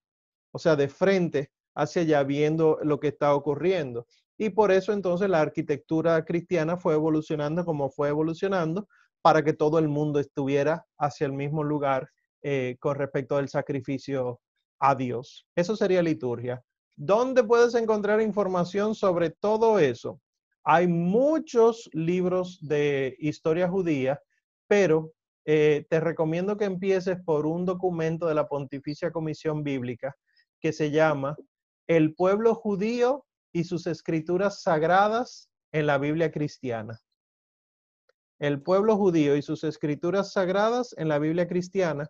O 0.50 0.58
sea, 0.58 0.76
de 0.76 0.88
frente 0.88 1.52
hacia 1.78 2.02
allá 2.02 2.24
viendo 2.24 2.78
lo 2.82 2.98
que 2.98 3.08
está 3.08 3.34
ocurriendo. 3.34 4.06
Y 4.36 4.50
por 4.50 4.72
eso 4.72 4.92
entonces 4.92 5.30
la 5.30 5.40
arquitectura 5.40 6.24
cristiana 6.24 6.76
fue 6.76 6.94
evolucionando 6.94 7.64
como 7.64 7.88
fue 7.88 8.08
evolucionando 8.08 8.88
para 9.22 9.44
que 9.44 9.52
todo 9.52 9.78
el 9.78 9.88
mundo 9.88 10.18
estuviera 10.18 10.84
hacia 10.98 11.26
el 11.26 11.32
mismo 11.32 11.62
lugar 11.62 12.08
eh, 12.42 12.76
con 12.80 12.96
respecto 12.96 13.36
al 13.36 13.48
sacrificio 13.48 14.40
a 14.80 14.94
Dios. 14.96 15.46
Eso 15.54 15.76
sería 15.76 16.02
liturgia. 16.02 16.62
¿Dónde 16.96 17.44
puedes 17.44 17.74
encontrar 17.76 18.20
información 18.20 18.96
sobre 18.96 19.30
todo 19.30 19.78
eso? 19.78 20.20
Hay 20.64 20.88
muchos 20.88 21.88
libros 21.92 22.58
de 22.60 23.16
historia 23.20 23.68
judía, 23.68 24.20
pero 24.66 25.12
eh, 25.44 25.86
te 25.88 26.00
recomiendo 26.00 26.56
que 26.56 26.64
empieces 26.64 27.18
por 27.24 27.46
un 27.46 27.64
documento 27.64 28.26
de 28.26 28.34
la 28.34 28.48
Pontificia 28.48 29.12
Comisión 29.12 29.62
Bíblica 29.62 30.16
que 30.60 30.72
se 30.72 30.90
llama 30.90 31.36
el 31.88 32.14
pueblo 32.14 32.54
judío 32.54 33.24
y 33.52 33.64
sus 33.64 33.86
escrituras 33.86 34.62
sagradas 34.62 35.50
en 35.72 35.86
la 35.86 35.96
Biblia 35.98 36.30
cristiana. 36.30 37.00
El 38.38 38.62
pueblo 38.62 38.96
judío 38.96 39.36
y 39.36 39.42
sus 39.42 39.64
escrituras 39.64 40.32
sagradas 40.32 40.94
en 40.98 41.08
la 41.08 41.18
Biblia 41.18 41.48
cristiana. 41.48 42.08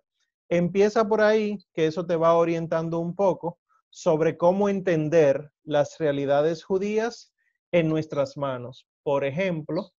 Empieza 0.50 1.06
por 1.06 1.20
ahí, 1.20 1.58
que 1.72 1.86
eso 1.86 2.04
te 2.04 2.16
va 2.16 2.34
orientando 2.34 2.98
un 2.98 3.14
poco 3.14 3.58
sobre 3.88 4.36
cómo 4.36 4.68
entender 4.68 5.50
las 5.62 5.96
realidades 5.98 6.64
judías 6.64 7.32
en 7.72 7.88
nuestras 7.88 8.36
manos. 8.36 8.86
Por 9.04 9.24
ejemplo, 9.24 9.92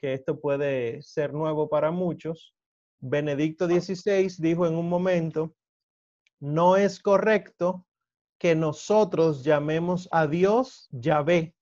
que 0.00 0.14
esto 0.14 0.40
puede 0.40 1.02
ser 1.02 1.34
nuevo 1.34 1.68
para 1.68 1.90
muchos, 1.90 2.54
Benedicto 3.00 3.66
XVI 3.66 4.32
dijo 4.38 4.66
en 4.66 4.76
un 4.76 4.88
momento, 4.88 5.54
no 6.40 6.76
es 6.76 7.00
correcto 7.00 7.86
que 8.44 8.54
nosotros 8.54 9.42
llamemos 9.42 10.06
a 10.12 10.26
Dios 10.26 10.86
Yahvé, 10.90 11.56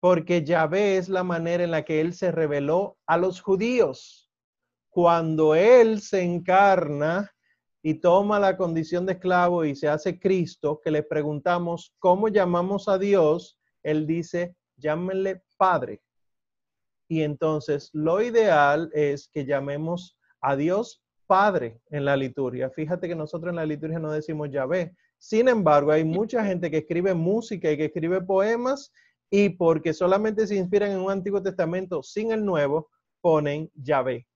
porque 0.00 0.42
Yahvé 0.42 0.96
es 0.96 1.10
la 1.10 1.22
manera 1.22 1.62
en 1.62 1.72
la 1.72 1.84
que 1.84 2.00
Él 2.00 2.14
se 2.14 2.32
reveló 2.32 2.96
a 3.06 3.18
los 3.18 3.42
judíos. 3.42 4.30
Cuando 4.88 5.54
Él 5.54 6.00
se 6.00 6.22
encarna 6.22 7.30
y 7.82 8.00
toma 8.00 8.40
la 8.40 8.56
condición 8.56 9.04
de 9.04 9.12
esclavo 9.12 9.62
y 9.66 9.76
se 9.76 9.88
hace 9.88 10.18
Cristo, 10.18 10.80
que 10.82 10.90
le 10.90 11.02
preguntamos 11.02 11.94
cómo 11.98 12.28
llamamos 12.28 12.88
a 12.88 12.96
Dios, 12.96 13.58
Él 13.82 14.06
dice, 14.06 14.56
llámenle 14.78 15.42
Padre. 15.58 16.00
Y 17.08 17.20
entonces 17.20 17.90
lo 17.92 18.22
ideal 18.22 18.88
es 18.94 19.28
que 19.28 19.44
llamemos 19.44 20.16
a 20.40 20.56
Dios 20.56 21.02
Padre 21.26 21.82
en 21.90 22.06
la 22.06 22.16
liturgia. 22.16 22.70
Fíjate 22.70 23.06
que 23.06 23.14
nosotros 23.14 23.50
en 23.50 23.56
la 23.56 23.66
liturgia 23.66 23.98
no 23.98 24.10
decimos 24.10 24.48
Yahvé, 24.50 24.96
sin 25.18 25.48
embargo, 25.48 25.90
hay 25.90 26.04
mucha 26.04 26.44
gente 26.44 26.70
que 26.70 26.78
escribe 26.78 27.12
música 27.12 27.70
y 27.70 27.76
que 27.76 27.86
escribe 27.86 28.22
poemas 28.22 28.92
y 29.30 29.50
porque 29.50 29.92
solamente 29.92 30.46
se 30.46 30.56
inspiran 30.56 30.92
en 30.92 31.00
un 31.00 31.10
Antiguo 31.10 31.42
Testamento 31.42 32.02
sin 32.02 32.32
el 32.32 32.44
Nuevo, 32.44 32.88
ponen 33.20 33.70
Yahvé. 33.74 34.26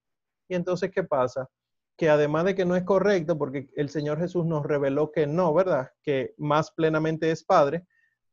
Y 0.49 0.55
entonces, 0.55 0.91
¿qué 0.91 1.05
pasa? 1.05 1.49
Que 1.97 2.11
además 2.11 2.45
de 2.45 2.55
que 2.55 2.65
no 2.65 2.77
es 2.77 2.83
correcto, 2.83 3.39
porque 3.39 3.71
el 3.77 3.89
Señor 3.89 4.19
Jesús 4.19 4.45
nos 4.45 4.67
reveló 4.67 5.13
que 5.13 5.27
no, 5.27 5.55
¿verdad? 5.55 5.91
Que 6.03 6.35
más 6.37 6.73
plenamente 6.73 7.31
es 7.31 7.45
Padre. 7.45 7.87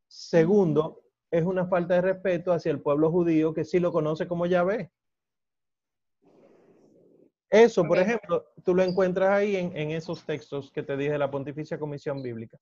Segundo, 0.08 1.04
es 1.32 1.44
una 1.44 1.68
falta 1.68 1.94
de 1.94 2.02
respeto 2.02 2.52
hacia 2.52 2.72
el 2.72 2.82
pueblo 2.82 3.12
judío 3.12 3.54
que 3.54 3.64
sí 3.64 3.80
lo 3.80 3.92
conoce 3.92 4.28
como 4.28 4.48
Yahvé. 4.48 4.92
Eso, 7.50 7.84
por 7.84 7.98
ejemplo, 7.98 8.46
tú 8.64 8.76
lo 8.76 8.84
encuentras 8.84 9.30
ahí 9.30 9.56
en, 9.56 9.92
esos 9.92 10.24
textos 10.24 10.72
que 10.72 10.84
te 10.84 10.96
dije 10.96 11.14
de 11.14 11.18
la 11.18 11.32
Pontificia 11.32 11.80
Comisión 11.80 12.22
Bíblica. 12.22 12.58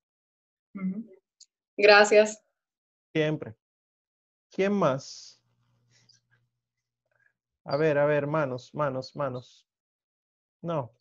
Gracias. 1.76 2.42
Siempre. 3.14 3.56
¿Quién 4.50 4.74
más? 4.74 5.42
A 7.66 7.76
ver, 7.76 7.98
a 7.98 8.06
ver, 8.06 8.28
manos, 8.28 8.74
manos, 8.74 9.14
manos. 9.14 9.68
No. 10.62 10.94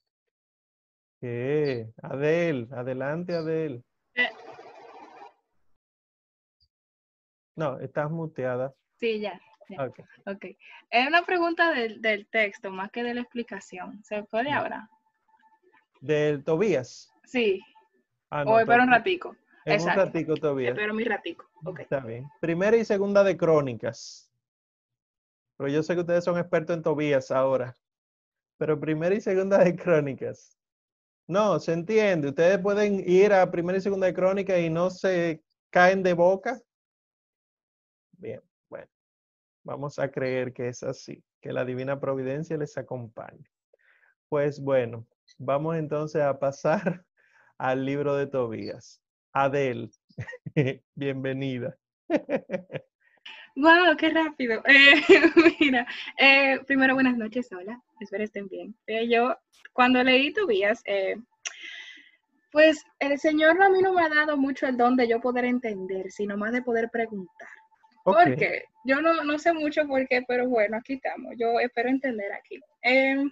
¿Qué? 1.21 1.93
Adel, 2.03 2.69
adelante, 2.73 3.35
Adel. 3.35 3.85
Eh. 4.15 4.29
No, 7.55 7.79
estás 7.79 8.11
muteada. 8.11 8.75
Sí, 8.97 9.21
ya. 9.21 9.41
Ok. 9.79 10.01
okay. 10.27 10.57
Es 10.91 11.07
una 11.07 11.23
pregunta 11.25 11.73
del, 11.73 12.01
del, 12.01 12.27
texto 12.27 12.71
más 12.71 12.91
que 12.91 13.03
de 13.03 13.15
la 13.15 13.23
explicación. 13.23 14.03
¿Se 14.05 14.23
puede 14.23 14.53
ahora? 14.53 14.89
¿Del 16.01 16.45
Tobías? 16.45 17.13
Sí. 17.25 17.61
Ah, 18.31 18.45
o 18.47 18.59
espero 18.59 18.83
un 18.83 18.91
ratico. 18.91 19.37
En 19.65 19.81
un 19.81 19.89
ratico, 19.89 20.37
Tobías. 20.37 20.71
Espero 20.71 20.95
mi 20.95 21.05
ratico. 21.05 21.49
Okay. 21.65 21.83
Está 21.83 22.01
bien. 22.01 22.29
Primera 22.41 22.77
y 22.77 22.85
segunda 22.85 23.25
de 23.25 23.37
Crónicas. 23.37 24.31
Pero 25.57 25.71
yo 25.71 25.83
sé 25.83 25.95
que 25.95 26.01
ustedes 26.01 26.25
son 26.25 26.39
expertos 26.39 26.77
en 26.77 26.83
Tobías 26.83 27.31
ahora. 27.31 27.75
Pero 28.59 28.79
primera 28.79 29.15
y 29.15 29.21
segunda 29.21 29.59
de 29.59 29.75
Crónicas. 29.75 30.57
No, 31.27 31.59
se 31.59 31.73
entiende. 31.73 32.29
Ustedes 32.29 32.59
pueden 32.59 33.03
ir 33.09 33.33
a 33.33 33.51
primera 33.51 33.79
y 33.79 33.81
segunda 33.81 34.07
de 34.07 34.15
Crónicas 34.15 34.59
y 34.61 34.71
no 34.71 34.91
se 34.91 35.43
caen 35.71 36.03
de 36.03 36.15
boca. 36.15 36.61
Bien. 38.13 38.41
Vamos 39.67 39.99
a 39.99 40.09
creer 40.09 40.53
que 40.53 40.69
es 40.69 40.85
así, 40.85 41.25
que 41.43 41.53
la 41.53 41.65
divina 41.65 41.99
providencia 41.99 42.57
les 42.57 42.79
acompañe. 42.79 43.51
Pues 44.29 44.61
bueno, 44.61 45.05
vamos 45.39 45.77
entonces 45.77 46.23
a 46.23 46.39
pasar 46.39 47.05
al 47.59 47.85
libro 47.85 48.15
de 48.15 48.29
Tobías. 48.29 49.03
Adel, 49.33 49.91
bienvenida. 50.95 51.77
Wow, 53.59 53.97
qué 53.97 54.11
rápido. 54.11 54.63
Eh, 54.67 55.03
mira, 55.59 55.87
eh, 56.19 56.61
primero 56.67 56.93
buenas 56.93 57.17
noches, 57.17 57.51
hola, 57.51 57.83
espero 58.01 58.23
estén 58.23 58.49
bien. 58.49 58.77
Eh, 58.87 59.09
yo 59.09 59.35
cuando 59.73 60.05
leí 60.05 60.31
Tobías, 60.35 60.83
pues 62.53 62.85
el 62.99 63.19
Señor 63.19 63.61
a 63.63 63.71
mí 63.71 63.81
no 63.81 63.95
me 63.95 64.03
ha 64.03 64.11
dado 64.11 64.37
mucho 64.37 64.67
el 64.67 64.77
don 64.77 64.95
de 64.95 65.09
yo 65.09 65.23
poder 65.23 65.47
entender, 65.47 66.11
sino 66.11 66.37
más 66.37 66.53
de 66.53 66.61
poder 66.61 66.91
preguntar. 66.91 67.56
Porque 68.07 68.63
yo 68.85 69.01
no, 69.03 69.37
sé 69.37 69.53
mucho 69.53 69.85
por 69.89 70.07
qué, 70.07 70.23
pero 70.29 70.49
bueno, 70.49 70.77
aquí 70.77 70.93
estamos. 70.93 71.35
Yo 71.37 71.59
espero 71.59 71.89
entender 71.89 72.33
aquí. 72.33 72.61
Em, 72.83 73.29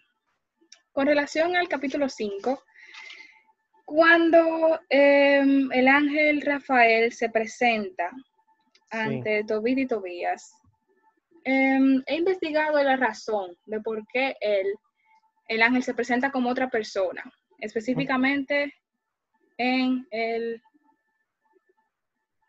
con 0.91 1.07
relación 1.07 1.55
al 1.55 1.69
capítulo 1.69 2.09
5, 2.09 2.61
cuando 3.85 4.81
em, 4.89 5.71
el 5.71 5.87
ángel 5.87 6.41
Rafael 6.41 7.13
se 7.13 7.29
presenta 7.29 8.11
ante 8.91 9.45
Tobit 9.45 9.79
y 9.79 9.87
Tobías, 9.87 10.53
em, 11.45 12.03
he 12.07 12.17
investigado 12.17 12.83
la 12.83 12.97
razón 12.97 13.57
de 13.67 13.81
por 13.81 14.05
qué 14.13 14.37
él, 14.41 14.67
el 15.47 15.63
ángel 15.63 15.85
se 15.85 15.95
presenta 15.95 16.33
como 16.33 16.51
otra 16.51 16.69
persona, 16.69 17.23
específicamente 17.61 18.75
en 19.57 20.05
el 20.11 20.61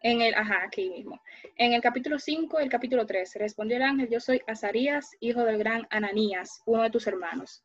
en 0.06 0.22
el, 0.22 0.36
ajá, 0.36 0.62
aquí 0.64 0.88
mismo. 0.88 1.20
En 1.58 1.74
el 1.74 1.82
capítulo 1.82 2.20
5 2.20 2.60
el 2.60 2.70
capítulo 2.70 3.08
3, 3.08 3.38
respondió 3.39 3.78
el 3.78 3.84
ángel, 3.84 4.08
yo 4.08 4.20
soy 4.20 4.39
Azarías, 4.45 5.10
hijo 5.20 5.43
del 5.43 5.58
gran 5.58 5.88
Ananías, 5.89 6.62
uno 6.68 6.84
de 6.84 6.91
tus 6.91 7.08
hermanos. 7.08 7.64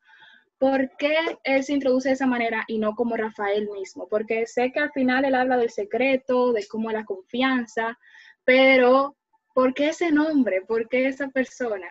¿Por 0.56 0.96
qué 0.96 1.18
él 1.44 1.62
se 1.62 1.74
introduce 1.74 2.08
de 2.08 2.14
esa 2.14 2.26
manera 2.26 2.64
y 2.66 2.78
no 2.78 2.94
como 2.94 3.14
Rafael 3.14 3.68
mismo? 3.68 4.08
Porque 4.08 4.46
sé 4.46 4.72
que 4.72 4.80
al 4.80 4.90
final 4.92 5.26
él 5.26 5.34
habla 5.34 5.58
del 5.58 5.68
secreto, 5.68 6.54
de 6.54 6.66
cómo 6.66 6.90
la 6.90 7.04
confianza, 7.04 7.98
pero 8.42 9.18
¿por 9.52 9.74
qué 9.74 9.90
ese 9.90 10.10
nombre? 10.10 10.62
¿Por 10.62 10.88
qué 10.88 11.08
esa 11.08 11.28
persona? 11.28 11.88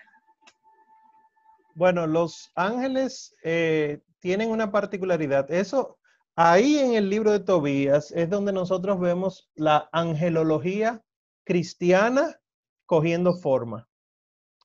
Bueno, 1.75 2.07
los 2.07 2.51
ángeles 2.55 3.35
eh, 3.43 3.99
tienen 4.19 4.49
una 4.49 4.71
particularidad. 4.71 5.51
Eso 5.51 5.98
Ahí 6.41 6.77
en 6.77 6.93
el 6.93 7.09
libro 7.09 7.33
de 7.33 7.41
Tobías 7.41 8.13
es 8.13 8.29
donde 8.29 8.53
nosotros 8.53 8.97
vemos 8.97 9.49
la 9.55 9.89
angelología 9.91 11.03
cristiana 11.43 12.39
cogiendo 12.85 13.33
forma. 13.33 13.89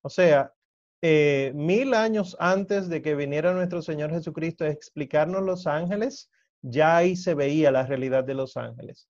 O 0.00 0.08
sea, 0.08 0.52
eh, 1.02 1.50
mil 1.56 1.94
años 1.94 2.36
antes 2.38 2.88
de 2.88 3.02
que 3.02 3.16
viniera 3.16 3.52
nuestro 3.52 3.82
Señor 3.82 4.12
Jesucristo 4.12 4.62
a 4.62 4.68
explicarnos 4.68 5.42
los 5.42 5.66
ángeles, 5.66 6.30
ya 6.62 6.98
ahí 6.98 7.16
se 7.16 7.34
veía 7.34 7.72
la 7.72 7.84
realidad 7.84 8.22
de 8.22 8.34
los 8.34 8.56
ángeles. 8.56 9.08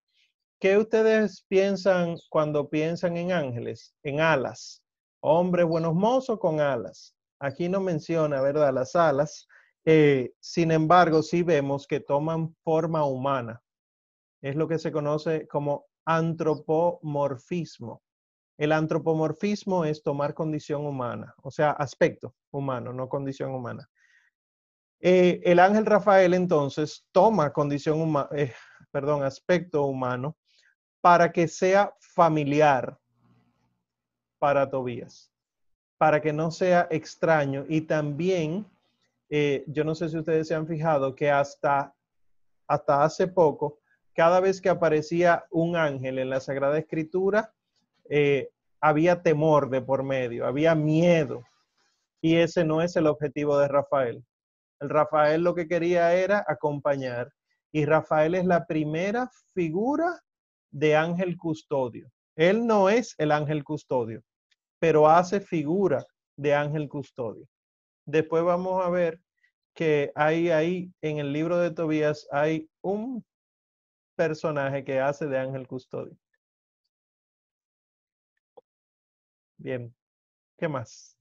¿Qué 0.58 0.78
ustedes 0.78 1.44
piensan 1.46 2.16
cuando 2.30 2.70
piensan 2.70 3.18
en 3.18 3.32
ángeles? 3.32 3.94
En 4.02 4.20
alas. 4.20 4.82
Hombres 5.20 5.66
buenos 5.66 5.92
mozos 5.92 6.38
con 6.38 6.60
alas. 6.60 7.14
Aquí 7.40 7.68
no 7.68 7.82
menciona, 7.82 8.40
¿verdad? 8.40 8.72
Las 8.72 8.96
alas, 8.96 9.46
eh, 9.84 10.32
sin 10.40 10.70
embargo, 10.70 11.22
sí 11.22 11.42
vemos 11.42 11.86
que 11.86 12.00
toman 12.00 12.54
forma 12.62 13.04
humana. 13.04 13.62
Es 14.42 14.56
lo 14.56 14.68
que 14.68 14.78
se 14.78 14.92
conoce 14.92 15.46
como 15.46 15.86
antropomorfismo. 16.04 18.02
El 18.56 18.72
antropomorfismo 18.72 19.84
es 19.84 20.02
tomar 20.02 20.32
condición 20.32 20.86
humana, 20.86 21.34
o 21.42 21.50
sea, 21.50 21.72
aspecto 21.72 22.34
humano, 22.52 22.92
no 22.92 23.08
condición 23.08 23.52
humana. 23.52 23.88
Eh, 25.00 25.40
el 25.44 25.58
ángel 25.58 25.84
Rafael 25.84 26.34
entonces 26.34 27.04
toma 27.10 27.52
condición 27.52 28.00
humana, 28.00 28.28
eh, 28.32 28.54
perdón, 28.90 29.24
aspecto 29.24 29.84
humano 29.84 30.36
para 31.00 31.32
que 31.32 31.48
sea 31.48 31.92
familiar 31.98 32.98
para 34.38 34.70
Tobías, 34.70 35.32
para 35.98 36.22
que 36.22 36.32
no 36.32 36.50
sea 36.50 36.86
extraño 36.90 37.66
y 37.68 37.82
también 37.82 38.66
eh, 39.36 39.64
yo 39.66 39.82
no 39.82 39.96
sé 39.96 40.08
si 40.08 40.16
ustedes 40.16 40.46
se 40.46 40.54
han 40.54 40.68
fijado 40.68 41.16
que 41.16 41.28
hasta, 41.28 41.92
hasta 42.68 43.02
hace 43.02 43.26
poco, 43.26 43.80
cada 44.14 44.38
vez 44.38 44.60
que 44.60 44.68
aparecía 44.68 45.44
un 45.50 45.74
ángel 45.74 46.20
en 46.20 46.30
la 46.30 46.38
Sagrada 46.38 46.78
Escritura, 46.78 47.52
eh, 48.08 48.50
había 48.80 49.22
temor 49.22 49.70
de 49.70 49.82
por 49.82 50.04
medio, 50.04 50.46
había 50.46 50.76
miedo. 50.76 51.42
Y 52.20 52.36
ese 52.36 52.64
no 52.64 52.80
es 52.80 52.94
el 52.94 53.08
objetivo 53.08 53.58
de 53.58 53.66
Rafael. 53.66 54.24
El 54.78 54.88
Rafael 54.88 55.42
lo 55.42 55.52
que 55.56 55.66
quería 55.66 56.14
era 56.14 56.44
acompañar. 56.46 57.32
Y 57.72 57.86
Rafael 57.86 58.36
es 58.36 58.44
la 58.44 58.64
primera 58.66 59.28
figura 59.52 60.16
de 60.70 60.94
ángel 60.94 61.36
custodio. 61.36 62.08
Él 62.36 62.68
no 62.68 62.88
es 62.88 63.16
el 63.18 63.32
ángel 63.32 63.64
custodio, 63.64 64.22
pero 64.78 65.08
hace 65.08 65.40
figura 65.40 66.06
de 66.36 66.54
ángel 66.54 66.88
custodio. 66.88 67.48
Después 68.06 68.44
vamos 68.44 68.84
a 68.84 68.90
ver 68.90 69.23
que 69.74 70.12
hay 70.14 70.50
ahí 70.50 70.92
en 71.02 71.18
el 71.18 71.32
libro 71.32 71.58
de 71.58 71.70
Tobías 71.70 72.28
hay 72.30 72.70
un 72.80 73.24
personaje 74.16 74.84
que 74.84 75.00
hace 75.00 75.26
de 75.26 75.38
ángel 75.38 75.66
custodio. 75.66 76.16
Bien, 79.56 79.94
¿qué 80.56 80.68
más? 80.68 81.16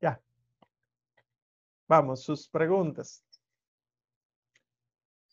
Ya. 0.00 0.20
Vamos, 1.86 2.22
sus 2.22 2.48
preguntas. 2.48 3.24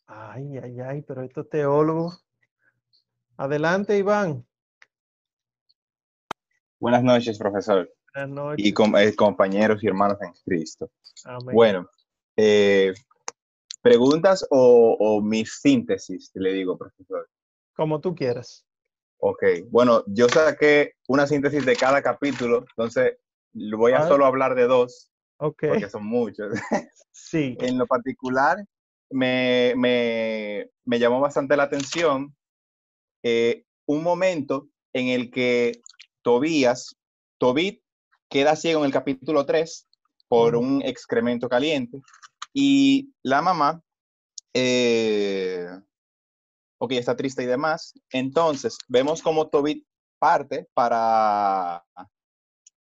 Ay, 0.05 0.57
ay, 0.57 0.79
ay, 0.79 1.01
pero 1.01 1.21
estos 1.21 1.49
teólogos 1.49 2.27
Adelante, 3.37 3.95
Iván. 3.95 4.43
Buenas 6.79 7.03
noches, 7.03 7.37
profesor. 7.37 7.87
Buenas 8.11 8.31
noches. 8.31 8.65
Y 8.65 8.73
com 8.73 8.97
eh, 8.97 9.15
compañeros 9.15 9.83
y 9.83 9.87
hermanos 9.87 10.17
en 10.21 10.33
Cristo. 10.43 10.89
Amén. 11.23 11.53
Bueno, 11.53 11.89
eh, 12.37 12.93
preguntas 13.81 14.45
o, 14.49 14.95
o 14.99 15.21
mi 15.21 15.45
síntesis, 15.45 16.31
le 16.35 16.53
digo, 16.53 16.77
profesor. 16.77 17.29
Como 17.75 17.99
tú 17.99 18.15
quieras. 18.15 18.65
Ok, 19.19 19.43
bueno, 19.69 20.03
yo 20.07 20.29
saqué 20.29 20.93
una 21.07 21.25
síntesis 21.25 21.65
de 21.65 21.75
cada 21.75 22.01
capítulo, 22.01 22.65
entonces 22.69 23.17
voy 23.53 23.93
a 23.93 23.99
Ah. 24.03 24.07
solo 24.07 24.25
hablar 24.25 24.55
de 24.55 24.67
dos, 24.67 25.11
Ok. 25.37 25.63
porque 25.69 25.89
son 25.89 26.05
muchos. 26.05 26.53
Sí. 27.11 27.57
en 27.75 27.77
lo 27.77 27.87
particular, 27.87 28.57
me, 29.09 29.73
me, 29.75 30.69
me 30.85 30.99
llamó 30.99 31.19
bastante 31.19 31.55
la 31.57 31.63
atención 31.63 32.35
eh, 33.23 33.63
un 33.87 34.03
momento 34.03 34.67
en 34.93 35.07
el 35.07 35.31
que 35.31 35.81
Tobías, 36.21 36.95
Tobit, 37.39 37.81
queda 38.29 38.55
ciego 38.55 38.81
en 38.81 38.85
el 38.87 38.91
capítulo 38.91 39.45
3 39.45 39.87
por 40.27 40.55
un 40.57 40.81
excremento 40.83 41.47
caliente 41.47 42.01
y 42.53 43.13
la 43.23 43.41
mamá, 43.41 43.81
eh, 44.53 45.67
ok, 46.79 46.91
está 46.93 47.15
triste 47.15 47.43
y 47.43 47.47
demás. 47.47 47.93
Entonces, 48.11 48.77
vemos 48.87 49.21
como 49.21 49.47
Tobit 49.49 49.85
parte 50.19 50.67
para, 50.73 51.83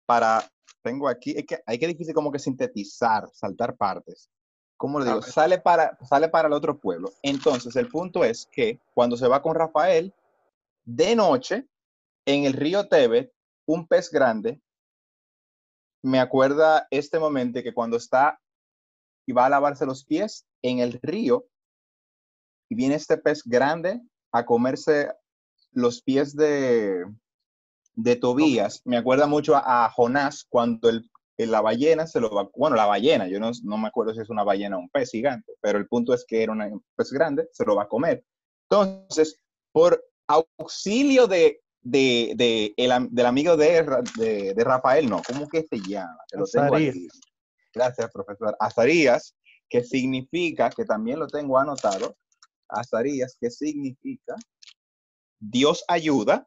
para, 0.07 0.51
tengo 0.83 1.09
aquí, 1.09 1.33
es 1.37 1.47
que 1.47 1.63
hay 1.65 1.79
que 1.79 1.87
difícil 1.87 2.15
como 2.15 2.33
que 2.33 2.39
sintetizar, 2.39 3.29
saltar 3.33 3.77
partes. 3.77 4.29
¿Cómo 4.77 4.99
le 4.99 5.07
digo? 5.07 5.23
Sale 5.23 5.59
para, 5.59 5.99
sale 6.09 6.29
para 6.29 6.49
el 6.49 6.55
otro 6.55 6.79
pueblo. 6.79 7.13
Entonces, 7.23 7.77
el 7.77 7.89
punto 7.89 8.25
es 8.25 8.49
que 8.51 8.81
cuando 8.95 9.17
se 9.17 9.29
va 9.29 9.43
con 9.43 9.55
Rafael, 9.55 10.15
de 10.85 11.15
noche, 11.15 11.67
en 12.25 12.45
el 12.45 12.55
río 12.55 12.89
Tebet, 12.89 13.31
un 13.67 13.87
pez 13.87 14.11
grande, 14.11 14.61
me 16.03 16.19
acuerda 16.19 16.87
este 16.91 17.19
momento 17.19 17.63
que 17.63 17.75
cuando 17.75 17.99
está 17.99 18.40
y 19.27 19.33
va 19.33 19.47
a 19.47 19.51
lavarse 19.51 19.87
los 19.87 20.05
pies 20.05 20.47
en 20.63 20.79
el 20.79 20.99
río, 21.03 21.47
y 22.69 22.75
viene 22.75 22.95
este 22.95 23.17
pez 23.19 23.43
grande 23.45 24.01
a 24.33 24.45
comerse 24.45 25.11
los 25.73 26.03
pies 26.03 26.37
de, 26.37 27.05
de 27.95 28.17
Tobías. 28.17 28.83
Me 28.85 28.97
acuerda 28.97 29.27
mucho 29.27 29.57
a, 29.57 29.85
a 29.85 29.91
Jonás 29.91 30.47
cuando 30.49 30.89
el, 30.89 31.11
la 31.37 31.61
ballena 31.61 32.07
se 32.07 32.21
lo 32.21 32.31
va, 32.31 32.49
bueno, 32.55 32.77
la 32.77 32.87
ballena, 32.87 33.27
yo 33.27 33.41
no, 33.41 33.51
no 33.65 33.79
me 33.79 33.89
acuerdo 33.89 34.13
si 34.15 34.21
es 34.21 34.31
una 34.31 34.45
ballena 34.45 34.77
o 34.77 34.81
un 34.81 34.91
pez 34.91 35.11
gigante, 35.11 35.53
pero 35.61 35.79
el 35.79 35.89
punto 35.89 36.13
es 36.13 36.25
que 36.27 36.43
era 36.43 36.53
un 36.53 36.85
pez 36.97 37.11
grande, 37.13 37.49
se 37.53 37.65
lo 37.65 37.77
va 37.77 37.85
a 37.85 37.89
comer. 37.89 38.25
Entonces, 38.69 39.37
por 39.73 40.05
auxilio 40.29 41.27
de, 41.27 41.61
de, 41.83 42.35
de 42.37 42.75
el 42.77 43.09
del 43.11 43.27
amigo 43.27 43.57
de, 43.57 43.85
de, 44.17 44.55
de 44.55 44.65
Rafael, 44.65 45.09
no, 45.09 45.23
¿cómo 45.27 45.49
que 45.49 45.65
se 45.65 45.81
llama? 45.81 46.19
Que 46.31 46.39
lo 46.39 46.45
tengo 46.45 46.67
Azarías. 46.67 46.95
aquí. 46.95 47.09
Gracias, 47.73 48.11
profesor. 48.13 48.57
Azarías, 48.59 49.35
que 49.69 49.85
significa, 49.85 50.71
que 50.71 50.85
también 50.85 51.19
lo 51.19 51.27
tengo 51.29 51.59
anotado, 51.59 52.17
Azarías, 52.69 53.37
que 53.41 53.51
significa 53.51 54.35
Dios 55.39 55.85
ayuda, 55.89 56.47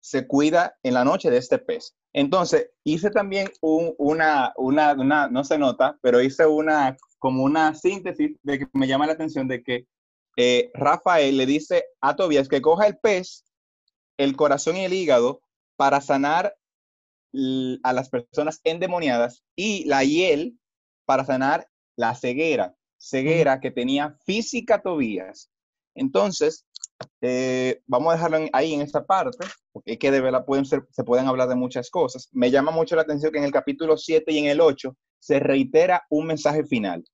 se 0.00 0.26
cuida 0.26 0.76
en 0.82 0.94
la 0.94 1.04
noche 1.04 1.30
de 1.30 1.38
este 1.38 1.58
pez. 1.58 1.94
Entonces, 2.12 2.70
hice 2.84 3.10
también 3.10 3.48
un- 3.60 3.94
una, 3.98 4.52
una, 4.56 4.92
una, 4.92 5.28
no 5.28 5.44
se 5.44 5.58
nota, 5.58 5.98
pero 6.02 6.20
hice 6.20 6.46
una, 6.46 6.96
como 7.18 7.42
una 7.42 7.74
síntesis 7.74 8.36
de 8.42 8.58
que 8.60 8.68
me 8.74 8.86
llama 8.86 9.06
la 9.06 9.14
atención 9.14 9.48
de 9.48 9.62
que 9.62 9.86
eh, 10.36 10.70
Rafael 10.74 11.36
le 11.36 11.46
dice 11.46 11.84
a 12.00 12.16
Tobías 12.16 12.48
que 12.48 12.60
coja 12.60 12.86
el 12.86 12.98
pez, 12.98 13.44
el 14.18 14.36
corazón 14.36 14.76
y 14.76 14.84
el 14.84 14.92
hígado 14.92 15.40
para 15.76 16.00
sanar 16.00 16.54
a 17.82 17.92
las 17.92 18.08
personas 18.10 18.60
endemoniadas 18.64 19.42
y 19.56 19.84
la 19.84 20.04
hiel 20.04 20.58
para 21.04 21.24
sanar 21.24 21.68
la 21.96 22.14
ceguera, 22.14 22.74
ceguera 22.98 23.60
que 23.60 23.70
tenía 23.70 24.16
física 24.24 24.80
Tobías. 24.82 25.50
Entonces, 25.94 26.66
eh, 27.20 27.80
vamos 27.86 28.12
a 28.12 28.16
dejarlo 28.16 28.38
ahí 28.52 28.74
en 28.74 28.80
esta 28.82 29.04
parte, 29.04 29.46
porque 29.72 29.92
es 29.92 29.98
que 29.98 30.10
de 30.10 30.20
verdad 30.20 30.44
pueden 30.44 30.64
ser, 30.64 30.86
se 30.90 31.04
pueden 31.04 31.26
hablar 31.26 31.48
de 31.48 31.54
muchas 31.56 31.90
cosas. 31.90 32.28
Me 32.32 32.50
llama 32.50 32.70
mucho 32.70 32.96
la 32.96 33.02
atención 33.02 33.32
que 33.32 33.38
en 33.38 33.44
el 33.44 33.52
capítulo 33.52 33.96
7 33.96 34.32
y 34.32 34.38
en 34.38 34.46
el 34.46 34.60
8 34.60 34.96
se 35.18 35.40
reitera 35.40 36.04
un 36.10 36.26
mensaje 36.26 36.64
final. 36.64 37.04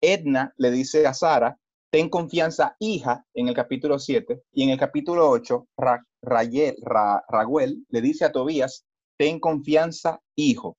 Edna 0.00 0.52
le 0.56 0.70
dice 0.70 1.06
a 1.06 1.14
Sara, 1.14 1.58
ten 1.90 2.08
confianza, 2.08 2.76
hija, 2.80 3.24
en 3.34 3.48
el 3.48 3.54
capítulo 3.54 3.98
7, 3.98 4.42
y 4.52 4.64
en 4.64 4.70
el 4.70 4.78
capítulo 4.78 5.28
8, 5.28 5.68
Ra- 5.76 6.04
Rayel- 6.22 6.76
Ra- 6.82 7.22
Raguel 7.28 7.84
le 7.88 8.00
dice 8.00 8.24
a 8.24 8.32
Tobías, 8.32 8.84
ten 9.22 9.38
confianza, 9.38 10.20
hijo, 10.34 10.76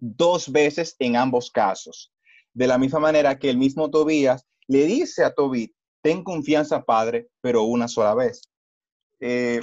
dos 0.00 0.50
veces 0.50 0.96
en 0.98 1.14
ambos 1.14 1.52
casos. 1.52 2.12
De 2.52 2.66
la 2.66 2.78
misma 2.78 2.98
manera 2.98 3.38
que 3.38 3.48
el 3.48 3.58
mismo 3.58 3.90
Tobías 3.90 4.44
le 4.66 4.86
dice 4.86 5.22
a 5.22 5.32
Tobit, 5.32 5.72
ten 6.02 6.24
confianza, 6.24 6.82
padre, 6.82 7.28
pero 7.40 7.62
una 7.62 7.86
sola 7.86 8.16
vez. 8.16 8.42
Eh, 9.20 9.60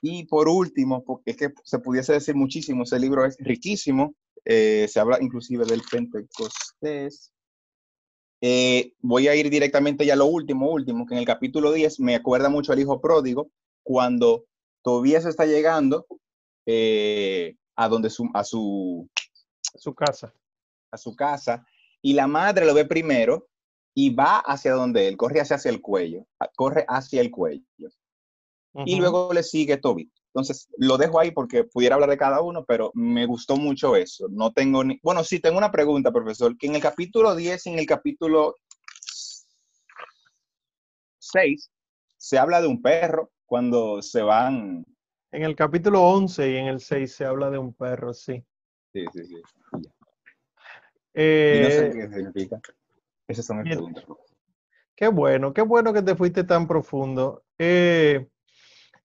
y 0.00 0.24
por 0.24 0.48
último, 0.48 1.04
porque 1.04 1.32
es 1.32 1.36
que 1.36 1.52
se 1.64 1.80
pudiese 1.80 2.14
decir 2.14 2.34
muchísimo, 2.34 2.84
ese 2.84 2.98
libro 2.98 3.26
es 3.26 3.36
riquísimo, 3.38 4.14
eh, 4.46 4.86
se 4.88 5.00
habla 5.00 5.18
inclusive 5.20 5.66
del 5.66 5.82
Pentecostés. 5.82 7.30
Eh, 8.40 8.94
voy 9.00 9.28
a 9.28 9.34
ir 9.34 9.50
directamente 9.50 10.06
ya 10.06 10.14
a 10.14 10.16
lo 10.16 10.24
último, 10.24 10.72
último, 10.72 11.04
que 11.04 11.12
en 11.12 11.20
el 11.20 11.26
capítulo 11.26 11.72
10 11.72 12.00
me 12.00 12.14
acuerda 12.14 12.48
mucho 12.48 12.72
al 12.72 12.80
hijo 12.80 13.02
pródigo, 13.02 13.50
cuando 13.82 14.46
Tobías 14.82 15.26
está 15.26 15.44
llegando 15.44 16.06
eh, 16.70 17.56
a 17.76 17.88
donde 17.88 18.10
su, 18.10 18.28
a 18.34 18.44
su 18.44 19.08
Su 19.62 19.94
casa. 19.94 20.34
a 20.90 20.98
su 20.98 21.16
casa 21.16 21.64
y 22.02 22.12
la 22.12 22.26
madre 22.26 22.66
lo 22.66 22.74
ve 22.74 22.84
primero 22.84 23.48
y 23.94 24.14
va 24.14 24.38
hacia 24.38 24.74
donde 24.74 25.08
él, 25.08 25.16
corre 25.16 25.40
hacia, 25.40 25.56
hacia 25.56 25.70
el 25.70 25.80
cuello, 25.80 26.26
corre 26.54 26.84
hacia 26.86 27.20
el 27.22 27.30
cuello 27.30 27.64
y 28.84 28.96
luego 28.96 29.32
le 29.32 29.42
sigue 29.42 29.76
Toby. 29.78 30.10
Entonces, 30.26 30.68
lo 30.76 30.98
dejo 30.98 31.18
ahí 31.18 31.30
porque 31.30 31.64
pudiera 31.64 31.94
hablar 31.94 32.10
de 32.10 32.18
cada 32.18 32.42
uno, 32.42 32.64
pero 32.64 32.92
me 32.94 33.26
gustó 33.26 33.56
mucho 33.56 33.96
eso. 33.96 34.28
No 34.30 34.52
tengo 34.52 34.84
ni... 34.84 35.00
Bueno, 35.02 35.24
sí, 35.24 35.40
tengo 35.40 35.58
una 35.58 35.72
pregunta, 35.72 36.12
profesor, 36.12 36.56
que 36.56 36.66
en 36.66 36.76
el 36.76 36.82
capítulo 36.82 37.34
10 37.34 37.66
y 37.66 37.70
en 37.70 37.78
el 37.78 37.86
capítulo 37.86 38.54
6 41.18 41.70
se 42.16 42.38
habla 42.38 42.60
de 42.60 42.68
un 42.68 42.82
perro 42.82 43.32
cuando 43.46 44.02
se 44.02 44.22
van... 44.22 44.84
En 45.30 45.42
el 45.42 45.54
capítulo 45.54 46.02
11 46.02 46.50
y 46.50 46.56
en 46.56 46.66
el 46.66 46.80
6 46.80 47.14
se 47.14 47.24
habla 47.24 47.50
de 47.50 47.58
un 47.58 47.74
perro, 47.74 48.14
sí. 48.14 48.42
Sí, 48.94 49.04
sí, 49.12 49.24
sí. 49.26 49.34
Y 49.74 49.80
no 49.80 49.88
Eh, 51.14 51.70
sé 51.70 51.90
qué 51.92 52.08
significa. 52.14 52.60
Esas 53.26 53.44
son 53.46 53.62
bien. 53.62 53.76
preguntas. 53.76 54.04
Qué 54.96 55.08
bueno, 55.08 55.52
qué 55.52 55.62
bueno 55.62 55.92
que 55.92 56.02
te 56.02 56.16
fuiste 56.16 56.44
tan 56.44 56.66
profundo. 56.66 57.44
Eh, 57.58 58.26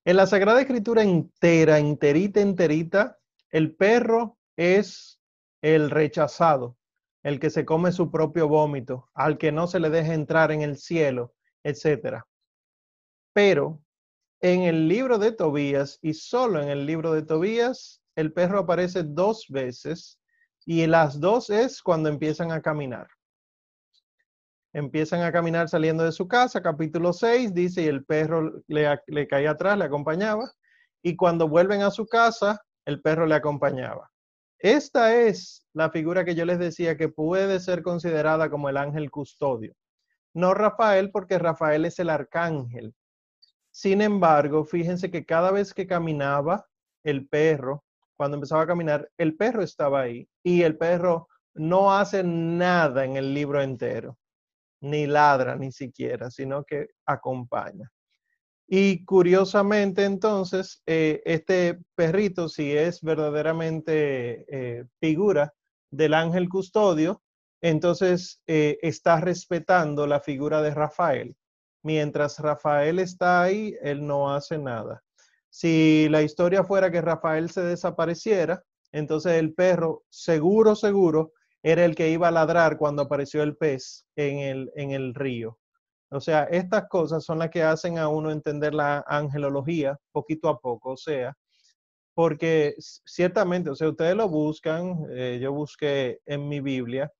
en 0.05 0.15
la 0.17 0.26
Sagrada 0.26 0.61
Escritura 0.61 1.03
entera, 1.03 1.78
enterita, 1.78 2.41
enterita, 2.41 3.19
el 3.51 3.76
perro 3.76 4.38
es 4.55 5.19
el 5.61 5.89
rechazado, 5.91 6.78
el 7.21 7.39
que 7.39 7.49
se 7.49 7.65
come 7.65 7.91
su 7.91 8.09
propio 8.09 8.47
vómito, 8.47 9.09
al 9.13 9.38
que 9.38 9.51
no 9.51 9.67
se 9.67 9.80
le 9.80 9.89
deja 9.89 10.13
entrar 10.13 10.51
en 10.51 10.61
el 10.61 10.78
cielo, 10.78 11.34
etcétera. 11.63 12.26
Pero 13.34 13.82
en 14.43 14.61
el 14.61 14.87
libro 14.87 15.17
de 15.17 15.31
Tobías 15.31 15.97
y 16.03 16.13
solo 16.13 16.61
en 16.61 16.69
el 16.69 16.85
libro 16.85 17.13
de 17.13 17.23
Tobías, 17.23 18.03
el 18.15 18.31
perro 18.31 18.59
aparece 18.59 19.01
dos 19.03 19.47
veces 19.49 20.19
y 20.65 20.85
las 20.85 21.19
dos 21.19 21.49
es 21.49 21.81
cuando 21.81 22.09
empiezan 22.09 22.51
a 22.51 22.61
caminar 22.61 23.07
empiezan 24.73 25.21
a 25.21 25.31
caminar 25.31 25.69
saliendo 25.69 26.03
de 26.03 26.11
su 26.11 26.27
casa, 26.27 26.61
capítulo 26.61 27.13
6, 27.13 27.53
dice, 27.53 27.83
y 27.83 27.87
el 27.87 28.03
perro 28.05 28.63
le, 28.67 28.99
le 29.07 29.27
caía 29.27 29.51
atrás, 29.51 29.77
le 29.77 29.85
acompañaba, 29.85 30.51
y 31.03 31.15
cuando 31.15 31.47
vuelven 31.47 31.83
a 31.83 31.91
su 31.91 32.07
casa, 32.07 32.59
el 32.85 33.01
perro 33.01 33.27
le 33.27 33.35
acompañaba. 33.35 34.09
Esta 34.57 35.15
es 35.15 35.65
la 35.73 35.91
figura 35.91 36.25
que 36.25 36.35
yo 36.35 36.45
les 36.45 36.57
decía 36.57 36.97
que 36.97 37.09
puede 37.09 37.59
ser 37.59 37.83
considerada 37.83 38.49
como 38.49 38.69
el 38.69 38.77
ángel 38.77 39.11
custodio. 39.11 39.75
No 40.33 40.53
Rafael, 40.53 41.11
porque 41.11 41.37
Rafael 41.37 41.85
es 41.85 41.99
el 41.99 42.09
arcángel. 42.09 42.95
Sin 43.74 44.01
embargo, 44.01 44.65
fíjense 44.65 45.09
que 45.09 45.26
cada 45.26 45.51
vez 45.51 45.74
que 45.74 45.88
caminaba 45.88 46.67
el 47.03 47.28
perro, 47.28 47.84
cuando 48.15 48.36
empezaba 48.38 48.61
a 48.61 48.67
caminar, 48.67 49.09
el 49.17 49.36
perro 49.36 49.63
estaba 49.63 50.01
ahí 50.01 50.30
y 50.43 50.61
el 50.61 50.78
perro 50.78 51.28
no 51.55 51.91
hace 51.91 52.24
nada 52.24 53.03
en 53.03 53.17
el 53.17 53.34
libro 53.34 53.61
entero 53.63 54.19
ni 54.82 55.07
ladra 55.07 55.55
ni 55.55 55.71
siquiera, 55.71 56.30
sino 56.30 56.63
que 56.63 56.89
acompaña. 57.05 57.89
Y 58.67 59.03
curiosamente, 59.05 60.03
entonces, 60.03 60.84
eh, 60.86 61.21
este 61.26 61.80
perrito, 61.95 62.49
si 62.49 62.71
es 62.71 63.01
verdaderamente 63.01 64.45
eh, 64.49 64.86
figura 64.99 65.51
del 65.89 66.13
ángel 66.13 66.47
custodio, 66.47 67.24
entonces 67.59 68.39
eh, 68.45 68.78
está 68.84 69.19
respetando 69.19 70.05
la 70.05 70.19
figura 70.19 70.61
de 70.61 70.76
Rafael. 70.76 71.36
Mientras 71.84 72.39
Rafael 72.39 72.99
está 72.99 73.43
ahí, 73.43 73.75
él 73.81 74.05
no 74.05 74.34
hace 74.34 74.57
nada. 74.57 75.03
Si 75.49 76.07
la 76.09 76.23
historia 76.23 76.63
fuera 76.63 76.89
que 76.89 77.01
Rafael 77.01 77.51
se 77.51 77.61
desapareciera, 77.61 78.63
entonces 78.91 79.34
el 79.34 79.53
perro, 79.53 80.03
seguro, 80.09 80.75
seguro, 80.75 81.34
era 81.61 81.86
el 81.86 81.95
que 81.95 82.09
iba 82.09 82.29
a 82.29 82.31
ladrar 82.31 82.77
cuando 82.77 83.03
apareció 83.03 83.43
el 83.43 83.55
pez 83.55 84.05
en 84.15 84.39
el, 84.39 84.71
en 84.75 84.91
el 84.91 85.13
río. 85.13 85.59
O 86.09 86.19
sea, 86.19 86.43
estas 86.43 86.88
cosas 86.89 87.23
son 87.23 87.39
las 87.39 87.49
que 87.49 87.63
hacen 87.63 87.97
a 87.97 88.07
uno 88.07 88.31
entender 88.31 88.73
la 88.73 89.03
angelología 89.07 89.97
poquito 90.11 90.47
a 90.49 90.59
poco. 90.59 90.91
O 90.91 90.97
sea, 90.97 91.36
porque 92.13 92.75
ciertamente, 92.77 93.69
o 93.69 93.75
sea, 93.75 93.89
ustedes 93.89 94.15
lo 94.15 94.29
buscan, 94.29 95.05
eh, 95.09 95.39
yo 95.41 95.51
busqué 95.53 96.19
en 96.25 96.47
mi 96.47 96.59
Biblia, 96.59 97.11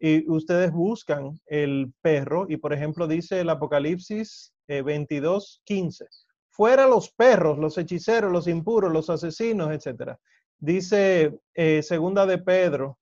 y 0.00 0.28
ustedes 0.30 0.72
buscan 0.72 1.38
el 1.46 1.92
perro, 2.00 2.46
y 2.48 2.56
por 2.56 2.72
ejemplo 2.72 3.06
dice 3.06 3.40
el 3.40 3.50
Apocalipsis 3.50 4.52
22, 4.66 5.58
eh, 5.58 5.62
15, 5.64 6.06
fuera 6.48 6.86
los 6.86 7.10
perros, 7.12 7.58
los 7.58 7.76
hechiceros, 7.76 8.32
los 8.32 8.48
impuros, 8.48 8.92
los 8.92 9.10
asesinos, 9.10 9.70
etc. 9.70 10.16
Dice 10.58 11.38
eh, 11.54 11.82
segunda 11.82 12.26
de 12.26 12.38
Pedro, 12.38 12.98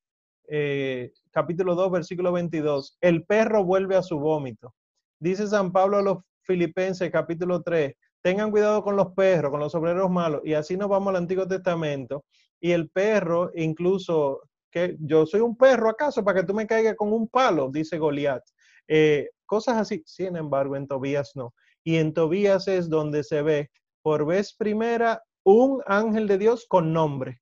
capítulo 1.31 1.75
2, 1.75 1.93
versículo 1.93 2.33
22, 2.33 2.99
el 3.01 3.25
perro 3.25 3.65
vuelve 3.65 3.97
a 3.97 4.03
su 4.03 4.19
vómito. 4.19 4.75
Dice 5.21 5.47
San 5.47 5.73
Pablo 5.73 5.99
a 5.99 6.03
los 6.03 6.19
Filipenses, 6.43 7.11
capítulo 7.11 7.63
3, 7.63 7.95
tengan 8.23 8.51
cuidado 8.51 8.83
con 8.83 8.97
los 8.97 9.13
perros, 9.15 9.51
con 9.51 9.61
los 9.61 9.75
obreros 9.75 10.11
malos. 10.11 10.43
Y 10.45 10.55
así 10.55 10.77
nos 10.77 10.89
vamos 10.89 11.09
al 11.11 11.17
Antiguo 11.17 11.47
Testamento. 11.47 12.25
Y 12.61 12.73
el 12.73 12.89
perro, 12.91 13.51
incluso, 13.55 14.43
que 14.71 14.97
yo 15.01 15.27
soy 15.27 15.41
un 15.41 15.57
perro 15.57 15.89
acaso 15.89 16.25
para 16.25 16.41
que 16.41 16.47
tú 16.47 16.55
me 16.55 16.67
caigas 16.67 16.97
con 16.97 17.13
un 17.13 17.29
palo, 17.29 17.71
dice 17.71 17.99
Goliat. 17.99 18.43
Eh, 18.87 19.31
cosas 19.47 19.77
así. 19.77 20.03
Sin 20.07 20.37
embargo, 20.37 20.77
en 20.77 20.87
Tobías 20.87 21.33
no. 21.35 21.55
Y 21.85 21.97
en 21.97 22.13
Tobías 22.13 22.69
es 22.69 22.89
donde 22.89 23.25
se 23.25 23.43
ve 23.43 23.71
por 24.03 24.27
vez 24.27 24.55
primera 24.55 25.23
un 25.45 25.83
ángel 25.87 26.29
de 26.29 26.39
Dios 26.39 26.67
con 26.69 26.93
nombre. 26.93 27.41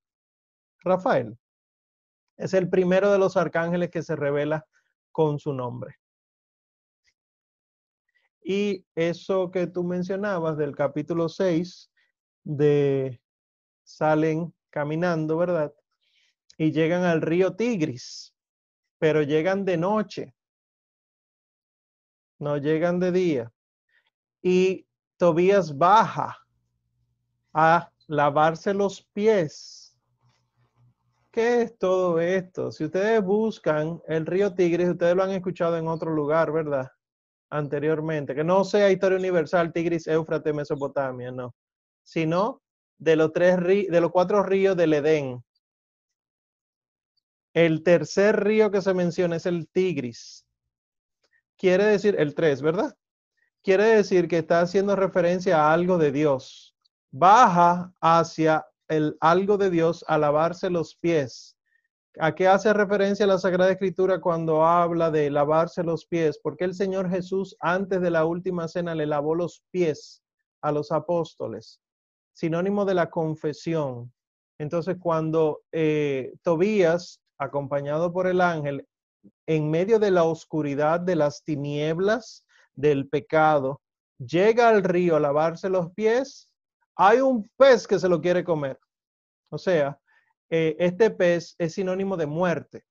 Rafael. 0.80 1.36
Es 2.36 2.54
el 2.54 2.68
primero 2.68 3.10
de 3.10 3.18
los 3.18 3.36
arcángeles 3.36 3.90
que 3.90 4.02
se 4.02 4.14
revela 4.14 4.66
con 5.10 5.38
su 5.38 5.52
nombre. 5.52 5.96
Y 8.42 8.86
eso 8.94 9.50
que 9.50 9.66
tú 9.66 9.82
mencionabas 9.82 10.56
del 10.56 10.76
capítulo 10.76 11.28
6, 11.28 11.90
de 12.44 13.20
salen 13.82 14.54
caminando, 14.70 15.36
¿verdad? 15.36 15.74
Y 16.58 16.72
llegan 16.72 17.04
al 17.04 17.20
río 17.20 17.54
Tigris, 17.54 18.34
pero 18.98 19.22
llegan 19.22 19.64
de 19.64 19.76
noche, 19.76 20.34
no 22.38 22.56
llegan 22.56 22.98
de 22.98 23.12
día. 23.12 23.52
Y 24.42 24.86
Tobías 25.16 25.76
baja 25.76 26.38
a 27.52 27.90
lavarse 28.06 28.74
los 28.74 29.02
pies. 29.12 29.98
¿Qué 31.30 31.62
es 31.62 31.78
todo 31.78 32.20
esto? 32.20 32.70
Si 32.70 32.84
ustedes 32.84 33.22
buscan 33.22 34.00
el 34.06 34.24
río 34.24 34.54
Tigris, 34.54 34.88
ustedes 34.88 35.14
lo 35.14 35.22
han 35.22 35.32
escuchado 35.32 35.76
en 35.76 35.88
otro 35.88 36.10
lugar, 36.10 36.50
¿verdad? 36.52 36.90
anteriormente, 37.50 38.34
que 38.34 38.44
no 38.44 38.64
sea 38.64 38.90
historia 38.90 39.18
universal, 39.18 39.72
Tigris, 39.72 40.06
Éufrates, 40.06 40.54
Mesopotamia, 40.54 41.30
no, 41.30 41.54
sino 42.02 42.62
de 42.98 43.16
los, 43.16 43.32
tres 43.32 43.56
de 43.58 44.00
los 44.00 44.10
cuatro 44.10 44.42
ríos 44.42 44.76
del 44.76 44.94
Edén. 44.94 45.42
El 47.56 47.82
tercer 47.82 48.44
río 48.44 48.70
que 48.70 48.82
se 48.82 48.92
menciona 48.92 49.36
es 49.36 49.46
el 49.46 49.66
Tigris. 49.66 50.46
Quiere 51.56 51.84
decir, 51.84 52.14
el 52.18 52.34
tres, 52.34 52.60
¿verdad? 52.60 52.94
Quiere 53.62 53.84
decir 53.84 54.28
que 54.28 54.38
está 54.38 54.60
haciendo 54.60 54.94
referencia 54.94 55.64
a 55.64 55.72
algo 55.72 55.96
de 55.96 56.12
Dios. 56.12 56.76
Baja 57.10 57.94
hacia 58.00 58.66
el 58.88 59.16
algo 59.20 59.56
de 59.56 59.70
Dios 59.70 60.04
a 60.06 60.18
lavarse 60.18 60.70
los 60.70 60.96
pies 60.96 61.56
¿A 62.18 62.34
qué 62.34 62.48
hace 62.48 62.72
referencia 62.72 63.26
la 63.26 63.36
Sagrada 63.36 63.70
Escritura 63.70 64.22
cuando 64.22 64.64
habla 64.64 65.10
de 65.10 65.30
lavarse 65.30 65.82
los 65.82 66.06
pies? 66.06 66.40
Porque 66.42 66.64
el 66.64 66.72
Señor 66.72 67.10
Jesús 67.10 67.54
antes 67.60 68.00
de 68.00 68.10
la 68.10 68.24
última 68.24 68.68
cena 68.68 68.94
le 68.94 69.04
lavó 69.04 69.34
los 69.34 69.62
pies 69.70 70.22
a 70.62 70.72
los 70.72 70.92
apóstoles, 70.92 71.78
sinónimo 72.32 72.86
de 72.86 72.94
la 72.94 73.10
confesión. 73.10 74.10
Entonces, 74.58 74.96
cuando 74.98 75.60
eh, 75.72 76.32
Tobías, 76.42 77.20
acompañado 77.38 78.12
por 78.12 78.26
el 78.26 78.40
ángel, 78.40 78.86
en 79.46 79.70
medio 79.70 79.98
de 79.98 80.10
la 80.10 80.24
oscuridad 80.24 81.00
de 81.00 81.16
las 81.16 81.42
tinieblas 81.42 82.44
del 82.74 83.08
pecado, 83.08 83.80
llega 84.18 84.68
al 84.68 84.82
río 84.82 85.16
a 85.16 85.20
lavarse 85.20 85.68
los 85.68 85.92
pies, 85.92 86.52
hay 86.94 87.20
un 87.20 87.48
pez 87.56 87.86
que 87.86 87.98
se 87.98 88.08
lo 88.08 88.20
quiere 88.20 88.44
comer. 88.44 88.78
O 89.50 89.58
sea, 89.58 89.98
eh, 90.50 90.76
este 90.78 91.10
pez 91.10 91.54
es 91.58 91.74
sinónimo 91.74 92.16
de 92.16 92.26
muerte. 92.26 92.84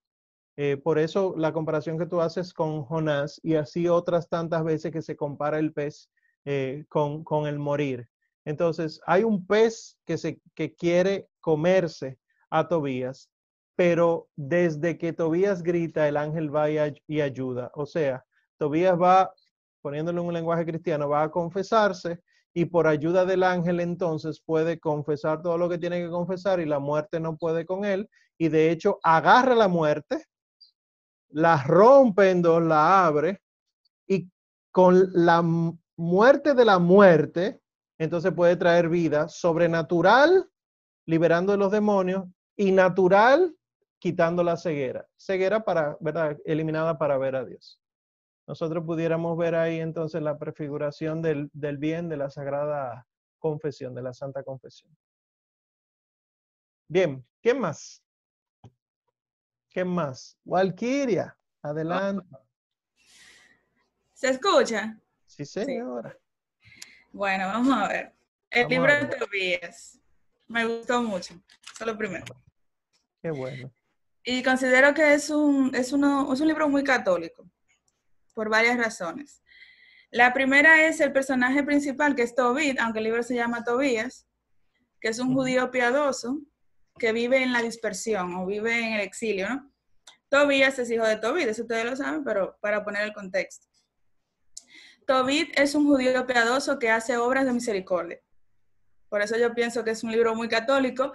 Eh, 0.57 0.77
por 0.77 0.99
eso 0.99 1.35
la 1.37 1.51
comparación 1.51 1.97
que 1.97 2.05
tú 2.05 2.21
haces 2.21 2.53
con 2.53 2.83
Jonás 2.83 3.41
y 3.43 3.55
así 3.55 3.89
otras 3.89 4.29
tantas 4.29 4.63
veces 4.63 4.91
que 4.91 5.01
se 5.01 5.17
compara 5.17 5.59
el 5.59 5.73
pez 5.73 6.09
eh, 6.45 6.85
con, 6.87 7.23
con, 7.23 7.45
el 7.45 7.59
morir. 7.59 8.07
Entonces, 8.45 9.01
hay 9.05 9.23
un 9.23 9.45
pez 9.45 9.97
que, 10.05 10.17
se, 10.17 10.39
que 10.53 10.73
quiere 10.73 11.27
comerse 11.41 12.19
a 12.49 12.67
Tobías, 12.67 13.29
pero 13.75 14.29
desde 14.35 14.97
que 14.97 15.13
Tobías 15.13 15.61
grita, 15.61 16.07
el 16.07 16.17
ángel 16.17 16.53
va 16.53 16.69
y, 16.69 17.21
ayuda. 17.21 17.71
O 17.73 17.85
sea, 17.85 18.25
Tobías 18.57 18.99
va, 18.99 19.33
poniéndolo 19.81 20.21
en 20.21 20.27
un 20.27 20.33
lenguaje 20.33 20.65
cristiano, 20.65 21.09
va 21.09 21.23
a 21.23 21.31
confesarse 21.31 22.21
y 22.53 22.65
por 22.65 22.87
ayuda 22.87 23.25
del 23.25 23.43
ángel 23.43 23.81
entonces 23.81 24.41
puede 24.41 24.79
confesar 24.79 25.41
todo 25.41 25.57
lo 25.57 25.67
que 25.67 25.77
tiene 25.77 26.01
que 26.01 26.09
confesar 26.09 26.61
y 26.61 26.65
la 26.65 26.79
muerte 26.79 27.19
no 27.19 27.35
puede 27.35 27.65
con 27.65 27.83
él 27.83 28.09
y 28.37 28.47
de 28.47 28.71
hecho 28.71 28.97
agarra 29.03 29.55
la 29.55 29.67
muerte, 29.67 30.23
la 31.29 31.61
rompe 31.63 32.29
en 32.29 32.41
dos, 32.41 32.63
la 32.63 33.05
abre 33.05 33.41
y 34.07 34.29
con 34.71 35.09
la 35.11 35.43
muerte 35.97 36.53
de 36.53 36.63
la 36.63 36.79
muerte 36.79 37.59
entonces 37.97 38.31
puede 38.33 38.55
traer 38.55 38.87
vida 38.87 39.27
sobrenatural 39.27 40.49
liberando 41.05 41.51
de 41.51 41.57
los 41.57 41.71
demonios 41.71 42.23
y 42.55 42.71
natural 42.71 43.53
quitando 43.99 44.43
la 44.43 44.57
ceguera. 44.57 45.07
Ceguera 45.17 45.63
para, 45.63 45.97
¿verdad? 45.99 46.37
Eliminada 46.45 46.97
para 46.97 47.17
ver 47.17 47.35
a 47.35 47.45
Dios 47.45 47.79
nosotros 48.47 48.83
pudiéramos 48.85 49.37
ver 49.37 49.55
ahí 49.55 49.79
entonces 49.79 50.21
la 50.21 50.37
prefiguración 50.37 51.21
del, 51.21 51.49
bien 51.77 52.09
de 52.09 52.17
la 52.17 52.29
Sagrada 52.29 53.07
Confesión, 53.39 53.95
de 53.95 54.03
la 54.03 54.13
Santa 54.13 54.43
Confesión. 54.43 54.95
Bien, 56.87 57.25
¿qué 57.41 57.53
más? 57.53 58.03
¿Qué 59.69 59.83
más? 59.83 60.37
Walkiria, 60.45 61.35
adelante. 61.61 62.25
¿Se 64.13 64.29
escucha? 64.29 64.97
Sí, 65.25 65.43
señora. 65.43 66.17
Bueno, 67.11 67.47
vamos 67.47 67.77
a 67.77 67.87
ver. 67.87 68.13
El 68.51 68.67
libro 68.69 68.93
de 68.93 69.05
Tobías. 69.17 69.99
Me 70.47 70.65
gustó 70.65 71.01
mucho. 71.01 71.33
Eso 71.33 71.83
es 71.83 71.87
lo 71.87 71.97
primero. 71.97 72.25
Qué 73.21 73.31
bueno. 73.31 73.71
Y 74.25 74.41
considero 74.41 74.95
que 74.95 75.13
es 75.13 75.29
un, 75.29 75.73
es, 75.75 75.93
uno, 75.93 76.33
es 76.33 76.41
un 76.41 76.47
libro 76.47 76.67
muy 76.67 76.83
católico 76.83 77.47
por 78.33 78.49
varias 78.49 78.75
razones. 78.75 79.43
La 80.09 80.33
primera 80.33 80.87
es 80.87 80.99
el 80.99 81.13
personaje 81.13 81.63
principal, 81.63 82.15
que 82.15 82.23
es 82.23 82.33
Tobit, 82.33 82.79
aunque 82.79 82.99
el 82.99 83.05
libro 83.05 83.21
se 83.21 83.35
llama 83.35 83.63
Tobías, 83.63 84.27
que 84.99 85.09
es 85.09 85.19
un 85.19 85.33
judío 85.35 85.69
piadoso 85.69 86.41
que 86.97 87.11
vive 87.11 87.43
en 87.43 87.53
la 87.53 87.61
dispersión 87.61 88.33
o 88.35 88.45
vive 88.47 88.79
en 88.79 88.93
el 88.93 89.01
exilio, 89.01 89.47
¿no? 89.47 89.71
Tobías 90.27 90.79
es 90.79 90.89
hijo 90.89 91.05
de 91.05 91.17
Tobit, 91.17 91.47
eso 91.47 91.61
ustedes 91.61 91.85
lo 91.85 91.95
saben, 91.95 92.23
pero 92.23 92.57
para 92.61 92.83
poner 92.83 93.03
el 93.03 93.13
contexto. 93.13 93.67
Tobit 95.05 95.57
es 95.59 95.75
un 95.75 95.85
judío 95.85 96.25
piadoso 96.25 96.79
que 96.79 96.89
hace 96.89 97.17
obras 97.17 97.45
de 97.45 97.53
misericordia. 97.53 98.19
Por 99.07 99.21
eso 99.21 99.37
yo 99.37 99.53
pienso 99.53 99.83
que 99.83 99.91
es 99.91 100.03
un 100.03 100.11
libro 100.11 100.33
muy 100.33 100.49
católico, 100.49 101.13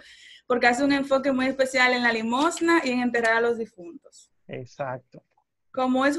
porque 0.50 0.66
hace 0.66 0.82
un 0.82 0.90
enfoque 0.90 1.30
muy 1.30 1.46
especial 1.46 1.92
en 1.92 2.02
la 2.02 2.12
limosna 2.12 2.80
y 2.82 2.90
en 2.90 2.98
enterrar 2.98 3.36
a 3.36 3.40
los 3.40 3.56
difuntos. 3.56 4.32
Exacto 4.48 5.22
como 5.72 6.04
es, 6.04 6.18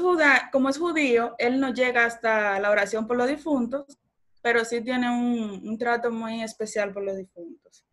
como 0.50 0.68
es 0.68 0.78
judío, 0.78 1.34
él 1.38 1.60
no 1.60 1.72
llega 1.72 2.04
hasta 2.04 2.58
la 2.58 2.70
oración 2.70 3.06
por 3.06 3.16
los 3.16 3.28
difuntos, 3.28 3.98
pero 4.40 4.64
sí 4.64 4.80
tiene 4.80 5.10
un, 5.10 5.78
trato 5.78 6.10
muy 6.10 6.42
especial 6.42 6.92
por 6.92 7.04
los 7.04 7.16
difuntos. 7.16 7.86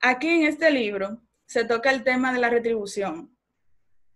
Aquí 0.00 0.28
en 0.28 0.42
este 0.44 0.70
libro 0.70 1.22
se 1.46 1.64
toca 1.64 1.90
el 1.90 2.04
tema 2.04 2.32
de 2.32 2.38
la 2.38 2.50
retribución. 2.50 3.36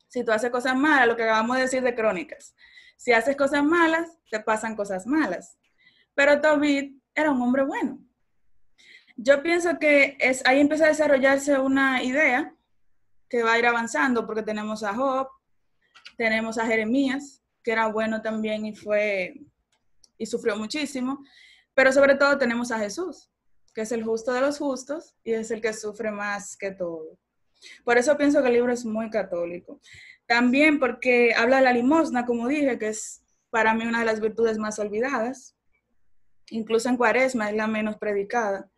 Si 0.09 0.25
tú 0.25 0.33
haces 0.33 0.51
cosas 0.51 0.77
malas, 0.77 1.07
lo 1.07 1.17
que 1.17 1.25
acabamos 1.25 1.57
de 1.57 1.63
decir 1.63 1.83
de 1.83 1.95
crónicas, 1.95 2.55
si 2.97 3.13
haces 3.13 3.37
cosas 3.37 3.65
malas, 3.65 4.19
te 4.31 4.41
pasan 4.41 4.77
cosas 4.77 5.07
malas. 5.07 5.59
Pero 6.15 6.41
Tobit 6.41 7.03
era 7.15 7.31
un 7.31 7.41
hombre 7.43 7.65
bueno. 7.65 8.06
Yo 9.17 9.43
pienso 9.43 9.79
que 9.79 10.17
es, 10.21 10.45
ahí 10.47 10.61
empieza 10.61 10.85
a 10.85 10.89
desarrollarse 10.89 11.59
una 11.59 12.03
idea 12.03 12.55
que 13.29 13.43
va 13.43 13.55
a 13.55 13.59
ir 13.59 13.67
avanzando 13.67 14.27
porque 14.27 14.43
tenemos 14.43 14.83
a 14.83 14.95
Job, 14.95 15.29
tenemos 16.17 16.59
a 16.59 16.67
Jeremías, 16.67 17.43
que 17.63 17.73
era 17.73 17.87
bueno 17.89 18.23
también 18.23 18.67
y 18.67 18.75
fue 18.75 19.35
y 20.19 20.27
sufrió 20.27 20.57
muchísimo, 20.57 21.25
pero 21.75 21.93
sobre 21.93 22.15
todo 22.15 22.39
tenemos 22.39 22.71
a 22.71 22.79
Jesús, 22.79 23.31
que 23.75 23.83
es 23.83 23.93
el 23.93 24.05
justo 24.05 24.33
de 24.33 24.41
los 24.41 24.59
justos 24.59 25.15
y 25.25 25.33
es 25.33 25.51
el 25.51 25.61
que 25.61 25.73
sufre 25.73 26.11
más 26.11 26.57
que 26.57 26.71
todo. 26.71 27.19
Por 27.85 27.99
eso 27.99 28.17
pienso 28.17 28.43
que 28.43 28.49
el 28.49 28.55
libro 28.55 28.73
es 28.73 28.85
muy 28.85 29.11
católico. 29.11 29.81
También 30.27 30.79
porque 30.79 31.35
habla 31.35 31.59
de 31.59 31.63
la 31.63 31.73
limosna, 31.73 32.27
como 32.27 32.49
dije, 32.49 32.79
que 32.79 32.89
es 32.89 33.23
para 33.51 33.75
mí 33.75 33.85
una 33.85 34.01
de 34.01 34.07
las 34.07 34.21
virtudes 34.21 34.59
más 34.59 34.79
olvidadas. 34.79 35.57
Incluso 36.51 36.89
en 36.89 36.97
Cuaresma 36.97 37.51
es 37.51 37.57
la 37.57 37.67
menos 37.67 37.97
predicada. 37.97 38.71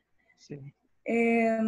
Eh, 1.04 1.58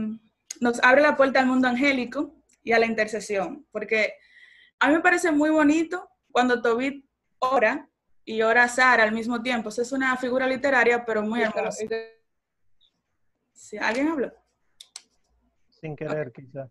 nos 0.60 0.82
abre 0.82 1.02
la 1.02 1.16
puerta 1.16 1.40
al 1.40 1.46
mundo 1.46 1.68
angélico 1.68 2.34
y 2.62 2.72
a 2.72 2.78
la 2.78 2.86
intercesión, 2.86 3.66
porque 3.70 4.14
a 4.78 4.88
mí 4.88 4.94
me 4.94 5.00
parece 5.00 5.30
muy 5.30 5.50
bonito 5.50 6.08
cuando 6.30 6.62
Tobit 6.62 7.04
ora 7.38 7.88
y 8.24 8.42
ora 8.42 8.64
a 8.64 8.68
Sara 8.68 9.02
al 9.02 9.12
mismo 9.12 9.42
tiempo. 9.42 9.70
es 9.70 9.92
una 9.92 10.16
figura 10.16 10.46
literaria, 10.46 11.04
pero 11.04 11.22
muy 11.22 11.42
hermosa. 11.42 11.84
¿Alguien 13.80 14.08
habló? 14.08 14.32
Sin 15.68 15.96
querer, 15.96 16.32
quizás. 16.32 16.70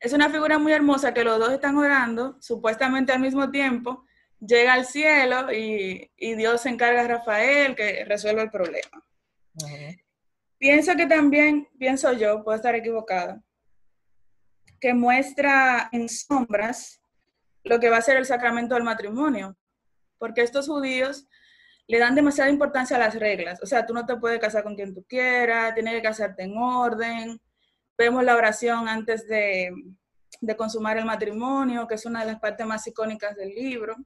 Es 0.00 0.12
una 0.12 0.28
figura 0.28 0.58
muy 0.58 0.72
hermosa 0.72 1.14
que 1.14 1.24
los 1.24 1.38
dos 1.38 1.50
están 1.52 1.76
orando, 1.76 2.36
supuestamente 2.40 3.12
al 3.12 3.20
mismo 3.20 3.50
tiempo, 3.50 4.04
llega 4.38 4.74
al 4.74 4.84
cielo 4.84 5.50
y, 5.52 6.10
Dios 6.18 6.62
se 6.62 6.68
encarga 6.68 7.02
a 7.02 7.08
Rafael 7.08 7.74
que 7.74 8.04
resuelva 8.04 8.42
el 8.42 8.50
problema. 8.50 9.04
Pienso 10.64 10.96
que 10.96 11.04
también, 11.04 11.68
pienso 11.78 12.10
yo, 12.14 12.42
puedo 12.42 12.56
estar 12.56 12.74
equivocada, 12.74 13.38
que 14.80 14.94
muestra 14.94 15.90
en 15.92 16.08
sombras 16.08 17.02
lo 17.64 17.78
que 17.78 17.90
va 17.90 17.98
a 17.98 18.00
ser 18.00 18.16
el 18.16 18.24
sacramento 18.24 18.74
del 18.74 18.82
matrimonio, 18.82 19.58
porque 20.16 20.40
estos 20.40 20.66
judíos 20.66 21.28
le 21.86 21.98
dan 21.98 22.14
demasiada 22.14 22.48
importancia 22.48 22.96
a 22.96 22.98
las 22.98 23.14
reglas, 23.14 23.62
o 23.62 23.66
sea, 23.66 23.84
tú 23.84 23.92
no 23.92 24.06
te 24.06 24.16
puedes 24.16 24.40
casar 24.40 24.62
con 24.62 24.74
quien 24.74 24.94
tú 24.94 25.04
quieras, 25.06 25.74
tienes 25.74 25.92
que 25.96 26.00
casarte 26.00 26.44
en 26.44 26.56
orden, 26.56 27.38
vemos 27.98 28.24
la 28.24 28.34
oración 28.34 28.88
antes 28.88 29.28
de, 29.28 29.70
consumar 30.56 30.96
el 30.96 31.04
matrimonio, 31.04 31.86
que 31.86 31.96
es 31.96 32.06
una 32.06 32.20
de 32.20 32.32
las 32.32 32.40
partes 32.40 32.64
más 32.64 32.86
icónicas 32.86 33.36
del 33.36 33.50
libro. 33.50 33.96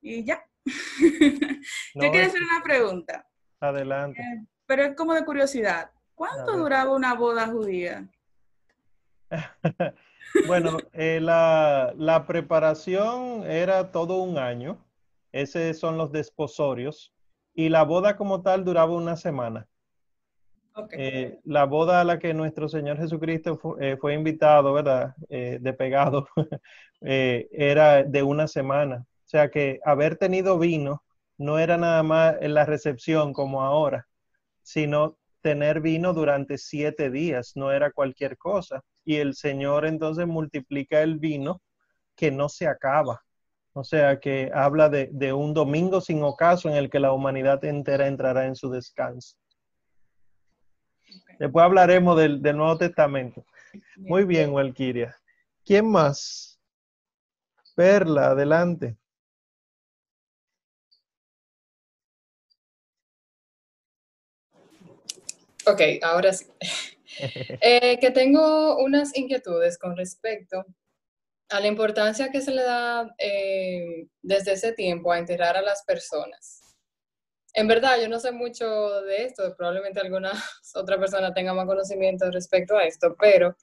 Y 0.00 0.24
ya. 0.24 0.42
Yo 0.64 2.10
quiero 2.10 2.26
hacer 2.26 2.42
una 2.42 2.62
pregunta. 2.62 3.26
Adelante. 3.60 4.22
Eh, 4.22 4.46
pero 4.70 4.84
es 4.84 4.94
como 4.94 5.14
de 5.14 5.24
curiosidad. 5.24 5.90
¿Cuánto 6.14 6.56
duraba 6.56 6.94
una 6.94 7.14
boda 7.14 7.48
judía? 7.48 8.08
bueno, 10.46 10.76
eh, 10.92 11.18
la, 11.20 11.92
la, 11.96 12.24
preparación 12.24 13.42
era 13.50 13.90
todo 13.90 14.18
un 14.22 14.38
año. 14.38 14.78
Esos 15.32 15.76
son 15.76 15.98
los 15.98 16.12
desposorios. 16.12 17.12
Y 17.52 17.68
la 17.68 17.82
boda 17.82 18.16
como 18.16 18.42
tal 18.42 18.64
duraba 18.64 18.94
una 18.94 19.16
semana. 19.16 19.66
Eh, 20.92 21.40
la 21.42 21.64
boda 21.64 22.00
a 22.00 22.04
la 22.04 22.20
que 22.20 22.32
nuestro 22.32 22.68
Señor 22.68 22.96
Jesucristo 22.96 23.56
fue, 23.56 23.90
eh, 23.90 24.14
invitado, 24.14 24.72
¿verdad? 24.72 25.16
De 25.28 25.72
pegado, 25.76 26.28
era 27.00 28.04
de 28.04 28.22
una 28.22 28.46
semana. 28.46 29.04
O 29.24 29.28
sea 29.28 29.50
que 29.50 29.80
haber 29.84 30.14
tenido 30.14 30.60
vino 30.60 31.02
no 31.38 31.58
era 31.58 31.76
nada 31.76 32.04
más 32.04 32.36
en 32.40 32.54
la 32.54 32.64
recepción 32.64 33.32
como 33.32 33.62
ahora, 33.64 34.06
sino 34.62 35.16
tener 35.40 35.80
vino 35.80 36.12
durante 36.12 36.58
siete 36.58 37.10
días, 37.10 37.52
no 37.54 37.72
era 37.72 37.90
cualquier 37.92 38.36
cosa. 38.36 38.82
Y 39.04 39.16
el 39.16 39.34
Señor 39.34 39.86
entonces 39.86 40.26
multiplica 40.26 41.02
el 41.02 41.18
vino 41.18 41.62
que 42.16 42.30
no 42.30 42.48
se 42.48 42.66
acaba. 42.66 43.22
O 43.72 43.84
sea 43.84 44.18
que 44.20 44.50
habla 44.54 44.88
de, 44.88 45.08
de 45.12 45.32
un 45.32 45.54
domingo 45.54 46.00
sin 46.00 46.22
ocaso 46.22 46.68
en 46.68 46.76
el 46.76 46.90
que 46.90 47.00
la 47.00 47.12
humanidad 47.12 47.64
entera 47.64 48.06
entrará 48.06 48.46
en 48.46 48.56
su 48.56 48.70
descanso. 48.70 49.36
Después 51.40 51.64
hablaremos 51.64 52.18
del, 52.18 52.42
Nuevo 52.42 52.76
Testamento. 52.76 53.46
Muy 53.96 54.24
bien, 54.24 54.52
Walkiria. 54.52 55.16
¿Quién 55.64 55.90
más? 55.90 56.60
Perla, 57.74 58.32
adelante. 58.32 58.98
Ok, 65.70 65.80
ahora 66.02 66.32
sí. 66.32 66.46
Eh, 67.60 67.98
que 68.00 68.12
tengo 68.12 68.78
unas 68.78 69.14
inquietudes 69.14 69.76
con 69.76 69.94
respecto 69.94 70.64
a 71.50 71.60
la 71.60 71.66
importancia 71.66 72.30
que 72.30 72.40
se 72.40 72.52
le 72.52 72.62
da 72.62 73.14
eh, 73.18 74.06
desde 74.22 74.52
ese 74.52 74.72
tiempo 74.72 75.12
a 75.12 75.18
enterrar 75.18 75.56
a 75.56 75.60
las 75.60 75.82
personas. 75.82 76.62
En 77.52 77.66
verdad, 77.66 78.00
yo 78.00 78.08
no 78.08 78.20
sé 78.20 78.30
mucho 78.30 79.02
de 79.02 79.24
esto, 79.24 79.54
probablemente 79.54 80.00
alguna 80.00 80.32
otra 80.74 80.98
persona 80.98 81.34
tenga 81.34 81.52
más 81.52 81.66
conocimiento 81.66 82.30
respecto 82.30 82.78
a 82.78 82.84
esto, 82.84 83.14
pero 83.20 83.54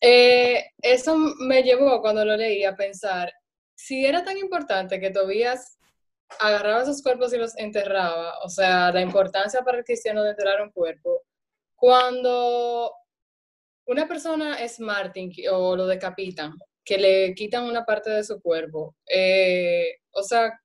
eh, 0.00 0.64
eso 0.80 1.16
me 1.16 1.62
llevó 1.62 2.00
cuando 2.00 2.24
lo 2.24 2.36
leí 2.36 2.64
a 2.64 2.74
pensar, 2.74 3.32
si 3.76 4.04
era 4.06 4.24
tan 4.24 4.38
importante 4.38 4.98
que 4.98 5.10
Tobías 5.10 5.78
agarraba 6.38 6.82
esos 6.82 7.02
cuerpos 7.02 7.32
y 7.32 7.38
los 7.38 7.56
enterraba, 7.56 8.38
o 8.44 8.48
sea, 8.48 8.92
la 8.92 9.00
importancia 9.00 9.62
para 9.62 9.78
el 9.78 9.84
cristiano 9.84 10.22
de 10.22 10.30
enterrar 10.30 10.62
un 10.62 10.70
cuerpo, 10.70 11.22
cuando 11.74 12.92
una 13.86 14.06
persona 14.06 14.62
es 14.62 14.78
Martin 14.80 15.32
o 15.50 15.76
lo 15.76 15.86
decapitan, 15.86 16.54
que 16.84 16.98
le 16.98 17.34
quitan 17.34 17.64
una 17.64 17.84
parte 17.84 18.10
de 18.10 18.24
su 18.24 18.40
cuerpo, 18.40 18.94
eh, 19.06 19.98
o 20.12 20.22
sea, 20.22 20.58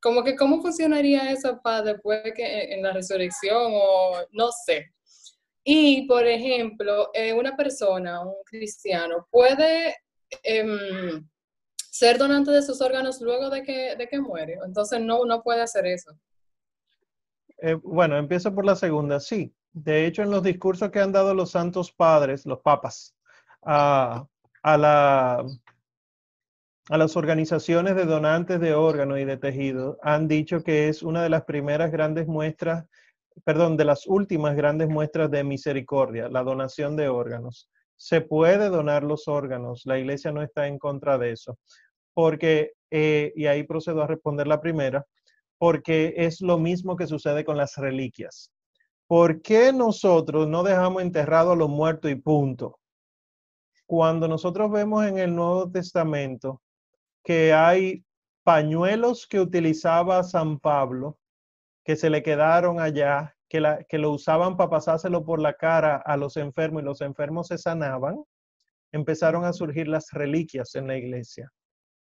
como 0.00 0.22
que 0.22 0.36
cómo 0.36 0.60
funcionaría 0.62 1.30
eso 1.30 1.60
para 1.62 1.82
después 1.82 2.22
que 2.34 2.74
en 2.74 2.82
la 2.82 2.92
resurrección 2.92 3.72
o 3.72 4.24
no 4.32 4.50
sé. 4.52 4.92
Y, 5.64 6.06
por 6.06 6.24
ejemplo, 6.26 7.10
eh, 7.12 7.32
una 7.32 7.56
persona, 7.56 8.20
un 8.20 8.34
cristiano, 8.44 9.26
puede 9.32 9.96
em, 10.44 11.28
ser 11.98 12.18
donante 12.18 12.50
de 12.50 12.62
sus 12.62 12.80
órganos 12.80 13.20
luego 13.20 13.50
de 13.50 13.62
que, 13.62 13.96
de 13.96 14.08
que 14.08 14.20
muere. 14.20 14.58
Entonces, 14.64 15.00
no, 15.00 15.24
no 15.24 15.42
puede 15.42 15.62
hacer 15.62 15.86
eso. 15.86 16.12
Eh, 17.58 17.74
bueno, 17.82 18.16
empiezo 18.16 18.54
por 18.54 18.64
la 18.64 18.76
segunda. 18.76 19.20
Sí, 19.20 19.54
de 19.72 20.06
hecho, 20.06 20.22
en 20.22 20.30
los 20.30 20.42
discursos 20.42 20.90
que 20.90 21.00
han 21.00 21.12
dado 21.12 21.34
los 21.34 21.50
santos 21.52 21.92
padres, 21.92 22.44
los 22.46 22.60
papas, 22.60 23.14
a, 23.62 24.26
a 24.62 24.76
la 24.76 25.44
a 26.88 26.98
las 26.98 27.16
organizaciones 27.16 27.96
de 27.96 28.04
donantes 28.04 28.60
de 28.60 28.74
órganos 28.74 29.18
y 29.18 29.24
de 29.24 29.36
tejido 29.36 29.98
han 30.02 30.28
dicho 30.28 30.62
que 30.62 30.88
es 30.88 31.02
una 31.02 31.22
de 31.22 31.28
las 31.28 31.44
primeras 31.44 31.90
grandes 31.90 32.28
muestras, 32.28 32.86
perdón, 33.44 33.76
de 33.76 33.84
las 33.84 34.06
últimas 34.06 34.54
grandes 34.54 34.88
muestras 34.88 35.30
de 35.30 35.42
misericordia, 35.42 36.28
la 36.28 36.44
donación 36.44 36.96
de 36.96 37.08
órganos. 37.08 37.68
Se 37.96 38.20
puede 38.20 38.68
donar 38.68 39.02
los 39.02 39.26
órganos, 39.26 39.82
la 39.84 39.98
iglesia 39.98 40.30
no 40.30 40.42
está 40.42 40.68
en 40.68 40.78
contra 40.78 41.18
de 41.18 41.32
eso, 41.32 41.58
porque, 42.16 42.72
eh, 42.90 43.34
y 43.36 43.44
ahí 43.44 43.62
procedo 43.64 44.00
a 44.00 44.06
responder 44.06 44.46
la 44.46 44.62
primera, 44.62 45.04
porque 45.58 46.14
es 46.16 46.40
lo 46.40 46.56
mismo 46.56 46.96
que 46.96 47.06
sucede 47.06 47.44
con 47.44 47.58
las 47.58 47.76
reliquias. 47.76 48.50
¿Por 49.06 49.42
qué 49.42 49.70
nosotros 49.70 50.48
no 50.48 50.62
dejamos 50.62 51.02
enterrado 51.02 51.52
a 51.52 51.56
los 51.56 51.68
muertos 51.68 52.10
y 52.10 52.14
punto? 52.14 52.78
Cuando 53.84 54.28
nosotros 54.28 54.70
vemos 54.70 55.04
en 55.04 55.18
el 55.18 55.34
Nuevo 55.34 55.70
Testamento 55.70 56.62
que 57.22 57.52
hay 57.52 58.02
pañuelos 58.44 59.26
que 59.26 59.38
utilizaba 59.38 60.22
San 60.22 60.58
Pablo, 60.58 61.18
que 61.84 61.96
se 61.96 62.08
le 62.08 62.22
quedaron 62.22 62.80
allá, 62.80 63.36
que, 63.46 63.62
que 63.90 63.98
lo 63.98 64.10
usaban 64.12 64.56
para 64.56 64.70
pasárselo 64.70 65.22
por 65.22 65.38
la 65.38 65.52
cara 65.52 65.96
a 65.98 66.16
los 66.16 66.38
enfermos 66.38 66.80
y 66.80 66.86
los 66.86 67.02
enfermos 67.02 67.48
se 67.48 67.58
sanaban, 67.58 68.24
empezaron 68.90 69.44
a 69.44 69.52
surgir 69.52 69.86
las 69.86 70.12
reliquias 70.12 70.74
en 70.76 70.86
la 70.86 70.96
iglesia. 70.96 71.52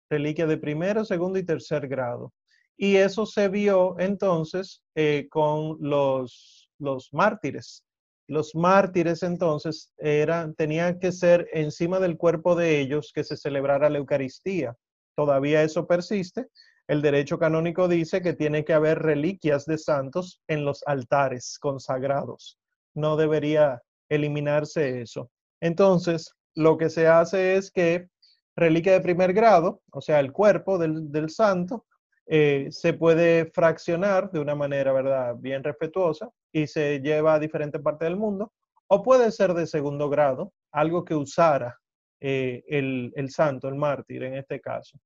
Reliquias 0.09 0.49
de 0.49 0.57
primero, 0.57 1.05
segundo 1.05 1.39
y 1.39 1.45
tercer 1.45 1.87
grado. 1.87 2.33
Y 2.77 2.97
eso 2.97 3.25
se 3.25 3.47
vio 3.47 3.97
entonces 3.99 4.83
eh, 4.95 5.27
con 5.29 5.77
los, 5.79 6.69
los 6.79 7.09
mártires. 7.13 7.83
Los 8.27 8.55
mártires 8.55 9.23
entonces 9.23 9.93
eran, 9.97 10.55
tenían 10.55 10.99
que 10.99 11.11
ser 11.11 11.47
encima 11.53 11.99
del 11.99 12.17
cuerpo 12.17 12.55
de 12.55 12.79
ellos 12.79 13.11
que 13.13 13.23
se 13.23 13.37
celebrara 13.37 13.89
la 13.89 13.99
Eucaristía 13.99 14.75
todavía 15.15 15.63
eso 15.63 15.87
persiste. 15.87 16.47
El 16.87 17.01
derecho 17.01 17.39
canónico 17.39 17.87
dice 17.87 18.21
que 18.21 18.33
tiene 18.33 18.63
que 18.63 18.73
haber 18.73 18.99
reliquias 18.99 19.65
de 19.65 19.77
santos 19.77 20.41
en 20.47 20.65
los 20.65 20.83
altares 20.85 21.57
consagrados. 21.59 22.59
No 22.93 23.17
debería 23.17 23.81
eliminarse 24.09 25.01
eso. 25.01 25.31
Entonces, 25.61 26.31
lo 26.53 26.77
que 26.77 26.89
se 26.89 27.07
hace 27.07 27.55
es 27.55 27.71
que 27.71 28.07
reliquia 28.55 28.93
de 28.93 29.01
primer 29.01 29.33
grado, 29.33 29.81
o 29.91 30.01
sea, 30.01 30.19
el 30.19 30.31
cuerpo 30.31 30.77
del, 30.77 31.29
santo, 31.29 31.85
eh, 32.25 32.67
se 32.71 32.93
puede 32.93 33.51
fraccionar 33.51 34.31
de 34.31 34.39
una 34.39 34.55
manera, 34.55 34.93
¿verdad?, 34.93 35.35
bien 35.37 35.63
respetuosa 35.63 36.29
y 36.51 36.67
se 36.67 36.99
lleva 36.99 37.35
a 37.35 37.39
diferentes 37.39 37.81
partes 37.81 38.07
del 38.07 38.17
mundo, 38.17 38.53
o 38.87 39.03
puede 39.03 39.31
ser 39.31 39.53
de 39.53 39.67
segundo 39.67 40.09
grado, 40.09 40.53
algo 40.71 41.03
que 41.03 41.15
usara 41.15 41.77
eh, 42.19 42.63
el, 42.67 43.29
santo, 43.29 43.67
el 43.67 43.75
mártir 43.75 44.23
en 44.23 44.35
este 44.35 44.61
caso. 44.61 44.97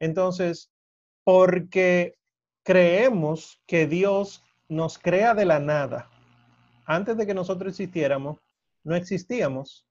Entonces, 0.00 0.70
porque 1.24 2.14
creemos 2.64 3.62
que 3.66 3.86
Dios 3.86 4.42
nos 4.68 4.98
crea 4.98 5.34
de 5.34 5.44
la 5.44 5.60
nada. 5.60 6.10
Antes 6.84 7.16
de 7.16 7.26
que 7.26 7.34
nosotros 7.34 7.70
existiéramos, 7.70 8.38
no 8.84 8.94
existíamos. 8.94 9.86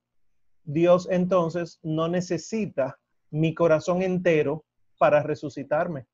Dios 0.63 1.07
entonces 1.09 1.79
no 1.83 2.07
necesita 2.07 2.97
mi 3.35 3.53
corazón 3.53 4.01
entero 4.01 4.63
para 4.97 5.21
resucitarme. 5.21 6.07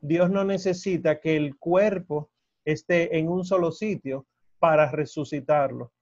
Dios 0.00 0.30
no 0.30 0.42
necesita 0.42 1.20
que 1.20 1.36
el 1.36 1.58
cuerpo 1.58 2.30
esté 2.64 3.18
en 3.18 3.28
un 3.28 3.44
solo 3.44 3.70
sitio 3.70 4.26
para 4.58 4.90
resucitarlo. 4.90 5.92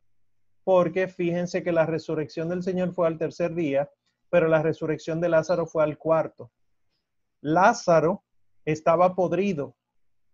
Porque 0.63 1.09
fíjense 1.09 1.65
que 1.65 1.73
la 1.73 1.85
resurrección 1.85 2.49
del 2.49 2.63
Señor 2.63 2.95
fue 2.95 3.09
al 3.09 3.19
tercer 3.19 3.57
día, 3.57 3.91
pero 4.31 4.47
la 4.47 4.63
resurrección 4.63 5.21
de 5.21 5.29
Lázaro 5.29 5.67
fue 5.67 5.83
al 5.83 5.99
cuarto. 5.99 6.53
Lázaro 7.41 8.23
estaba 8.65 9.17
podrido. 9.17 9.75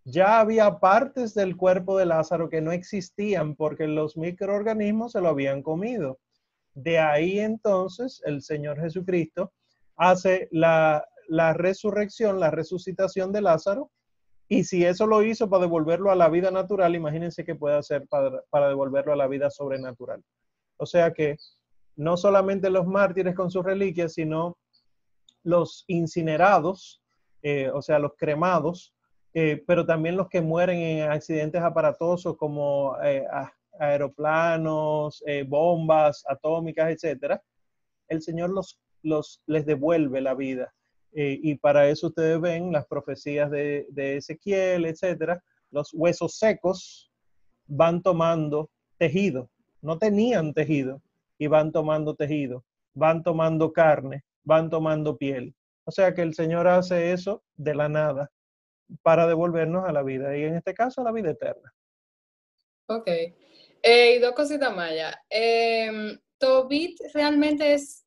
Ya 0.05 0.41
había 0.41 0.79
partes 0.79 1.33
del 1.33 1.57
cuerpo 1.57 1.97
de 1.97 2.05
Lázaro 2.05 2.51
que 2.51 2.61
no 2.61 2.73
existían 2.73 3.57
porque 3.57 3.87
los 3.87 4.15
microorganismos 4.19 5.12
se 5.12 5.23
lo 5.23 5.29
habían 5.29 5.62
comido. 5.62 6.19
De 6.80 7.00
ahí 7.00 7.40
entonces 7.40 8.22
el 8.24 8.40
Señor 8.40 8.80
Jesucristo 8.80 9.52
hace 9.96 10.48
la, 10.52 11.05
resurrección, 11.55 12.38
la 12.38 12.52
resucitación 12.52 13.32
de 13.32 13.42
Lázaro. 13.42 13.90
Y 14.48 14.62
si 14.62 14.84
eso 14.84 15.09
lo 15.09 15.24
hizo 15.24 15.50
para 15.50 15.62
devolverlo 15.62 16.12
a 16.12 16.14
la 16.14 16.28
vida 16.28 16.52
natural, 16.52 16.94
imagínense 16.94 17.44
qué 17.44 17.56
puede 17.56 17.76
hacer 17.76 18.06
para, 18.09 18.68
devolverlo 18.68 19.12
a 19.12 19.16
la 19.16 19.26
vida 19.26 19.50
sobrenatural. 19.50 20.22
O 20.76 20.86
sea 20.86 21.12
que 21.12 21.36
no 21.96 22.16
solamente 22.16 22.70
los 22.70 22.86
mártires 22.86 23.34
con 23.34 23.50
sus 23.50 23.64
reliquias, 23.64 24.14
sino 24.14 24.56
los 25.42 25.84
incinerados, 25.88 27.02
eh, 27.42 27.70
o 27.74 27.82
sea, 27.82 27.98
los 27.98 28.12
cremados, 28.16 28.94
eh, 29.34 29.64
pero 29.66 29.84
también 29.84 30.16
los 30.16 30.28
que 30.28 30.42
mueren 30.42 30.78
en 30.78 31.10
accidentes 31.10 31.60
aparatosos 31.60 32.36
como 32.36 32.96
eh, 33.02 33.26
aeroplanos, 33.78 35.22
bombas 35.46 36.24
atómicas, 36.28 36.90
etcétera, 36.90 37.42
el 38.09 38.22
Señor 38.22 38.50
los, 38.50 38.80
los, 39.02 39.42
les 39.46 39.66
devuelve 39.66 40.20
la 40.20 40.34
vida. 40.34 40.72
y 41.12 41.55
para 41.56 41.88
eso 41.88 42.09
ustedes 42.09 42.40
ven 42.40 42.72
las 42.72 42.86
profecías 42.86 43.50
de, 43.50 43.86
de 43.90 44.16
Ezequiel, 44.18 44.84
etcétera, 44.84 45.42
los 45.70 45.92
huesos 45.92 46.38
secos 46.38 47.10
van 47.66 48.02
tomando 48.02 48.70
tejido, 48.98 49.50
no 49.82 49.98
tenían 49.98 50.52
tejido 50.55 51.02
y 51.38 51.46
van 51.46 51.72
tomando 51.72 52.14
tejido, 52.14 52.64
van 52.94 53.22
tomando 53.22 53.72
carne, 53.72 54.24
van 54.44 54.70
tomando 54.70 55.16
piel. 55.16 55.55
O 55.84 55.90
sea 55.90 56.14
que 56.14 56.22
el 56.22 56.34
Señor 56.34 56.66
hace 56.66 57.12
eso 57.12 57.42
de 57.56 57.74
la 57.74 57.88
nada 57.88 58.30
para 59.02 59.26
devolvernos 59.26 59.86
a 59.86 59.92
la 59.92 60.02
vida 60.02 60.36
y 60.36 60.44
en 60.44 60.56
este 60.56 60.74
caso 60.74 61.00
a 61.00 61.05
la 61.05 61.12
vida 61.12 61.30
eterna. 61.30 61.72
Ok. 62.86 63.09
Eh, 63.82 64.16
y 64.16 64.18
dos 64.18 64.32
cositas 64.32 64.74
más 64.74 64.92
Eh, 65.30 66.18
¿Tobit 66.38 67.00
realmente 67.14 67.74
es 67.74 68.05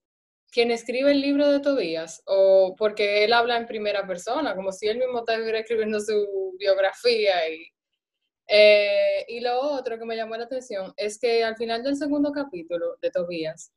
quien 0.52 0.72
escribe 0.72 1.12
el 1.12 1.22
libro 1.22 1.52
de 1.52 1.60
Tobías? 1.60 2.22
¿O 2.26 2.76
porque 2.78 3.24
él 3.24 3.34
habla 3.34 3.58
en 3.58 3.68
primera 3.68 4.06
persona, 4.08 4.56
como 4.56 4.72
si 4.72 4.88
él 4.88 4.98
mismo 4.98 5.20
estuviera 5.20 5.60
escribiendo 5.60 6.00
su 6.00 6.56
biografía? 6.58 7.50
Y, 7.50 7.68
eh, 8.48 9.26
y 9.28 9.40
lo 9.42 9.60
otro 9.62 9.98
que 9.98 10.06
me 10.06 10.16
llamó 10.16 10.36
la 10.38 10.46
atención 10.46 10.94
es 10.98 11.20
que 11.20 11.44
al 11.44 11.56
final 11.58 11.84
del 11.84 11.96
segundo 11.98 12.32
capítulo 12.32 12.98
de 13.02 13.12
Tobías, 13.12 13.72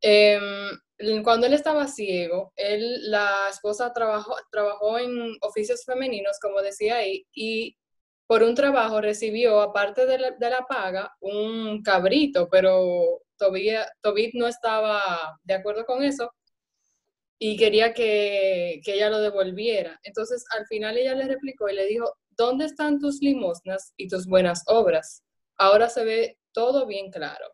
Em, 0.00 1.22
cuando 1.22 1.46
él 1.46 1.54
estaba 1.54 1.86
ciego, 1.88 2.52
él, 2.56 3.10
la 3.10 3.48
esposa 3.50 3.92
trabajó, 3.92 4.36
trabajó 4.50 4.98
en 4.98 5.36
oficios 5.40 5.84
femeninos, 5.84 6.38
como 6.40 6.60
decía 6.62 6.96
ahí, 6.96 7.26
y 7.34 7.76
por 8.26 8.42
un 8.42 8.54
trabajo 8.54 9.00
recibió, 9.00 9.60
aparte 9.60 10.06
de 10.06 10.18
la, 10.18 10.66
paga, 10.68 11.14
un 11.20 11.82
cabrito, 11.82 12.48
pero 12.50 13.22
Tobit 13.38 14.34
no 14.34 14.46
estaba 14.48 15.38
de 15.44 15.54
acuerdo 15.54 15.84
con 15.84 16.02
eso 16.02 16.32
y 17.38 17.56
quería 17.56 17.92
que, 17.92 18.80
que 18.84 18.94
ella 18.94 19.10
lo 19.10 19.20
devolviera. 19.20 20.00
Entonces, 20.02 20.44
al 20.56 20.66
final 20.66 20.96
ella 20.96 21.14
le 21.14 21.28
replicó 21.28 21.68
y 21.68 21.74
le 21.74 21.86
dijo, 21.86 22.14
¿dónde 22.30 22.64
están 22.64 22.98
tus 22.98 23.20
limosnas 23.20 23.92
y 23.96 24.08
tus 24.08 24.26
buenas 24.26 24.62
obras? 24.66 25.22
Ahora 25.56 25.88
se 25.88 26.04
ve 26.04 26.38
todo 26.52 26.86
bien 26.86 27.10
claro. 27.10 27.46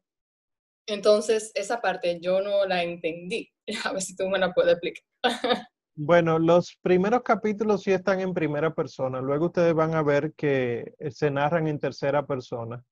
Entonces, 0.86 1.52
esa 1.54 1.80
parte 1.80 2.18
yo 2.20 2.40
no 2.40 2.66
la 2.66 2.82
entendí. 2.82 3.50
A 3.84 3.92
ver 3.92 4.02
si 4.02 4.16
tú 4.16 4.28
me 4.28 4.38
la 4.38 4.52
puedes 4.52 4.72
explicar. 4.72 5.04
Bueno, 5.94 6.38
los 6.38 6.78
primeros 6.80 7.22
capítulos 7.22 7.82
sí 7.82 7.92
están 7.92 8.20
en 8.20 8.32
primera 8.32 8.74
persona. 8.74 9.20
Luego 9.20 9.46
ustedes 9.46 9.74
van 9.74 9.94
a 9.94 10.02
ver 10.02 10.32
que 10.34 10.94
eh, 10.98 11.10
se 11.10 11.30
narran 11.30 11.66
en 11.66 11.78
tercera 11.78 12.26
persona. 12.26 12.82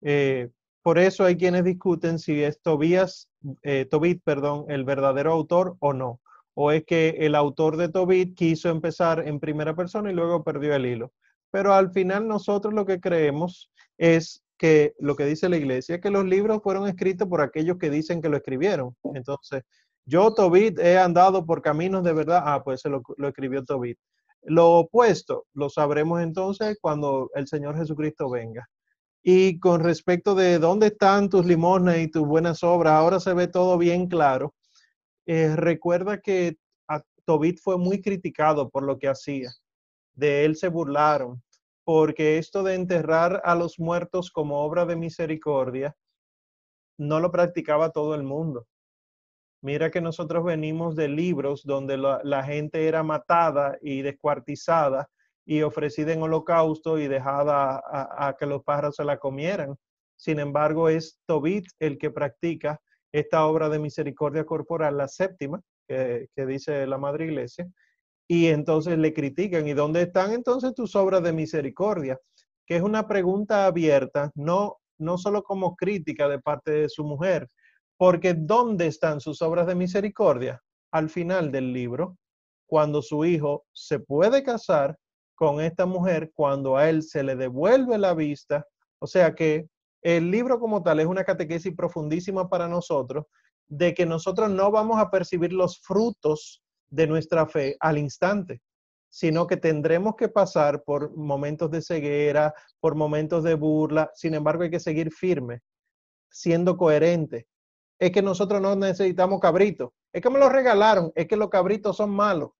Eh, 0.00 0.48
por 0.82 0.98
eso 0.98 1.24
hay 1.24 1.36
quienes 1.36 1.64
discuten 1.64 2.18
si 2.18 2.42
es 2.42 2.60
Tobías, 2.62 3.28
eh, 3.62 3.84
Tobit, 3.84 4.22
perdón, 4.24 4.64
el 4.68 4.84
verdadero 4.84 5.32
autor 5.32 5.76
o 5.80 5.92
no. 5.92 6.20
O 6.54 6.72
es 6.72 6.84
que 6.84 7.10
el 7.18 7.34
autor 7.34 7.76
de 7.76 7.90
Tobit 7.90 8.34
quiso 8.34 8.70
empezar 8.70 9.28
en 9.28 9.38
primera 9.38 9.76
persona 9.76 10.10
y 10.10 10.14
luego 10.14 10.42
perdió 10.42 10.74
el 10.74 10.86
hilo. 10.86 11.12
Pero 11.50 11.74
al 11.74 11.90
final 11.90 12.26
nosotros 12.26 12.72
lo 12.72 12.86
que 12.86 13.00
creemos 13.00 13.70
es 13.98 14.42
que 14.56 14.94
lo 14.98 15.14
que 15.16 15.26
dice 15.26 15.50
la 15.50 15.58
iglesia 15.58 15.96
es 15.96 16.00
que 16.00 16.10
los 16.10 16.24
libros 16.24 16.62
fueron 16.62 16.88
escritos 16.88 17.28
por 17.28 17.42
aquellos 17.42 17.76
que 17.76 17.90
dicen 17.90 18.22
que 18.22 18.30
lo 18.30 18.38
escribieron. 18.38 18.96
Entonces, 19.14 19.62
yo, 20.06 20.32
Tobit, 20.32 20.78
he 20.78 20.96
andado 20.98 21.44
por 21.44 21.62
caminos 21.62 22.04
de 22.04 22.12
verdad. 22.12 22.42
Ah, 22.44 22.62
pues 22.64 22.80
se 22.80 22.88
lo, 22.88 23.02
escribió 23.26 23.64
Tobit. 23.64 23.98
Lo 24.42 24.78
opuesto 24.78 25.46
lo 25.54 25.68
sabremos 25.68 26.22
entonces 26.22 26.78
cuando 26.80 27.30
el 27.34 27.48
Señor 27.48 27.76
Jesucristo 27.76 28.30
venga. 28.30 28.68
Y 29.22 29.58
con 29.58 29.82
respecto 29.82 30.36
de 30.36 30.60
dónde 30.60 30.88
están 30.88 31.28
tus 31.28 31.44
limosnas 31.44 31.98
y 31.98 32.08
tus 32.08 32.24
buenas 32.24 32.62
obras, 32.62 32.92
ahora 32.92 33.18
se 33.18 33.34
ve 33.34 33.48
todo 33.48 33.76
bien 33.76 34.06
claro. 34.06 34.54
Eh, 35.26 35.56
recuerda 35.56 36.20
que 36.20 36.56
Tobit 37.24 37.58
fue 37.60 37.76
muy 37.76 38.00
criticado 38.00 38.70
por 38.70 38.84
lo 38.84 38.98
que 38.98 39.08
hacía. 39.08 39.50
De 40.14 40.44
él 40.44 40.54
se 40.54 40.68
burlaron 40.68 41.42
porque 41.84 42.38
esto 42.38 42.62
de 42.62 42.74
enterrar 42.74 43.42
a 43.44 43.56
los 43.56 43.78
muertos 43.80 44.30
como 44.30 44.60
obra 44.64 44.86
de 44.86 44.96
misericordia 44.96 45.96
no 46.98 47.20
lo 47.20 47.30
practicaba 47.32 47.90
todo 47.90 48.14
el 48.14 48.22
mundo. 48.22 48.66
Mira 49.66 49.90
que 49.90 50.00
nosotros 50.00 50.44
venimos 50.44 50.94
de 50.94 51.08
libros 51.08 51.64
donde 51.64 51.96
la, 51.96 52.44
gente 52.44 52.86
era 52.86 53.02
matada 53.02 53.76
y 53.82 54.00
descuartizada 54.00 55.10
y 55.44 55.62
ofrecida 55.62 56.12
en 56.12 56.22
holocausto 56.22 57.00
y 57.00 57.08
dejada 57.08 57.82
a, 57.84 58.36
que 58.38 58.46
los 58.46 58.62
pájaros 58.62 58.94
se 58.94 59.02
la 59.02 59.18
comieran. 59.18 59.74
Sin 60.14 60.38
embargo, 60.38 60.88
es 60.88 61.18
Tobit 61.26 61.66
el 61.80 61.98
que 61.98 62.12
practica 62.12 62.80
esta 63.10 63.44
obra 63.44 63.68
de 63.68 63.80
misericordia 63.80 64.46
corporal, 64.46 64.98
la 64.98 65.08
séptima, 65.08 65.60
que 65.88 66.46
dice 66.46 66.86
la 66.86 66.98
Madre 66.98 67.24
Iglesia, 67.24 67.68
y 68.28 68.46
entonces 68.46 68.96
le 68.98 69.12
critican. 69.12 69.66
¿Y 69.66 69.72
dónde 69.72 70.02
están 70.02 70.30
entonces 70.30 70.74
tus 70.74 70.94
obras 70.94 71.24
de 71.24 71.32
misericordia? 71.32 72.20
Que 72.68 72.76
es 72.76 72.82
una 72.82 73.08
pregunta 73.08 73.66
abierta, 73.66 74.30
no, 74.36 74.76
no 74.96 75.18
solo 75.18 75.42
como 75.42 75.74
crítica 75.74 76.28
de 76.28 76.38
parte 76.38 76.70
de 76.70 76.88
su 76.88 77.02
mujer, 77.02 77.48
porque 77.98 78.34
¿dónde 78.34 78.86
están 78.86 79.20
sus 79.20 79.42
obras 79.42 79.66
de 79.66 79.74
misericordia? 79.74 80.62
Al 80.92 81.10
final 81.10 81.50
del 81.50 81.72
libro, 81.72 82.16
cuando 82.66 83.02
su 83.02 83.24
hijo 83.24 83.64
se 83.72 84.00
puede 84.00 84.42
casar 84.42 84.98
con 85.34 85.60
esta 85.60 85.86
mujer, 85.86 86.30
cuando 86.34 86.76
a 86.76 86.88
él 86.88 87.02
se 87.02 87.22
le 87.22 87.36
devuelve 87.36 87.98
la 87.98 88.14
vista, 88.14 88.66
o 88.98 89.06
sea 89.06 89.34
que 89.34 89.68
el 90.02 90.30
libro 90.30 90.58
como 90.58 90.82
tal 90.82 91.00
es 91.00 91.06
una 91.06 91.24
catequesis 91.24 91.74
profundísima 91.74 92.48
para 92.48 92.68
nosotros, 92.68 93.26
de 93.68 93.94
que 93.94 94.06
nosotros 94.06 94.50
no 94.50 94.70
vamos 94.70 94.98
a 94.98 95.10
percibir 95.10 95.52
los 95.52 95.80
frutos 95.80 96.62
de 96.88 97.06
nuestra 97.06 97.46
fe 97.46 97.76
al 97.80 97.98
instante, 97.98 98.62
sino 99.10 99.46
que 99.46 99.56
tendremos 99.56 100.14
que 100.16 100.28
pasar 100.28 100.82
por 100.84 101.14
momentos 101.16 101.70
de 101.70 101.82
ceguera, 101.82 102.54
por 102.80 102.94
momentos 102.94 103.42
de 103.42 103.54
burla. 103.54 104.10
Sin 104.14 104.34
embargo, 104.34 104.62
hay 104.62 104.70
que 104.70 104.80
seguir 104.80 105.12
firme, 105.12 105.60
siendo 106.30 106.76
coherente. 106.76 107.46
Es 107.98 108.10
que 108.10 108.22
nosotros 108.22 108.60
no 108.60 108.76
necesitamos 108.76 109.40
cabritos. 109.40 109.90
Es 110.12 110.22
que 110.22 110.30
me 110.30 110.38
lo 110.38 110.48
regalaron. 110.48 111.12
Es 111.14 111.26
que 111.26 111.36
los 111.36 111.48
cabritos 111.48 111.96
son 111.96 112.10
malos. 112.10 112.50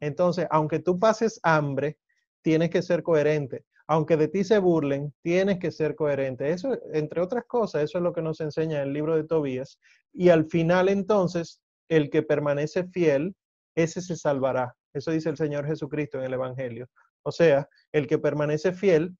Entonces, 0.00 0.46
aunque 0.50 0.78
tú 0.78 0.98
pases 0.98 1.40
hambre, 1.42 1.98
tienes 2.42 2.70
que 2.70 2.82
ser 2.82 3.02
coherente. 3.02 3.64
Aunque 3.86 4.16
de 4.16 4.28
ti 4.28 4.44
se 4.44 4.58
burlen, 4.58 5.14
tienes 5.22 5.58
que 5.58 5.70
ser 5.70 5.94
coherente. 5.94 6.50
Eso, 6.50 6.78
entre 6.92 7.20
otras 7.20 7.44
cosas, 7.46 7.84
eso 7.84 7.98
es 7.98 8.04
lo 8.04 8.12
que 8.12 8.22
nos 8.22 8.40
enseña 8.40 8.82
el 8.82 8.92
libro 8.92 9.16
de 9.16 9.24
Tobías. 9.24 9.78
Y 10.12 10.28
al 10.28 10.46
final, 10.46 10.88
entonces, 10.88 11.60
el 11.88 12.10
que 12.10 12.22
permanece 12.22 12.84
fiel, 12.84 13.34
ese 13.74 14.02
se 14.02 14.16
salvará. 14.16 14.76
Eso 14.92 15.10
dice 15.10 15.30
el 15.30 15.36
Señor 15.36 15.66
Jesucristo 15.66 16.18
en 16.18 16.24
el 16.24 16.34
Evangelio. 16.34 16.88
O 17.22 17.32
sea, 17.32 17.68
el 17.92 18.06
que 18.06 18.18
permanece 18.18 18.72
fiel 18.72 19.16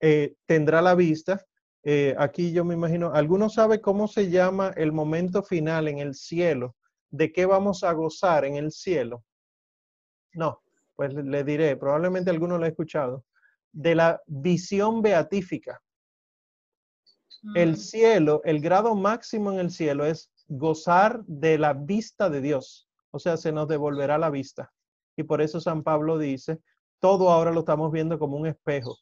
eh, 0.00 0.34
tendrá 0.46 0.82
la 0.82 0.94
vista. 0.94 1.44
Eh, 1.82 2.14
aquí 2.18 2.52
yo 2.52 2.64
me 2.64 2.74
imagino, 2.74 3.12
¿alguno 3.14 3.48
sabe 3.48 3.80
cómo 3.80 4.06
se 4.06 4.30
llama 4.30 4.72
el 4.76 4.92
momento 4.92 5.42
final 5.42 5.88
en 5.88 5.98
el 5.98 6.14
cielo? 6.14 6.76
¿De 7.10 7.32
qué 7.32 7.46
vamos 7.46 7.82
a 7.84 7.92
gozar 7.92 8.44
en 8.44 8.56
el 8.56 8.70
cielo? 8.70 9.24
No, 10.34 10.62
pues 10.94 11.14
le 11.14 11.44
diré, 11.44 11.76
probablemente 11.76 12.30
alguno 12.30 12.58
lo 12.58 12.64
ha 12.64 12.68
escuchado, 12.68 13.24
de 13.72 13.94
la 13.94 14.22
visión 14.26 15.02
beatífica. 15.02 15.82
El 17.54 17.72
Mm, 17.72 17.76
cielo, 17.76 18.42
el 18.44 18.60
grado 18.60 18.94
máximo 18.94 19.50
en 19.50 19.60
el 19.60 19.70
cielo 19.70 20.04
es 20.04 20.30
gozar 20.48 21.24
de 21.24 21.58
la 21.58 21.72
vista 21.72 22.28
de 22.28 22.40
Dios. 22.40 22.88
O 23.10 23.18
sea, 23.18 23.36
se 23.36 23.50
nos 23.50 23.66
devolverá 23.66 24.18
la 24.18 24.30
vista. 24.30 24.70
Y 25.16 25.22
por 25.22 25.40
eso 25.40 25.60
San 25.60 25.82
Pablo 25.82 26.18
dice, 26.18 26.60
todo 27.00 27.30
ahora 27.30 27.50
lo 27.50 27.60
estamos 27.60 27.90
viendo 27.90 28.18
como 28.18 28.36
un 28.36 28.46
espejo, 28.46 28.98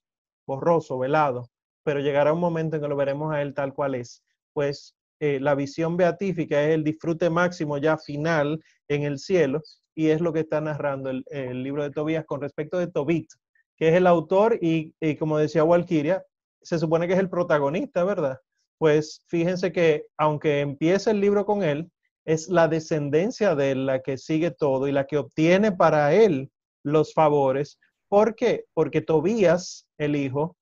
borroso, 0.46 0.98
velado, 0.98 1.50
pero 1.88 2.00
llegará 2.00 2.34
un 2.34 2.40
momento 2.40 2.76
en 2.76 2.82
que 2.82 2.88
lo 2.88 2.96
veremos 2.96 3.32
a 3.32 3.40
él 3.40 3.54
tal 3.54 3.72
cual 3.72 3.94
es. 3.94 4.22
Pues 4.52 4.94
eh, 5.20 5.40
la 5.40 5.54
visión 5.54 5.96
beatífica 5.96 6.62
es 6.62 6.74
el 6.74 6.84
disfrute 6.84 7.30
máximo 7.30 7.78
ya 7.78 7.96
final 7.96 8.62
en 8.88 9.04
el 9.04 9.18
cielo 9.18 9.62
y 9.94 10.08
es 10.08 10.20
lo 10.20 10.34
que 10.34 10.40
está 10.40 10.60
narrando 10.60 11.08
el, 11.08 11.62
libro 11.62 11.82
de 11.82 11.90
Tobías 11.90 12.26
con 12.26 12.42
respecto 12.42 12.76
de 12.78 12.88
Tobit, 12.88 13.30
que 13.74 13.88
es 13.88 13.94
el 13.94 14.06
autor 14.06 14.58
y, 14.60 14.94
y 15.00 15.16
como 15.16 15.38
decía 15.38 15.64
Walkiria, 15.64 16.22
se 16.60 16.78
supone 16.78 17.06
que 17.06 17.14
es 17.14 17.20
el 17.20 17.30
protagonista, 17.30 18.04
¿verdad? 18.04 18.38
Pues 18.76 19.22
fíjense 19.26 19.72
que 19.72 20.04
aunque 20.18 20.60
empieza 20.60 21.10
el 21.10 21.22
libro 21.22 21.46
con 21.46 21.62
él, 21.62 21.90
es 22.26 22.50
la 22.50 22.68
descendencia 22.68 23.54
de 23.54 23.70
él 23.70 23.86
la 23.86 24.02
que 24.02 24.18
sigue 24.18 24.50
todo 24.50 24.88
y 24.88 24.92
la 24.92 25.06
que 25.06 25.16
obtiene 25.16 25.72
para 25.72 26.12
él 26.12 26.50
los 26.84 27.14
favores. 27.14 27.78
¿Por 28.10 28.34
qué? 28.34 28.66
Porque 28.74 29.00
Tobías, 29.00 29.88
el 29.96 30.16
hijo, 30.16 30.57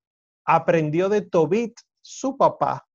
aprendió 0.47 1.09
de 1.09 1.23
Tobit, 1.23 1.79
su 2.01 2.37
papá, 2.37 2.87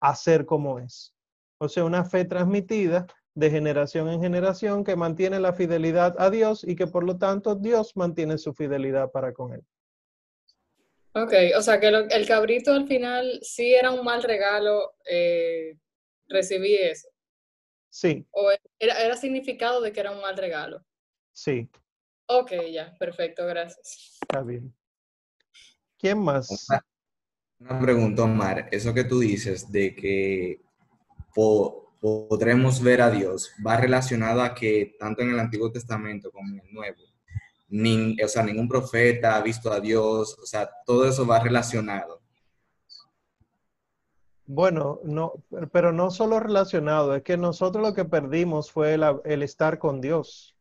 a 0.00 0.14
ser 0.14 0.44
como 0.46 0.78
es. 0.78 1.14
O 1.58 1.68
sea, 1.68 1.84
una 1.84 2.04
fe 2.04 2.24
transmitida 2.24 3.06
de 3.34 3.50
generación 3.50 4.08
en 4.10 4.20
generación 4.20 4.84
que 4.84 4.94
mantiene 4.94 5.40
la 5.40 5.52
fidelidad 5.54 6.14
a 6.18 6.30
Dios 6.30 6.62
y 6.62 6.76
que 6.76 6.86
por 6.86 7.04
lo 7.04 7.16
tanto 7.18 7.54
Dios 7.56 7.96
mantiene 7.96 8.38
su 8.38 8.52
fidelidad 8.54 9.10
para 9.10 9.32
con 9.32 9.54
él. 9.54 9.62
Ok, 11.14 11.32
o 11.56 11.62
sea 11.62 11.78
que 11.80 11.90
lo- 11.90 12.08
el 12.10 12.26
cabrito 12.26 12.72
al 12.72 12.86
final 12.86 13.38
sí 13.42 13.74
era 13.74 13.90
un 13.92 14.04
mal 14.04 14.22
regalo, 14.22 14.94
eh, 15.08 15.78
recibí 16.28 16.74
eso. 16.76 17.08
Sí, 17.88 18.26
O 18.32 18.50
era, 18.80 19.00
era 19.00 19.16
significado 19.16 19.80
de 19.80 19.92
que 19.92 20.00
era 20.00 20.10
un 20.10 20.20
mal 20.20 20.36
regalo. 20.36 20.84
sí, 21.32 21.68
Ok, 22.26 22.52
ya, 22.72 22.94
perfecto, 22.98 23.46
gracias. 23.46 24.18
está 24.22 24.42
bien. 24.42 24.74
¿Quién 26.04 26.18
más? 26.18 26.66
Una, 27.58 27.80
pregunta, 27.80 28.24
Omar. 28.24 28.68
Eso 28.70 28.92
que 28.92 29.04
tú 29.04 29.20
dices 29.20 29.72
de 29.72 29.94
que 29.94 30.60
po- 31.34 31.94
podremos 31.98 32.82
ver 32.82 33.00
a 33.00 33.10
Dios, 33.10 33.52
¿va 33.66 33.78
relacionado 33.78 34.42
a 34.42 34.54
que 34.54 34.96
tanto 35.00 35.22
en 35.22 35.30
el 35.30 35.40
Antiguo 35.40 35.72
Testamento 35.72 36.30
como 36.30 36.50
en 36.52 36.60
el 36.60 36.74
Nuevo, 36.74 37.00
nin- 37.70 38.22
o 38.22 38.28
sea, 38.28 38.42
ningún 38.42 38.68
profeta 38.68 39.36
ha 39.36 39.40
visto 39.40 39.72
a 39.72 39.80
Dios? 39.80 40.36
O 40.42 40.44
sea, 40.44 40.68
todo 40.84 41.08
eso 41.08 41.26
va 41.26 41.40
relacionado. 41.40 42.20
Bueno, 44.46 45.00
no, 45.04 45.32
pero 45.72 45.90
no 45.90 46.10
solo 46.10 46.38
relacionado, 46.38 47.14
es 47.14 47.22
que 47.22 47.38
nosotros 47.38 47.82
lo 47.82 47.94
que 47.94 48.04
perdimos 48.04 48.70
fue 48.70 48.92
el, 48.92 49.02
el 49.24 49.42
estar 49.42 49.78
con 49.78 50.02
Dios. 50.02 50.54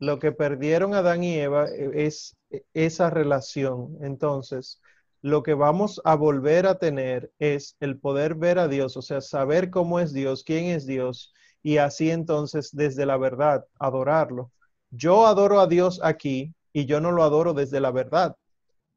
Lo 0.00 0.18
que 0.18 0.32
perdieron 0.32 0.94
Adán 0.94 1.22
y 1.24 1.34
Eva 1.38 1.66
eh, 1.68 1.90
es 2.06 2.36
eh, 2.50 2.64
esa 2.74 3.10
relación. 3.10 3.96
Entonces, 4.00 4.80
lo 5.22 5.42
que 5.42 5.54
vamos 5.54 6.00
a 6.04 6.14
volver 6.14 6.66
a 6.66 6.78
tener 6.78 7.32
es 7.38 7.76
el 7.80 7.98
poder 7.98 8.34
ver 8.34 8.58
a 8.58 8.68
Dios, 8.68 8.96
o 8.96 9.02
sea, 9.02 9.20
saber 9.20 9.70
cómo 9.70 10.00
es 10.00 10.12
Dios, 10.12 10.44
quién 10.44 10.66
es 10.66 10.86
Dios, 10.86 11.32
y 11.62 11.78
así 11.78 12.10
entonces 12.10 12.70
desde 12.72 13.06
la 13.06 13.16
verdad 13.16 13.66
adorarlo. 13.78 14.52
Yo 14.90 15.26
adoro 15.26 15.60
a 15.60 15.66
Dios 15.66 16.00
aquí 16.02 16.54
y 16.72 16.86
yo 16.86 17.00
no 17.00 17.12
lo 17.12 17.24
adoro 17.24 17.54
desde 17.54 17.80
la 17.80 17.90
verdad, 17.90 18.36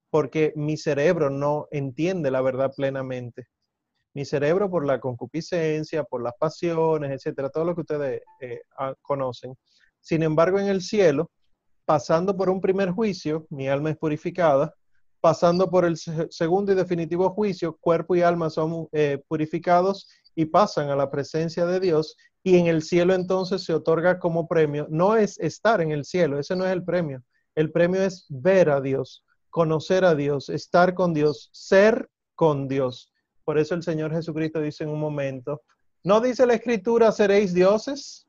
porque 0.09 0.53
mi 0.55 0.77
cerebro 0.77 1.29
no 1.29 1.67
entiende 1.71 2.31
la 2.31 2.41
verdad 2.41 2.71
plenamente 2.75 3.47
mi 4.13 4.25
cerebro 4.25 4.69
por 4.69 4.85
la 4.85 4.99
concupiscencia, 4.99 6.03
por 6.03 6.21
las 6.21 6.33
pasiones, 6.37 7.11
etcétera, 7.11 7.49
todo 7.49 7.65
lo 7.65 7.75
que 7.75 7.81
ustedes 7.81 8.21
eh, 8.41 8.61
ah, 8.77 8.93
conocen. 9.01 9.55
Sin 9.99 10.23
embargo, 10.23 10.59
en 10.59 10.67
el 10.67 10.81
cielo, 10.81 11.31
pasando 11.85 12.35
por 12.35 12.49
un 12.49 12.61
primer 12.61 12.91
juicio, 12.91 13.45
mi 13.49 13.67
alma 13.67 13.91
es 13.91 13.97
purificada, 13.97 14.73
pasando 15.21 15.69
por 15.69 15.85
el 15.85 15.97
se- 15.97 16.27
segundo 16.31 16.71
y 16.71 16.75
definitivo 16.75 17.29
juicio, 17.29 17.77
cuerpo 17.79 18.15
y 18.15 18.21
alma 18.21 18.49
son 18.49 18.87
eh, 18.91 19.23
purificados 19.27 20.09
y 20.35 20.45
pasan 20.45 20.89
a 20.89 20.95
la 20.95 21.09
presencia 21.11 21.65
de 21.65 21.79
Dios, 21.79 22.17
y 22.43 22.57
en 22.57 22.65
el 22.67 22.81
cielo 22.81 23.13
entonces 23.13 23.63
se 23.63 23.73
otorga 23.73 24.19
como 24.19 24.47
premio, 24.47 24.87
no 24.89 25.15
es 25.15 25.37
estar 25.39 25.79
en 25.81 25.91
el 25.91 26.05
cielo, 26.05 26.39
ese 26.39 26.55
no 26.55 26.65
es 26.65 26.71
el 26.71 26.83
premio, 26.83 27.23
el 27.55 27.71
premio 27.71 28.01
es 28.01 28.25
ver 28.29 28.69
a 28.69 28.81
Dios, 28.81 29.23
conocer 29.49 30.05
a 30.05 30.15
Dios, 30.15 30.49
estar 30.49 30.95
con 30.95 31.13
Dios, 31.13 31.49
ser 31.53 32.09
con 32.35 32.67
Dios. 32.67 33.11
Por 33.43 33.59
eso 33.59 33.75
el 33.75 33.83
Señor 33.83 34.11
Jesucristo 34.11 34.59
dice 34.59 34.83
en 34.85 34.89
un 34.89 34.99
momento, 34.99 35.61
¿no 36.03 36.19
dice 36.21 36.47
la 36.47 36.55
escritura 36.55 37.11
seréis 37.11 37.53
dioses? 37.53 38.27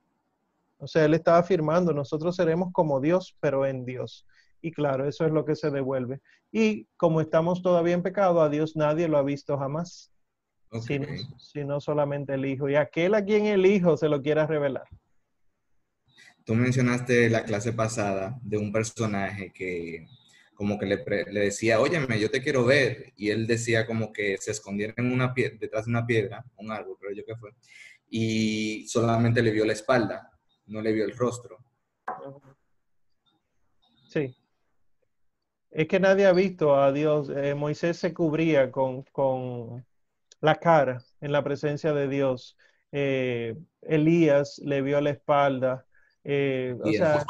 O 0.78 0.86
sea, 0.86 1.05
Él 1.05 1.14
estaba 1.14 1.39
afirmando, 1.39 1.93
nosotros 1.94 2.35
seremos 2.36 2.70
como 2.73 3.01
Dios, 3.01 3.36
pero 3.40 3.64
en 3.64 3.85
Dios. 3.85 4.27
Y 4.62 4.72
claro, 4.72 5.06
eso 5.06 5.26
es 5.26 5.32
lo 5.32 5.44
que 5.44 5.56
se 5.56 5.70
devuelve. 5.70 6.20
Y 6.51 6.86
como 6.97 7.20
estamos 7.20 7.62
todavía 7.62 7.94
en 7.94 8.02
pecado, 8.02 8.40
a 8.40 8.48
Dios 8.48 8.76
nadie 8.76 9.09
lo 9.09 9.18
ha 9.18 9.22
visto 9.22 9.59
jamás, 9.59 10.12
sino, 10.80 11.06
sino 11.39 11.80
solamente 11.80 12.34
el 12.34 12.47
Hijo. 12.47 12.68
Y 12.68 12.76
aquel 12.76 13.14
a 13.14 13.24
quien 13.24 13.47
el 13.47 13.66
Hijo 13.66 13.97
se 13.97 14.09
lo 14.09 14.22
quiera 14.22 14.47
revelar. 14.47 14.86
Tú 16.44 16.55
mencionaste 16.55 17.28
la 17.28 17.44
clase 17.44 17.72
pasada 17.72 18.39
de 18.43 18.56
un 18.56 18.72
personaje 18.72 19.52
que 19.52 20.06
como 20.55 20.78
que 20.78 20.86
le, 20.86 21.05
le 21.32 21.40
decía, 21.40 21.80
óyeme, 21.80 22.20
yo 22.20 22.30
te 22.30 22.43
quiero 22.43 22.64
ver. 22.64 23.12
Y 23.16 23.30
él 23.30 23.47
decía 23.47 23.86
como 23.86 24.12
que 24.12 24.36
se 24.39 24.52
escondiera 24.52 24.94
en 24.97 25.12
una 25.12 25.34
detrás 25.34 25.86
de 25.86 25.90
una 25.90 26.06
piedra, 26.06 26.44
un 26.56 26.70
árbol, 26.70 26.97
creo 27.01 27.12
yo 27.12 27.24
que 27.24 27.36
fue, 27.36 27.51
y 28.09 28.86
solamente 28.86 29.43
le 29.43 29.51
vio 29.51 29.64
la 29.64 29.72
espalda, 29.72 30.30
no 30.66 30.82
le 30.82 30.93
vio 30.93 31.05
el 31.05 31.16
rostro. 31.16 31.59
Sí. 34.09 34.36
Es 35.73 35.89
que 35.89 35.99
nadie 35.99 36.27
ha 36.27 36.32
visto 36.32 36.77
a 36.77 36.93
Dios. 36.93 37.31
Eh, 37.31 37.55
Moisés 37.55 37.97
se 37.97 38.12
cubría 38.12 38.70
con, 38.70 39.03
con 39.05 39.85
la 40.40 40.57
cara 40.57 41.03
en 41.20 41.32
la 41.32 41.43
presencia 41.43 41.94
de 41.94 42.09
Dios. 42.09 42.57
Eh, 42.93 43.57
Elías 43.81 44.59
le 44.62 44.82
vio 44.82 45.01
la 45.01 45.11
espalda. 45.11 45.86
Eh, 46.24 46.77
o 46.78 46.93
sea, 46.93 47.24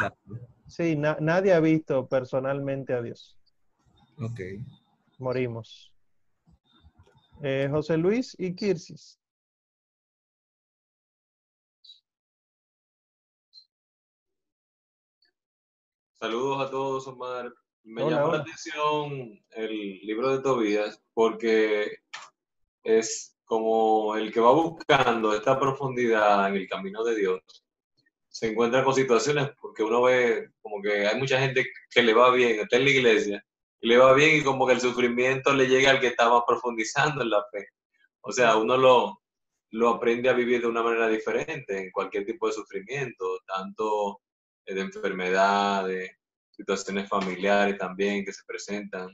sí, 0.66 0.97
na- 0.97 1.19
nadie 1.20 1.52
ha 1.52 1.60
visto 1.60 2.09
personalmente 2.09 2.93
a 2.94 3.01
Dios. 3.01 3.39
Ok. 4.19 4.40
Morimos. 5.19 5.93
Eh, 7.43 7.69
José 7.70 7.97
Luis 7.97 8.35
y 8.39 8.55
Kirsis. 8.56 9.20
Saludos 16.14 16.66
a 16.66 16.70
todos, 16.70 17.06
Omar. 17.06 17.52
Me 17.84 18.02
Hola, 18.02 18.16
llamó 18.16 18.28
hola. 18.28 18.36
la 18.38 18.42
atención 18.42 19.44
el 19.50 19.98
libro 20.02 20.36
de 20.36 20.42
Tobías 20.42 21.02
porque 21.14 21.98
es 22.84 23.36
como 23.44 24.16
el 24.16 24.32
que 24.32 24.40
va 24.40 24.52
buscando 24.52 25.34
esta 25.34 25.59
profundidad 25.59 26.48
en 26.48 26.56
el 26.56 26.68
camino 26.68 27.02
de 27.04 27.16
Dios. 27.16 27.40
Se 28.28 28.48
encuentra 28.50 28.84
con 28.84 28.94
situaciones 28.94 29.50
porque 29.60 29.82
uno 29.82 30.02
ve 30.02 30.50
como 30.62 30.80
que 30.80 31.06
hay 31.06 31.18
mucha 31.18 31.38
gente 31.38 31.66
que 31.90 32.02
le 32.02 32.14
va 32.14 32.30
bien, 32.30 32.60
está 32.60 32.76
en 32.76 32.84
la 32.84 32.90
iglesia, 32.90 33.44
y 33.80 33.88
le 33.88 33.98
va 33.98 34.14
bien 34.14 34.40
y 34.40 34.44
como 34.44 34.66
que 34.66 34.74
el 34.74 34.80
sufrimiento 34.80 35.52
le 35.52 35.66
llega 35.68 35.90
al 35.90 36.00
que 36.00 36.06
está 36.09 36.30
más 36.30 36.42
profundizando 36.46 37.22
en 37.22 37.30
la 37.30 37.44
fe. 37.52 37.66
O 38.22 38.32
sea, 38.32 38.56
uno 38.56 38.76
lo, 38.76 39.22
lo 39.70 39.88
aprende 39.90 40.28
a 40.30 40.34
vivir 40.34 40.60
de 40.62 40.68
una 40.68 40.82
manera 40.82 41.09
diferente 41.09 41.78
en 41.78 41.90
cualquier 41.90 42.24
tipo 42.24 42.46
de 42.46 42.52
sufrimiento, 42.54 43.40
tanto 43.46 44.20
de 44.64 44.80
enfermedad, 44.80 45.86
de 45.88 46.16
situaciones 46.62 47.09
familiares 47.09 47.78
también 47.78 48.24
que 48.24 48.32
se 48.32 48.44
presentan, 48.47 49.09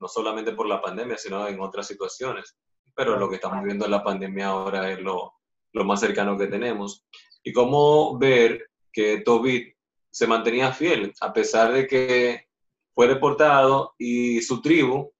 no 0.00 0.08
solamente 0.08 0.52
por 0.52 0.66
la 0.66 0.82
pandemia, 0.82 1.16
sino 1.16 1.46
en 1.46 1.60
otras 1.60 1.86
situaciones. 1.86 2.56
Pero 2.94 3.16
lo 3.16 3.28
que 3.28 3.36
estamos 3.36 3.60
viviendo 3.60 3.84
en 3.84 3.92
la 3.92 4.02
pandemia 4.02 4.48
ahora 4.48 4.90
es 4.90 5.00
lo, 5.00 5.32
lo 5.72 5.84
más 5.84 6.00
cercano 6.00 6.36
que 6.36 6.48
tenemos. 6.48 7.04
Y 7.42 7.52
cómo 7.52 8.18
ver 8.18 8.70
que 8.92 9.20
Tobit 9.20 9.74
se 10.10 10.26
mantenía 10.26 10.72
fiel, 10.72 11.14
a 11.20 11.32
pesar 11.32 11.72
de 11.72 11.86
que 11.86 12.46
fue 12.94 13.08
deportado 13.08 13.94
y 13.98 14.42
su 14.42 14.60
tribu 14.60 15.12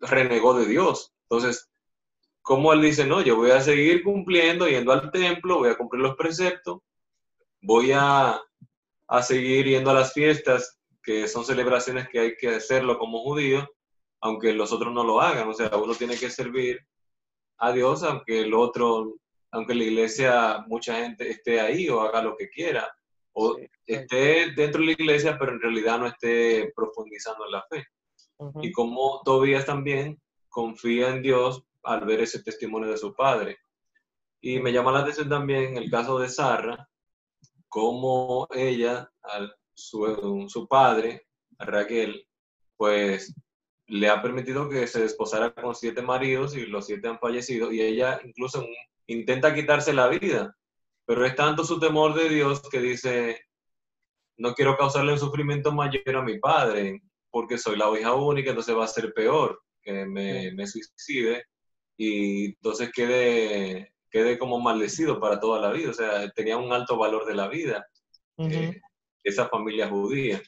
renegó 0.00 0.54
de 0.54 0.66
Dios. 0.66 1.14
Entonces, 1.28 1.70
cómo 2.42 2.72
él 2.72 2.82
dice, 2.82 3.06
no, 3.06 3.22
yo 3.22 3.36
voy 3.36 3.52
a 3.52 3.60
seguir 3.60 4.02
cumpliendo, 4.02 4.68
yendo 4.68 4.92
al 4.92 5.10
templo, 5.10 5.58
voy 5.58 5.70
a 5.70 5.76
cumplir 5.76 6.02
los 6.02 6.16
preceptos, 6.16 6.80
voy 7.62 7.92
a, 7.92 8.40
a 9.08 9.22
seguir 9.22 9.66
yendo 9.66 9.90
a 9.90 9.94
las 9.94 10.12
fiestas, 10.12 10.79
que 11.02 11.28
son 11.28 11.44
celebraciones 11.44 12.08
que 12.08 12.20
hay 12.20 12.36
que 12.36 12.48
hacerlo 12.48 12.98
como 12.98 13.22
judío, 13.22 13.68
aunque 14.20 14.52
los 14.52 14.72
otros 14.72 14.92
no 14.92 15.04
lo 15.04 15.20
hagan. 15.20 15.48
O 15.48 15.54
sea, 15.54 15.70
uno 15.76 15.94
tiene 15.94 16.16
que 16.16 16.30
servir 16.30 16.80
a 17.58 17.72
Dios, 17.72 18.02
aunque 18.02 18.40
el 18.40 18.54
otro, 18.54 19.16
aunque 19.50 19.74
la 19.74 19.84
iglesia, 19.84 20.64
mucha 20.66 20.96
gente 20.96 21.30
esté 21.30 21.60
ahí 21.60 21.88
o 21.88 22.00
haga 22.00 22.22
lo 22.22 22.36
que 22.36 22.48
quiera, 22.48 22.90
o 23.32 23.56
Sí, 23.56 23.66
esté 23.86 24.52
dentro 24.52 24.80
de 24.80 24.86
la 24.86 24.92
iglesia, 24.92 25.36
pero 25.38 25.52
en 25.52 25.60
realidad 25.60 25.98
no 25.98 26.06
esté 26.06 26.72
profundizando 26.74 27.44
en 27.46 27.52
la 27.52 27.64
fe. 27.68 27.86
Y 28.62 28.72
como 28.72 29.20
Tobías 29.24 29.66
también 29.66 30.20
confía 30.48 31.10
en 31.10 31.22
Dios 31.22 31.62
al 31.82 32.04
ver 32.06 32.20
ese 32.20 32.42
testimonio 32.42 32.90
de 32.90 32.96
su 32.96 33.14
padre. 33.14 33.58
Y 34.40 34.60
me 34.60 34.72
llama 34.72 34.92
la 34.92 35.00
atención 35.00 35.28
también 35.28 35.76
el 35.76 35.90
caso 35.90 36.18
de 36.18 36.28
Sara, 36.28 36.88
cómo 37.68 38.48
ella, 38.52 39.10
al, 39.22 39.54
su, 39.80 40.46
su 40.48 40.68
padre, 40.68 41.26
Raquel, 41.58 42.26
pues 42.76 43.34
le 43.86 44.08
ha 44.08 44.22
permitido 44.22 44.68
que 44.68 44.86
se 44.86 45.00
desposara 45.00 45.52
con 45.52 45.74
siete 45.74 46.00
maridos 46.00 46.56
y 46.56 46.66
los 46.66 46.86
siete 46.86 47.08
han 47.08 47.18
fallecido 47.18 47.72
y 47.72 47.80
ella 47.80 48.20
incluso 48.24 48.64
intenta 49.06 49.52
quitarse 49.52 49.92
la 49.92 50.08
vida, 50.08 50.56
pero 51.04 51.26
es 51.26 51.34
tanto 51.34 51.64
su 51.64 51.80
temor 51.80 52.14
de 52.14 52.28
Dios 52.28 52.62
que 52.70 52.80
dice, 52.80 53.40
no 54.36 54.54
quiero 54.54 54.76
causarle 54.76 55.12
un 55.12 55.18
sufrimiento 55.18 55.72
mayor 55.72 56.16
a 56.16 56.22
mi 56.22 56.38
padre, 56.38 57.02
porque 57.30 57.58
soy 57.58 57.76
la 57.76 57.90
hija 57.98 58.14
única, 58.14 58.50
entonces 58.50 58.76
va 58.76 58.84
a 58.84 58.88
ser 58.88 59.12
peor 59.12 59.60
que 59.82 60.06
me, 60.06 60.52
me 60.52 60.66
suicide 60.66 61.44
y 61.96 62.46
entonces 62.46 62.90
quede, 62.92 63.92
quede 64.10 64.38
como 64.38 64.60
maldecido 64.60 65.20
para 65.20 65.40
toda 65.40 65.60
la 65.60 65.72
vida, 65.72 65.90
o 65.90 65.94
sea, 65.94 66.30
tenía 66.30 66.56
un 66.56 66.72
alto 66.72 66.96
valor 66.96 67.26
de 67.26 67.34
la 67.34 67.48
vida. 67.48 67.86
Eh, 68.38 68.80
esa 69.22 69.48
familia 69.48 69.88
judía. 69.88 70.42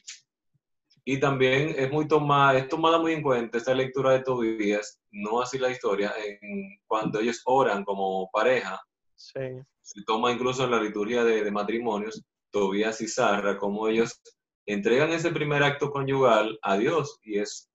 Y 1.05 1.19
también 1.19 1.75
es 1.77 1.91
muy 1.91 2.07
tomada, 2.07 2.57
es 2.57 2.67
tomada 2.69 2.97
muy 2.97 3.13
en 3.13 3.21
cuenta 3.21 3.57
esta 3.57 3.73
lectura 3.73 4.11
de 4.11 4.21
Tobías, 4.21 5.01
no 5.11 5.41
así 5.41 5.57
la 5.57 5.69
historia, 5.69 6.13
en 6.17 6.79
cuando 6.87 7.19
ellos 7.19 7.41
oran 7.45 7.83
como 7.83 8.29
pareja, 8.31 8.79
Sí, 9.15 9.39
se 9.81 10.03
toma 10.05 10.31
incluso 10.31 10.65
en 10.65 10.71
la 10.71 10.81
liturgia 10.81 11.23
de, 11.23 11.43
de 11.43 11.51
matrimonios, 11.51 12.21
Tobías 12.51 12.99
y 13.01 13.07
Sarra, 13.07 13.57
como 13.57 13.87
ellos 13.87 14.21
entregan 14.65 15.11
ese 15.11 15.31
primer 15.31 15.63
acto 15.63 15.91
conyugal 15.91 16.57
a 16.61 16.77
Dios 16.77 17.19
y 17.23 17.39
es 17.39 17.69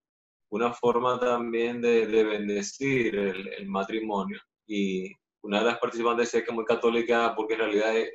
una 0.50 0.72
forma 0.72 1.18
también 1.18 1.80
de, 1.80 2.06
de 2.06 2.24
bendecir 2.24 3.16
el, 3.16 3.48
el 3.48 3.66
matrimonio. 3.66 4.40
Y 4.66 5.12
una 5.42 5.60
de 5.60 5.66
las 5.66 5.78
participantes 5.78 6.26
decía 6.26 6.44
que 6.44 6.50
es 6.50 6.54
muy 6.54 6.64
católica 6.64 7.34
porque 7.34 7.54
en 7.54 7.60
realidad 7.60 7.96
eh, 7.96 8.10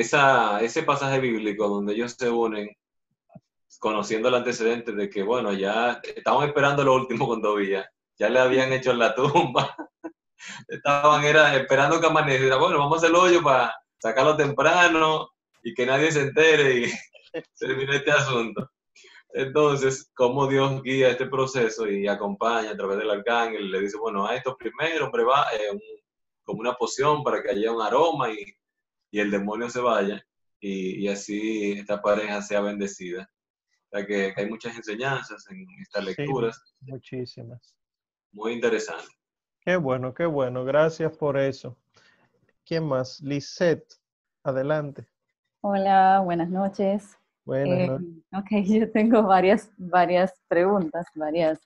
esa, 0.00 0.60
ese 0.62 0.82
pasaje 0.82 1.20
bíblico 1.20 1.68
donde 1.68 1.94
ellos 1.94 2.14
se 2.18 2.30
unen, 2.30 2.68
conociendo 3.78 4.28
el 4.28 4.34
antecedente 4.36 4.92
de 4.92 5.10
que, 5.10 5.22
bueno, 5.22 5.52
ya 5.52 6.00
estaban 6.16 6.46
esperando 6.48 6.84
lo 6.84 6.94
último 6.94 7.26
con 7.26 7.42
Tobías, 7.42 7.86
ya 8.18 8.28
le 8.28 8.38
habían 8.40 8.72
hecho 8.72 8.92
en 8.92 8.98
la 9.00 9.14
tumba, 9.14 9.74
estaban 10.68 11.24
era, 11.24 11.54
esperando 11.56 12.00
que 12.00 12.06
amaneciera, 12.06 12.56
bueno, 12.56 12.78
vamos 12.78 12.96
a 12.96 12.98
hacer 12.98 13.10
el 13.10 13.16
hoyo 13.16 13.42
para 13.42 13.74
sacarlo 13.98 14.36
temprano 14.36 15.30
y 15.62 15.74
que 15.74 15.86
nadie 15.86 16.12
se 16.12 16.22
entere 16.22 16.80
y 16.80 16.92
termine 17.58 17.96
este 17.96 18.10
asunto. 18.12 18.70
Entonces, 19.32 20.10
cómo 20.14 20.46
Dios 20.46 20.82
guía 20.82 21.10
este 21.10 21.26
proceso 21.26 21.88
y 21.88 22.06
acompaña 22.06 22.70
a 22.70 22.76
través 22.76 22.98
del 22.98 23.10
arcángel, 23.10 23.70
le 23.70 23.80
dice, 23.80 23.96
bueno, 23.98 24.26
a 24.26 24.36
esto 24.36 24.56
primero, 24.56 25.06
hombre, 25.06 25.24
va, 25.24 25.46
eh, 25.52 25.72
un- 25.72 25.80
como 26.44 26.60
una 26.60 26.74
poción 26.74 27.22
para 27.24 27.42
que 27.42 27.50
haya 27.50 27.72
un 27.72 27.82
aroma 27.82 28.30
y, 28.30 28.36
y 29.14 29.20
el 29.20 29.30
demonio 29.30 29.70
se 29.70 29.80
vaya 29.80 30.26
y, 30.58 31.04
y 31.04 31.08
así 31.08 31.70
esta 31.72 32.02
pareja 32.02 32.42
sea 32.42 32.60
bendecida. 32.60 33.30
O 33.86 33.96
sea 33.96 34.04
que, 34.04 34.32
que 34.34 34.40
hay 34.40 34.48
muchas 34.50 34.74
enseñanzas 34.76 35.46
en 35.50 35.64
estas 35.80 36.04
Sí. 36.04 36.10
lecturas, 36.16 36.60
muchísimas. 36.80 37.76
muy 38.32 38.54
interesantes. 38.54 39.08
Qué 39.60 39.76
bueno, 39.76 40.12
qué 40.12 40.26
bueno. 40.26 40.64
Gracias 40.64 41.16
por 41.16 41.38
eso. 41.38 41.76
¿Quién 42.66 42.88
más? 42.88 43.20
Lisette, 43.20 43.86
adelante. 44.42 45.06
Hola, 45.60 46.20
buenas 46.24 46.50
noches. 46.50 47.16
Buenas 47.44 47.78
Eh, 47.78 47.86
noches. 47.86 48.06
ok, 48.32 48.50
yo 48.80 48.90
tengo 48.90 49.22
varias, 49.22 49.70
varias 49.78 50.34
preguntas, 50.48 51.06
varias 51.14 51.60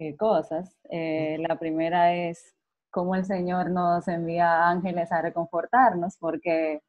eh, 0.00 0.16
cosas. 0.16 0.76
Eh, 0.90 1.36
la 1.48 1.56
primera 1.56 2.12
es 2.12 2.56
cómo 2.92 3.16
el 3.16 3.24
Señor 3.24 3.70
nos 3.70 4.06
envía 4.06 4.68
ángeles 4.68 5.10
a 5.10 5.22
reconfortarnos, 5.22 6.16
porque 6.18 6.82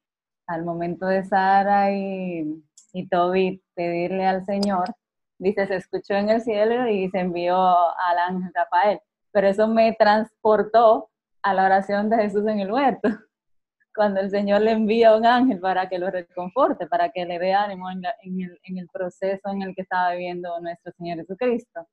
al 0.48 0.64
momento 0.66 1.08
de 1.08 1.24
Sara 1.24 1.92
y, 1.92 2.64
y 2.94 3.08
Toby 3.08 3.64
pedirle 3.74 4.28
al 4.28 4.46
Señor, 4.46 4.94
dice, 5.40 5.66
se 5.66 5.78
escuchó 5.78 6.16
en 6.16 6.30
el 6.30 6.42
cielo 6.42 6.88
y 6.90 7.10
se 7.10 7.20
envió 7.20 7.58
al 7.58 8.20
ángel 8.28 8.52
Rafael. 8.54 9.00
Pero 9.32 9.48
eso 9.48 9.68
me 9.68 9.94
transportó 9.94 11.10
a 11.42 11.54
la 11.54 11.66
oración 11.66 12.10
de 12.10 12.18
Jesús 12.18 12.46
en 12.48 12.60
el 12.60 12.72
huerto 12.72 13.10
cuando 13.96 14.20
el 14.20 14.30
Señor 14.30 14.62
le 14.62 14.72
envía 14.72 15.16
un 15.16 15.26
ángel 15.26 15.60
para 15.60 15.88
que 15.88 16.00
lo 16.00 16.12
reconforte, 16.12 16.88
para 16.88 17.10
que 17.10 17.26
le 17.26 17.40
dé 17.40 17.54
ánimo 17.54 17.90
en, 17.90 18.02
en 18.24 18.42
el, 18.42 18.60
en 18.64 18.78
el 18.78 18.88
proceso 18.90 19.50
en 19.50 19.62
el 19.62 19.74
que 19.76 19.84
estaba 19.84 20.12
viviendo 20.12 20.60
nuestro 20.60 20.92
Señor 20.98 21.20
Jesucristo. 21.20 21.88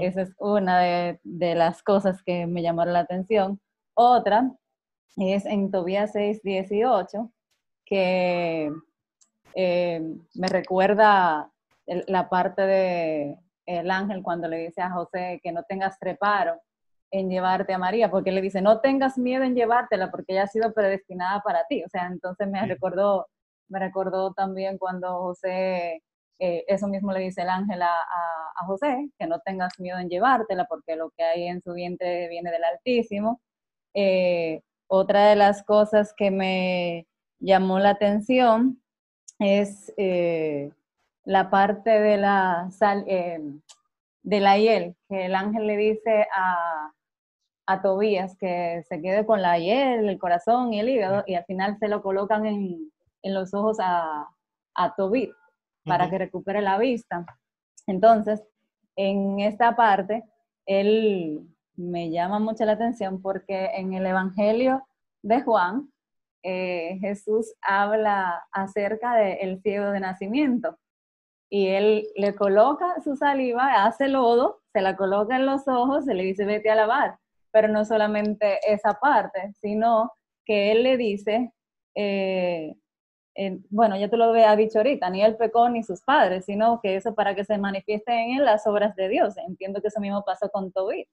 Esa 0.00 0.22
es 0.22 0.34
una 0.38 0.80
de, 0.80 1.20
de 1.22 1.54
las 1.54 1.82
cosas 1.82 2.22
que 2.22 2.46
me 2.46 2.62
llamaron 2.62 2.92
la 2.94 3.00
atención. 3.00 3.60
Otra 3.94 4.50
es 5.16 5.46
en 5.46 5.70
Tobías 5.70 6.12
6, 6.12 6.42
18, 6.42 7.30
que 7.84 8.72
eh, 9.54 10.00
me 10.34 10.46
recuerda 10.48 11.50
el- 11.86 12.04
la 12.06 12.28
parte 12.28 12.62
de 12.62 13.38
el 13.66 13.90
ángel 13.90 14.22
cuando 14.22 14.48
le 14.48 14.58
dice 14.58 14.80
a 14.82 14.90
José 14.90 15.40
que 15.42 15.52
no 15.52 15.62
tengas 15.64 15.96
reparo 16.00 16.60
en 17.12 17.28
llevarte 17.28 17.72
a 17.72 17.78
María, 17.78 18.10
porque 18.10 18.30
le 18.32 18.40
dice, 18.40 18.60
no 18.62 18.80
tengas 18.80 19.18
miedo 19.18 19.42
en 19.44 19.54
llevártela, 19.56 20.10
porque 20.10 20.32
ella 20.32 20.44
ha 20.44 20.46
sido 20.48 20.72
predestinada 20.72 21.40
para 21.42 21.64
ti. 21.68 21.82
O 21.84 21.88
sea, 21.88 22.06
entonces 22.06 22.48
me 22.48 22.60
Sí. 22.60 22.66
recordó, 22.66 23.26
me 23.68 23.78
recordó 23.80 24.32
también 24.32 24.78
cuando 24.78 25.18
José, 25.20 26.02
eh, 26.40 26.64
eso 26.68 26.88
mismo 26.88 27.12
le 27.12 27.20
dice 27.20 27.42
el 27.42 27.50
ángel 27.50 27.82
a, 27.82 27.94
José, 28.66 29.10
que 29.18 29.26
no 29.26 29.40
tengas 29.40 29.80
miedo 29.80 29.98
en 29.98 30.08
llevártela, 30.08 30.66
porque 30.66 30.94
lo 30.94 31.10
que 31.10 31.22
hay 31.24 31.46
en 31.46 31.62
su 31.62 31.72
vientre 31.72 32.28
viene 32.28 32.50
del 32.50 32.62
Altísimo. 32.64 33.40
Eh, 33.94 34.62
otra 34.86 35.26
de 35.30 35.36
las 35.36 35.62
cosas 35.62 36.14
que 36.14 36.30
me 36.30 37.06
llamó 37.38 37.78
la 37.78 37.90
atención 37.90 38.82
es 39.38 39.92
eh, 39.96 40.70
la 41.24 41.50
parte 41.50 41.90
de 41.90 42.18
la 42.18 42.68
sal, 42.70 43.04
de 43.06 44.40
la 44.40 44.58
hiel, 44.58 44.94
que 45.08 45.26
el 45.26 45.34
ángel 45.34 45.66
le 45.66 45.76
dice 45.76 46.26
a, 46.34 46.92
a 47.66 47.82
Tobías 47.82 48.36
que 48.36 48.84
se 48.88 49.00
quede 49.00 49.24
con 49.26 49.42
la 49.42 49.58
hiel, 49.58 50.08
el 50.08 50.18
corazón 50.18 50.72
y 50.74 50.80
el 50.80 50.88
hígado, 50.90 51.24
y 51.26 51.34
al 51.34 51.44
final 51.44 51.78
se 51.78 51.88
lo 51.88 52.02
colocan 52.02 52.46
en, 52.46 52.92
en 53.22 53.34
los 53.34 53.54
ojos 53.54 53.78
a, 53.80 54.28
a 54.74 54.94
Tobit 54.94 55.32
para 55.84 56.10
que 56.10 56.18
recupere 56.18 56.60
la 56.60 56.78
vista. 56.78 57.24
Entonces, 57.86 58.42
en 58.96 59.40
esta 59.40 59.76
parte, 59.76 60.24
él 60.66 61.46
me 61.76 62.10
llama 62.10 62.38
mucho 62.38 62.64
la 62.64 62.72
atención 62.72 63.22
porque 63.22 63.70
en 63.74 63.94
el 63.94 64.06
Evangelio 64.06 64.86
de 65.22 65.42
Juan, 65.42 65.90
eh, 66.42 66.98
Jesús 67.00 67.54
habla 67.60 68.46
acerca 68.52 69.14
del 69.16 69.60
ciego 69.62 69.90
de 69.90 70.00
nacimiento. 70.00 70.78
Y 71.50 71.68
él 71.68 72.06
le 72.14 72.34
coloca 72.34 73.00
su 73.02 73.16
saliva, 73.16 73.84
hace 73.84 74.08
lodo, 74.08 74.60
se 74.72 74.80
la 74.80 74.96
coloca 74.96 75.36
en 75.36 75.46
los 75.46 75.66
ojos, 75.66 76.04
se 76.04 76.14
le 76.14 76.22
dice 76.22 76.44
vete 76.44 76.70
a 76.70 76.76
lavar, 76.76 77.18
pero 77.50 77.68
no 77.68 77.84
solamente 77.84 78.60
esa 78.66 78.94
parte, 78.94 79.52
sino 79.60 80.12
que 80.44 80.70
él 80.72 80.84
le 80.84 80.96
dice, 80.96 81.52
eh, 81.96 82.76
eh, 83.42 83.58
bueno, 83.70 83.96
ya 83.96 84.10
tú 84.10 84.18
lo 84.18 84.24
habías 84.26 84.54
dicho 84.58 84.80
ahorita, 84.80 85.08
ni 85.08 85.22
él 85.22 85.34
pecó 85.36 85.66
ni 85.70 85.82
sus 85.82 86.02
padres, 86.02 86.44
sino 86.44 86.78
que 86.82 86.96
eso 86.96 87.14
para 87.14 87.34
que 87.34 87.42
se 87.42 87.56
manifiesten 87.56 88.14
en 88.18 88.36
él 88.36 88.44
las 88.44 88.66
obras 88.66 88.94
de 88.96 89.08
Dios. 89.08 89.34
Entiendo 89.38 89.80
que 89.80 89.88
eso 89.88 89.98
mismo 89.98 90.22
pasó 90.26 90.50
con 90.50 90.70
Tobit. 90.72 91.08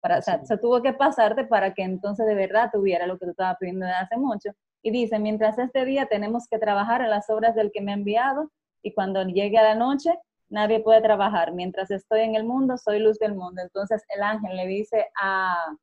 Para, 0.00 0.18
o 0.18 0.22
sea, 0.22 0.38
Sí. 0.38 0.40
eso 0.44 0.58
tuvo 0.58 0.82
que 0.82 0.92
pasarte 0.92 1.44
para 1.44 1.74
que 1.74 1.82
entonces 1.82 2.26
de 2.26 2.34
verdad 2.34 2.70
tuviera 2.72 3.06
lo 3.06 3.16
que 3.16 3.26
tú 3.26 3.30
estabas 3.30 3.58
pidiendo 3.60 3.86
desde 3.86 3.98
hace 3.98 4.16
mucho. 4.16 4.50
Y 4.82 4.90
dice, 4.90 5.20
mientras 5.20 5.56
este 5.56 5.84
día 5.84 6.06
tenemos 6.06 6.48
que 6.48 6.58
trabajar 6.58 7.00
en 7.00 7.10
las 7.10 7.30
obras 7.30 7.54
del 7.54 7.70
que 7.70 7.80
me 7.80 7.92
ha 7.92 7.94
enviado, 7.94 8.50
y 8.82 8.92
cuando 8.92 9.22
llegue 9.22 9.58
a 9.58 9.62
la 9.62 9.74
noche, 9.76 10.18
nadie 10.48 10.80
puede 10.80 11.00
trabajar. 11.00 11.52
Mientras 11.52 11.92
estoy 11.92 12.22
en 12.22 12.34
el 12.34 12.42
mundo, 12.42 12.76
soy 12.76 12.98
luz 12.98 13.20
del 13.20 13.36
mundo. 13.36 13.62
Entonces 13.62 14.02
el 14.16 14.24
ángel 14.24 14.56
le 14.56 14.66
dice 14.66 15.06
a, 15.20 15.76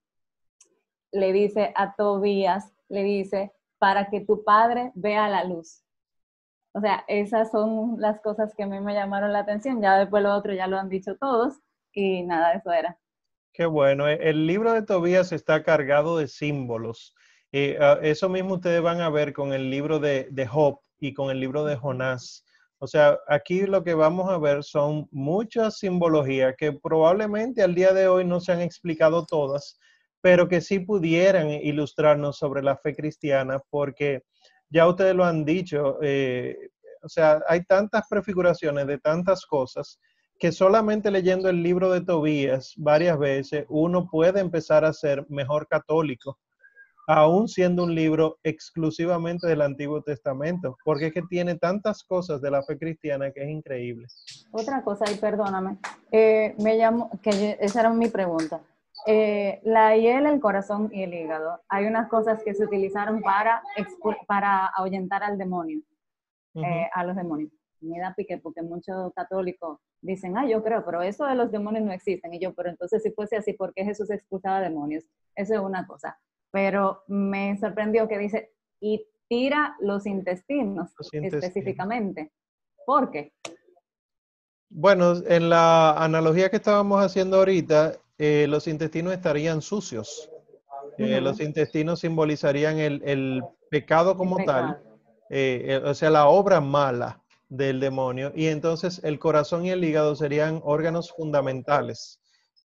le 1.14 1.32
dice 1.32 1.72
a 1.74 1.96
Tobías, 1.96 2.74
le 2.90 3.04
dice, 3.04 3.54
para 3.78 4.10
que 4.10 4.20
tu 4.22 4.44
padre 4.44 4.92
vea 4.96 5.30
la 5.30 5.46
luz. 5.46 5.85
O 6.76 6.80
sea, 6.80 7.04
esas 7.08 7.50
son 7.50 8.00
las 8.00 8.22
cosas 8.22 8.54
que 8.56 8.62
a 8.64 8.68
mí 8.68 8.80
me 8.80 8.94
llamaron 8.94 9.34
la 9.34 9.40
atención. 9.40 9.82
Ya 9.82 9.98
después 9.98 10.22
lo 10.22 10.36
otro 10.36 10.54
ya 10.54 10.68
lo 10.68 10.78
han 10.78 10.90
dicho 10.90 11.18
todos 11.18 11.56
y 11.92 12.22
nada, 12.24 12.54
eso 12.54 12.72
era. 12.72 13.00
Qué 13.54 13.66
bueno. 13.66 14.08
E- 14.08 14.30
El 14.30 14.46
libro 14.48 14.74
de 14.74 14.84
Tobías 14.84 15.32
está 15.32 15.64
cargado 15.64 16.18
de 16.18 16.28
símbolos. 16.28 17.16
Y 17.52 17.76
ah, 17.76 18.00
eso 18.02 18.30
mismo 18.30 18.56
ustedes 18.56 18.82
van 18.82 19.02
a 19.02 19.10
ver 19.10 19.34
con 19.34 19.54
el 19.54 19.70
libro 19.70 20.00
de, 20.00 20.28
de 20.32 20.46
Job 20.48 20.80
y 21.00 21.14
con 21.14 21.32
el 21.32 21.40
libro 21.40 21.64
de 21.66 21.76
Jonás. 21.76 22.46
O 22.80 22.88
sea, 22.88 23.18
aquí 23.28 23.62
lo 23.66 23.84
que 23.84 23.94
vamos 23.94 24.30
a 24.30 24.38
ver 24.38 24.64
son 24.64 25.08
muchas 25.12 25.80
simbologías 25.80 26.56
que 26.58 26.74
probablemente 26.74 27.64
al 27.64 27.74
día 27.76 27.94
de 27.94 28.08
hoy 28.08 28.26
no 28.26 28.42
se 28.42 28.52
han 28.52 28.62
explicado 28.62 29.26
todas, 29.26 29.80
pero 30.22 30.50
que 30.50 30.60
sí 30.62 30.80
pudieran 30.80 31.50
ilustrarnos 31.50 32.38
sobre 32.38 32.62
la 32.64 32.76
fe 32.78 32.94
cristiana, 32.96 33.60
porque 33.70 34.24
ya 34.70 34.88
ustedes 34.88 35.16
lo 35.16 35.26
han 35.26 35.46
dicho, 35.46 35.98
eh, 36.02 36.70
o 37.04 37.10
sea, 37.10 37.42
hay 37.48 37.64
tantas 37.66 38.04
prefiguraciones 38.10 38.88
de 38.88 38.98
tantas 38.98 39.46
cosas 39.46 40.00
que 40.40 40.52
solamente 40.52 41.12
leyendo 41.12 41.50
el 41.50 41.64
libro 41.64 41.92
de 41.92 42.02
Tobías 42.02 42.74
varias 42.78 43.18
veces 43.18 43.66
uno 43.70 44.08
puede 44.10 44.42
empezar 44.42 44.84
a 44.84 44.92
ser 44.92 45.26
mejor 45.30 45.68
católico, 45.68 46.38
aún 47.08 47.48
siendo 47.48 47.84
un 47.84 47.94
libro 47.94 48.40
exclusivamente 48.44 49.48
del 49.48 49.62
Antiguo 49.62 50.02
Testamento, 50.02 50.76
porque 50.84 51.08
es 51.08 51.14
que 51.14 51.22
tiene 51.22 51.56
tantas 51.56 52.04
cosas 52.04 52.42
de 52.42 52.52
la 52.52 52.64
fe 52.64 52.78
cristiana 52.78 53.32
que 53.32 53.44
es 53.44 53.50
increíble. 53.50 54.08
Otra 54.52 54.84
cosa, 54.84 55.10
y 55.12 55.16
perdóname, 55.16 55.78
eh, 56.12 56.56
me 56.60 56.76
llamo, 56.76 57.12
que 57.22 57.58
esa 57.62 57.82
era 57.82 57.94
mi 57.94 58.10
pregunta. 58.10 58.60
Eh, 59.08 59.62
la 59.64 59.96
hiel, 59.96 60.26
el 60.26 60.40
corazón 60.40 60.90
y 60.92 61.04
el 61.04 61.14
hígado, 61.14 61.62
hay 61.68 61.86
unas 61.86 62.08
cosas 62.10 62.44
que 62.44 62.54
se 62.54 62.66
utilizaron 62.66 63.22
para, 63.22 63.62
para 64.28 64.68
ahuyentar 64.68 65.24
al 65.24 65.38
demonio, 65.38 65.82
eh, 66.56 66.90
a 66.94 67.04
los 67.04 67.16
demonios. 67.16 67.52
Me 67.82 68.00
da 68.00 68.16
pique 68.16 68.38
porque 68.38 68.64
muchos 68.64 69.14
católicos 69.14 69.80
dicen, 70.02 70.38
ah, 70.38 70.48
yo 70.48 70.64
creo, 70.64 70.84
pero 70.84 71.02
eso 71.02 71.26
de 71.26 71.36
los 71.36 71.52
demonios 71.52 71.84
no 71.84 71.92
existen. 71.92 72.34
Y 72.34 72.40
yo, 72.40 72.54
pero 72.54 72.70
entonces 72.70 73.04
si 73.04 73.12
fuese 73.12 73.38
así, 73.38 73.54
¿por 73.54 73.74
qué 73.74 73.84
Jesús 73.84 74.10
expulsaba 74.10 74.62
demonios? 74.62 75.04
Eso 75.36 75.54
es 75.54 75.60
una 75.60 75.86
cosa. 75.86 76.18
Pero 76.52 77.04
me 77.08 77.58
sorprendió 77.58 78.08
que 78.08 78.18
dice, 78.18 78.54
y 78.80 79.06
tira 79.28 79.76
los 79.80 80.06
intestinos, 80.06 80.94
específicamente. 81.12 82.32
¿Por 82.86 83.12
qué? 83.12 83.34
Bueno, 84.70 85.14
en 85.28 85.50
la 85.50 85.92
analogía 85.92 86.50
que 86.50 86.58
estábamos 86.58 87.04
haciendo 87.04 87.38
ahorita, 87.38 87.94
eh, 88.18 88.48
los 88.48 88.68
intestinos 88.68 89.14
estarían 89.14 89.62
sucios. 89.62 90.30
Eh, 90.98 91.20
los 91.20 91.42
intestinos 91.42 92.00
simbolizarían 92.00 92.80
el, 92.80 93.44
pecado 93.70 94.16
como 94.16 94.38
tal, 94.46 94.80
eh, 95.30 95.82
o 95.84 95.94
sea, 95.94 96.10
la 96.10 96.28
obra 96.28 96.62
mala 96.62 97.22
del 97.50 97.80
demonio. 97.80 98.32
Y 98.36 98.48
entonces 98.48 99.02
el 99.04 99.20
corazón 99.20 99.66
y 99.66 99.72
el 99.72 99.84
hígado 99.84 100.16
serían 100.16 100.62
órganos 100.64 101.12
fundamentales 101.12 102.22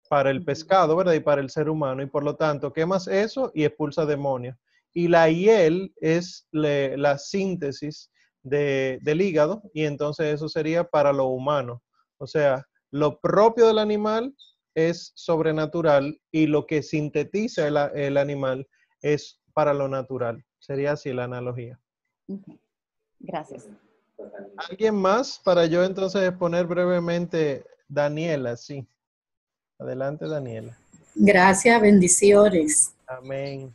para 0.09 0.31
el 0.31 0.45
pescado, 0.45 0.97
¿verdad? 0.97 1.13
Y 1.13 1.21
para 1.21 1.41
el 1.41 1.51
ser 1.51 1.69
humano. 1.69 2.03
Y 2.03 2.07
por 2.07 2.25
lo 2.25 2.35
tanto, 2.35 2.73
quemas 2.73 3.07
eso 3.07 3.53
y 3.55 3.65
expulsa 3.65 4.07
demonios. 4.07 4.57
Y 4.93 5.09
la 5.09 5.29
hiel 5.29 5.93
es 6.01 6.49
la 6.51 7.19
síntesis 7.19 8.11
del 8.43 9.21
hígado 9.21 9.63
y 9.75 9.85
entonces 9.85 10.35
eso 10.35 10.49
sería 10.49 10.85
para 10.85 11.13
lo 11.13 11.27
humano. 11.27 11.83
O 12.19 12.27
sea, 12.27 12.67
lo 12.91 13.21
propio 13.21 13.67
del 13.67 13.79
animal 13.79 14.35
es 14.77 15.13
sobrenatural 15.15 16.21
y 16.31 16.47
lo 16.47 16.67
que 16.67 16.83
sintetiza 16.83 17.67
el, 17.67 18.17
animal 18.19 18.69
es 19.01 19.41
para 19.55 19.73
lo 19.73 19.89
natural. 19.89 20.45
Sería 20.59 20.93
así 20.93 21.13
la 21.15 21.25
analogía. 21.25 21.81
Gracias. 23.19 23.69
¿Alguien 24.69 24.95
más 24.95 25.41
para 25.43 25.65
yo 25.65 25.83
entonces 25.83 26.23
exponer 26.23 26.67
brevemente 26.67 27.65
Daniela? 27.89 28.57
Sí. 28.57 28.87
Adelante, 29.79 30.29
Daniela. 30.29 30.77
Gracias, 31.15 31.81
bendiciones. 31.81 32.93
Amén. 33.07 33.75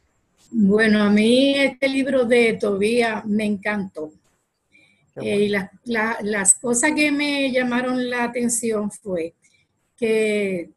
Bueno, 0.52 1.02
a 1.02 1.10
mí 1.10 1.56
este 1.58 1.88
libro 1.88 2.26
de 2.26 2.58
Tobía 2.60 3.24
me 3.26 3.46
encantó. 3.46 4.12
Eh, 5.16 5.46
y 5.46 5.50
las 5.50 6.54
cosas 6.60 6.92
que 6.96 7.12
me 7.12 7.52
llamaron 7.52 8.08
la 8.08 8.26
atención 8.26 8.92
fue 8.92 9.34
que 9.98 10.70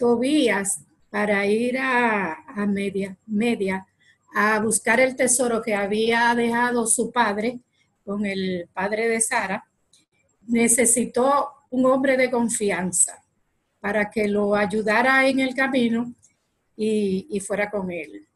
Tobías, 0.00 0.80
para 1.10 1.46
ir 1.46 1.78
a, 1.78 2.32
a 2.46 2.66
media, 2.66 3.16
media, 3.26 3.86
a 4.34 4.58
buscar 4.60 4.98
el 4.98 5.14
tesoro 5.14 5.60
que 5.60 5.74
había 5.74 6.34
dejado 6.34 6.86
su 6.86 7.12
padre, 7.12 7.60
con 8.04 8.24
el 8.24 8.68
padre 8.72 9.08
de 9.08 9.20
Sara, 9.20 9.64
necesitó 10.46 11.50
un 11.70 11.84
hombre 11.84 12.16
de 12.16 12.30
confianza 12.30 13.22
para 13.78 14.10
que 14.10 14.26
lo 14.26 14.54
ayudara 14.54 15.28
en 15.28 15.40
el 15.40 15.54
camino 15.54 16.12
y, 16.76 17.40
fuera 17.40 17.70
con 17.70 17.90
él. 17.90 18.26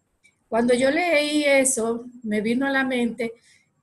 Cuando 0.49 0.75
yo 0.75 0.91
leí 0.91 1.45
eso, 1.45 2.05
me 2.23 2.43
vino 2.43 2.67
a 2.67 2.71
la 2.71 2.85
mente 2.85 3.33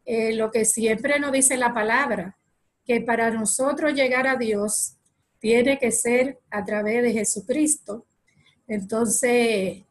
eh, 0.06 0.34
lo 0.34 0.52
que 0.52 0.66
siempre 0.66 1.20
nos 1.20 1.32
dice 1.32 1.58
la 1.58 1.74
palabra, 1.74 2.38
que 2.86 3.02
para 3.02 3.32
nosotros 3.32 3.94
llegar 3.94 4.28
a 4.28 4.36
Dios 4.36 4.98
tiene 5.42 5.78
que 5.80 5.92
ser 5.92 6.40
a 6.50 6.64
través 6.64 7.02
de 7.02 7.12
Jesucristo. 7.12 8.06
Entonces, 8.68 9.84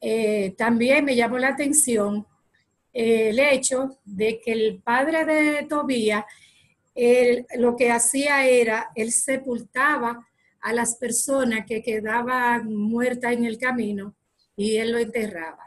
eh, 0.00 0.54
también 0.58 1.04
me 1.04 1.16
llamó 1.16 1.38
la 1.38 1.48
atención 1.48 2.26
el 2.92 3.38
hecho 3.38 3.98
de 4.04 4.40
que 4.40 4.52
el 4.52 4.82
padre 4.82 5.24
de 5.24 5.62
Tobías 5.62 6.24
lo 7.56 7.76
que 7.76 7.92
hacía 7.92 8.46
era, 8.48 8.90
él 8.96 9.12
sepultaba 9.12 10.26
a 10.60 10.72
las 10.72 10.96
personas 10.96 11.64
que 11.64 11.80
quedaban 11.80 12.74
muertas 12.74 13.32
en 13.32 13.44
el 13.44 13.56
camino 13.56 14.16
y 14.56 14.78
él 14.78 14.90
lo 14.90 14.98
enterraba. 14.98 15.62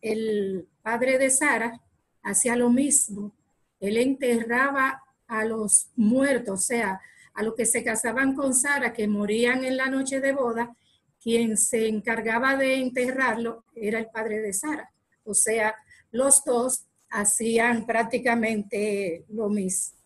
El 0.00 0.66
padre 0.82 1.18
de 1.18 1.30
Sara 1.30 1.80
hacía 2.20 2.56
lo 2.56 2.70
mismo, 2.70 3.32
él 3.78 3.96
enterraba 3.96 5.04
a 5.28 5.44
los 5.44 5.90
muertos, 5.94 6.60
o 6.60 6.62
sea, 6.62 7.00
a 7.36 7.42
los 7.42 7.54
que 7.54 7.66
se 7.66 7.84
casaban 7.84 8.34
con 8.34 8.54
Sara, 8.54 8.92
que 8.92 9.06
morían 9.06 9.62
en 9.64 9.76
la 9.76 9.86
noche 9.86 10.20
de 10.20 10.32
boda, 10.32 10.74
quien 11.22 11.56
se 11.58 11.86
encargaba 11.86 12.56
de 12.56 12.76
enterrarlo 12.76 13.64
era 13.74 13.98
el 13.98 14.06
padre 14.06 14.40
de 14.40 14.54
Sara. 14.54 14.90
O 15.24 15.34
sea, 15.34 15.74
los 16.10 16.42
dos 16.44 16.86
hacían 17.10 17.84
prácticamente 17.84 19.24
lo 19.28 19.50
mismo. 19.50 19.98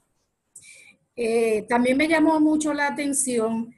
Eh, 1.14 1.66
también 1.68 1.96
me 1.96 2.08
llamó 2.08 2.40
mucho 2.40 2.74
la 2.74 2.88
atención 2.88 3.74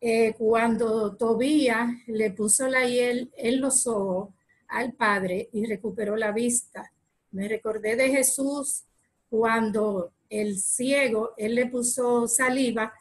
eh, 0.00 0.34
cuando 0.34 1.16
Tobías 1.16 1.88
le 2.06 2.30
puso 2.30 2.68
la 2.68 2.86
hiel 2.86 3.32
en 3.36 3.60
los 3.60 3.86
ojos 3.88 4.34
al 4.68 4.92
padre 4.92 5.48
y 5.52 5.66
recuperó 5.66 6.14
la 6.16 6.30
vista. 6.30 6.92
Me 7.32 7.48
recordé 7.48 7.96
de 7.96 8.10
Jesús 8.10 8.84
cuando 9.28 10.12
el 10.28 10.58
ciego, 10.58 11.34
él 11.36 11.54
le 11.54 11.66
puso 11.66 12.28
saliva 12.28 12.92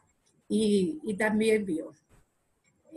y, 0.47 0.99
y 1.03 1.15
también 1.15 1.65
vio 1.65 1.93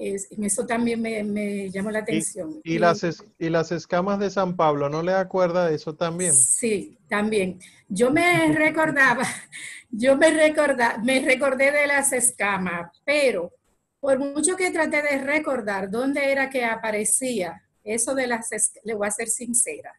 en 0.01 0.45
eso 0.45 0.67
también 0.67 1.01
me, 1.03 1.71
llamó 1.71 1.91
la 1.91 1.99
atención. 2.01 2.61
Y, 2.65 2.79
las 2.79 3.05
y 3.39 3.51
las 3.51 3.71
escamas 3.71 4.19
de 4.19 4.31
San 4.31 4.57
Pablo, 4.57 4.89
¿no 4.89 5.03
le 5.03 5.13
acuerda 5.13 5.67
de 5.67 5.75
eso 5.75 5.95
también? 5.95 6.33
Sí, 6.33 6.99
también. 7.09 7.61
Yo 7.89 8.11
me 8.11 8.51
recordaba, 8.53 9.25
yo 9.91 10.17
me, 10.17 10.31
recorda, 10.31 10.99
me 11.05 11.21
recordé 11.21 11.71
de 11.71 11.87
las 11.87 12.13
escamas, 12.13 12.91
pero 13.05 13.53
por 14.01 14.19
mucho 14.19 14.57
que 14.57 14.71
traté 14.71 15.03
de 15.03 15.19
recordar 15.19 15.91
dónde 15.91 16.33
era 16.33 16.49
que 16.49 16.65
aparecía 16.65 17.63
eso 17.85 18.15
de 18.15 18.27
las 18.27 18.51
escamas, 18.53 18.85
le 18.85 18.95
voy 18.95 19.07
a 19.07 19.11
ser 19.11 19.29
sincera, 19.29 19.93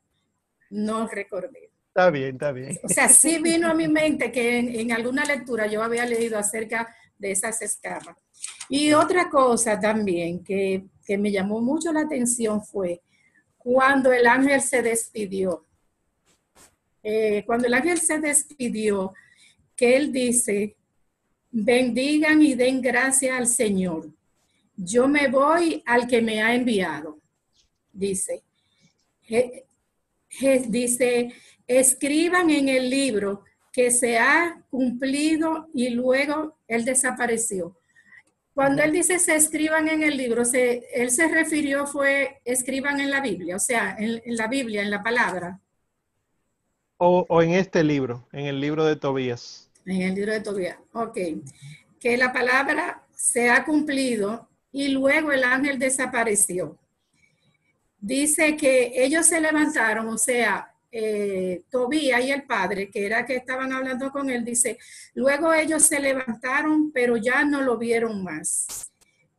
no 0.71 1.07
recordé. 1.07 1.70
Está 1.93 2.09
bien, 2.09 2.35
está 2.35 2.51
bien. 2.51 2.79
O 2.83 2.87
sea, 2.87 3.09
sí 3.09 3.39
vino 3.41 3.69
a 3.69 3.73
mi 3.73 3.87
mente 3.87 4.31
que 4.31 4.59
en, 4.59 4.79
en 4.79 4.91
alguna 4.93 5.25
lectura 5.25 5.67
yo 5.67 5.83
había 5.83 6.05
leído 6.05 6.37
acerca 6.39 6.95
de 7.21 7.31
esas 7.31 7.61
escamas. 7.61 8.17
Y 8.67 8.93
otra 8.93 9.29
cosa 9.29 9.79
también 9.79 10.43
que, 10.43 10.85
me 11.17 11.29
llamó 11.29 11.59
mucho 11.59 11.91
la 11.91 12.01
atención 12.01 12.63
fue 12.63 13.01
cuando 13.57 14.13
el 14.13 14.25
ángel 14.25 14.61
se 14.61 14.81
despidió. 14.81 15.65
Eh, 17.03 17.43
cuando 17.45 17.67
el 17.67 17.73
ángel 17.73 17.99
se 17.99 18.17
despidió, 18.17 19.13
que 19.75 19.97
él 19.97 20.13
dice, 20.13 20.77
bendigan 21.51 22.41
y 22.41 22.53
den 22.53 22.81
gracias 22.81 23.37
al 23.37 23.47
Señor. 23.47 24.09
Yo 24.77 25.09
me 25.09 25.27
voy 25.27 25.83
al 25.85 26.07
que 26.07 26.21
me 26.21 26.41
ha 26.41 26.55
enviado. 26.55 27.19
Dice, 27.91 28.41
dice, 30.69 31.33
escriban 31.79 32.49
en 32.49 32.69
el 32.69 32.89
libro 32.89 33.43
que 33.71 33.91
se 33.91 34.17
ha 34.17 34.61
cumplido 34.69 35.69
y 35.73 35.89
luego 35.89 36.57
él 36.67 36.83
desapareció. 36.85 37.77
Cuando 38.53 38.83
él 38.83 38.91
dice 38.91 39.17
se 39.19 39.35
escriban 39.35 39.87
en 39.87 40.03
el 40.03 40.17
libro, 40.17 40.43
se, 40.43 40.83
él 40.93 41.09
se 41.09 41.27
refirió 41.29 41.87
fue 41.87 42.41
escriban 42.43 42.99
en 42.99 43.09
la 43.09 43.21
Biblia, 43.21 43.55
o 43.55 43.59
sea, 43.59 43.95
en, 43.97 44.21
la 44.25 44.47
Biblia, 44.47 44.81
en 44.81 44.91
la 44.91 45.01
palabra. 45.01 45.59
O, 46.97 47.41
en 47.41 47.53
este 47.53 47.83
libro, 47.83 48.27
en 48.31 48.45
el 48.45 48.59
libro 48.59 48.85
de 48.85 48.95
Tobías. 48.95 49.69
En 49.85 50.01
el 50.01 50.13
libro 50.13 50.33
de 50.33 50.41
Tobías, 50.41 50.77
ok. 50.93 51.17
Que 51.99 52.17
la 52.17 52.31
palabra 52.31 53.03
se 53.15 53.49
ha 53.49 53.63
cumplido 53.63 54.47
y 54.71 54.89
luego 54.89 55.31
el 55.31 55.43
ángel 55.43 55.79
desapareció. 55.79 56.77
Dice 57.99 58.57
que 58.57 58.91
ellos 58.95 59.25
se 59.25 59.39
levantaron, 59.39 60.07
o 60.07 60.17
sea, 60.17 60.70
eh, 60.91 61.63
Tobía 61.69 62.19
y 62.19 62.31
el 62.31 62.43
padre, 62.43 62.89
que 62.89 63.05
era 63.05 63.25
que 63.25 63.37
estaban 63.37 63.71
hablando 63.71 64.11
con 64.11 64.29
él, 64.29 64.43
dice, 64.43 64.77
luego 65.13 65.53
ellos 65.53 65.83
se 65.83 65.99
levantaron, 65.99 66.91
pero 66.91 67.15
ya 67.15 67.45
no 67.45 67.61
lo 67.61 67.77
vieron 67.77 68.23
más. 68.23 68.91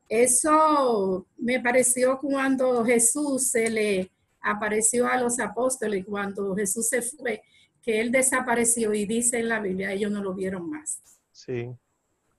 Eso 0.08 1.26
me 1.36 1.60
pareció 1.60 2.18
cuando 2.18 2.84
Jesús 2.84 3.48
se 3.48 3.70
le 3.70 4.10
apareció 4.40 5.06
a 5.06 5.18
los 5.18 5.38
apóstoles, 5.40 6.04
cuando 6.06 6.54
Jesús 6.54 6.88
se 6.88 7.02
fue, 7.02 7.42
que 7.82 8.00
él 8.00 8.10
desapareció 8.10 8.94
y 8.94 9.06
dice 9.06 9.38
en 9.38 9.48
la 9.48 9.60
Biblia, 9.60 9.92
ellos 9.92 10.10
no 10.10 10.22
lo 10.22 10.34
vieron 10.34 10.68
más. 10.70 11.00
Sí. 11.32 11.70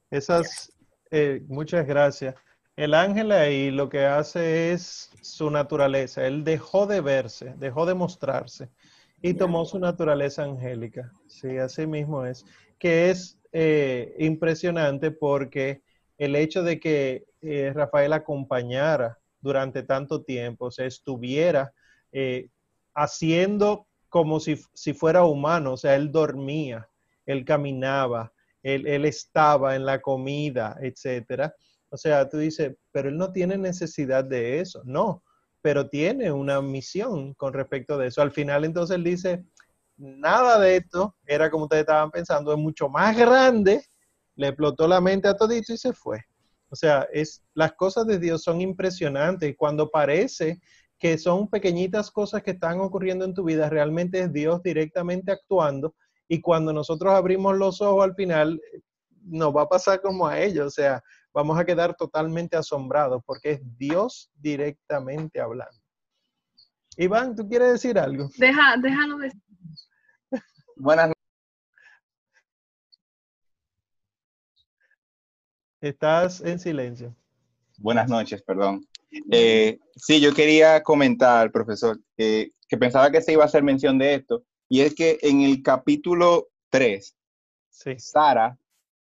Esas, 0.10 0.72
eh, 1.12 1.42
muchas 1.48 1.86
gracias. 1.86 2.36
El 2.76 2.94
ángel 2.94 3.32
ahí 3.32 3.70
lo 3.70 3.90
que 3.90 4.06
hace 4.06 4.72
es 4.72 5.12
su 5.22 5.52
naturaleza. 5.52 6.26
Él 6.26 6.44
dejó 6.44 6.88
de 6.88 7.02
verse, 7.02 7.54
dejó 7.58 7.86
de 7.86 7.94
mostrarse 7.94 8.70
y 9.24 9.34
tomó 9.36 9.64
su 9.64 9.80
naturaleza 9.80 10.44
angélica. 10.44 11.14
Sí, 11.28 11.58
así 11.58 11.88
mismo 11.88 12.26
es. 12.26 12.46
Que 12.78 13.10
es 13.10 13.40
eh, 13.54 14.14
impresionante 14.20 15.12
porque 15.12 15.82
el 16.18 16.36
hecho 16.36 16.62
de 16.62 16.78
que 16.78 17.26
eh, 17.42 17.72
Rafael 17.74 18.12
acompañara 18.12 19.18
durante 19.40 19.82
tanto 19.82 20.24
tiempo, 20.24 20.66
o 20.66 20.72
sea, 20.72 20.86
estuviera 20.86 21.74
eh, 22.12 22.50
haciendo 22.94 23.88
como 24.10 24.42
si, 24.42 24.60
si, 24.74 24.94
fuera 24.94 25.24
humano, 25.24 25.74
o 25.74 25.78
sea, 25.78 25.96
él 25.96 26.12
dormía, 26.12 26.90
él 27.26 27.46
caminaba, 27.46 28.34
él, 28.62 28.86
él 28.86 29.06
estaba 29.06 29.78
en 29.78 29.86
la 29.86 30.02
comida, 30.02 30.78
etcétera. 30.82 31.56
O 31.90 31.96
sea, 31.96 32.28
tú 32.28 32.40
dices, 32.40 32.76
pero 32.92 33.08
él 33.08 33.18
no 33.18 33.32
tiene 33.32 33.58
necesidad 33.58 34.26
de 34.26 34.60
eso. 34.60 34.82
No, 34.84 35.24
pero 35.64 35.88
tiene 35.88 36.30
una 36.30 36.62
misión 36.62 37.34
con 37.36 37.54
respecto 37.54 37.98
de 37.98 38.08
eso. 38.08 38.22
Al 38.22 38.32
final, 38.32 38.66
entonces 38.66 38.98
él 38.98 39.04
dice, 39.06 39.46
nada 39.96 40.60
de 40.60 40.76
esto 40.76 41.16
era 41.26 41.50
como 41.50 41.64
ustedes 41.64 41.84
estaban 41.84 42.12
pensando, 42.12 42.52
es 42.52 42.60
mucho 42.60 42.90
más 42.90 43.18
grande, 43.18 43.82
le 44.36 44.50
explotó 44.50 44.90
la 44.90 45.00
mente 45.00 45.30
a 45.30 45.38
todito 45.38 45.72
y 45.72 45.78
se 45.78 45.94
fue. 45.94 46.20
O 46.68 46.76
sea, 46.76 47.08
es, 47.14 47.42
las 47.54 47.72
cosas 47.74 48.06
de 48.08 48.20
Dios 48.20 48.44
son 48.44 48.60
impresionantes 48.60 49.50
y 49.50 49.56
cuando 49.56 49.90
parece 49.90 50.60
que 51.00 51.18
son 51.18 51.48
pequeñitas 51.48 52.12
cosas 52.12 52.44
que 52.44 52.52
están 52.52 52.82
ocurriendo 52.82 53.24
en 53.24 53.34
tu 53.34 53.46
vida, 53.46 53.70
realmente 53.70 54.20
es 54.20 54.34
Dios 54.34 54.62
directamente 54.64 55.32
actuando 55.32 55.96
y 56.28 56.42
cuando 56.42 56.74
nosotros 56.74 57.14
abrimos 57.14 57.58
los 57.58 57.80
ojos 57.80 58.04
al 58.04 58.16
final, 58.16 58.60
nos 59.24 59.56
va 59.56 59.62
a 59.62 59.70
pasar 59.70 60.02
como 60.02 60.28
a 60.28 60.42
ellos, 60.42 60.68
o 60.68 60.72
sea, 60.72 61.02
vamos 61.34 61.60
a 61.60 61.66
quedar 61.66 61.96
totalmente 61.96 62.56
asombrados 62.56 63.22
porque 63.26 63.52
es 63.52 63.78
Dios 63.78 64.30
directamente 64.36 65.42
hablando. 65.42 65.78
Iván, 66.98 67.36
¿tú 67.36 67.48
quieres 67.48 67.72
decir 67.74 67.98
algo? 67.98 68.30
Deja, 68.38 68.78
déjalo 68.78 69.18
decir. 69.18 69.42
Buenas 70.76 71.12
Estás 75.82 76.40
en 76.40 76.60
silencio. 76.60 77.14
Buenas 77.78 78.08
noches, 78.08 78.42
perdón. 78.42 78.88
Eh, 79.32 79.80
sí, 79.96 80.22
yo 80.22 80.34
quería 80.34 80.82
comentar, 80.82 81.52
profesor, 81.52 82.00
que 82.16 82.52
pensaba 82.80 83.12
que 83.12 83.22
se 83.22 83.34
iba 83.34 83.44
a 83.44 83.48
hacer 83.48 83.64
mención 83.64 83.98
de 83.98 84.16
esto, 84.16 84.46
y 84.70 84.82
es 84.82 84.96
que 84.96 85.20
en 85.22 85.42
el 85.42 85.62
capítulo 85.62 86.48
3, 86.70 87.16
Sara 87.98 88.58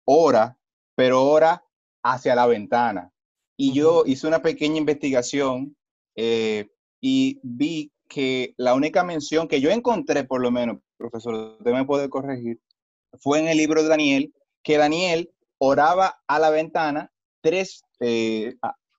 ora, 0.05 0.57
pero 0.94 1.23
ora 1.24 1.62
hacia 2.03 2.35
la 2.35 2.47
ventana. 2.47 3.11
Y 3.57 3.73
yo 3.73 4.05
hice 4.07 4.27
una 4.27 4.43
pequeña 4.43 4.79
investigación 4.79 5.77
eh, 6.16 6.69
y 7.01 7.41
vi 7.43 7.93
que 8.09 8.55
la 8.57 8.74
única 8.74 9.05
mención 9.05 9.49
que 9.49 9.61
yo 9.61 9.70
encontré, 9.70 10.24
por 10.24 10.41
lo 10.41 10.51
menos, 10.51 10.79
profesor, 10.97 11.57
usted 11.59 11.73
me 11.73 11.85
puede 11.85 12.09
corregir, 12.11 12.61
fue 13.20 13.41
en 13.41 13.49
el 13.49 13.59
libro 13.59 13.83
de 13.83 13.89
Daniel, 13.89 14.35
que 14.62 14.79
Daniel 14.79 15.31
oraba 15.59 16.20
a 16.27 16.39
la 16.39 16.51
ventana, 16.51 17.11
tres, 17.41 17.83
eh, 18.01 18.55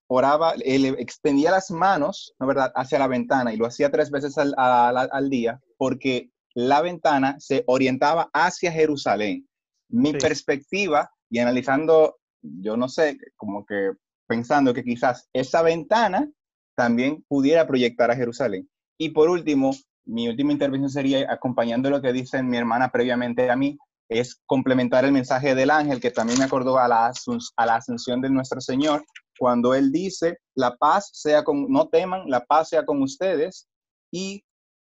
oraba, 0.07 0.53
él 0.63 0.85
extendía 0.97 1.51
las 1.51 1.71
manos, 1.71 2.33
¿no 2.39 2.47
verdad?, 2.47 2.71
hacia 2.75 2.99
la 2.99 3.07
ventana 3.07 3.53
y 3.53 3.57
lo 3.57 3.65
hacía 3.65 3.91
tres 3.91 4.11
veces 4.11 4.37
al, 4.37 4.53
al, 4.57 5.29
día 5.29 5.59
porque 5.77 6.29
la 6.53 6.81
ventana 6.81 7.35
se 7.39 7.63
orientaba 7.67 8.29
hacia 8.33 8.71
Jerusalén. 8.71 9.47
Mi 9.89 10.13
perspectiva 10.13 11.11
y 11.29 11.39
analizando, 11.39 12.17
yo 12.43 12.77
no 12.77 12.87
sé, 12.89 13.17
como 13.35 13.65
que 13.65 13.91
pensando 14.27 14.73
que 14.73 14.83
quizás 14.83 15.29
esa 15.33 15.61
ventana 15.61 16.29
también 16.75 17.23
pudiera 17.27 17.67
proyectar 17.67 18.11
a 18.11 18.15
Jerusalén. 18.15 18.69
Y 18.97 19.09
por 19.09 19.29
último, 19.29 19.71
mi 20.05 20.27
última 20.27 20.51
intervención 20.51 20.89
sería 20.89 21.31
acompañando 21.31 21.89
lo 21.89 22.01
que 22.01 22.13
dice 22.13 22.43
mi 22.43 22.57
hermana 22.57 22.89
previamente 22.89 23.49
a 23.49 23.55
mí, 23.55 23.77
es 24.09 24.41
complementar 24.45 25.05
el 25.05 25.11
mensaje 25.11 25.55
del 25.55 25.71
ángel 25.71 25.99
que 25.99 26.11
también 26.11 26.39
me 26.39 26.45
acordó 26.45 26.77
a 26.77 26.87
la, 26.87 27.11
a 27.55 27.65
la 27.65 27.75
ascensión 27.75 28.21
de 28.21 28.29
nuestro 28.29 28.61
Señor, 28.61 29.03
cuando 29.39 29.73
Él 29.73 29.91
dice, 29.91 30.37
la 30.55 30.75
paz 30.75 31.09
sea 31.13 31.43
con, 31.43 31.71
no 31.71 31.87
teman, 31.87 32.29
la 32.29 32.45
paz 32.45 32.69
sea 32.69 32.85
con 32.85 33.01
ustedes 33.01 33.67
y, 34.11 34.43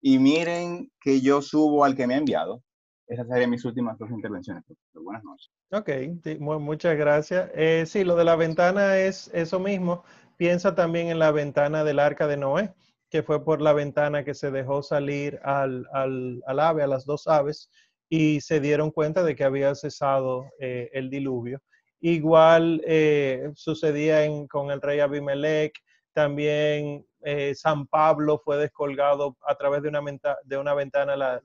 y 0.01 0.19
miren 0.19 0.91
que 1.01 1.21
yo 1.21 1.41
subo 1.41 1.83
al 1.83 1.95
que 1.95 2.07
me 2.07 2.15
ha 2.15 2.17
enviado. 2.17 2.61
Esas 3.09 3.27
serían 3.27 3.49
mis 3.49 3.65
últimas 3.65 3.97
dos 3.97 4.11
intervenciones. 4.11 4.63
Buenas 4.93 5.23
noches. 5.23 5.49
Ok, 5.71 6.39
muchas 6.39 6.95
gracias. 6.95 7.49
Eh, 7.55 7.85
sí, 7.87 8.03
lo 8.03 8.15
de 8.15 8.23
la 8.23 8.35
ventana 8.35 8.99
es 8.99 9.31
eso 9.33 9.59
mismo. 9.59 10.03
Piensa 10.37 10.75
también 10.75 11.07
en 11.07 11.17
la 11.17 11.31
ventana 11.31 11.83
del 11.83 11.97
arca 11.97 12.27
de 12.27 12.37
Noé, 12.37 12.71
que 13.09 13.23
fue 13.23 13.43
por 13.43 13.61
la 13.61 13.73
ventana 13.73 14.23
que 14.23 14.35
se 14.35 14.51
dejó 14.51 14.83
salir 14.83 15.39
al, 15.43 15.87
al, 15.91 16.43
al 16.45 16.59
ave, 16.59 16.83
a 16.83 16.87
las 16.87 17.03
dos 17.05 17.27
aves, 17.27 17.71
y 18.09 18.41
se 18.41 18.59
dieron 18.59 18.91
cuenta 18.91 19.23
de 19.23 19.35
que 19.35 19.43
había 19.43 19.73
cesado 19.73 20.45
eh, 20.59 20.91
el 20.93 21.09
diluvio. 21.09 21.63
Igual 22.01 22.81
eh, 22.85 23.49
sucedía 23.55 24.19
con 24.47 24.69
el 24.69 24.81
rey 24.81 24.99
Abimelech, 24.99 25.73
también 26.13 27.05
eh, 27.21 27.53
San 27.55 27.87
Pablo 27.87 28.39
fue 28.43 28.57
descolgado 28.57 29.37
a 29.47 29.55
través 29.55 29.81
de 29.81 29.89
una, 29.89 30.01
de 30.43 30.57
una 30.57 30.73
ventana 30.73 31.41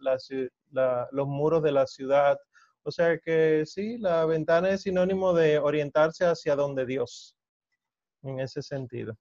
los 1.11 1.27
muros 1.29 1.63
de 1.63 1.73
la 1.73 1.87
ciudad. 1.87 2.39
O 2.83 2.91
sea 2.91 3.19
que 3.19 3.65
sí, 3.67 3.99
la 3.99 4.25
ventana 4.27 4.71
es 4.71 4.83
sinónimo 4.83 5.33
de 5.33 5.59
orientarse 5.59 6.27
hacia 6.27 6.55
donde 6.55 6.85
Dios, 6.87 7.37
en 8.23 8.41
ese 8.41 8.63
sentido. 8.63 9.17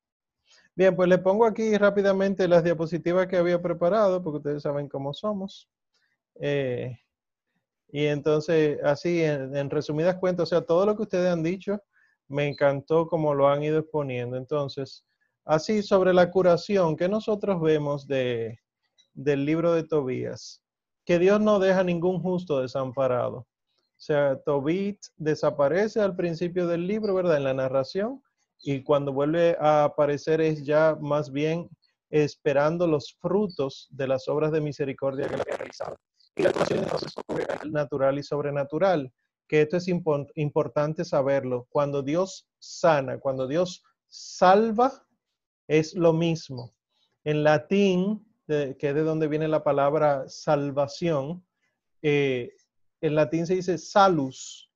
Bien, 0.76 0.96
pues 0.96 1.08
le 1.08 1.18
pongo 1.18 1.46
aquí 1.46 1.78
rápidamente 1.78 2.48
las 2.48 2.64
diapositivas 2.64 3.28
que 3.28 3.38
había 3.38 3.62
preparado, 3.62 4.24
porque 4.24 4.38
ustedes 4.38 4.64
saben 4.64 4.90
cómo 4.90 5.14
somos. 5.14 5.70
Eh, 6.40 6.98
y 7.90 8.08
entonces, 8.08 8.80
así, 8.84 9.24
en, 9.24 9.70
resumidas 9.70 10.16
cuentas, 10.18 10.44
o 10.44 10.50
sea, 10.50 10.62
todo 10.66 10.86
lo 10.86 10.96
que 10.96 11.04
ustedes 11.04 11.32
han 11.32 11.44
dicho, 11.44 11.80
me 12.28 12.48
encantó 12.48 13.08
como 13.08 13.36
lo 13.36 13.48
han 13.48 13.62
ido 13.64 13.80
exponiendo. 13.80 14.36
Entonces, 14.36 15.06
así 15.46 15.84
sobre 15.84 16.14
la 16.14 16.32
curación, 16.32 16.96
que 16.96 17.10
nosotros 17.10 17.62
vemos 17.62 18.08
de, 18.08 18.60
del 19.14 19.46
libro 19.46 19.74
de 19.74 19.84
Tobías? 19.84 20.62
Que 21.06 21.20
Dios 21.20 21.42
no 21.42 21.60
deja 21.60 21.84
ningún 21.84 22.22
justo 22.22 22.62
desamparado. 22.62 23.38
O 23.38 24.06
sea, 24.06 24.40
Tobit 24.44 25.00
desaparece 25.18 26.02
al 26.02 26.16
principio 26.16 26.68
del 26.68 26.88
libro, 26.88 27.14
¿verdad? 27.14 27.38
En 27.38 27.44
la 27.44 27.54
narración, 27.54 28.22
y 28.64 28.82
cuando 28.82 29.12
vuelve 29.12 29.58
a 29.60 29.84
aparecer 29.84 30.40
es 30.42 30.64
ya 30.64 30.98
más 31.00 31.32
bien 31.32 31.70
esperando 32.10 32.88
los 32.88 33.18
frutos 33.20 33.88
de 33.92 34.08
las 34.08 34.28
obras 34.28 34.52
de 34.52 34.62
misericordia 34.62 35.28
que 35.28 35.36
le 35.36 35.42
había 35.42 35.58
realizado. 35.58 35.98
Y 36.36 36.44
la 36.44 36.50
entonces 36.50 37.14
natural 37.70 38.18
y 38.18 38.24
sobrenatural, 38.24 39.12
que 39.48 39.62
esto 39.62 39.78
es 39.78 39.88
importante 39.88 41.04
saberlo. 41.04 41.68
Cuando 41.70 42.02
Dios 42.02 42.48
sana, 42.60 43.20
cuando 43.20 43.48
Dios 43.48 43.84
salva, 44.08 45.06
es 45.68 45.94
lo 45.94 46.14
mismo. 46.14 46.74
En 47.24 47.44
latín, 47.44 48.26
que 48.48 48.76
es 48.80 48.96
de 48.96 49.04
donde 49.04 49.28
viene 49.28 49.48
la 49.48 49.64
palabra 49.64 50.28
salvación, 50.28 51.46
eh, 52.02 52.54
en 53.02 53.16
latín 53.16 53.48
se 53.48 53.56
dice 53.56 53.78
salus, 53.78 54.70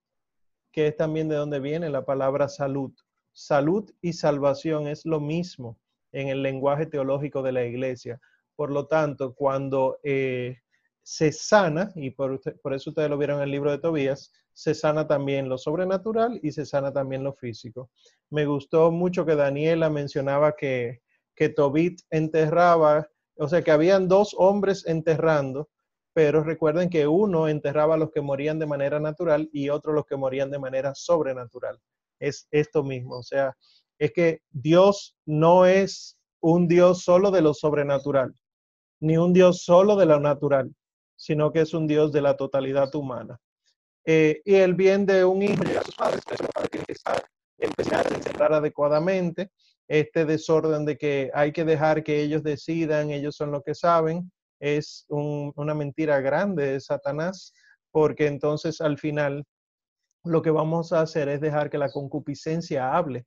que 0.72 0.88
es 0.88 0.98
también 0.98 1.28
de 1.30 1.36
donde 1.36 1.60
viene 1.60 1.90
la 1.90 2.06
palabra 2.06 2.48
salud. 2.48 2.94
Salud 3.34 3.92
y 4.02 4.14
salvación 4.14 4.88
es 4.88 5.06
lo 5.06 5.20
mismo 5.20 5.80
en 6.12 6.30
el 6.30 6.42
lenguaje 6.42 6.86
teológico 6.86 7.42
de 7.42 7.52
la 7.52 7.66
iglesia. 7.66 8.20
Por 8.56 8.72
lo 8.72 8.88
tanto, 8.88 9.36
cuando 9.36 10.00
eh, 10.04 10.58
se 11.04 11.32
sana, 11.32 11.92
y 11.96 12.12
por, 12.12 12.42
por, 12.62 12.74
eso 12.74 12.90
ustedes 12.90 13.10
lo 13.10 13.18
vieron 13.18 13.38
en 13.38 13.44
el 13.44 13.52
libro 13.52 13.72
de 13.72 13.78
Tobías, 13.78 14.34
se 14.58 14.74
sana 14.74 15.06
también 15.06 15.50
lo 15.50 15.60
sobrenatural 15.60 16.40
y 16.42 16.52
se 16.52 16.66
sana 16.66 16.92
también 16.92 17.24
lo 17.24 17.32
físico. 17.32 17.92
Me 18.32 18.48
gustó 18.48 18.90
mucho 18.90 19.24
que 19.24 19.36
Daniela 19.36 19.92
mencionaba 19.92 20.56
que, 20.56 21.04
que 21.36 21.50
Tobit 21.50 22.02
enterraba, 22.10 23.08
o 23.38 23.48
sea, 23.48 23.62
que 23.62 23.70
habían 23.70 24.08
dos 24.08 24.34
hombres 24.36 24.84
enterrando, 24.88 25.70
pero 26.12 26.44
recuerden 26.44 26.90
que 26.90 27.06
uno 27.06 27.48
enterraba 27.48 27.94
a 27.94 27.98
los 27.98 28.10
que 28.10 28.22
morían 28.22 28.58
de 28.58 28.66
manera 28.66 29.00
natural 29.00 29.48
y 29.54 29.70
otro 29.70 29.94
los 29.94 30.08
que 30.08 30.16
morían 30.16 30.50
de 30.50 30.58
manera 30.58 30.96
sobrenatural. 30.96 31.80
Es 32.20 32.48
esto 32.50 32.84
mismo, 32.84 33.20
o 33.20 33.24
sea, 33.24 33.56
es 34.00 34.12
que 34.12 34.42
Dios 34.50 35.16
no 35.28 35.68
es 35.68 36.18
un 36.42 36.68
Dios 36.68 37.04
solo 37.04 37.30
de 37.30 37.44
lo 37.44 37.54
sobrenatural, 37.54 38.34
ni 39.02 39.18
un 39.18 39.34
Dios 39.34 39.64
solo 39.64 39.96
de 39.98 40.08
lo 40.08 40.20
natural 40.20 40.74
sino 41.18 41.52
que 41.52 41.62
es 41.62 41.74
un 41.74 41.88
Dios 41.88 42.12
de 42.12 42.22
la 42.22 42.38
totalidad 42.38 42.94
humana. 42.96 43.40
Eh, 44.10 44.42
y 44.46 44.56
el 44.56 44.74
bien 44.74 45.06
de 45.06 45.26
un 45.26 45.44
hijo 45.44 45.62
llega 45.66 45.82
a 45.82 45.84
sus 45.84 45.96
padres, 45.98 46.22
pero 46.26 46.48
padre 46.48 46.70
tiene 46.70 46.86
que 46.86 46.94
estar, 46.94 47.28
empezar 47.58 48.08
a 48.08 48.16
encerrar 48.16 48.54
adecuadamente 48.54 49.52
este 49.86 50.24
desorden 50.24 50.86
de 50.86 50.98
que 50.98 51.30
hay 51.34 51.52
que 51.52 51.66
dejar 51.66 52.06
que 52.06 52.22
ellos 52.22 52.42
decidan, 52.42 53.12
ellos 53.12 53.36
son 53.36 53.52
los 53.52 53.64
que 53.64 53.76
saben, 53.76 54.32
es 54.62 55.06
una 55.10 55.74
mentira 55.74 56.22
grande 56.22 56.72
de 56.72 56.80
Satanás, 56.80 57.54
porque 57.92 58.28
entonces 58.28 58.80
al 58.80 58.98
final 58.98 59.44
lo 60.24 60.42
que 60.42 60.52
vamos 60.52 60.94
a 60.94 61.02
hacer 61.02 61.28
es 61.28 61.42
dejar 61.42 61.70
que 61.70 61.78
la 61.78 61.92
concupiscencia 61.92 62.96
hable, 62.96 63.26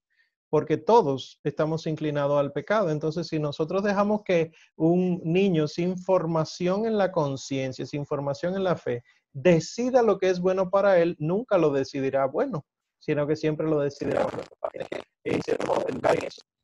porque 0.51 0.77
todos 0.77 1.41
estamos 1.45 1.87
inclinados 1.87 2.39
al 2.39 2.53
pecado. 2.53 2.91
Entonces, 2.91 3.29
si 3.29 3.39
nosotros 3.39 3.83
dejamos 3.83 4.23
que 4.25 4.53
un 4.77 5.21
niño 5.25 5.69
sin 5.69 5.97
formación 5.97 6.87
en 6.87 6.99
la 6.99 7.13
conciencia, 7.13 7.87
sin 7.87 8.05
formación 8.05 8.57
en 8.57 8.65
la 8.65 8.77
fe, 8.77 9.03
decida 9.33 10.03
lo 10.03 10.19
que 10.19 10.29
es 10.29 10.41
bueno 10.41 10.69
para 10.69 10.99
él, 10.99 11.17
nunca 11.21 11.57
lo 11.57 11.71
decidirá 11.71 12.27
bueno, 12.27 12.67
sino 12.99 13.27
que 13.27 13.37
siempre 13.37 13.69
lo 13.69 13.81
decidirá 13.81 14.25
bueno. 14.25 14.43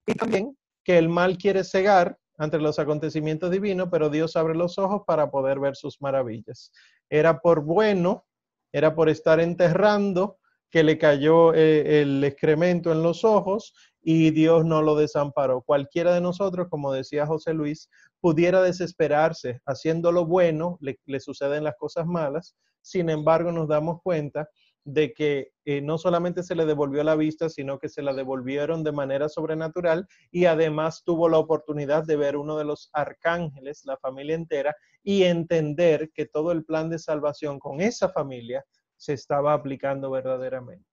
Y 0.07 0.15
también 0.15 0.57
que 0.85 0.99
el 0.99 1.09
mal 1.09 1.39
quiere 1.39 1.65
cegar 1.65 2.19
ante 2.39 2.59
los 2.59 2.79
acontecimientos 2.79 3.51
divinos, 3.51 3.89
pero 3.91 4.11
Dios 4.11 4.37
abre 4.37 4.55
los 4.55 4.79
ojos 4.79 5.03
para 5.07 5.31
poder 5.31 5.59
ver 5.61 5.77
sus 5.77 6.01
maravillas. 6.03 6.73
Era 7.09 7.39
por 7.41 7.63
bueno, 7.63 8.27
era 8.73 8.95
por 8.95 9.09
estar 9.09 9.41
enterrando 9.41 10.39
que 10.71 10.83
le 10.83 10.99
cayó 10.99 11.55
eh, 11.55 12.03
el 12.03 12.23
excremento 12.25 12.93
en 12.93 13.03
los 13.03 13.25
ojos 13.25 13.75
y 14.03 14.31
Dios 14.31 14.65
no 14.65 14.83
lo 14.83 14.95
desamparó. 14.95 15.63
Cualquiera 15.63 16.15
de 16.15 16.21
nosotros, 16.21 16.69
como 16.71 16.93
decía 16.93 17.27
José 17.27 17.55
Luis, 17.55 17.89
pudiera 18.21 18.63
desesperarse 18.63 19.61
haciendo 19.67 20.13
lo 20.13 20.27
bueno, 20.27 20.79
le, 20.81 21.21
suceden 21.21 21.65
las 21.65 21.77
cosas 21.77 22.07
malas. 22.07 22.57
Sin 22.83 23.11
embargo, 23.11 23.51
nos 23.51 23.69
damos 23.69 24.01
cuenta 24.03 24.49
de 24.85 25.13
que 25.13 25.49
eh, 25.65 25.81
no 25.81 25.99
solamente 25.99 26.45
se 26.45 26.55
le 26.55 26.65
devolvió 26.65 27.03
la 27.03 27.17
vista, 27.17 27.49
sino 27.49 27.81
que 27.81 27.89
se 27.89 28.03
la 28.03 28.15
devolvieron 28.15 28.85
de 28.85 28.93
manera 28.93 29.29
sobrenatural 29.29 30.07
y 30.31 30.45
además 30.45 31.03
tuvo 31.05 31.29
la 31.29 31.39
oportunidad 31.39 32.05
de 32.05 32.17
ver 32.17 32.37
uno 32.37 32.57
de 32.57 32.65
los 32.65 32.91
arcángeles, 32.93 33.83
la 33.85 33.97
familia 33.97 34.37
entera, 34.37 34.77
y 35.03 35.25
entender 35.25 36.13
que 36.15 36.27
todo 36.27 36.53
el 36.53 36.65
plan 36.65 36.89
de 36.89 37.01
salvación 37.01 37.59
con 37.59 37.81
esa 37.81 38.11
familia 38.11 38.65
se 38.97 39.13
estaba 39.13 39.53
aplicando 39.53 40.11
verdaderamente. 40.11 40.89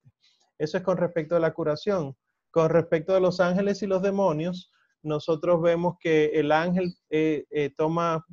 Eso 0.57 0.77
es 0.77 0.83
con 0.83 0.97
respecto 0.97 1.35
a 1.35 1.39
la 1.39 1.53
curación. 1.53 2.15
Con 2.51 2.69
respecto 2.69 3.15
a 3.15 3.19
los 3.19 3.39
ángeles 3.39 3.81
y 3.81 3.87
los 3.87 4.01
demonios, 4.01 4.71
nosotros 5.03 5.61
vemos 5.61 5.95
que 5.99 6.25
el 6.33 6.51
ángel 6.51 6.95
eh, 7.09 7.45
eh, 7.49 7.71
toma, 7.75 8.25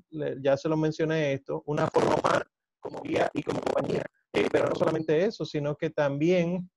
ya 0.42 0.56
se 0.56 0.68
lo 0.68 0.76
mencioné 0.76 1.32
esto, 1.32 1.62
una 1.66 1.88
forma 1.88 2.14
humana 2.14 2.46
como 2.78 3.02
guía 3.02 3.30
y 3.34 3.42
como 3.42 3.60
compañía 3.60 4.02
eh, 4.32 4.46
pero 4.50 4.68
no 4.68 4.76
solamente 4.76 5.24
eso, 5.24 5.44
sino 5.44 5.76
que 5.76 5.90
también 5.90 6.70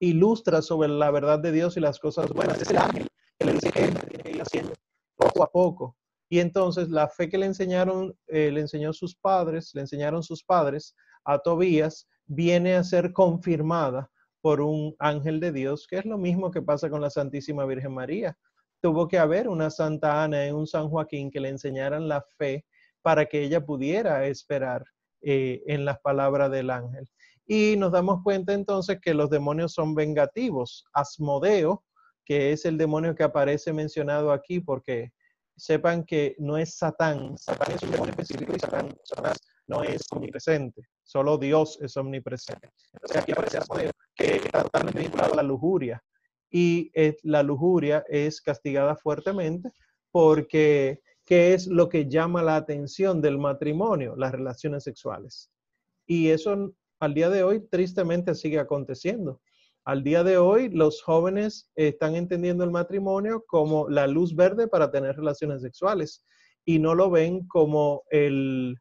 ilustra 0.00 0.62
sobre 0.62 0.88
la 0.88 1.10
verdad 1.10 1.38
de 1.38 1.52
Dios 1.52 1.76
y 1.76 1.80
las 1.80 1.98
cosas 1.98 2.30
buenas. 2.30 2.60
Es 2.62 2.70
el 2.70 2.78
ángel 2.78 3.06
que 3.38 3.44
le 3.44 3.52
dice 3.52 3.70
que 3.70 3.82
tiene 3.82 4.22
que 4.22 4.30
ir 4.30 4.40
haciendo 4.40 4.72
poco 5.16 5.42
a 5.42 5.50
poco. 5.50 5.96
Y 6.30 6.38
entonces 6.38 6.88
la 6.88 7.08
fe 7.08 7.28
que 7.28 7.36
le 7.36 7.46
enseñaron, 7.46 8.16
le 8.26 8.58
enseñó 8.58 8.94
sus 8.94 9.14
padres, 9.14 9.72
le 9.74 9.82
enseñaron 9.82 10.22
sus 10.22 10.42
padres 10.42 10.94
a 11.24 11.38
Tobías, 11.38 12.08
viene 12.26 12.74
a 12.74 12.84
ser 12.84 13.12
confirmada 13.12 14.10
por 14.40 14.60
un 14.60 14.94
ángel 14.98 15.40
de 15.40 15.52
Dios, 15.52 15.86
que 15.88 15.98
es 15.98 16.04
lo 16.04 16.18
mismo 16.18 16.50
que 16.50 16.62
pasa 16.62 16.90
con 16.90 17.00
la 17.00 17.10
Santísima 17.10 17.64
Virgen 17.64 17.94
María. 17.94 18.36
Tuvo 18.80 19.08
que 19.08 19.18
haber 19.18 19.48
una 19.48 19.70
Santa 19.70 20.22
Ana 20.22 20.46
y 20.46 20.50
un 20.50 20.66
San 20.66 20.88
Joaquín 20.90 21.30
que 21.30 21.40
le 21.40 21.48
enseñaran 21.48 22.08
la 22.08 22.22
fe 22.36 22.66
para 23.00 23.26
que 23.26 23.42
ella 23.42 23.64
pudiera 23.64 24.26
esperar 24.26 24.84
eh, 25.22 25.62
en 25.66 25.86
las 25.86 25.98
palabras 26.00 26.50
del 26.50 26.68
ángel. 26.68 27.08
Y 27.46 27.76
nos 27.78 27.92
damos 27.92 28.22
cuenta 28.22 28.52
entonces 28.52 28.98
que 29.00 29.14
los 29.14 29.30
demonios 29.30 29.72
son 29.72 29.94
vengativos. 29.94 30.84
Asmodeo, 30.92 31.84
que 32.24 32.52
es 32.52 32.64
el 32.64 32.78
demonio 32.78 33.14
que 33.14 33.22
aparece 33.22 33.72
mencionado 33.72 34.32
aquí, 34.32 34.60
porque 34.60 35.12
sepan 35.56 36.04
que 36.04 36.34
no 36.38 36.58
es 36.58 36.76
Satán. 36.76 37.36
Satán 37.38 37.74
es 37.74 37.82
un 37.82 37.90
demonio 37.90 38.10
específico 38.10 38.54
y 38.56 38.60
Satán, 38.60 38.94
no 39.66 39.82
es 39.82 40.06
omnipresente. 40.10 40.88
Solo 41.02 41.38
Dios 41.38 41.78
es 41.80 41.96
omnipresente. 41.96 42.70
Entonces 42.92 43.16
aquí 43.22 43.32
aparece 43.32 43.58
Asmodeo, 43.58 43.90
que 44.14 44.36
está 44.36 44.62
totalmente 44.62 45.00
vinculado 45.00 45.32
a 45.34 45.36
la 45.36 45.42
lujuria. 45.42 46.02
Y 46.50 46.90
eh, 46.94 47.16
la 47.22 47.42
lujuria 47.42 48.04
es 48.08 48.40
castigada 48.40 48.96
fuertemente 48.96 49.70
porque 50.10 51.00
¿Qué 51.26 51.54
es 51.54 51.66
lo 51.66 51.88
que 51.88 52.06
llama 52.06 52.42
la 52.42 52.56
atención 52.56 53.22
del 53.22 53.38
matrimonio? 53.38 54.14
Las 54.16 54.32
relaciones 54.32 54.84
sexuales. 54.84 55.50
Y 56.06 56.28
eso 56.28 56.74
al 57.00 57.14
día 57.14 57.30
de 57.30 57.42
hoy 57.42 57.66
tristemente 57.70 58.34
sigue 58.34 58.58
aconteciendo. 58.58 59.40
Al 59.86 60.04
día 60.04 60.22
de 60.22 60.36
hoy 60.36 60.68
los 60.68 61.02
jóvenes 61.02 61.70
están 61.76 62.14
entendiendo 62.14 62.62
el 62.62 62.70
matrimonio 62.70 63.44
como 63.46 63.88
la 63.88 64.06
luz 64.06 64.34
verde 64.34 64.68
para 64.68 64.90
tener 64.90 65.16
relaciones 65.16 65.62
sexuales 65.62 66.24
y 66.66 66.78
no 66.78 66.94
lo 66.94 67.10
ven 67.10 67.46
como 67.48 68.02
el, 68.10 68.76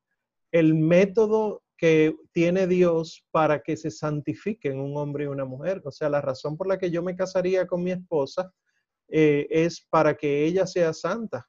método 0.76 1.64
que 1.78 2.16
tiene 2.32 2.68
Dios 2.68 3.26
para 3.32 3.62
que 3.62 3.76
se 3.76 3.92
santifiquen 3.92 4.80
un 4.80 4.96
hombre 4.98 5.26
y 5.26 5.28
una 5.28 5.46
mujer. 5.46 5.82
O 5.86 5.92
sea, 5.92 6.10
la 6.10 6.22
razón 6.22 6.56
por 6.56 6.68
la 6.68 6.78
que 6.78 6.92
yo 6.92 7.02
me 7.04 7.16
casaría 7.16 7.68
con 7.68 7.84
mi 7.84 7.92
esposa 7.92 8.54
eh, 9.10 9.48
es 9.50 9.86
para 9.90 10.16
que 10.16 10.46
ella 10.46 10.66
sea 10.66 10.94
santa 10.94 11.48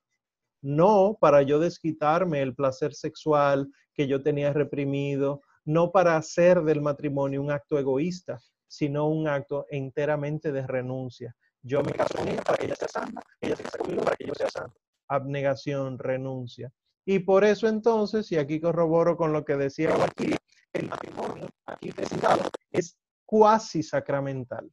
no 0.65 1.19
para 1.21 1.43
yo 1.43 1.59
desquitarme 1.59 2.41
el 2.41 2.55
placer 2.55 2.95
sexual 2.95 3.71
que 3.93 4.09
yo 4.09 4.23
tenía 4.23 4.51
reprimido, 4.53 5.43
no 5.67 5.93
para 5.93 6.17
hacer 6.17 6.63
del 6.63 6.81
matrimonio 6.81 7.43
un 7.43 7.51
acto 7.51 7.79
egoísta, 7.79 8.41
sino 8.67 9.07
un 9.07 9.29
acto 9.29 9.67
enteramente 9.69 10.53
de 10.53 10.67
renuncia. 10.67 11.37
Yo 11.61 11.83
me 11.83 11.93
caso 11.93 12.17
con 12.17 12.29
ella 12.29 12.41
para 12.43 12.57
que 12.57 12.65
ella 12.65 12.77
sea 12.77 12.89
santa, 12.89 13.23
ella 13.43 13.57
se 13.57 13.63
casa 13.63 13.77
conmigo 13.77 14.03
para 14.03 14.17
que 14.17 14.27
yo 14.27 14.35
sea 14.35 14.49
santo. 14.49 14.81
Abnegación, 15.07 15.99
renuncia. 15.99 16.73
Y 17.05 17.21
por 17.21 17.45
eso 17.45 17.69
entonces, 17.69 18.31
y 18.33 18.37
aquí 18.37 18.61
corroboro 18.61 19.17
con 19.17 19.33
lo 19.33 19.45
que 19.45 19.57
decía 19.57 19.95
aquí, 20.03 20.35
el 20.73 20.89
matrimonio 20.89 21.49
aquí 21.67 21.93
presentado 21.93 22.51
es 22.71 22.97
cuasi 23.27 23.83
sacramental. 23.83 24.71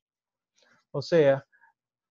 O 0.92 1.02
sea, 1.02 1.46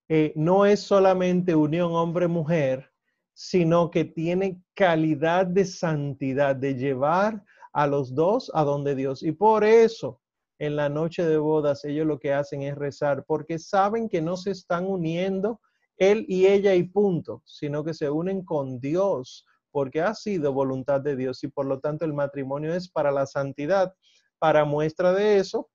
eh, 0.09 0.33
no 0.37 0.67
es 0.67 0.81
solamente 0.81 1.55
unión 1.55 1.93
hombre-mujer, 1.93 2.91
sino 3.33 3.91
que 3.91 4.05
tiene 4.05 4.61
calidad 4.75 5.47
de 5.47 5.65
santidad, 5.65 6.57
de 6.57 6.75
llevar 6.75 7.43
a 7.73 7.87
los 7.87 8.15
dos 8.15 8.51
a 8.55 8.65
donde 8.65 8.95
Dios. 8.95 9.23
Y 9.23 9.33
por 9.33 9.65
eso, 9.65 10.21
en 10.59 10.77
la 10.77 10.89
noche 10.89 11.25
de 11.25 11.39
bodas, 11.39 11.85
ellos 11.85 12.07
lo 12.07 12.19
que 12.19 12.33
hacen 12.33 12.63
es 12.63 12.77
rezar, 12.77 13.25
porque 13.27 13.59
saben 13.59 14.09
que 14.09 14.21
no 14.21 14.37
se 14.37 14.51
están 14.51 14.87
uniendo 14.87 15.61
él 15.97 16.25
y 16.29 16.47
ella 16.47 16.75
y 16.75 16.85
punto, 16.85 17.43
sino 17.45 17.85
que 17.85 17.95
se 17.95 18.11
unen 18.11 18.45
con 18.45 18.81
Dios, 18.81 19.47
porque 19.71 20.01
ha 20.01 20.15
sido 20.15 20.53
voluntad 20.53 21.01
de 21.01 21.17
Dios 21.17 21.43
y 21.45 21.49
por 21.49 21.67
lo 21.67 21.81
tanto 21.81 22.05
el 22.05 22.13
matrimonio 22.13 22.75
es 22.75 22.89
para 22.89 23.11
la 23.11 23.27
santidad. 23.27 23.95
Para 24.39 24.65
muestra 24.65 25.13
de 25.13 25.39
eso, 25.39 25.71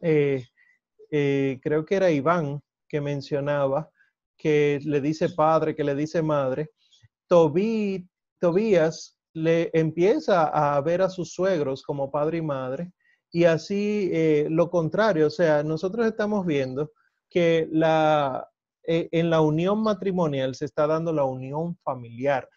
eh, 0.00 0.44
eh, 1.10 1.58
creo 1.62 1.84
que 1.84 1.96
era 1.96 2.10
Iván 2.10 2.60
que 2.88 3.00
mencionaba 3.00 3.90
que 4.36 4.78
le 4.84 5.00
dice 5.00 5.30
padre, 5.30 5.74
que 5.74 5.84
le 5.84 5.94
dice 5.94 6.22
madre, 6.22 6.70
Tobías 7.26 9.18
le 9.34 9.70
empieza 9.72 10.46
a 10.46 10.80
ver 10.80 11.02
a 11.02 11.10
sus 11.10 11.32
suegros 11.32 11.82
como 11.82 12.10
padre 12.10 12.38
y 12.38 12.42
madre 12.42 12.92
y 13.30 13.44
así 13.44 14.08
eh, 14.12 14.46
lo 14.50 14.70
contrario, 14.70 15.26
o 15.26 15.30
sea, 15.30 15.62
nosotros 15.62 16.06
estamos 16.06 16.46
viendo 16.46 16.92
que 17.28 17.68
la, 17.70 18.48
en 18.84 19.28
la 19.28 19.42
unión 19.42 19.82
matrimonial 19.82 20.54
se 20.54 20.64
está 20.64 20.86
dando 20.86 21.12
la 21.12 21.24
unión 21.24 21.76
familiar, 21.84 22.48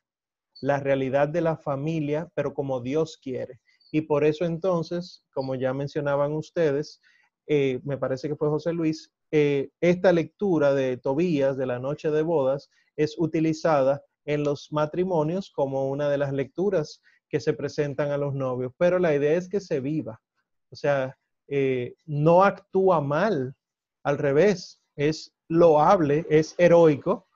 la 0.61 0.79
realidad 0.79 1.27
de 1.27 1.41
la 1.41 1.57
familia, 1.57 2.29
pero 2.35 2.53
como 2.53 2.79
Dios 2.79 3.17
quiere. 3.21 3.59
Y 3.91 4.01
por 4.01 4.23
eso 4.23 4.45
entonces, 4.45 5.25
como 5.33 5.55
ya 5.55 5.73
mencionaban 5.73 6.31
ustedes, 6.33 7.01
eh, 7.47 7.79
me 7.83 7.97
parece 7.97 8.29
que 8.29 8.35
fue 8.35 8.49
José 8.49 8.73
Luis, 8.73 9.11
esta 9.33 10.11
lectura 10.11 10.73
de 10.73 10.97
Tobías 10.97 11.55
de 11.55 11.65
la 11.65 11.79
noche 11.79 12.11
de 12.11 12.21
bodas 12.21 12.69
es 12.97 13.15
utilizada 13.17 14.03
en 14.25 14.43
los 14.43 14.71
matrimonios 14.71 15.51
como 15.51 15.89
una 15.89 16.09
de 16.09 16.17
las 16.17 16.33
lecturas 16.33 17.01
que 17.29 17.39
se 17.39 17.53
presentan 17.53 18.11
a 18.11 18.17
los 18.17 18.33
novios, 18.33 18.73
pero 18.77 18.99
la 18.99 19.15
idea 19.15 19.33
es 19.33 19.47
que 19.47 19.61
se 19.61 19.79
viva, 19.79 20.21
o 20.69 20.75
sea, 20.75 21.17
eh, 21.47 21.95
no 22.05 22.43
actúa 22.43 23.01
mal, 23.01 23.55
al 24.03 24.17
revés, 24.17 24.81
es 24.95 25.33
loable, 25.47 26.25
es 26.29 26.55
heroico 26.57 27.27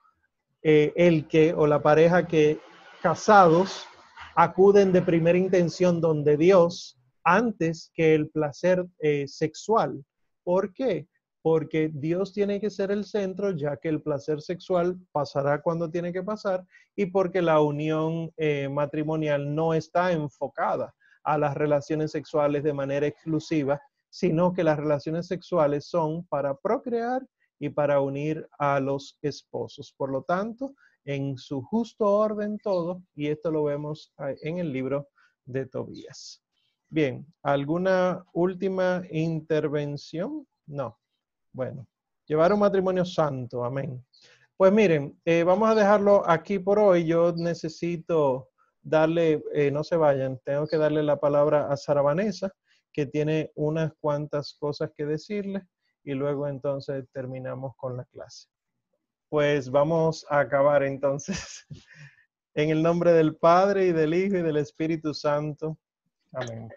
eh, 0.62 0.92
el 0.96 1.26
que 1.28 1.54
o 1.54 1.66
la 1.66 1.82
pareja 1.82 2.26
que 2.26 2.58
casados 3.06 3.86
acuden 4.34 4.90
de 4.92 5.00
primera 5.00 5.38
intención 5.38 6.00
donde 6.00 6.36
Dios 6.36 6.98
antes 7.22 7.92
que 7.94 8.16
el 8.16 8.28
placer 8.30 8.84
eh, 8.98 9.28
sexual. 9.28 10.04
¿Por 10.42 10.74
qué? 10.74 11.06
porque 11.40 11.88
Dios 11.94 12.32
tiene 12.32 12.60
que 12.60 12.68
ser 12.68 12.90
el 12.90 13.04
centro, 13.04 13.52
ya 13.52 13.76
que 13.76 13.88
el 13.88 14.02
placer 14.02 14.42
sexual 14.42 14.98
pasará 15.12 15.62
cuando 15.62 15.88
tiene 15.88 16.12
que 16.12 16.24
pasar 16.24 16.66
y 16.96 17.06
porque 17.06 17.40
la 17.40 17.60
unión 17.60 18.32
eh, 18.36 18.68
matrimonial 18.68 19.54
no 19.54 19.72
está 19.72 20.10
enfocada 20.10 20.92
a 21.22 21.38
las 21.38 21.54
relaciones 21.54 22.10
sexuales 22.10 22.64
de 22.64 22.72
manera 22.72 23.06
exclusiva, 23.06 23.80
sino 24.10 24.52
que 24.52 24.64
las 24.64 24.76
relaciones 24.76 25.28
sexuales 25.28 25.86
son 25.86 26.26
para 26.26 26.56
procrear 26.56 27.24
y 27.60 27.68
para 27.68 28.00
unir 28.00 28.48
a 28.58 28.80
los 28.80 29.16
esposos. 29.22 29.94
Por 29.96 30.10
lo 30.10 30.24
tanto, 30.24 30.74
en 31.06 31.38
su 31.38 31.62
justo 31.62 32.04
orden 32.04 32.58
todo, 32.58 33.02
y 33.14 33.28
esto 33.28 33.50
lo 33.50 33.64
vemos 33.64 34.12
en 34.42 34.58
el 34.58 34.72
libro 34.72 35.08
de 35.44 35.64
Tobías. 35.66 36.42
Bien, 36.88 37.26
¿alguna 37.42 38.24
última 38.32 39.02
intervención? 39.10 40.46
No. 40.66 40.98
Bueno, 41.52 41.86
llevar 42.26 42.52
un 42.52 42.60
matrimonio 42.60 43.04
santo, 43.04 43.64
amén. 43.64 44.04
Pues 44.56 44.72
miren, 44.72 45.18
eh, 45.24 45.44
vamos 45.44 45.68
a 45.68 45.74
dejarlo 45.74 46.28
aquí 46.28 46.58
por 46.58 46.78
hoy. 46.78 47.06
Yo 47.06 47.32
necesito 47.36 48.48
darle, 48.82 49.42
eh, 49.52 49.70
no 49.70 49.84
se 49.84 49.96
vayan, 49.96 50.40
tengo 50.44 50.66
que 50.66 50.76
darle 50.76 51.02
la 51.02 51.20
palabra 51.20 51.70
a 51.70 51.76
Sara 51.76 52.02
Vanessa, 52.02 52.52
que 52.92 53.06
tiene 53.06 53.52
unas 53.54 53.92
cuantas 54.00 54.56
cosas 54.58 54.90
que 54.96 55.04
decirle 55.04 55.66
y 56.02 56.14
luego 56.14 56.48
entonces 56.48 57.04
terminamos 57.12 57.74
con 57.76 57.96
la 57.96 58.04
clase. 58.06 58.48
Pues 59.28 59.70
vamos 59.70 60.26
a 60.30 60.40
acabar 60.40 60.82
entonces. 60.82 61.66
En 62.58 62.70
el 62.70 62.82
nombre 62.82 63.12
del 63.12 63.36
Padre 63.36 63.88
y 63.88 63.92
del 63.92 64.14
Hijo 64.14 64.38
y 64.38 64.42
del 64.42 64.56
Espíritu 64.56 65.12
Santo. 65.12 65.76
Amén. 66.32 66.70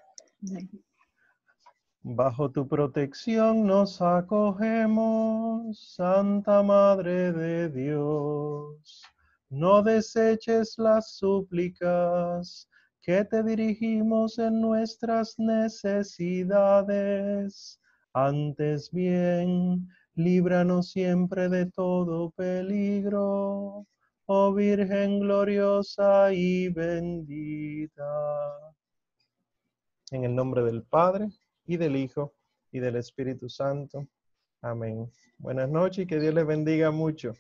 Bajo 2.02 2.52
tu 2.52 2.68
protección 2.68 3.66
nos 3.66 4.02
acogemos, 4.02 5.94
Santa 5.96 6.64
Madre 6.64 7.32
de 7.32 7.70
Dios. 7.70 9.04
No 9.50 9.82
deseches 9.82 10.78
las 10.78 11.18
súplicas 11.18 12.70
que 13.02 13.26
te 13.26 13.42
dirigimos 13.42 14.38
en 14.38 14.62
nuestras 14.62 15.40
necesidades. 15.40 16.30
Antes 18.14 18.92
bien, 18.92 19.90
líbranos 20.20 20.92
siempre 20.92 21.50
de 21.50 21.66
todo 21.66 22.32
peligro 22.32 23.88
oh 24.32 24.54
Virgen 24.54 25.22
gloriosa 25.22 26.32
y 26.32 26.70
bendita. 26.70 28.04
En 30.12 30.24
el 30.24 30.36
nombre 30.36 30.62
del 30.62 30.84
Padre, 30.84 31.30
y 31.66 31.78
del 31.78 31.96
Hijo, 31.96 32.36
y 32.72 32.80
del 32.80 32.98
Espíritu 32.98 33.50
Santo. 33.50 34.08
Amén. 34.62 35.12
Buenas 35.40 35.68
noches 35.68 36.04
y 36.04 36.08
que 36.08 36.20
Dios 36.20 36.36
les 36.36 36.46
bendiga 36.46 36.92
mucho. 36.92 37.34